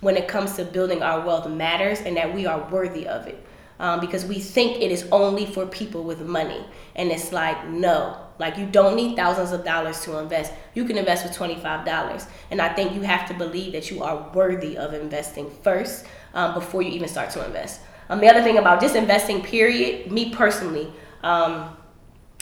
when 0.00 0.16
it 0.16 0.28
comes 0.28 0.54
to 0.56 0.64
building 0.64 1.02
our 1.02 1.20
wealth 1.26 1.48
matters 1.48 2.00
and 2.00 2.16
that 2.16 2.34
we 2.34 2.46
are 2.46 2.68
worthy 2.70 3.06
of 3.06 3.26
it. 3.26 3.44
Um, 3.80 4.00
because 4.00 4.24
we 4.24 4.40
think 4.40 4.82
it 4.82 4.90
is 4.90 5.06
only 5.12 5.46
for 5.46 5.64
people 5.64 6.02
with 6.02 6.20
money. 6.20 6.64
And 6.96 7.10
it's 7.12 7.32
like, 7.32 7.68
no. 7.68 8.16
Like, 8.38 8.56
you 8.56 8.66
don't 8.66 8.94
need 8.94 9.16
thousands 9.16 9.52
of 9.52 9.64
dollars 9.64 10.00
to 10.02 10.18
invest. 10.18 10.52
You 10.74 10.84
can 10.84 10.96
invest 10.96 11.24
with 11.24 11.36
$25. 11.36 12.26
And 12.50 12.60
I 12.60 12.72
think 12.72 12.94
you 12.94 13.02
have 13.02 13.26
to 13.28 13.34
believe 13.34 13.72
that 13.72 13.90
you 13.90 14.02
are 14.02 14.30
worthy 14.32 14.76
of 14.76 14.94
investing 14.94 15.50
first. 15.62 16.06
um, 16.34 16.54
before 16.54 16.82
you 16.82 16.90
even 16.90 17.08
start 17.08 17.30
to 17.30 17.44
invest. 17.44 17.80
Um, 18.08 18.20
the 18.20 18.28
other 18.28 18.42
thing 18.42 18.58
about 18.58 18.80
just 18.80 18.94
investing, 18.96 19.42
period, 19.42 20.10
me 20.10 20.30
personally, 20.30 20.92
um, 21.22 21.76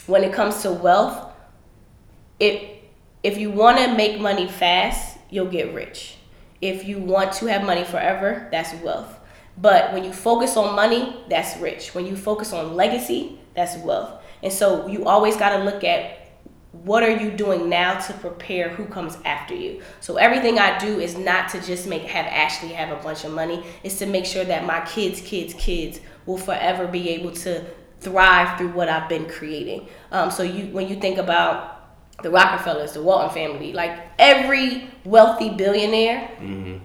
when 0.05 0.23
it 0.23 0.33
comes 0.33 0.61
to 0.61 0.71
wealth, 0.71 1.31
it 2.39 2.73
if 3.23 3.37
you 3.37 3.49
want 3.49 3.77
to 3.79 3.93
make 3.95 4.19
money 4.21 4.47
fast, 4.47 5.17
you'll 5.29 5.49
get 5.49 5.73
rich. 5.73 6.17
If 6.61 6.85
you 6.85 6.99
want 6.99 7.33
to 7.33 7.47
have 7.47 7.63
money 7.63 7.83
forever, 7.83 8.47
that's 8.51 8.73
wealth. 8.81 9.19
But 9.57 9.91
when 9.91 10.03
you 10.03 10.13
focus 10.13 10.55
on 10.55 10.75
money, 10.75 11.23
that's 11.27 11.57
rich. 11.57 11.95
When 11.95 12.05
you 12.05 12.15
focus 12.15 12.53
on 12.53 12.75
legacy, 12.75 13.39
that's 13.55 13.75
wealth. 13.77 14.21
And 14.43 14.53
so 14.53 14.87
you 14.87 15.05
always 15.05 15.37
got 15.37 15.57
to 15.57 15.63
look 15.63 15.83
at 15.83 16.17
what 16.71 17.03
are 17.03 17.11
you 17.11 17.31
doing 17.31 17.69
now 17.69 17.99
to 17.99 18.13
prepare 18.13 18.69
who 18.69 18.85
comes 18.85 19.17
after 19.25 19.55
you. 19.55 19.81
So 19.99 20.17
everything 20.17 20.59
i 20.59 20.77
do 20.77 20.99
is 20.99 21.17
not 21.17 21.49
to 21.49 21.61
just 21.61 21.87
make 21.87 22.03
have 22.03 22.25
ashley 22.25 22.69
have 22.69 22.97
a 22.97 23.01
bunch 23.01 23.23
of 23.23 23.31
money. 23.31 23.63
It's 23.83 23.99
to 23.99 24.05
make 24.05 24.25
sure 24.25 24.45
that 24.45 24.65
my 24.65 24.85
kids 24.85 25.21
kids 25.21 25.53
kids 25.55 25.99
will 26.25 26.37
forever 26.37 26.87
be 26.87 27.09
able 27.09 27.31
to 27.31 27.65
thrive 27.99 28.57
through 28.57 28.69
what 28.69 28.89
i've 28.89 29.09
been 29.09 29.27
creating. 29.27 29.87
Um, 30.11 30.29
so 30.29 30.43
you 30.43 30.67
when 30.67 30.87
you 30.87 30.97
think 30.97 31.17
about 31.17 31.73
the 32.23 32.31
rockefellers 32.31 32.93
the 32.93 33.01
walton 33.01 33.29
family 33.29 33.73
like 33.73 33.99
every 34.17 34.89
wealthy 35.05 35.49
billionaire 35.49 36.27
mm-hmm. 36.39 36.77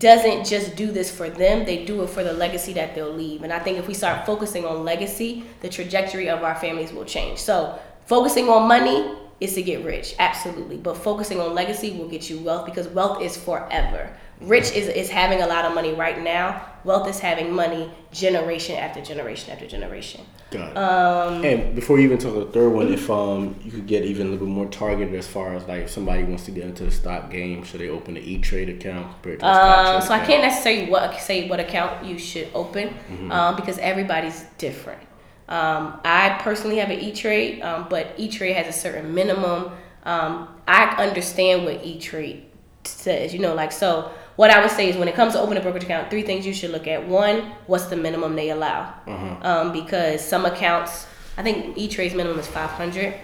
Doesn't 0.00 0.44
just 0.44 0.74
do 0.74 0.90
this 0.90 1.14
for 1.14 1.30
them 1.30 1.64
they 1.64 1.84
do 1.84 2.02
it 2.02 2.10
for 2.10 2.24
the 2.24 2.32
legacy 2.32 2.72
that 2.72 2.94
they'll 2.94 3.12
leave 3.12 3.42
and 3.44 3.52
i 3.52 3.58
think 3.58 3.78
if 3.78 3.86
we 3.86 3.94
start 3.94 4.26
focusing 4.26 4.64
on 4.64 4.84
legacy 4.84 5.44
the 5.60 5.68
trajectory 5.68 6.28
of 6.28 6.42
our 6.42 6.56
families 6.56 6.92
will 6.92 7.04
change 7.04 7.38
so 7.38 7.78
focusing 8.06 8.48
on 8.48 8.66
money 8.66 9.14
is 9.40 9.54
to 9.54 9.62
get 9.62 9.84
rich, 9.84 10.14
absolutely. 10.18 10.76
But 10.76 10.96
focusing 10.96 11.40
on 11.40 11.54
legacy 11.54 11.92
will 11.92 12.08
get 12.08 12.28
you 12.28 12.38
wealth 12.40 12.66
because 12.66 12.86
wealth 12.88 13.22
is 13.22 13.36
forever. 13.36 14.14
Rich 14.40 14.72
is, 14.72 14.88
is 14.88 15.10
having 15.10 15.42
a 15.42 15.46
lot 15.46 15.66
of 15.66 15.74
money 15.74 15.92
right 15.92 16.20
now. 16.20 16.64
Wealth 16.82 17.08
is 17.08 17.18
having 17.18 17.52
money 17.52 17.90
generation 18.10 18.76
after 18.76 19.02
generation 19.02 19.52
after 19.52 19.66
generation. 19.66 20.22
Got 20.50 20.70
it. 20.70 20.76
Um, 20.76 21.44
and 21.44 21.74
before 21.74 21.98
you 21.98 22.04
even 22.04 22.16
talk 22.16 22.34
the 22.34 22.46
third 22.46 22.70
one, 22.70 22.90
if 22.90 23.10
um 23.10 23.54
you 23.62 23.70
could 23.70 23.86
get 23.86 24.04
even 24.04 24.28
a 24.28 24.30
little 24.30 24.46
bit 24.46 24.52
more 24.52 24.66
targeted 24.66 25.14
as 25.14 25.26
far 25.26 25.54
as 25.54 25.64
like 25.68 25.82
if 25.82 25.90
somebody 25.90 26.24
wants 26.24 26.46
to 26.46 26.52
get 26.52 26.64
into 26.64 26.84
the 26.84 26.90
stock 26.90 27.30
game, 27.30 27.62
should 27.64 27.80
they 27.80 27.90
open 27.90 28.16
an 28.16 28.22
E 28.22 28.38
Trade 28.38 28.70
account 28.70 29.12
compared 29.12 29.40
to 29.40 29.46
a 29.46 29.54
stock 29.54 29.86
um, 29.86 30.00
So 30.00 30.06
account? 30.06 30.22
I 30.22 30.26
can't 30.26 30.42
necessarily 30.42 30.90
what 30.90 31.20
say 31.20 31.48
what 31.48 31.60
account 31.60 32.06
you 32.06 32.18
should 32.18 32.48
open 32.54 32.88
mm-hmm. 32.88 33.30
um, 33.30 33.56
because 33.56 33.76
everybody's 33.78 34.44
different. 34.56 35.02
Um, 35.48 36.00
I 36.04 36.38
personally 36.40 36.76
have 36.76 36.90
an 36.90 37.00
E 37.00 37.12
Trade, 37.12 37.60
um, 37.60 37.88
but 37.90 38.14
E 38.16 38.28
Trade 38.28 38.54
has 38.54 38.74
a 38.74 38.78
certain 38.78 39.14
minimum. 39.14 39.72
Um, 40.04 40.48
I 40.66 40.94
understand 40.96 41.66
what 41.66 41.84
E 41.84 42.00
Trade 42.00 42.46
says, 42.84 43.34
you 43.34 43.40
know, 43.40 43.54
like 43.54 43.72
so. 43.72 44.10
What 44.36 44.50
I 44.50 44.60
would 44.60 44.70
say 44.70 44.88
is 44.88 44.96
when 44.96 45.08
it 45.08 45.14
comes 45.14 45.34
to 45.34 45.40
opening 45.40 45.58
a 45.58 45.62
brokerage 45.62 45.84
account, 45.84 46.10
three 46.10 46.22
things 46.22 46.46
you 46.46 46.54
should 46.54 46.70
look 46.70 46.86
at. 46.86 47.06
One, 47.06 47.52
what's 47.66 47.86
the 47.86 47.96
minimum 47.96 48.36
they 48.36 48.50
allow? 48.50 48.94
Mm-hmm. 49.06 49.44
Um, 49.44 49.72
because 49.72 50.24
some 50.24 50.46
accounts, 50.46 51.06
I 51.36 51.42
think 51.42 51.76
E 51.76 51.88
Trade's 51.88 52.14
minimum 52.14 52.38
is 52.38 52.46
500. 52.46 53.14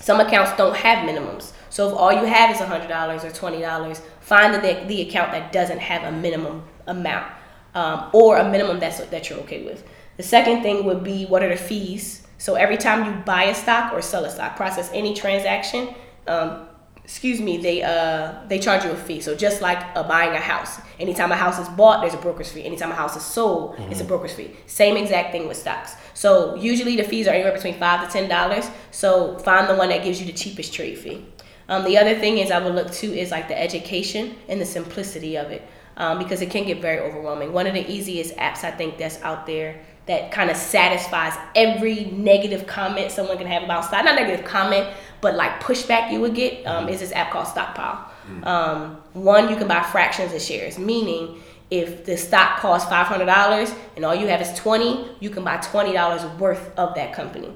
Some 0.00 0.20
accounts 0.20 0.56
don't 0.56 0.76
have 0.76 1.08
minimums. 1.08 1.52
So 1.70 1.88
if 1.88 1.94
all 1.94 2.12
you 2.12 2.24
have 2.24 2.50
is 2.50 2.58
$100 2.58 3.24
or 3.24 3.30
$20, 3.30 4.00
find 4.20 4.54
the, 4.54 4.84
the 4.86 5.02
account 5.02 5.32
that 5.32 5.52
doesn't 5.52 5.78
have 5.78 6.04
a 6.04 6.16
minimum 6.16 6.64
amount 6.86 7.30
um, 7.74 8.08
or 8.12 8.38
a 8.38 8.50
minimum 8.50 8.78
that's, 8.78 8.98
that 9.00 9.28
you're 9.28 9.38
okay 9.40 9.64
with. 9.64 9.84
The 10.16 10.22
second 10.22 10.62
thing 10.62 10.84
would 10.84 11.04
be 11.04 11.26
what 11.26 11.42
are 11.42 11.48
the 11.48 11.56
fees? 11.56 12.26
So 12.38 12.54
every 12.54 12.76
time 12.76 13.04
you 13.04 13.22
buy 13.24 13.44
a 13.44 13.54
stock 13.54 13.92
or 13.92 14.00
sell 14.00 14.24
a 14.24 14.30
stock, 14.30 14.56
process 14.56 14.90
any 14.92 15.14
transaction, 15.14 15.94
um, 16.26 16.66
excuse 17.06 17.40
me, 17.40 17.56
they 17.56 17.84
uh 17.84 18.34
they 18.48 18.58
charge 18.58 18.84
you 18.84 18.90
a 18.90 18.96
fee. 18.96 19.20
So 19.20 19.36
just 19.36 19.62
like 19.62 19.80
uh, 19.96 20.02
buying 20.02 20.32
a 20.32 20.44
house, 20.52 20.80
anytime 20.98 21.30
a 21.30 21.36
house 21.36 21.58
is 21.58 21.68
bought, 21.80 22.00
there's 22.00 22.14
a 22.14 22.22
broker's 22.26 22.50
fee. 22.50 22.64
Anytime 22.64 22.90
a 22.90 22.96
house 23.02 23.16
is 23.16 23.22
sold, 23.22 23.76
mm-hmm. 23.76 23.82
it's 23.82 24.00
a 24.00 24.02
mm-hmm. 24.02 24.08
broker's 24.08 24.34
fee. 24.34 24.50
Same 24.66 24.96
exact 24.96 25.30
thing 25.30 25.46
with 25.46 25.56
stocks. 25.56 25.94
So 26.14 26.56
usually 26.56 26.96
the 26.96 27.04
fees 27.04 27.28
are 27.28 27.34
anywhere 27.38 27.52
between 27.52 27.78
five 27.78 28.04
to 28.04 28.12
ten 28.12 28.28
dollars. 28.28 28.68
So 28.90 29.38
find 29.38 29.68
the 29.70 29.76
one 29.76 29.88
that 29.90 30.02
gives 30.02 30.20
you 30.20 30.26
the 30.26 30.32
cheapest 30.42 30.74
trade 30.74 30.98
fee. 30.98 31.24
Um, 31.68 31.84
the 31.84 31.96
other 31.96 32.14
thing 32.18 32.38
is 32.38 32.50
I 32.50 32.58
would 32.58 32.74
look 32.74 32.90
to 33.02 33.06
is 33.06 33.30
like 33.30 33.46
the 33.46 33.58
education 33.60 34.34
and 34.48 34.60
the 34.60 34.66
simplicity 34.66 35.36
of 35.36 35.50
it. 35.50 35.62
Um, 35.98 36.18
because 36.18 36.42
it 36.42 36.50
can 36.50 36.66
get 36.66 36.82
very 36.82 36.98
overwhelming. 36.98 37.54
One 37.54 37.66
of 37.66 37.72
the 37.72 37.90
easiest 37.90 38.36
apps 38.36 38.64
I 38.64 38.70
think 38.70 38.98
that's 38.98 39.18
out 39.22 39.46
there 39.46 39.80
that 40.04 40.30
kind 40.30 40.50
of 40.50 40.56
satisfies 40.56 41.32
every 41.54 42.04
negative 42.06 42.66
comment 42.66 43.10
someone 43.10 43.38
can 43.38 43.46
have 43.46 43.62
about 43.62 43.84
stock. 43.86 44.04
Not 44.04 44.14
negative 44.14 44.44
comment, 44.44 44.86
but 45.20 45.34
like 45.34 45.60
pushback 45.60 46.12
you 46.12 46.20
would 46.20 46.34
get 46.34 46.64
um, 46.66 46.84
mm-hmm. 46.84 46.94
is 46.94 47.00
this 47.00 47.12
app 47.12 47.30
called 47.30 47.46
Stockpile. 47.46 48.10
Mm-hmm. 48.28 48.44
Um, 48.44 48.96
one, 49.12 49.48
you 49.48 49.56
can 49.56 49.68
buy 49.68 49.82
fractions 49.82 50.32
of 50.32 50.42
shares, 50.42 50.78
meaning 50.78 51.40
if 51.70 52.04
the 52.04 52.16
stock 52.16 52.58
costs 52.58 52.88
five 52.88 53.06
hundred 53.06 53.26
dollars 53.26 53.74
and 53.96 54.04
all 54.04 54.14
you 54.14 54.26
have 54.28 54.40
is 54.40 54.52
twenty, 54.54 55.08
you 55.20 55.30
can 55.30 55.44
buy 55.44 55.56
twenty 55.58 55.92
dollars 55.92 56.24
worth 56.38 56.76
of 56.78 56.94
that 56.94 57.12
company. 57.12 57.52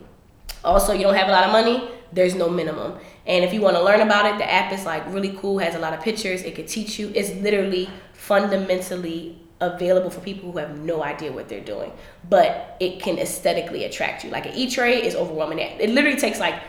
Also, 0.65 0.93
you 0.93 1.03
don't 1.03 1.15
have 1.15 1.29
a 1.29 1.33
lot 1.33 1.45
of 1.45 1.53
money. 1.53 1.89
There's 2.13 2.35
no 2.35 2.49
minimum. 2.49 2.99
And 3.27 3.45
if 3.45 3.55
you 3.55 3.61
want 3.61 3.77
to 3.77 3.83
learn 3.83 4.01
about 4.01 4.27
it, 4.27 4.39
the 4.39 4.51
app 4.51 4.73
is 4.73 4.85
like 4.85 5.05
really 5.13 5.37
cool. 5.39 5.59
Has 5.59 5.75
a 5.75 5.79
lot 5.79 5.93
of 5.93 6.01
pictures. 6.01 6.43
It 6.43 6.55
could 6.57 6.69
teach 6.69 6.99
you. 6.99 7.13
It's 7.15 7.31
literally 7.35 7.89
fundamentally 8.15 9.39
available 9.61 10.11
for 10.11 10.21
people 10.21 10.51
who 10.51 10.59
have 10.59 10.79
no 10.79 11.03
idea 11.03 11.31
what 11.31 11.49
they're 11.49 11.61
doing, 11.61 11.93
but 12.29 12.77
it 12.81 13.01
can 13.01 13.19
aesthetically 13.19 13.85
attract 13.85 14.25
you. 14.25 14.31
Like 14.31 14.47
an 14.47 14.55
E-Trade 14.55 15.05
is 15.05 15.15
overwhelming. 15.15 15.59
It 15.59 15.91
literally 15.91 16.19
takes 16.19 16.41
like 16.41 16.63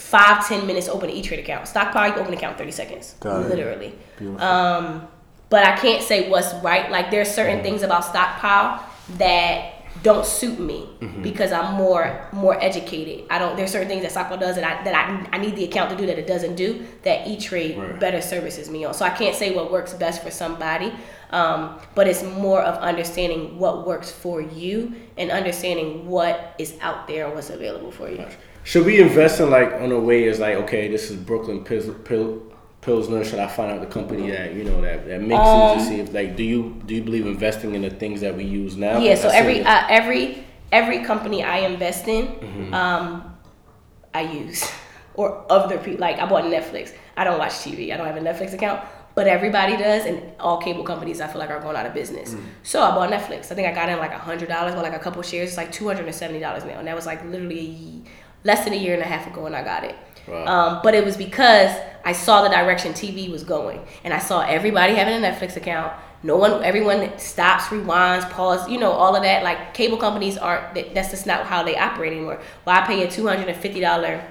five, 0.00 0.46
ten 0.48 0.66
minutes 0.66 0.88
open 0.88 1.10
an 1.10 1.16
E-Trade 1.16 1.40
account. 1.40 1.68
Stockpile, 1.68 2.08
you 2.08 2.14
open 2.14 2.28
an 2.28 2.38
account 2.38 2.56
30 2.58 2.70
seconds. 2.70 3.14
Got 3.20 3.48
literally. 3.48 3.92
Um, 4.38 5.06
but 5.50 5.66
I 5.66 5.76
can't 5.76 6.02
say 6.02 6.30
what's 6.30 6.52
right. 6.62 6.90
Like 6.90 7.10
there's 7.10 7.30
certain 7.30 7.58
mm. 7.58 7.62
things 7.62 7.82
about 7.82 8.04
Stockpile 8.04 8.84
that 9.18 9.74
don't 10.02 10.24
suit 10.24 10.58
me 10.58 10.88
mm-hmm. 11.00 11.22
because 11.22 11.52
I'm 11.52 11.74
more 11.74 12.28
more 12.32 12.58
educated. 12.62 13.26
I 13.28 13.38
don't. 13.38 13.56
There's 13.56 13.70
certain 13.70 13.88
things 13.88 14.02
that 14.02 14.12
Stockpile 14.12 14.38
does 14.38 14.54
that 14.56 14.64
I 14.64 14.82
that 14.84 14.94
I, 14.94 15.36
I 15.36 15.38
need 15.38 15.56
the 15.56 15.64
account 15.64 15.90
to 15.90 15.96
do 15.96 16.06
that 16.06 16.18
it 16.18 16.26
doesn't 16.26 16.54
do 16.54 16.86
that 17.02 17.26
E 17.26 17.36
Trade 17.36 17.76
right. 17.76 18.00
better 18.00 18.22
services 18.22 18.70
me 18.70 18.84
on. 18.84 18.94
So 18.94 19.04
I 19.04 19.10
can't 19.10 19.36
say 19.36 19.54
what 19.54 19.70
works 19.70 19.92
best 19.92 20.22
for 20.22 20.30
somebody. 20.30 20.92
Um, 21.30 21.78
but 21.94 22.08
it's 22.08 22.22
more 22.22 22.62
of 22.62 22.76
understanding 22.78 23.58
what 23.58 23.86
works 23.86 24.10
for 24.10 24.40
you 24.40 24.94
and 25.16 25.30
understanding 25.30 26.08
what 26.08 26.54
is 26.58 26.76
out 26.80 27.06
there 27.06 27.26
and 27.26 27.34
what's 27.34 27.50
available 27.50 27.92
for 27.92 28.08
you. 28.08 28.26
Should 28.64 28.86
we 28.86 29.00
invest 29.00 29.40
in 29.40 29.50
like 29.50 29.72
on 29.72 29.90
a 29.92 29.98
way 29.98 30.24
is 30.24 30.38
like 30.38 30.56
okay, 30.56 30.88
this 30.88 31.10
is 31.10 31.16
Brooklyn 31.16 31.64
Pil- 31.64 31.94
Pil- 31.94 32.42
Pilsner. 32.80 33.24
Should 33.24 33.38
I 33.38 33.48
find 33.48 33.72
out 33.72 33.80
the 33.80 33.86
company 33.86 34.30
that 34.30 34.54
you 34.54 34.64
know 34.64 34.80
that 34.82 35.06
that 35.06 35.22
makes 35.22 35.42
um, 35.42 35.72
it 35.72 35.80
to 35.80 35.84
see 35.84 36.00
if 36.00 36.12
like 36.12 36.36
do 36.36 36.42
you 36.42 36.80
do 36.86 36.94
you 36.94 37.02
believe 37.02 37.26
investing 37.26 37.74
in 37.74 37.82
the 37.82 37.90
things 37.90 38.20
that 38.20 38.36
we 38.36 38.44
use 38.44 38.76
now? 38.76 38.98
Yeah. 38.98 39.14
So 39.14 39.28
every 39.28 39.62
uh, 39.62 39.86
every 39.88 40.44
every 40.72 41.02
company 41.04 41.42
I 41.42 41.58
invest 41.58 42.06
in, 42.08 42.26
mm-hmm. 42.26 42.74
um, 42.74 43.36
I 44.14 44.22
use 44.22 44.70
or 45.14 45.44
other 45.50 45.78
people. 45.78 46.00
Like 46.00 46.18
I 46.18 46.26
bought 46.26 46.44
Netflix. 46.44 46.92
I 47.16 47.24
don't 47.24 47.38
watch 47.38 47.52
TV. 47.52 47.92
I 47.92 47.96
don't 47.96 48.06
have 48.06 48.16
a 48.16 48.20
Netflix 48.20 48.52
account 48.52 48.82
but 49.14 49.26
everybody 49.26 49.76
does, 49.76 50.06
and 50.06 50.22
all 50.38 50.58
cable 50.58 50.84
companies 50.84 51.20
I 51.20 51.26
feel 51.26 51.40
like 51.40 51.50
are 51.50 51.60
going 51.60 51.76
out 51.76 51.86
of 51.86 51.94
business. 51.94 52.34
Mm. 52.34 52.44
So 52.62 52.80
I 52.80 52.90
bought 52.94 53.10
Netflix. 53.10 53.50
I 53.50 53.54
think 53.54 53.68
I 53.68 53.72
got 53.72 53.88
in 53.88 53.98
like 53.98 54.12
a 54.12 54.18
hundred 54.18 54.48
dollars, 54.48 54.74
but 54.74 54.82
like 54.82 54.94
a 54.94 54.98
couple 54.98 55.20
shares. 55.22 55.50
It's 55.50 55.56
like 55.56 55.72
two 55.72 55.86
hundred 55.86 56.06
and 56.06 56.14
seventy 56.14 56.40
dollars 56.40 56.64
now, 56.64 56.78
and 56.78 56.86
that 56.86 56.94
was 56.94 57.06
like 57.06 57.24
literally 57.24 58.04
less 58.44 58.64
than 58.64 58.72
a 58.72 58.76
year 58.76 58.94
and 58.94 59.02
a 59.02 59.06
half 59.06 59.26
ago 59.26 59.42
when 59.42 59.54
I 59.54 59.62
got 59.62 59.84
it. 59.84 59.96
Wow. 60.26 60.46
Um, 60.46 60.80
but 60.82 60.94
it 60.94 61.04
was 61.04 61.16
because 61.16 61.76
I 62.04 62.12
saw 62.12 62.42
the 62.42 62.48
direction 62.48 62.92
TV 62.92 63.30
was 63.30 63.44
going, 63.44 63.80
and 64.04 64.14
I 64.14 64.18
saw 64.18 64.40
everybody 64.42 64.94
having 64.94 65.22
a 65.22 65.26
Netflix 65.26 65.56
account. 65.56 65.92
No 66.22 66.36
one, 66.36 66.62
everyone 66.62 67.18
stops, 67.18 67.64
rewinds, 67.64 68.28
pause, 68.30 68.68
you 68.68 68.78
know, 68.78 68.92
all 68.92 69.16
of 69.16 69.22
that. 69.22 69.42
Like 69.42 69.72
cable 69.74 69.96
companies 69.96 70.36
aren't. 70.36 70.94
That's 70.94 71.10
just 71.10 71.26
not 71.26 71.46
how 71.46 71.62
they 71.62 71.76
operate 71.76 72.12
anymore. 72.12 72.40
Well, 72.64 72.76
I 72.76 72.86
pay 72.86 73.02
a 73.02 73.10
two 73.10 73.26
hundred 73.26 73.48
and 73.48 73.56
fifty 73.56 73.80
dollar 73.80 74.22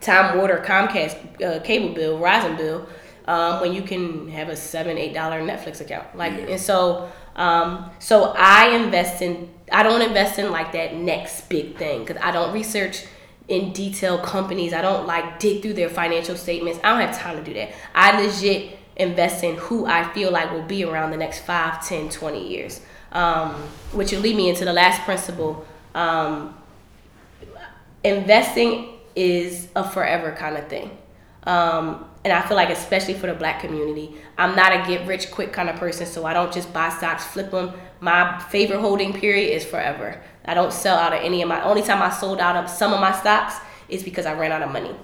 Time 0.00 0.38
Warner 0.38 0.64
Comcast 0.64 1.42
uh, 1.42 1.60
cable 1.60 1.94
bill, 1.94 2.18
Verizon 2.18 2.56
bill 2.56 2.88
um, 3.26 3.60
when 3.60 3.72
you 3.74 3.82
can 3.82 4.28
have 4.28 4.48
a 4.48 4.56
seven 4.56 4.96
eight 4.96 5.14
dollar 5.14 5.40
Netflix 5.40 5.80
account. 5.80 6.16
Like 6.16 6.32
yeah. 6.32 6.46
and 6.46 6.60
so 6.60 7.10
um, 7.36 7.90
so 7.98 8.34
I 8.36 8.68
invest 8.70 9.22
in 9.22 9.50
I 9.70 9.82
don't 9.82 10.02
invest 10.02 10.38
in 10.38 10.50
like 10.50 10.72
that 10.72 10.94
next 10.94 11.48
big 11.48 11.76
thing 11.76 12.04
because 12.04 12.20
I 12.22 12.30
don't 12.30 12.52
research 12.52 13.04
in 13.48 13.72
detail 13.72 14.18
companies. 14.18 14.72
I 14.72 14.82
don't 14.82 15.06
like 15.06 15.40
dig 15.40 15.62
through 15.62 15.74
their 15.74 15.88
financial 15.88 16.36
statements. 16.36 16.78
I 16.84 16.90
don't 16.90 17.06
have 17.06 17.18
time 17.18 17.36
to 17.36 17.42
do 17.42 17.54
that. 17.54 17.72
I 17.94 18.20
legit 18.20 18.78
invest 18.96 19.42
in 19.42 19.56
who 19.56 19.86
I 19.86 20.12
feel 20.12 20.30
like 20.30 20.52
will 20.52 20.62
be 20.62 20.84
around 20.84 21.12
the 21.12 21.16
next 21.16 21.40
5, 21.40 21.86
10, 21.86 22.10
20 22.10 22.48
years. 22.48 22.80
Um, 23.10 23.54
which 23.92 24.12
will 24.12 24.20
lead 24.20 24.36
me 24.36 24.50
into 24.50 24.66
the 24.66 24.72
last 24.72 25.00
principle. 25.02 25.66
Um, 25.94 26.54
investing 28.04 28.88
is 29.16 29.68
a 29.74 29.88
forever 29.88 30.32
kind 30.32 30.58
of 30.58 30.68
thing. 30.68 30.90
Um, 31.44 32.04
and 32.24 32.32
I 32.32 32.46
feel 32.46 32.56
like 32.56 32.68
especially 32.68 33.14
for 33.14 33.26
the 33.26 33.34
black 33.34 33.60
community, 33.60 34.14
I'm 34.36 34.54
not 34.54 34.72
a 34.72 34.86
get 34.86 35.06
rich 35.06 35.30
quick 35.30 35.52
kind 35.52 35.70
of 35.70 35.76
person, 35.76 36.06
so 36.06 36.26
I 36.26 36.34
don't 36.34 36.52
just 36.52 36.72
buy 36.74 36.90
stocks, 36.90 37.24
flip 37.24 37.50
them. 37.50 37.72
My 38.00 38.38
favorite 38.50 38.80
holding 38.80 39.12
period 39.12 39.54
is 39.54 39.64
forever. 39.64 40.20
I 40.44 40.54
don't 40.54 40.72
sell 40.72 40.96
out 40.96 41.12
of 41.12 41.20
any 41.22 41.42
of 41.42 41.48
my. 41.48 41.62
Only 41.62 41.82
time 41.82 42.00
I 42.02 42.10
sold 42.10 42.40
out 42.40 42.56
of 42.56 42.70
some 42.70 42.92
of 42.92 43.00
my 43.00 43.12
stocks 43.12 43.56
is 43.88 44.02
because 44.02 44.26
I 44.26 44.34
ran 44.34 44.52
out 44.52 44.62
of 44.62 44.70
money. 44.72 44.94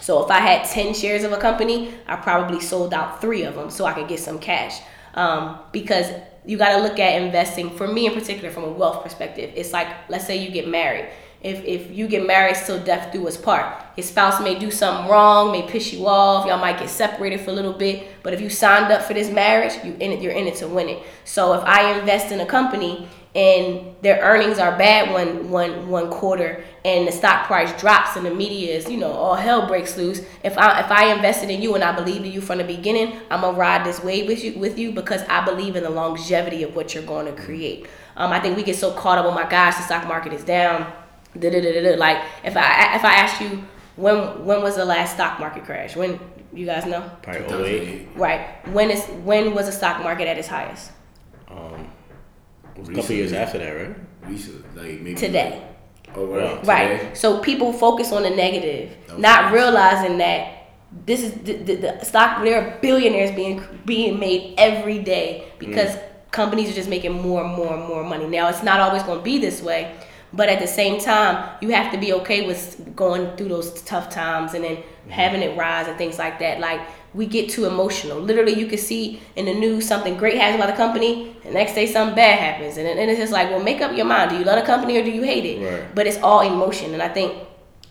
So 0.00 0.24
if 0.24 0.30
I 0.30 0.38
had 0.40 0.64
10 0.64 0.94
shares 0.94 1.24
of 1.24 1.32
a 1.32 1.36
company, 1.36 1.92
I 2.06 2.16
probably 2.16 2.60
sold 2.60 2.94
out 2.94 3.20
three 3.20 3.42
of 3.44 3.54
them 3.54 3.70
so 3.70 3.84
I 3.84 3.92
could 3.92 4.08
get 4.08 4.20
some 4.20 4.38
cash. 4.38 4.80
um, 5.14 5.58
because 5.72 6.06
you 6.46 6.56
got 6.56 6.76
to 6.76 6.82
look 6.82 6.98
at 6.98 7.20
investing. 7.20 7.70
For 7.70 7.86
me 7.86 8.06
in 8.06 8.14
particular, 8.14 8.50
from 8.50 8.64
a 8.64 8.70
wealth 8.70 9.02
perspective, 9.02 9.52
it's 9.56 9.72
like 9.72 9.88
let's 10.08 10.26
say 10.26 10.36
you 10.36 10.50
get 10.50 10.66
married. 10.68 11.08
If, 11.42 11.64
if 11.64 11.90
you 11.90 12.06
get 12.06 12.26
married 12.26 12.56
till 12.66 12.82
death 12.84 13.12
do 13.12 13.26
us 13.26 13.36
part, 13.36 13.82
his 13.96 14.08
spouse 14.08 14.42
may 14.42 14.58
do 14.58 14.70
something 14.70 15.10
wrong, 15.10 15.52
may 15.52 15.62
piss 15.62 15.92
you 15.92 16.06
off, 16.06 16.46
y'all 16.46 16.58
might 16.58 16.78
get 16.78 16.90
separated 16.90 17.40
for 17.40 17.50
a 17.50 17.54
little 17.54 17.72
bit. 17.72 18.08
But 18.22 18.34
if 18.34 18.40
you 18.40 18.50
signed 18.50 18.92
up 18.92 19.02
for 19.02 19.14
this 19.14 19.30
marriage, 19.30 19.72
you 19.84 19.96
in 20.00 20.12
it, 20.12 20.20
you're 20.20 20.32
in 20.32 20.46
it 20.46 20.56
to 20.56 20.68
win 20.68 20.88
it. 20.88 21.02
So 21.24 21.54
if 21.54 21.64
I 21.64 21.98
invest 21.98 22.30
in 22.30 22.40
a 22.40 22.46
company 22.46 23.08
and 23.34 23.94
their 24.02 24.20
earnings 24.22 24.58
are 24.58 24.76
bad 24.76 25.12
one 25.12 25.50
one 25.50 25.88
one 25.88 26.10
quarter 26.10 26.64
and 26.84 27.06
the 27.06 27.12
stock 27.12 27.46
price 27.46 27.78
drops 27.80 28.16
and 28.16 28.26
the 28.26 28.34
media 28.34 28.74
is 28.74 28.90
you 28.90 28.96
know 28.96 29.12
all 29.12 29.36
hell 29.36 29.68
breaks 29.68 29.96
loose 29.96 30.20
if 30.42 30.58
i 30.58 30.80
if 30.80 30.90
i 30.90 31.14
invested 31.14 31.48
in 31.48 31.62
you 31.62 31.76
and 31.76 31.84
i 31.84 31.94
believed 31.94 32.24
in 32.24 32.32
you 32.32 32.40
from 32.40 32.58
the 32.58 32.64
beginning 32.64 33.20
i'm 33.30 33.42
gonna 33.42 33.56
ride 33.56 33.86
this 33.86 34.02
wave 34.02 34.26
with 34.26 34.42
you 34.42 34.58
with 34.58 34.80
you 34.80 34.90
because 34.90 35.22
i 35.28 35.44
believe 35.44 35.76
in 35.76 35.84
the 35.84 35.90
longevity 35.90 36.64
of 36.64 36.74
what 36.74 36.92
you're 36.92 37.04
going 37.04 37.24
to 37.24 37.42
create 37.42 37.86
um, 38.16 38.32
i 38.32 38.40
think 38.40 38.56
we 38.56 38.64
get 38.64 38.74
so 38.74 38.92
caught 38.94 39.16
up 39.16 39.24
oh 39.24 39.30
my 39.30 39.48
gosh 39.48 39.76
the 39.76 39.82
stock 39.82 40.08
market 40.08 40.32
is 40.32 40.42
down 40.42 40.92
Da-da-da-da-da. 41.38 41.96
like 41.96 42.18
if 42.44 42.56
i 42.56 42.94
if 42.96 43.04
i 43.04 43.14
ask 43.14 43.40
you 43.40 43.62
when 43.96 44.44
when 44.44 44.62
was 44.62 44.76
the 44.76 44.84
last 44.84 45.14
stock 45.14 45.38
market 45.38 45.64
crash 45.64 45.94
when 45.96 46.18
you 46.52 46.66
guys 46.66 46.86
know 46.86 47.08
Probably 47.22 47.70
08. 47.70 48.08
right 48.16 48.66
when 48.72 48.90
is 48.90 49.04
when 49.24 49.54
was 49.54 49.66
the 49.66 49.72
stock 49.72 50.02
market 50.02 50.26
at 50.26 50.36
its 50.38 50.48
highest 50.48 50.90
Um, 51.48 51.86
a 52.76 52.92
couple 52.94 53.14
years 53.14 53.32
after 53.32 53.58
that, 53.58 53.70
right? 53.70 53.96
Recently, 54.26 54.62
like 54.74 55.00
maybe 55.00 55.14
today 55.14 55.62
Oh, 56.16 56.24
Wow. 56.26 56.36
right. 56.36 56.66
Right. 56.66 56.98
Today? 57.00 57.14
So 57.14 57.38
people 57.40 57.72
focus 57.72 58.10
on 58.12 58.22
the 58.24 58.30
negative, 58.30 58.96
Okay. 59.08 59.20
not 59.20 59.52
realizing 59.52 60.18
that 60.18 60.40
this 61.06 61.22
is 61.22 61.32
the, 61.46 61.54
the, 61.54 61.74
the 61.76 62.04
stock. 62.04 62.42
There 62.42 62.56
are 62.60 62.78
billionaires 62.80 63.30
being 63.30 63.62
being 63.86 64.18
made 64.18 64.54
every 64.58 64.98
day 64.98 65.44
because 65.60 65.96
companies 66.32 66.70
are 66.70 66.74
just 66.74 66.88
making 66.90 67.12
more 67.12 67.44
and 67.44 67.54
more 67.54 67.74
and 67.74 67.84
more 67.86 68.02
money. 68.02 68.26
Now 68.26 68.48
it's 68.48 68.62
not 68.64 68.80
always 68.80 69.02
going 69.04 69.18
to 69.18 69.24
be 69.24 69.38
this 69.38 69.62
way, 69.62 69.94
but 70.32 70.48
at 70.48 70.60
the 70.60 70.66
same 70.66 71.00
time, 71.00 71.48
you 71.60 71.70
have 71.70 71.90
to 71.92 71.98
be 71.98 72.12
okay 72.14 72.46
with 72.46 72.94
going 72.94 73.36
through 73.36 73.48
those 73.48 73.82
tough 73.82 74.08
times 74.10 74.54
and 74.54 74.62
then 74.64 74.78
having 75.08 75.42
it 75.42 75.56
rise 75.58 75.88
and 75.88 75.96
things 75.98 76.18
like 76.18 76.38
that. 76.38 76.60
Like 76.60 76.80
we 77.14 77.26
get 77.26 77.48
too 77.50 77.66
emotional. 77.66 78.18
Literally, 78.20 78.54
you 78.54 78.66
can 78.66 78.78
see 78.78 79.20
in 79.34 79.44
the 79.46 79.54
news 79.54 79.86
something 79.86 80.16
great 80.16 80.36
happens 80.36 80.62
about 80.62 80.70
the 80.70 80.76
company, 80.76 81.34
the 81.42 81.50
next 81.50 81.74
day 81.74 81.86
something 81.86 82.14
bad 82.14 82.38
happens, 82.38 82.76
and, 82.76 82.86
and 82.86 83.10
it's 83.10 83.18
just 83.18 83.32
like, 83.32 83.50
well, 83.50 83.62
make 83.62 83.80
up 83.80 83.96
your 83.96 84.06
mind. 84.06 84.30
Do 84.30 84.38
you 84.38 84.44
love 84.44 84.60
the 84.60 84.66
company 84.66 84.96
or 84.98 85.02
do 85.04 85.10
you 85.10 85.22
hate 85.22 85.44
it? 85.44 85.58
Right. 85.64 85.94
But 85.94 86.06
it's 86.06 86.18
all 86.18 86.40
emotion, 86.42 86.92
and 86.94 87.02
I 87.02 87.08
think 87.08 87.34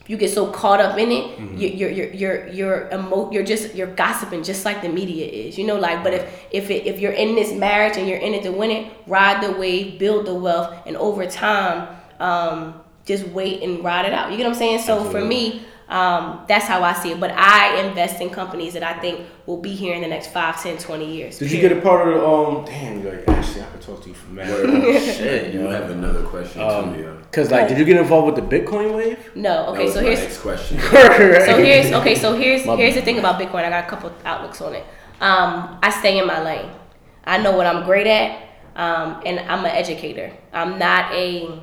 you 0.06 0.16
get 0.16 0.30
so 0.30 0.50
caught 0.50 0.80
up 0.80 0.98
in 0.98 1.12
it, 1.12 1.24
Mm-hmm. 1.38 1.56
you 1.58 1.68
you're 1.68 1.90
you're 1.90 2.12
you're 2.12 2.48
you're 2.48 2.88
emo- 2.92 3.30
you're 3.30 3.44
just 3.44 3.74
you're 3.74 3.94
gossiping 3.94 4.42
just 4.42 4.64
like 4.64 4.80
the 4.82 4.88
media 4.88 5.26
is, 5.26 5.58
you 5.58 5.66
know. 5.66 5.76
Like, 5.78 6.02
but 6.02 6.14
if 6.14 6.46
if 6.50 6.70
it, 6.70 6.86
if 6.86 6.98
you're 7.00 7.12
in 7.12 7.34
this 7.34 7.52
marriage 7.52 7.96
and 7.98 8.08
you're 8.08 8.18
in 8.18 8.32
it 8.34 8.42
to 8.44 8.50
win 8.50 8.70
it, 8.70 8.90
ride 9.06 9.42
the 9.42 9.52
wave, 9.52 9.98
build 9.98 10.24
the 10.26 10.34
wealth, 10.34 10.74
and 10.86 10.96
over 10.96 11.26
time, 11.26 11.86
um, 12.20 12.80
just 13.04 13.26
wait 13.28 13.62
and 13.62 13.82
ride 13.82 14.06
it 14.06 14.12
out. 14.12 14.30
You 14.30 14.36
get 14.36 14.44
what 14.44 14.52
I'm 14.52 14.58
saying? 14.58 14.80
So 14.80 15.04
for 15.10 15.24
me. 15.24 15.64
Um, 15.90 16.44
that's 16.46 16.66
how 16.66 16.84
I 16.84 16.92
see 16.92 17.10
it. 17.10 17.18
But 17.18 17.32
I 17.32 17.80
invest 17.84 18.20
in 18.20 18.30
companies 18.30 18.74
that 18.74 18.84
I 18.84 18.92
think 19.00 19.26
will 19.46 19.56
be 19.56 19.74
here 19.74 19.92
in 19.92 20.02
the 20.02 20.06
next 20.06 20.28
5, 20.28 20.62
10, 20.62 20.78
20 20.78 21.16
years. 21.16 21.38
Did 21.40 21.50
you 21.50 21.60
get 21.60 21.72
a 21.76 21.80
part 21.80 22.06
of 22.06 22.14
the 22.14 22.24
um? 22.24 22.64
Damn, 22.64 23.02
you're 23.02 23.16
like 23.16 23.28
actually, 23.28 23.62
I 23.62 23.66
could 23.66 23.80
talk 23.80 24.00
to 24.04 24.08
you 24.08 24.14
for 24.14 24.30
mad. 24.30 24.46
Shit, 25.16 25.52
You 25.52 25.62
have 25.62 25.90
another 25.90 26.22
question 26.22 26.62
Um, 26.62 26.94
too, 26.94 27.00
yeah. 27.02 27.12
Cause 27.32 27.50
like, 27.50 27.66
did 27.66 27.76
you 27.76 27.84
get 27.84 27.96
involved 27.96 28.36
with 28.36 28.48
the 28.48 28.56
Bitcoin 28.56 28.94
wave? 28.94 29.18
No. 29.34 29.66
Okay, 29.70 29.90
so 29.90 30.00
here's 30.00 30.20
next 30.20 30.38
question. 30.38 30.78
so 30.80 31.56
here's 31.64 31.92
okay 31.92 32.14
so 32.14 32.36
here's 32.36 32.64
My 32.64 32.76
here's 32.76 32.94
the 32.94 33.02
thing 33.02 33.18
about 33.18 33.40
bitcoin 33.40 33.64
i 33.64 33.70
got 33.70 33.84
a 33.84 33.88
couple 33.88 34.12
outlooks 34.24 34.60
on 34.60 34.74
it 34.74 34.84
um, 35.20 35.78
i 35.82 35.90
stay 35.90 36.18
in 36.18 36.26
my 36.26 36.42
lane 36.42 36.70
i 37.24 37.38
know 37.38 37.56
what 37.56 37.66
i'm 37.66 37.84
great 37.84 38.06
at 38.06 38.42
um, 38.76 39.20
and 39.26 39.40
i'm 39.40 39.64
an 39.64 39.70
educator 39.72 40.32
i'm 40.52 40.78
not 40.78 41.12
a 41.14 41.60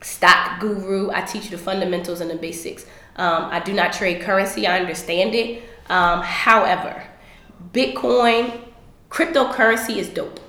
stock 0.00 0.60
guru 0.60 1.10
i 1.12 1.20
teach 1.20 1.44
you 1.44 1.50
the 1.50 1.58
fundamentals 1.58 2.20
and 2.20 2.30
the 2.30 2.36
basics 2.36 2.84
um, 3.16 3.44
i 3.50 3.60
do 3.60 3.72
not 3.72 3.92
trade 3.92 4.20
currency 4.20 4.66
i 4.66 4.78
understand 4.78 5.34
it 5.34 5.62
um, 5.88 6.20
however 6.22 7.02
bitcoin 7.72 8.60
cryptocurrency 9.10 9.96
is 9.96 10.08
dope 10.08 10.40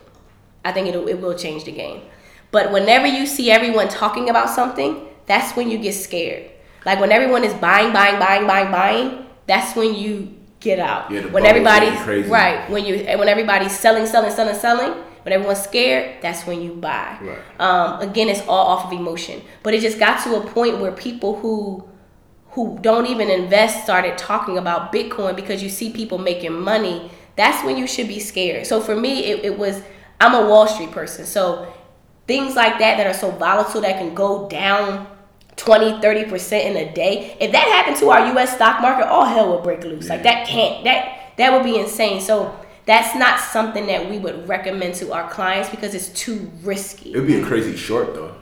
I 0.64 0.72
think 0.72 0.88
it'll, 0.88 1.08
it 1.08 1.20
will 1.20 1.36
change 1.38 1.64
the 1.64 1.72
game. 1.72 2.02
But 2.52 2.72
whenever 2.72 3.08
you 3.08 3.26
see 3.26 3.52
everyone 3.52 3.88
talking 3.88 4.30
about 4.30 4.50
something, 4.50 5.08
that's 5.26 5.56
when 5.56 5.70
you 5.70 5.78
get 5.78 5.94
scared. 5.94 6.50
Like 6.86 7.00
when 7.00 7.12
everyone 7.12 7.44
is 7.44 7.54
buying, 7.56 7.94
buying, 7.94 8.20
buying, 8.20 8.48
buying, 8.48 8.72
buying, 8.72 9.26
that's 9.46 9.76
when 9.76 9.96
you 9.96 10.36
get 10.60 10.80
out. 10.80 11.12
Yeah, 11.12 11.26
when 11.28 11.46
everybody's 11.46 12.00
crazy. 12.02 12.30
right, 12.30 12.70
when 12.70 12.86
you 12.86 13.06
when 13.18 13.28
everybody's 13.28 13.78
selling, 13.78 14.06
selling, 14.06 14.32
selling, 14.32 14.56
selling, 14.56 15.04
when 15.30 15.40
everyone's 15.40 15.62
scared, 15.62 16.22
that's 16.22 16.48
when 16.48 16.62
you 16.62 16.74
buy. 16.74 17.18
Right. 17.22 17.40
Um, 17.60 18.02
again, 18.02 18.30
it's 18.30 18.42
all 18.48 18.68
off 18.68 18.86
of 18.86 18.94
emotion. 18.94 19.42
But 19.62 19.76
it 19.76 19.82
just 19.82 20.00
got 20.00 20.24
to 20.24 20.36
a 20.38 20.42
point 20.42 20.80
where 20.80 20.92
people 20.92 21.40
who 21.40 21.88
who 22.54 22.80
don't 22.82 23.06
even 23.06 23.30
invest 23.30 23.84
started 23.84 24.18
talking 24.18 24.58
about 24.58 24.92
Bitcoin 24.92 25.36
because 25.36 25.62
you 25.62 25.70
see 25.70 25.92
people 25.92 26.18
making 26.18 26.52
money, 26.52 27.12
that's 27.36 27.64
when 27.64 27.78
you 27.78 27.86
should 27.86 28.08
be 28.08 28.20
scared. 28.20 28.66
So 28.66 28.82
for 28.82 28.96
me, 28.96 29.24
it, 29.26 29.46
it 29.46 29.60
was, 29.60 29.84
I'm 30.20 30.34
a 30.34 30.50
Wall 30.50 30.66
Street 30.66 30.90
person. 30.90 31.28
So 31.28 31.72
things 32.26 32.56
like 32.56 32.80
that 32.80 32.98
that 32.98 33.06
are 33.06 33.14
so 33.14 33.30
volatile 33.30 33.82
that 33.82 34.00
can 34.00 34.16
go 34.16 34.50
down 34.50 35.06
20, 35.58 36.02
30% 36.02 36.66
in 36.66 36.76
a 36.76 36.92
day, 36.92 37.38
if 37.40 37.52
that 37.52 37.68
happened 37.68 37.98
to 37.98 38.10
our 38.10 38.34
US 38.36 38.56
stock 38.56 38.82
market, 38.82 39.08
all 39.08 39.26
hell 39.26 39.54
would 39.54 39.64
break 39.64 39.84
loose. 39.84 40.10
Like 40.10 40.24
that 40.24 40.48
can't, 40.48 40.84
that, 40.86 41.36
that 41.38 41.54
would 41.54 41.64
be 41.64 41.78
insane. 41.78 42.20
So 42.20 42.60
that's 42.90 43.16
not 43.16 43.40
something 43.40 43.86
that 43.86 44.10
we 44.10 44.18
would 44.18 44.48
recommend 44.50 44.96
to 44.96 45.14
our 45.14 45.30
clients 45.30 45.70
because 45.70 45.94
it's 45.94 46.10
too 46.10 46.52
risky. 46.64 47.14
It 47.14 47.18
would 47.18 47.28
be 47.28 47.40
a 47.40 47.46
crazy 47.46 47.78
short 47.78 48.16
though. 48.16 48.34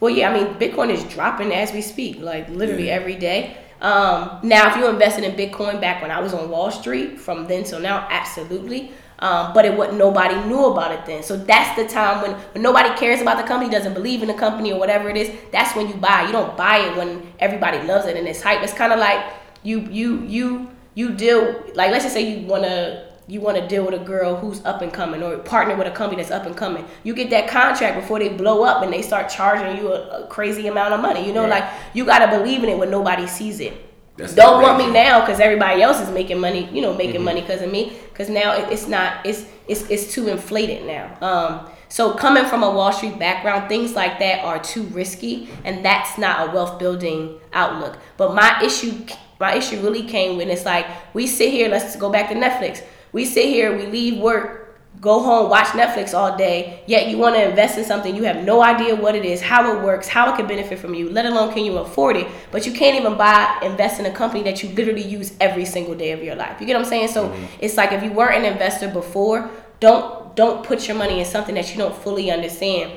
Well, 0.00 0.10
yeah, 0.10 0.30
I 0.30 0.32
mean, 0.32 0.54
Bitcoin 0.54 0.88
is 0.88 1.04
dropping 1.04 1.52
as 1.52 1.70
we 1.70 1.82
speak, 1.82 2.18
like 2.18 2.48
literally 2.48 2.86
Yeah. 2.86 2.94
every 2.94 3.14
day. 3.16 3.58
Um, 3.82 4.40
now, 4.42 4.70
if 4.70 4.76
you 4.78 4.88
invested 4.88 5.24
in 5.24 5.32
Bitcoin 5.32 5.82
back 5.82 6.00
when 6.00 6.10
I 6.10 6.18
was 6.20 6.32
on 6.32 6.48
Wall 6.48 6.70
Street, 6.70 7.20
from 7.20 7.46
then 7.46 7.64
till 7.64 7.78
now, 7.78 8.08
absolutely. 8.10 8.92
Um, 9.18 9.52
but 9.52 9.66
it 9.66 9.76
what 9.76 9.92
nobody 9.92 10.36
knew 10.48 10.64
about 10.64 10.90
it 10.92 11.04
then. 11.04 11.22
So 11.22 11.36
that's 11.36 11.76
the 11.76 11.86
time 11.86 12.22
when, 12.22 12.32
when 12.54 12.62
nobody 12.62 12.88
cares 12.98 13.20
about 13.20 13.36
the 13.36 13.44
company, 13.44 13.70
doesn't 13.70 13.92
believe 13.92 14.22
in 14.22 14.28
the 14.28 14.34
company 14.46 14.72
or 14.72 14.78
whatever 14.78 15.10
it 15.10 15.16
is. 15.18 15.30
That's 15.52 15.76
when 15.76 15.88
you 15.88 15.94
buy. 15.94 16.22
You 16.22 16.32
don't 16.32 16.56
buy 16.56 16.78
it 16.78 16.96
when 16.96 17.22
everybody 17.38 17.86
loves 17.86 18.06
it 18.06 18.16
and 18.16 18.26
it's 18.26 18.40
hype. 18.40 18.62
It's 18.62 18.72
kind 18.72 18.94
of 18.94 18.98
like 18.98 19.22
you 19.62 19.80
you 19.80 20.22
you 20.22 20.70
you 20.94 21.12
deal 21.12 21.62
like 21.74 21.90
let's 21.90 22.04
just 22.04 22.14
say 22.14 22.22
you 22.22 22.46
wanna 22.46 23.13
you 23.26 23.40
want 23.40 23.56
to 23.56 23.66
deal 23.66 23.84
with 23.84 23.94
a 23.94 24.04
girl 24.04 24.36
who's 24.36 24.64
up 24.64 24.82
and 24.82 24.92
coming 24.92 25.22
or 25.22 25.38
partner 25.38 25.76
with 25.76 25.86
a 25.86 25.90
company 25.90 26.20
that's 26.22 26.30
up 26.32 26.44
and 26.46 26.56
coming. 26.56 26.84
You 27.04 27.14
get 27.14 27.30
that 27.30 27.48
contract 27.48 27.98
before 28.00 28.18
they 28.18 28.28
blow 28.28 28.64
up 28.64 28.82
and 28.82 28.92
they 28.92 29.02
start 29.02 29.28
charging 29.30 29.76
you 29.82 29.92
a, 29.92 30.24
a 30.24 30.26
crazy 30.28 30.66
amount 30.66 30.92
of 30.94 31.00
money. 31.00 31.26
You 31.26 31.32
know, 31.32 31.42
Right. 31.42 31.60
like 31.62 31.64
you 31.94 32.04
got 32.04 32.18
to 32.20 32.36
believe 32.38 32.62
in 32.62 32.68
it 32.68 32.78
when 32.78 32.90
nobody 32.90 33.26
sees 33.26 33.60
it. 33.60 33.72
That's 34.16 34.34
Don't 34.34 34.62
want 34.62 34.78
me 34.78 34.90
now 34.92 35.20
because 35.20 35.40
everybody 35.40 35.82
else 35.82 36.00
is 36.00 36.10
making 36.10 36.38
money. 36.38 36.68
You 36.72 36.82
know, 36.82 36.94
making 36.94 37.24
money 37.24 37.40
because 37.40 37.62
of 37.62 37.70
me. 37.72 37.94
Because 38.10 38.28
now 38.28 38.52
it, 38.54 38.70
it's 38.72 38.86
not. 38.86 39.24
It's 39.26 39.44
it's 39.66 39.90
it's 39.90 40.12
too 40.12 40.28
inflated 40.28 40.86
now. 40.86 41.16
Um. 41.20 41.70
So 41.88 42.12
coming 42.14 42.44
from 42.44 42.62
a 42.62 42.70
Wall 42.70 42.92
Street 42.92 43.18
background, 43.18 43.68
things 43.68 43.94
like 43.94 44.18
that 44.20 44.44
are 44.44 44.58
too 44.62 44.82
risky, 44.84 45.48
and 45.64 45.84
that's 45.84 46.16
not 46.18 46.48
a 46.48 46.52
wealth 46.52 46.78
building 46.78 47.38
outlook. 47.52 47.98
But 48.16 48.34
my 48.34 48.60
issue, 48.62 49.04
my 49.40 49.54
issue 49.54 49.80
really 49.80 50.02
came 50.04 50.36
when 50.36 50.48
it's 50.48 50.64
like 50.64 50.86
we 51.14 51.26
sit 51.26 51.50
here. 51.50 51.68
Let's 51.68 51.96
go 51.96 52.10
back 52.10 52.28
to 52.28 52.34
Netflix. 52.36 52.82
We 53.14 53.24
sit 53.24 53.46
here. 53.46 53.74
We 53.74 53.86
leave 53.86 54.20
work 54.20 54.64
go 55.04 55.20
home, 55.20 55.50
watch 55.50 55.66
Netflix 55.68 56.14
all 56.14 56.36
day, 56.36 56.82
yet 56.86 57.08
you 57.08 57.18
want 57.18 57.34
to 57.34 57.48
invest 57.50 57.76
in 57.76 57.84
something 57.84 58.16
you 58.16 58.22
have 58.22 58.42
no 58.42 58.62
idea 58.62 58.96
what 58.96 59.14
it 59.14 59.24
is, 59.24 59.42
how 59.42 59.76
it 59.76 59.82
works, 59.84 60.08
how 60.08 60.32
it 60.32 60.36
can 60.36 60.46
benefit 60.46 60.78
from 60.78 60.94
you, 60.94 61.10
let 61.10 61.26
alone 61.26 61.52
can 61.52 61.62
you 61.62 61.76
afford 61.76 62.16
it, 62.16 62.26
but 62.50 62.66
you 62.66 62.72
can't 62.72 62.98
even 62.98 63.16
buy, 63.18 63.58
invest 63.62 64.00
in 64.00 64.06
a 64.06 64.10
company 64.10 64.42
that 64.42 64.62
you 64.62 64.70
literally 64.70 65.02
use 65.02 65.34
every 65.40 65.66
single 65.66 65.94
day 65.94 66.12
of 66.12 66.22
your 66.22 66.34
life. 66.34 66.58
You 66.58 66.66
get 66.66 66.74
what 66.74 66.84
I'm 66.84 66.88
saying? 66.88 67.08
So 67.08 67.28
mm-hmm. 67.28 67.44
it's 67.60 67.76
like 67.76 67.92
if 67.92 68.02
you 68.02 68.12
were 68.12 68.30
an 68.30 68.44
investor 68.44 68.88
before, 68.88 69.50
don't 69.78 70.34
don't 70.34 70.64
put 70.64 70.88
your 70.88 70.96
money 70.96 71.20
in 71.20 71.26
something 71.26 71.54
that 71.54 71.70
you 71.70 71.76
don't 71.76 71.94
fully 71.94 72.30
understand 72.30 72.92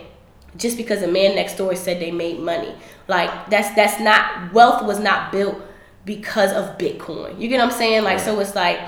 just 0.55 0.77
because 0.77 1.03
a 1.03 1.07
man 1.07 1.35
next 1.35 1.57
door 1.57 1.75
said 1.75 1.99
they 1.99 2.09
made 2.09 2.39
money. 2.39 2.73
Like 3.07 3.49
that's 3.49 3.75
that's 3.75 3.99
not 3.99 4.53
wealth 4.53 4.83
was 4.85 4.99
not 4.99 5.31
built 5.31 5.61
because 6.05 6.51
of 6.53 6.77
Bitcoin. 6.77 7.39
You 7.39 7.49
get 7.49 7.59
what 7.59 7.73
I'm 7.73 7.77
saying? 7.77 8.03
Like 8.03 8.19
so 8.19 8.39
it's 8.39 8.55
like 8.55 8.79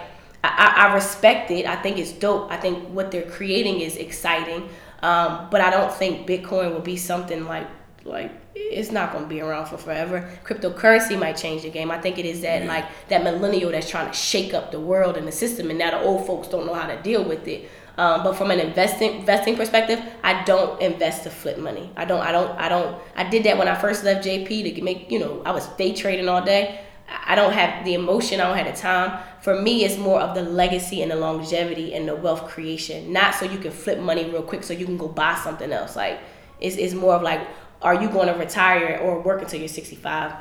I, 0.43 0.87
I 0.89 0.93
respect 0.93 1.51
it. 1.51 1.65
I 1.65 1.75
think 1.75 1.97
it's 1.97 2.11
dope. 2.11 2.51
I 2.51 2.57
think 2.57 2.89
what 2.89 3.11
they're 3.11 3.29
creating 3.29 3.81
is 3.81 3.97
exciting. 3.97 4.69
Um, 5.01 5.47
but 5.49 5.61
I 5.61 5.69
don't 5.69 5.93
think 5.93 6.27
Bitcoin 6.27 6.73
will 6.73 6.81
be 6.81 6.97
something 6.97 7.45
like 7.45 7.67
like 8.05 8.31
it's 8.55 8.91
not 8.91 9.11
going 9.11 9.25
to 9.25 9.29
be 9.29 9.41
around 9.41 9.67
for 9.67 9.77
forever. 9.77 10.29
Cryptocurrency 10.43 11.17
might 11.19 11.37
change 11.37 11.63
the 11.63 11.69
game. 11.69 11.91
I 11.91 11.99
think 11.99 12.17
it 12.17 12.25
is 12.25 12.41
that 12.41 12.65
like 12.65 12.85
that 13.09 13.23
millennial 13.23 13.71
that's 13.71 13.89
trying 13.89 14.07
to 14.07 14.13
shake 14.13 14.53
up 14.53 14.71
the 14.71 14.79
world 14.79 15.17
and 15.17 15.27
the 15.27 15.31
system, 15.31 15.69
and 15.69 15.79
now 15.79 15.91
the 15.91 16.01
old 16.01 16.25
folks 16.25 16.47
don't 16.47 16.65
know 16.65 16.73
how 16.73 16.87
to 16.87 17.01
deal 17.01 17.23
with 17.23 17.47
it. 17.47 17.69
Um, 17.97 18.23
but 18.23 18.33
from 18.37 18.49
an 18.49 18.61
investing 18.61 19.19
investing 19.19 19.57
perspective, 19.57 20.01
I 20.23 20.43
don't 20.45 20.81
invest 20.81 21.23
to 21.23 21.29
flip 21.29 21.57
money. 21.57 21.91
I 21.97 22.05
don't. 22.05 22.21
I 22.21 22.31
don't. 22.31 22.57
I 22.57 22.69
don't. 22.69 23.01
I 23.15 23.29
did 23.29 23.43
that 23.43 23.57
when 23.57 23.67
I 23.67 23.75
first 23.75 24.03
left 24.03 24.25
JP 24.25 24.75
to 24.75 24.81
make. 24.81 25.11
You 25.11 25.19
know, 25.19 25.41
I 25.45 25.51
was 25.51 25.67
day 25.75 25.93
trading 25.93 26.29
all 26.29 26.41
day. 26.41 26.81
I 27.25 27.35
don't 27.35 27.53
have 27.53 27.85
the 27.85 27.93
emotion, 27.93 28.39
I 28.41 28.47
don't 28.47 28.57
have 28.57 28.75
the 28.75 28.81
time. 28.81 29.21
For 29.41 29.59
me, 29.59 29.83
it's 29.83 29.97
more 29.97 30.19
of 30.19 30.35
the 30.35 30.43
legacy 30.43 31.01
and 31.01 31.11
the 31.11 31.15
longevity 31.15 31.93
and 31.93 32.07
the 32.07 32.15
wealth 32.15 32.47
creation, 32.47 33.13
not 33.13 33.35
so 33.35 33.45
you 33.45 33.57
can 33.57 33.71
flip 33.71 33.99
money 33.99 34.29
real 34.29 34.43
quick 34.43 34.63
so 34.63 34.73
you 34.73 34.85
can 34.85 34.97
go 34.97 35.07
buy 35.07 35.35
something 35.35 35.71
else. 35.71 35.95
Like, 35.95 36.19
it's, 36.59 36.75
it's 36.75 36.93
more 36.93 37.15
of 37.15 37.21
like, 37.21 37.47
are 37.81 38.01
you 38.01 38.09
going 38.09 38.27
to 38.27 38.33
retire 38.33 38.99
or 39.01 39.21
work 39.21 39.41
until 39.41 39.59
you're 39.59 39.69
65 39.69 40.33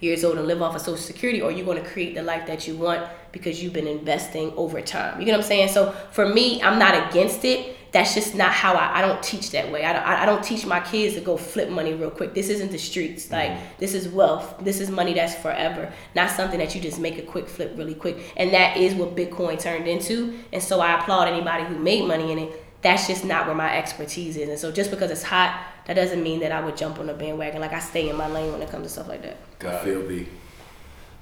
years 0.00 0.22
old 0.24 0.38
and 0.38 0.46
live 0.46 0.62
off 0.62 0.76
of 0.76 0.80
Social 0.80 0.96
Security, 0.96 1.40
or 1.40 1.48
are 1.48 1.52
you 1.52 1.64
going 1.64 1.82
to 1.82 1.88
create 1.88 2.14
the 2.14 2.22
life 2.22 2.46
that 2.46 2.68
you 2.68 2.76
want 2.76 3.08
because 3.32 3.62
you've 3.62 3.72
been 3.72 3.88
investing 3.88 4.52
over 4.56 4.80
time? 4.80 5.20
You 5.20 5.26
know 5.26 5.32
what 5.32 5.40
I'm 5.40 5.46
saying? 5.46 5.68
So 5.68 5.92
for 6.12 6.28
me, 6.28 6.62
I'm 6.62 6.78
not 6.78 7.10
against 7.10 7.44
it 7.44 7.76
that's 7.90 8.14
just 8.14 8.34
not 8.34 8.50
how 8.50 8.74
I, 8.74 8.98
I 8.98 9.00
don't 9.00 9.22
teach 9.22 9.50
that 9.52 9.72
way. 9.72 9.84
I, 9.84 9.92
don't, 9.92 10.02
I 10.02 10.26
don't 10.26 10.44
teach 10.44 10.66
my 10.66 10.80
kids 10.80 11.14
to 11.14 11.20
go 11.20 11.36
flip 11.36 11.70
money 11.70 11.94
real 11.94 12.10
quick. 12.10 12.34
This 12.34 12.48
isn't 12.50 12.70
the 12.70 12.78
streets. 12.78 13.24
Mm-hmm. 13.24 13.34
Like, 13.34 13.50
mm-hmm. 13.52 13.64
this 13.78 13.94
is 13.94 14.08
wealth. 14.08 14.56
This 14.60 14.80
is 14.80 14.90
money 14.90 15.14
that's 15.14 15.34
forever, 15.36 15.92
not 16.14 16.30
something 16.30 16.58
that 16.58 16.74
you 16.74 16.80
just 16.80 16.98
make 16.98 17.18
a 17.18 17.22
quick 17.22 17.48
flip 17.48 17.72
really 17.76 17.94
quick. 17.94 18.18
And 18.36 18.52
that 18.52 18.76
is 18.76 18.94
what 18.94 19.16
Bitcoin 19.16 19.58
turned 19.58 19.88
into. 19.88 20.38
And 20.52 20.62
so 20.62 20.80
I 20.80 21.00
applaud 21.00 21.28
anybody 21.28 21.64
who 21.64 21.78
made 21.78 22.06
money 22.06 22.30
in 22.32 22.38
it. 22.38 22.64
That's 22.80 23.08
just 23.08 23.24
not 23.24 23.46
where 23.46 23.56
my 23.56 23.76
expertise 23.76 24.36
is. 24.36 24.48
And 24.48 24.58
so 24.58 24.70
just 24.70 24.90
because 24.90 25.10
it's 25.10 25.22
hot, 25.22 25.66
that 25.86 25.94
doesn't 25.94 26.22
mean 26.22 26.40
that 26.40 26.52
I 26.52 26.60
would 26.60 26.76
jump 26.76 26.98
on 26.98 27.08
a 27.08 27.14
bandwagon. 27.14 27.60
Like, 27.60 27.72
I 27.72 27.80
stay 27.80 28.08
in 28.08 28.16
my 28.16 28.28
lane 28.28 28.52
when 28.52 28.62
it 28.62 28.70
comes 28.70 28.84
to 28.84 28.92
stuff 28.92 29.08
like 29.08 29.22
that. 29.22 29.36
God. 29.58 29.82
feel 29.82 30.02
me. 30.02 30.28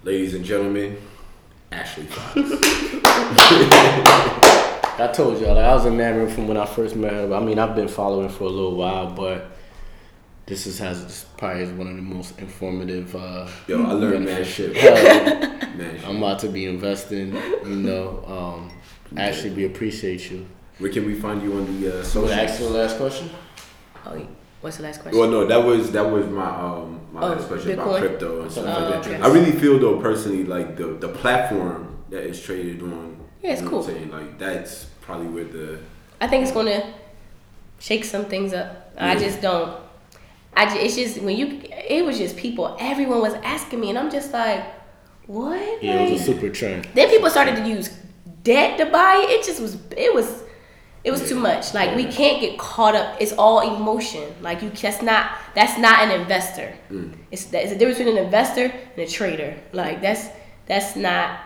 Ladies 0.03 0.35
and 0.35 0.45
gentlemen, 0.45 0.99
Ashley 1.73 2.07
Fox. 2.07 2.35
I 4.99 5.09
told 5.09 5.39
y'all, 5.41 5.55
like, 5.55 5.65
I 5.65 5.75
was 5.75 5.85
enamored 5.85 6.33
from 6.33 6.49
when 6.49 6.57
I 6.57 6.65
first 6.65 6.97
met 6.97 7.13
her. 7.13 7.35
I 7.35 7.41
mean, 7.41 7.59
I've 7.59 7.77
been 7.77 7.89
following 7.89 8.31
for 8.31 8.45
a 8.45 8.49
little 8.49 8.77
while, 8.77 9.11
but 9.11 9.51
this 10.47 10.67
is 10.67 10.79
has 10.79 11.03
this 11.05 11.27
probably 11.37 11.65
is 11.65 11.71
one 11.71 11.89
of 11.89 11.97
the 11.97 12.03
most 12.03 12.39
informative. 12.39 13.15
Uh, 13.15 13.47
Yo, 13.67 13.85
I 13.85 13.93
learned 13.93 14.25
mad 14.25 14.47
shit. 14.47 14.73
man, 14.75 16.01
I'm 16.07 16.17
about 16.17 16.39
to 16.41 16.49
be 16.49 16.65
investing. 16.65 17.35
You 17.35 17.77
know, 17.77 18.25
um, 18.27 19.19
Ashley, 19.19 19.51
we 19.51 19.67
appreciate 19.67 20.31
you. 20.31 20.47
Where 20.79 20.91
can 20.91 21.05
we 21.05 21.15
find 21.15 21.43
you 21.43 21.53
on 21.55 21.81
the 21.81 22.01
uh, 22.01 22.03
social? 22.03 22.33
Ask 22.33 22.59
the 22.59 22.71
last 22.71 22.97
question. 22.97 23.29
Oh, 24.07 24.27
what's 24.63 24.79
the 24.79 24.85
last 24.85 25.03
question? 25.03 25.21
Well, 25.21 25.31
no, 25.31 25.47
that 25.47 25.63
was 25.63 25.93
that 25.93 26.11
was 26.11 26.27
my 26.27 26.49
um 26.49 27.01
my 27.13 27.23
oh, 27.23 27.29
last 27.33 27.49
question 27.49 27.73
Bitcoin? 27.73 27.75
about 27.75 27.99
crypto 27.99 28.43
and 28.43 28.51
stuff 28.51 28.65
oh, 28.65 28.81
like 28.81 29.03
that. 29.03 29.13
Okay. 29.13 29.23
I 29.23 29.29
really 29.29 29.53
feel 29.53 29.79
though 29.79 30.01
personally 30.01 30.45
like 30.45 30.77
the 30.77 30.87
the 30.87 31.09
platform 31.09 32.03
that 32.09 32.23
is 32.23 32.41
traded 32.41 32.83
on 32.83 33.16
yeah, 33.47 33.53
it's 33.53 33.63
cool. 33.63 33.83
saying 33.83 34.11
like 34.11 34.39
that's 34.39 34.87
probably 35.01 35.29
where 35.29 35.45
the. 35.45 35.79
I 36.21 36.27
think 36.27 36.43
it's 36.43 36.53
gonna 36.53 36.95
shake 37.79 38.05
some 38.05 38.25
things 38.25 38.53
up. 38.53 38.93
Yeah. 38.97 39.11
I 39.11 39.17
just 39.17 39.41
don't. 39.41 39.81
I 40.55 40.65
just, 40.65 40.77
it's 40.77 40.97
just 40.97 41.23
when 41.23 41.37
you 41.37 41.61
it 41.89 42.05
was 42.05 42.19
just 42.19 42.37
people. 42.37 42.77
Everyone 42.81 43.21
was 43.21 43.35
asking 43.35 43.81
me, 43.81 43.91
and 43.91 43.99
I'm 43.99 44.11
just 44.11 44.33
like, 44.33 44.65
what? 45.27 45.83
Yeah, 45.83 45.97
like, 45.97 46.09
it 46.09 46.13
was 46.13 46.23
a 46.23 46.25
super 46.25 46.51
trend. 46.51 46.89
Then 46.95 47.09
people 47.09 47.31
started 47.31 47.57
to 47.57 47.69
use 47.69 47.91
debt 48.43 48.79
to 48.79 48.87
buy 48.87 49.25
it. 49.25 49.31
It 49.31 49.47
just 49.47 49.61
was. 49.61 49.79
It 49.97 50.13
was. 50.15 50.43
It 51.05 51.13
was 51.13 51.23
yeah. 51.23 51.29
too 51.29 51.37
much. 51.37 51.73
Like 51.73 51.91
yeah. 51.91 51.97
we 51.97 52.07
can't 52.07 52.41
get 52.41 52.59
caught 52.59 52.97
up. 52.97 53.19
It's 53.21 53.33
all 53.35 53.77
emotion. 53.77 54.35
Like 54.41 54.61
you, 54.61 54.71
that's 54.71 55.03
not. 55.03 55.39
That's 55.55 55.79
not 55.79 56.01
an 56.01 56.21
investor. 56.21 56.75
Mm. 56.91 57.17
It's, 57.31 57.53
it's 57.53 57.71
a 57.71 57.79
difference 57.79 57.99
between 57.99 58.19
an 58.19 58.25
investor 58.25 58.65
and 58.65 58.99
a 58.99 59.07
trader. 59.07 59.57
Like 59.73 60.03
that's 60.03 60.27
that's 60.67 60.97
not 60.97 61.39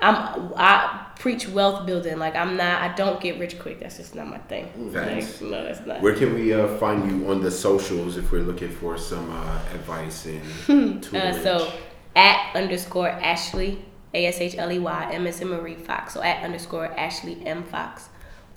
I'm 0.00 0.52
I 0.56 1.03
preach 1.18 1.48
wealth 1.48 1.86
building. 1.86 2.18
Like 2.18 2.36
I'm 2.36 2.56
not. 2.56 2.82
I 2.82 2.94
don't 2.94 3.20
get 3.20 3.38
rich 3.38 3.58
quick. 3.58 3.80
That's 3.80 3.96
just 3.96 4.14
not 4.14 4.28
my 4.28 4.38
thing. 4.38 4.92
Like, 4.92 5.40
no, 5.40 5.64
that's 5.64 5.86
not. 5.86 6.00
Where 6.00 6.14
can 6.14 6.34
we 6.34 6.52
uh, 6.52 6.68
find 6.78 7.10
you 7.10 7.30
on 7.30 7.42
the 7.42 7.50
socials 7.50 8.16
if 8.16 8.30
we're 8.32 8.42
looking 8.42 8.70
for 8.70 8.98
some 8.98 9.30
uh, 9.30 9.58
advice 9.72 10.26
and 10.26 11.04
uh, 11.14 11.32
so 11.42 11.72
at 12.16 12.54
underscore 12.54 13.08
Ashley 13.08 13.84
A 14.12 14.26
S 14.26 14.40
H 14.40 14.56
L 14.56 14.70
E 14.72 14.78
Y 14.78 15.10
M 15.12 15.26
S 15.26 15.40
M 15.40 15.48
Marie 15.48 15.76
Fox. 15.76 16.14
So 16.14 16.22
at 16.22 16.42
underscore 16.44 16.86
Ashley 16.86 17.44
M 17.46 17.64
Fox 17.64 18.08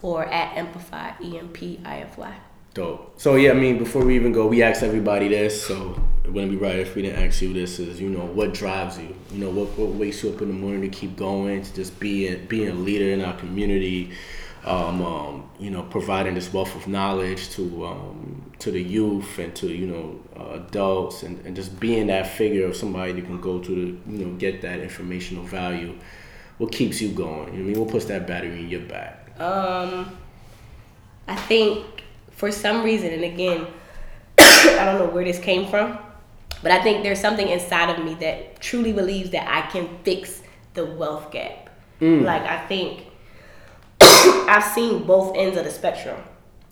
or 0.01 0.25
at 0.25 0.55
Empify 0.55 1.19
E 1.21 1.37
M 1.37 1.49
P 1.49 1.79
I 1.83 1.99
F 1.99 2.17
Y. 2.17 2.35
Dope. 2.77 3.19
So 3.19 3.37
yeah, 3.37 3.49
I 3.49 3.53
mean, 3.55 3.79
before 3.79 4.05
we 4.05 4.15
even 4.15 4.31
go, 4.31 4.45
we 4.45 4.61
asked 4.61 4.83
everybody 4.83 5.29
this, 5.29 5.65
so 5.65 5.99
it 6.23 6.31
wouldn't 6.31 6.51
be 6.51 6.57
right 6.57 6.75
if 6.75 6.93
we 6.95 7.01
didn't 7.01 7.25
ask 7.25 7.41
you 7.41 7.51
this. 7.51 7.79
Is 7.79 7.99
you 7.99 8.07
know 8.07 8.23
what 8.23 8.53
drives 8.53 8.99
you? 8.99 9.15
You 9.31 9.39
know 9.39 9.49
what 9.49 9.69
what 9.79 9.95
wakes 9.95 10.23
you 10.23 10.29
up 10.31 10.43
in 10.43 10.49
the 10.49 10.53
morning 10.53 10.83
to 10.83 10.87
keep 10.87 11.15
going, 11.15 11.63
to 11.63 11.73
just 11.73 11.99
be 11.99 12.27
a, 12.27 12.37
being 12.37 12.69
a 12.69 12.75
leader 12.75 13.11
in 13.11 13.25
our 13.25 13.35
community. 13.35 14.11
Um, 14.63 15.01
um, 15.01 15.49
you 15.57 15.71
know, 15.71 15.81
providing 15.81 16.35
this 16.35 16.53
wealth 16.53 16.75
of 16.75 16.87
knowledge 16.87 17.49
to 17.51 17.87
um, 17.87 18.51
to 18.59 18.69
the 18.69 18.83
youth 18.83 19.39
and 19.39 19.55
to 19.55 19.69
you 19.69 19.87
know 19.87 20.19
uh, 20.39 20.59
adults, 20.61 21.23
and, 21.23 21.43
and 21.47 21.55
just 21.55 21.79
being 21.79 22.05
that 22.07 22.27
figure 22.27 22.67
of 22.67 22.75
somebody 22.75 23.13
that 23.13 23.25
can 23.25 23.41
go 23.41 23.57
to 23.57 23.71
the 23.71 24.11
you 24.11 24.23
know 24.23 24.35
get 24.35 24.61
that 24.61 24.81
informational 24.81 25.43
value. 25.45 25.97
What 26.59 26.71
keeps 26.71 27.01
you 27.01 27.09
going? 27.09 27.55
You 27.55 27.63
know 27.63 27.69
I 27.69 27.73
mean, 27.73 27.79
what 27.79 27.89
puts 27.89 28.05
that 28.05 28.27
battery 28.27 28.59
in 28.59 28.69
your 28.69 28.81
back? 28.81 29.31
Um, 29.39 30.15
I 31.27 31.35
think 31.35 31.96
for 32.37 32.51
some 32.51 32.83
reason, 32.83 33.11
and 33.11 33.23
again, 33.23 33.67
I 34.39 34.85
don't 34.85 34.99
know 34.99 35.11
where 35.13 35.25
this 35.25 35.39
came 35.39 35.69
from, 35.69 35.97
but 36.61 36.71
I 36.71 36.81
think 36.81 37.03
there's 37.03 37.19
something 37.19 37.47
inside 37.47 37.89
of 37.89 38.05
me 38.05 38.13
that 38.15 38.61
truly 38.61 38.93
believes 38.93 39.31
that 39.31 39.49
I 39.49 39.69
can 39.69 39.89
fix 40.03 40.41
the 40.75 40.85
wealth 40.85 41.31
gap. 41.31 41.69
Mm. 41.99 42.23
Like 42.23 42.43
I 42.43 42.65
think 42.67 43.05
I've 44.01 44.63
seen 44.63 45.03
both 45.05 45.35
ends 45.35 45.57
of 45.57 45.65
the 45.65 45.71
spectrum. 45.71 46.21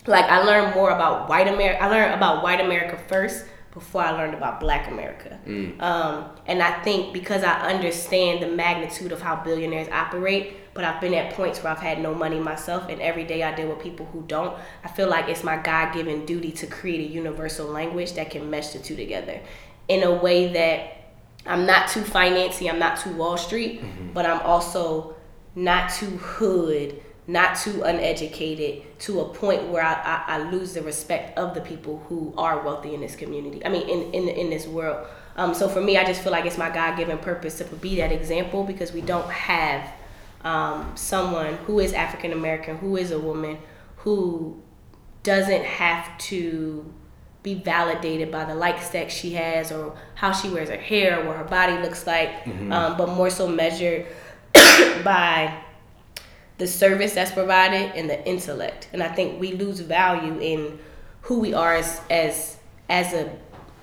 Like 0.05 0.25
I 0.25 0.43
learned 0.43 0.75
more 0.75 0.91
about 0.91 1.27
white 1.27 1.47
America. 1.47 1.81
I 1.83 1.87
learned 1.87 2.13
about 2.13 2.43
white 2.43 2.61
America 2.61 2.99
first 3.07 3.45
before 3.75 4.01
I 4.01 4.11
learned 4.11 4.33
about 4.33 4.59
Black 4.59 4.87
America. 4.89 5.37
Mm. 5.45 5.79
Um, 5.81 6.29
and 6.47 6.63
I 6.63 6.81
think 6.81 7.13
because 7.13 7.43
I 7.43 7.71
understand 7.71 8.41
the 8.41 8.47
magnitude 8.47 9.11
of 9.11 9.21
how 9.21 9.35
billionaires 9.35 9.89
operate, 9.89 10.73
but 10.73 10.83
I've 10.83 10.99
been 10.99 11.13
at 11.13 11.33
points 11.33 11.61
where 11.61 11.71
I've 11.73 11.79
had 11.79 12.01
no 12.01 12.15
money 12.15 12.39
myself, 12.39 12.89
and 12.89 12.99
every 13.01 13.25
day 13.25 13.43
I 13.43 13.53
deal 13.53 13.67
with 13.67 13.79
people 13.79 14.07
who 14.07 14.23
don't. 14.23 14.57
I 14.83 14.87
feel 14.87 15.09
like 15.09 15.29
it's 15.29 15.43
my 15.43 15.57
God 15.57 15.93
given 15.93 16.25
duty 16.25 16.51
to 16.53 16.67
create 16.67 17.11
a 17.11 17.13
universal 17.13 17.67
language 17.67 18.13
that 18.13 18.31
can 18.31 18.49
mesh 18.49 18.69
the 18.69 18.79
two 18.79 18.95
together 18.95 19.39
in 19.87 20.03
a 20.03 20.11
way 20.11 20.53
that 20.53 20.97
I'm 21.45 21.65
not 21.65 21.89
too 21.89 22.01
financy, 22.01 22.69
I'm 22.69 22.79
not 22.79 22.97
too 22.97 23.13
Wall 23.13 23.37
Street, 23.37 23.81
mm-hmm. 23.81 24.13
but 24.13 24.25
I'm 24.25 24.41
also 24.41 25.15
not 25.53 25.91
too 25.91 26.07
hood, 26.07 27.01
not 27.27 27.57
too 27.57 27.83
uneducated 27.83 28.83
to 28.99 29.21
a 29.21 29.29
point 29.33 29.67
where 29.69 29.81
I, 29.81 29.93
I, 29.93 30.23
I, 30.27 30.51
lose 30.51 30.73
the 30.73 30.83
respect 30.83 31.37
of 31.37 31.55
the 31.55 31.61
people 31.61 32.03
who 32.07 32.33
are 32.37 32.63
wealthy 32.63 32.93
in 32.93 33.01
this 33.01 33.15
community. 33.15 33.65
I 33.65 33.69
mean, 33.69 33.89
in, 33.89 34.13
in, 34.13 34.29
in 34.29 34.49
this 34.51 34.67
world. 34.67 35.07
Um, 35.35 35.53
so 35.53 35.67
for 35.67 35.81
me, 35.81 35.97
I 35.97 36.05
just 36.05 36.21
feel 36.21 36.31
like 36.31 36.45
it's 36.45 36.57
my 36.57 36.69
God 36.69 36.97
given 36.97 37.17
purpose 37.17 37.57
to 37.57 37.63
be 37.65 37.95
that 37.97 38.11
example 38.11 38.63
because 38.63 38.93
we 38.93 39.01
don't 39.01 39.29
have 39.29 39.91
um, 40.43 40.91
someone 40.95 41.55
who 41.65 41.79
is 41.79 41.93
African 41.93 42.31
American, 42.31 42.77
who 42.77 42.95
is 42.95 43.11
a 43.11 43.19
woman, 43.19 43.57
who 43.97 44.61
doesn't 45.23 45.65
have 45.65 46.15
to 46.19 46.93
be 47.41 47.55
validated 47.55 48.31
by 48.31 48.45
the 48.45 48.55
likes 48.55 48.89
that 48.89 49.11
she 49.11 49.33
has 49.33 49.71
or 49.71 49.95
how 50.13 50.31
she 50.31 50.49
wears 50.49 50.69
her 50.69 50.77
hair 50.77 51.19
or 51.19 51.27
what 51.27 51.37
her 51.37 51.43
body 51.43 51.77
looks 51.79 52.07
like, 52.07 52.43
mm-hmm. 52.43 52.71
um, 52.71 52.97
but 52.97 53.09
more 53.09 53.29
so 53.29 53.47
measured 53.47 54.05
by 55.03 55.55
the 56.57 56.67
service 56.67 57.13
that's 57.13 57.31
provided 57.31 57.91
and 57.95 58.09
the 58.09 58.25
intellect. 58.27 58.89
And 58.93 59.03
I 59.03 59.09
think 59.09 59.39
we 59.39 59.53
lose 59.53 59.79
value 59.79 60.39
in 60.39 60.79
who 61.21 61.39
we 61.39 61.53
are 61.53 61.75
as 61.75 62.01
as 62.09 62.57
as 62.89 63.13
a 63.13 63.37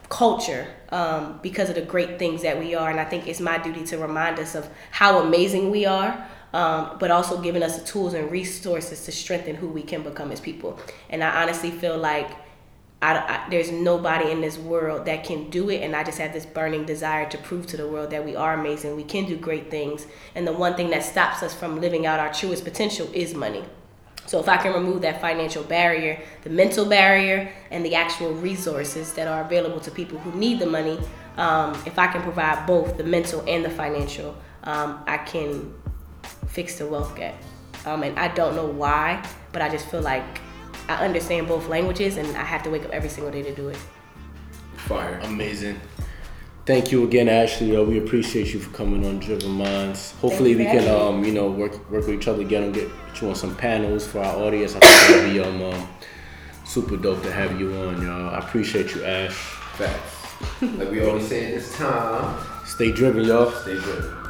culture 0.09 0.67
um, 0.91 1.41
because 1.43 1.69
of 1.71 1.75
the 1.75 1.83
great 1.83 2.19
things 2.19 2.43
that 2.43 2.59
we 2.59 2.75
are. 2.75 2.91
And 2.91 3.01
I 3.01 3.05
think 3.05 3.27
it's 3.27 3.41
my 3.41 3.59
duty 3.59 3.85
to 3.87 3.99
remind 3.99 4.39
us 4.39 4.55
of 4.55 4.69
how 4.91 5.21
amazing 5.21 5.71
we 5.71 5.87
are 5.87 6.29
um, 6.53 6.97
but 6.99 7.11
also 7.11 7.41
giving 7.41 7.63
us 7.63 7.79
the 7.79 7.85
tools 7.87 8.15
and 8.15 8.31
resources 8.31 9.05
to 9.05 9.13
strengthen 9.13 9.57
who 9.57 9.69
we 9.69 9.83
can 9.83 10.03
become 10.03 10.31
as 10.33 10.41
people. 10.41 10.79
And 11.09 11.25
I 11.25 11.43
honestly 11.43 11.71
feel 11.71 11.97
like 11.97 12.31
I, 13.03 13.19
I, 13.19 13.47
there's 13.51 13.73
nobody 13.73 14.31
in 14.31 14.41
this 14.41 14.57
world 14.57 15.07
that 15.07 15.25
can 15.25 15.51
do 15.51 15.69
it, 15.71 15.83
and 15.83 15.95
I 15.95 16.05
just 16.05 16.19
have 16.19 16.33
this 16.33 16.47
burning 16.47 16.87
desire 16.87 17.29
to 17.31 17.39
prove 17.39 17.67
to 17.69 17.77
the 17.77 17.89
world 17.89 18.11
that 18.11 18.25
we 18.25 18.37
are 18.37 18.55
amazing, 18.55 18.95
we 18.95 19.03
can 19.03 19.27
do 19.27 19.37
great 19.37 19.71
things, 19.71 20.07
and 20.37 20.47
the 20.47 20.53
one 20.53 20.77
thing 20.77 20.91
that 20.91 21.03
stops 21.03 21.43
us 21.43 21.53
from 21.53 21.81
living 21.81 22.07
out 22.07 22.21
our 22.21 22.33
truest 22.33 22.63
potential 22.65 23.11
is 23.13 23.35
money. 23.35 23.65
So 24.27 24.39
if 24.39 24.49
I 24.49 24.57
can 24.57 24.73
remove 24.73 25.03
that 25.03 25.21
financial 25.21 25.65
barrier, 25.65 26.23
the 26.43 26.51
mental 26.51 26.85
barrier, 26.85 27.53
and 27.73 27.85
the 27.85 27.97
actual 27.97 28.33
resources 28.35 29.13
that 29.15 29.27
are 29.27 29.43
available 29.43 29.81
to 29.81 29.91
people 29.91 30.19
who 30.19 30.39
need 30.39 30.61
the 30.61 30.67
money, 30.67 30.99
um, 31.37 31.75
if 31.85 31.99
I 31.99 32.07
can 32.07 32.23
provide 32.23 32.67
both 32.67 32.97
the 32.97 33.05
mental 33.05 33.43
and 33.49 33.65
the 33.65 33.71
financial, 33.71 34.37
um, 34.63 35.03
I 35.09 35.19
can 35.19 35.75
fix 36.47 36.79
the 36.79 36.87
wealth 36.87 37.17
gap. 37.17 37.35
Um, 37.85 38.05
and 38.05 38.17
I 38.17 38.29
don't 38.29 38.55
know 38.55 38.67
why, 38.67 39.27
but 39.51 39.61
I 39.61 39.69
just 39.69 39.89
feel 39.89 40.03
like 40.03 40.41
I 40.89 41.05
understand 41.05 41.49
both 41.49 41.69
languages 41.69 42.17
and 42.17 42.37
I 42.37 42.45
have 42.45 42.63
to 42.65 42.71
wake 42.71 42.85
up 42.85 42.91
every 42.91 43.09
single 43.09 43.33
day 43.33 43.43
to 43.43 43.55
do 43.55 43.69
it. 43.69 43.79
Fire. 44.77 45.21
Amazing. 45.23 45.81
Thank 46.65 46.93
you 46.93 47.03
again, 47.05 47.29
Ashley. 47.29 47.77
Uh, 47.77 47.83
we 47.83 47.99
appreciate 47.99 48.55
you 48.55 48.61
for 48.61 48.71
coming 48.71 49.05
on 49.05 49.19
Driven 49.19 49.51
Minds. 49.51 50.13
Hopefully, 50.21 50.55
we 50.55 50.65
can, 50.65 50.89
um, 50.89 51.25
you 51.25 51.33
know, 51.33 51.51
work 51.51 51.73
work 51.91 52.07
with 52.07 52.11
each 52.11 52.29
other 52.29 52.43
again 52.43 52.63
and 52.63 52.75
get 52.75 52.89
you 53.21 53.29
on 53.29 53.35
some 53.35 53.57
panels 53.57 54.07
for 54.07 54.21
our 54.21 54.37
audience. 54.37 54.77
I 54.77 54.79
think 54.79 55.19
it'll 55.19 55.31
be 55.33 55.41
um, 55.41 55.73
um, 55.73 55.89
super 56.65 56.97
dope 56.97 57.23
to 57.25 57.33
have 57.33 57.59
you 57.59 57.75
on, 57.75 58.01
y'all. 58.01 58.31
I 58.31 58.39
appreciate 58.39 58.95
you, 58.95 59.05
Ash. 59.05 59.35
Facts. 59.75 60.23
like 60.63 60.91
we 60.91 61.05
always 61.05 61.27
say 61.27 61.47
at 61.47 61.55
this 61.55 61.77
time. 61.77 62.45
Stay 62.65 62.93
driven, 62.93 63.25
y'all. 63.25 63.51
Stay 63.51 63.75
driven. 63.75 64.22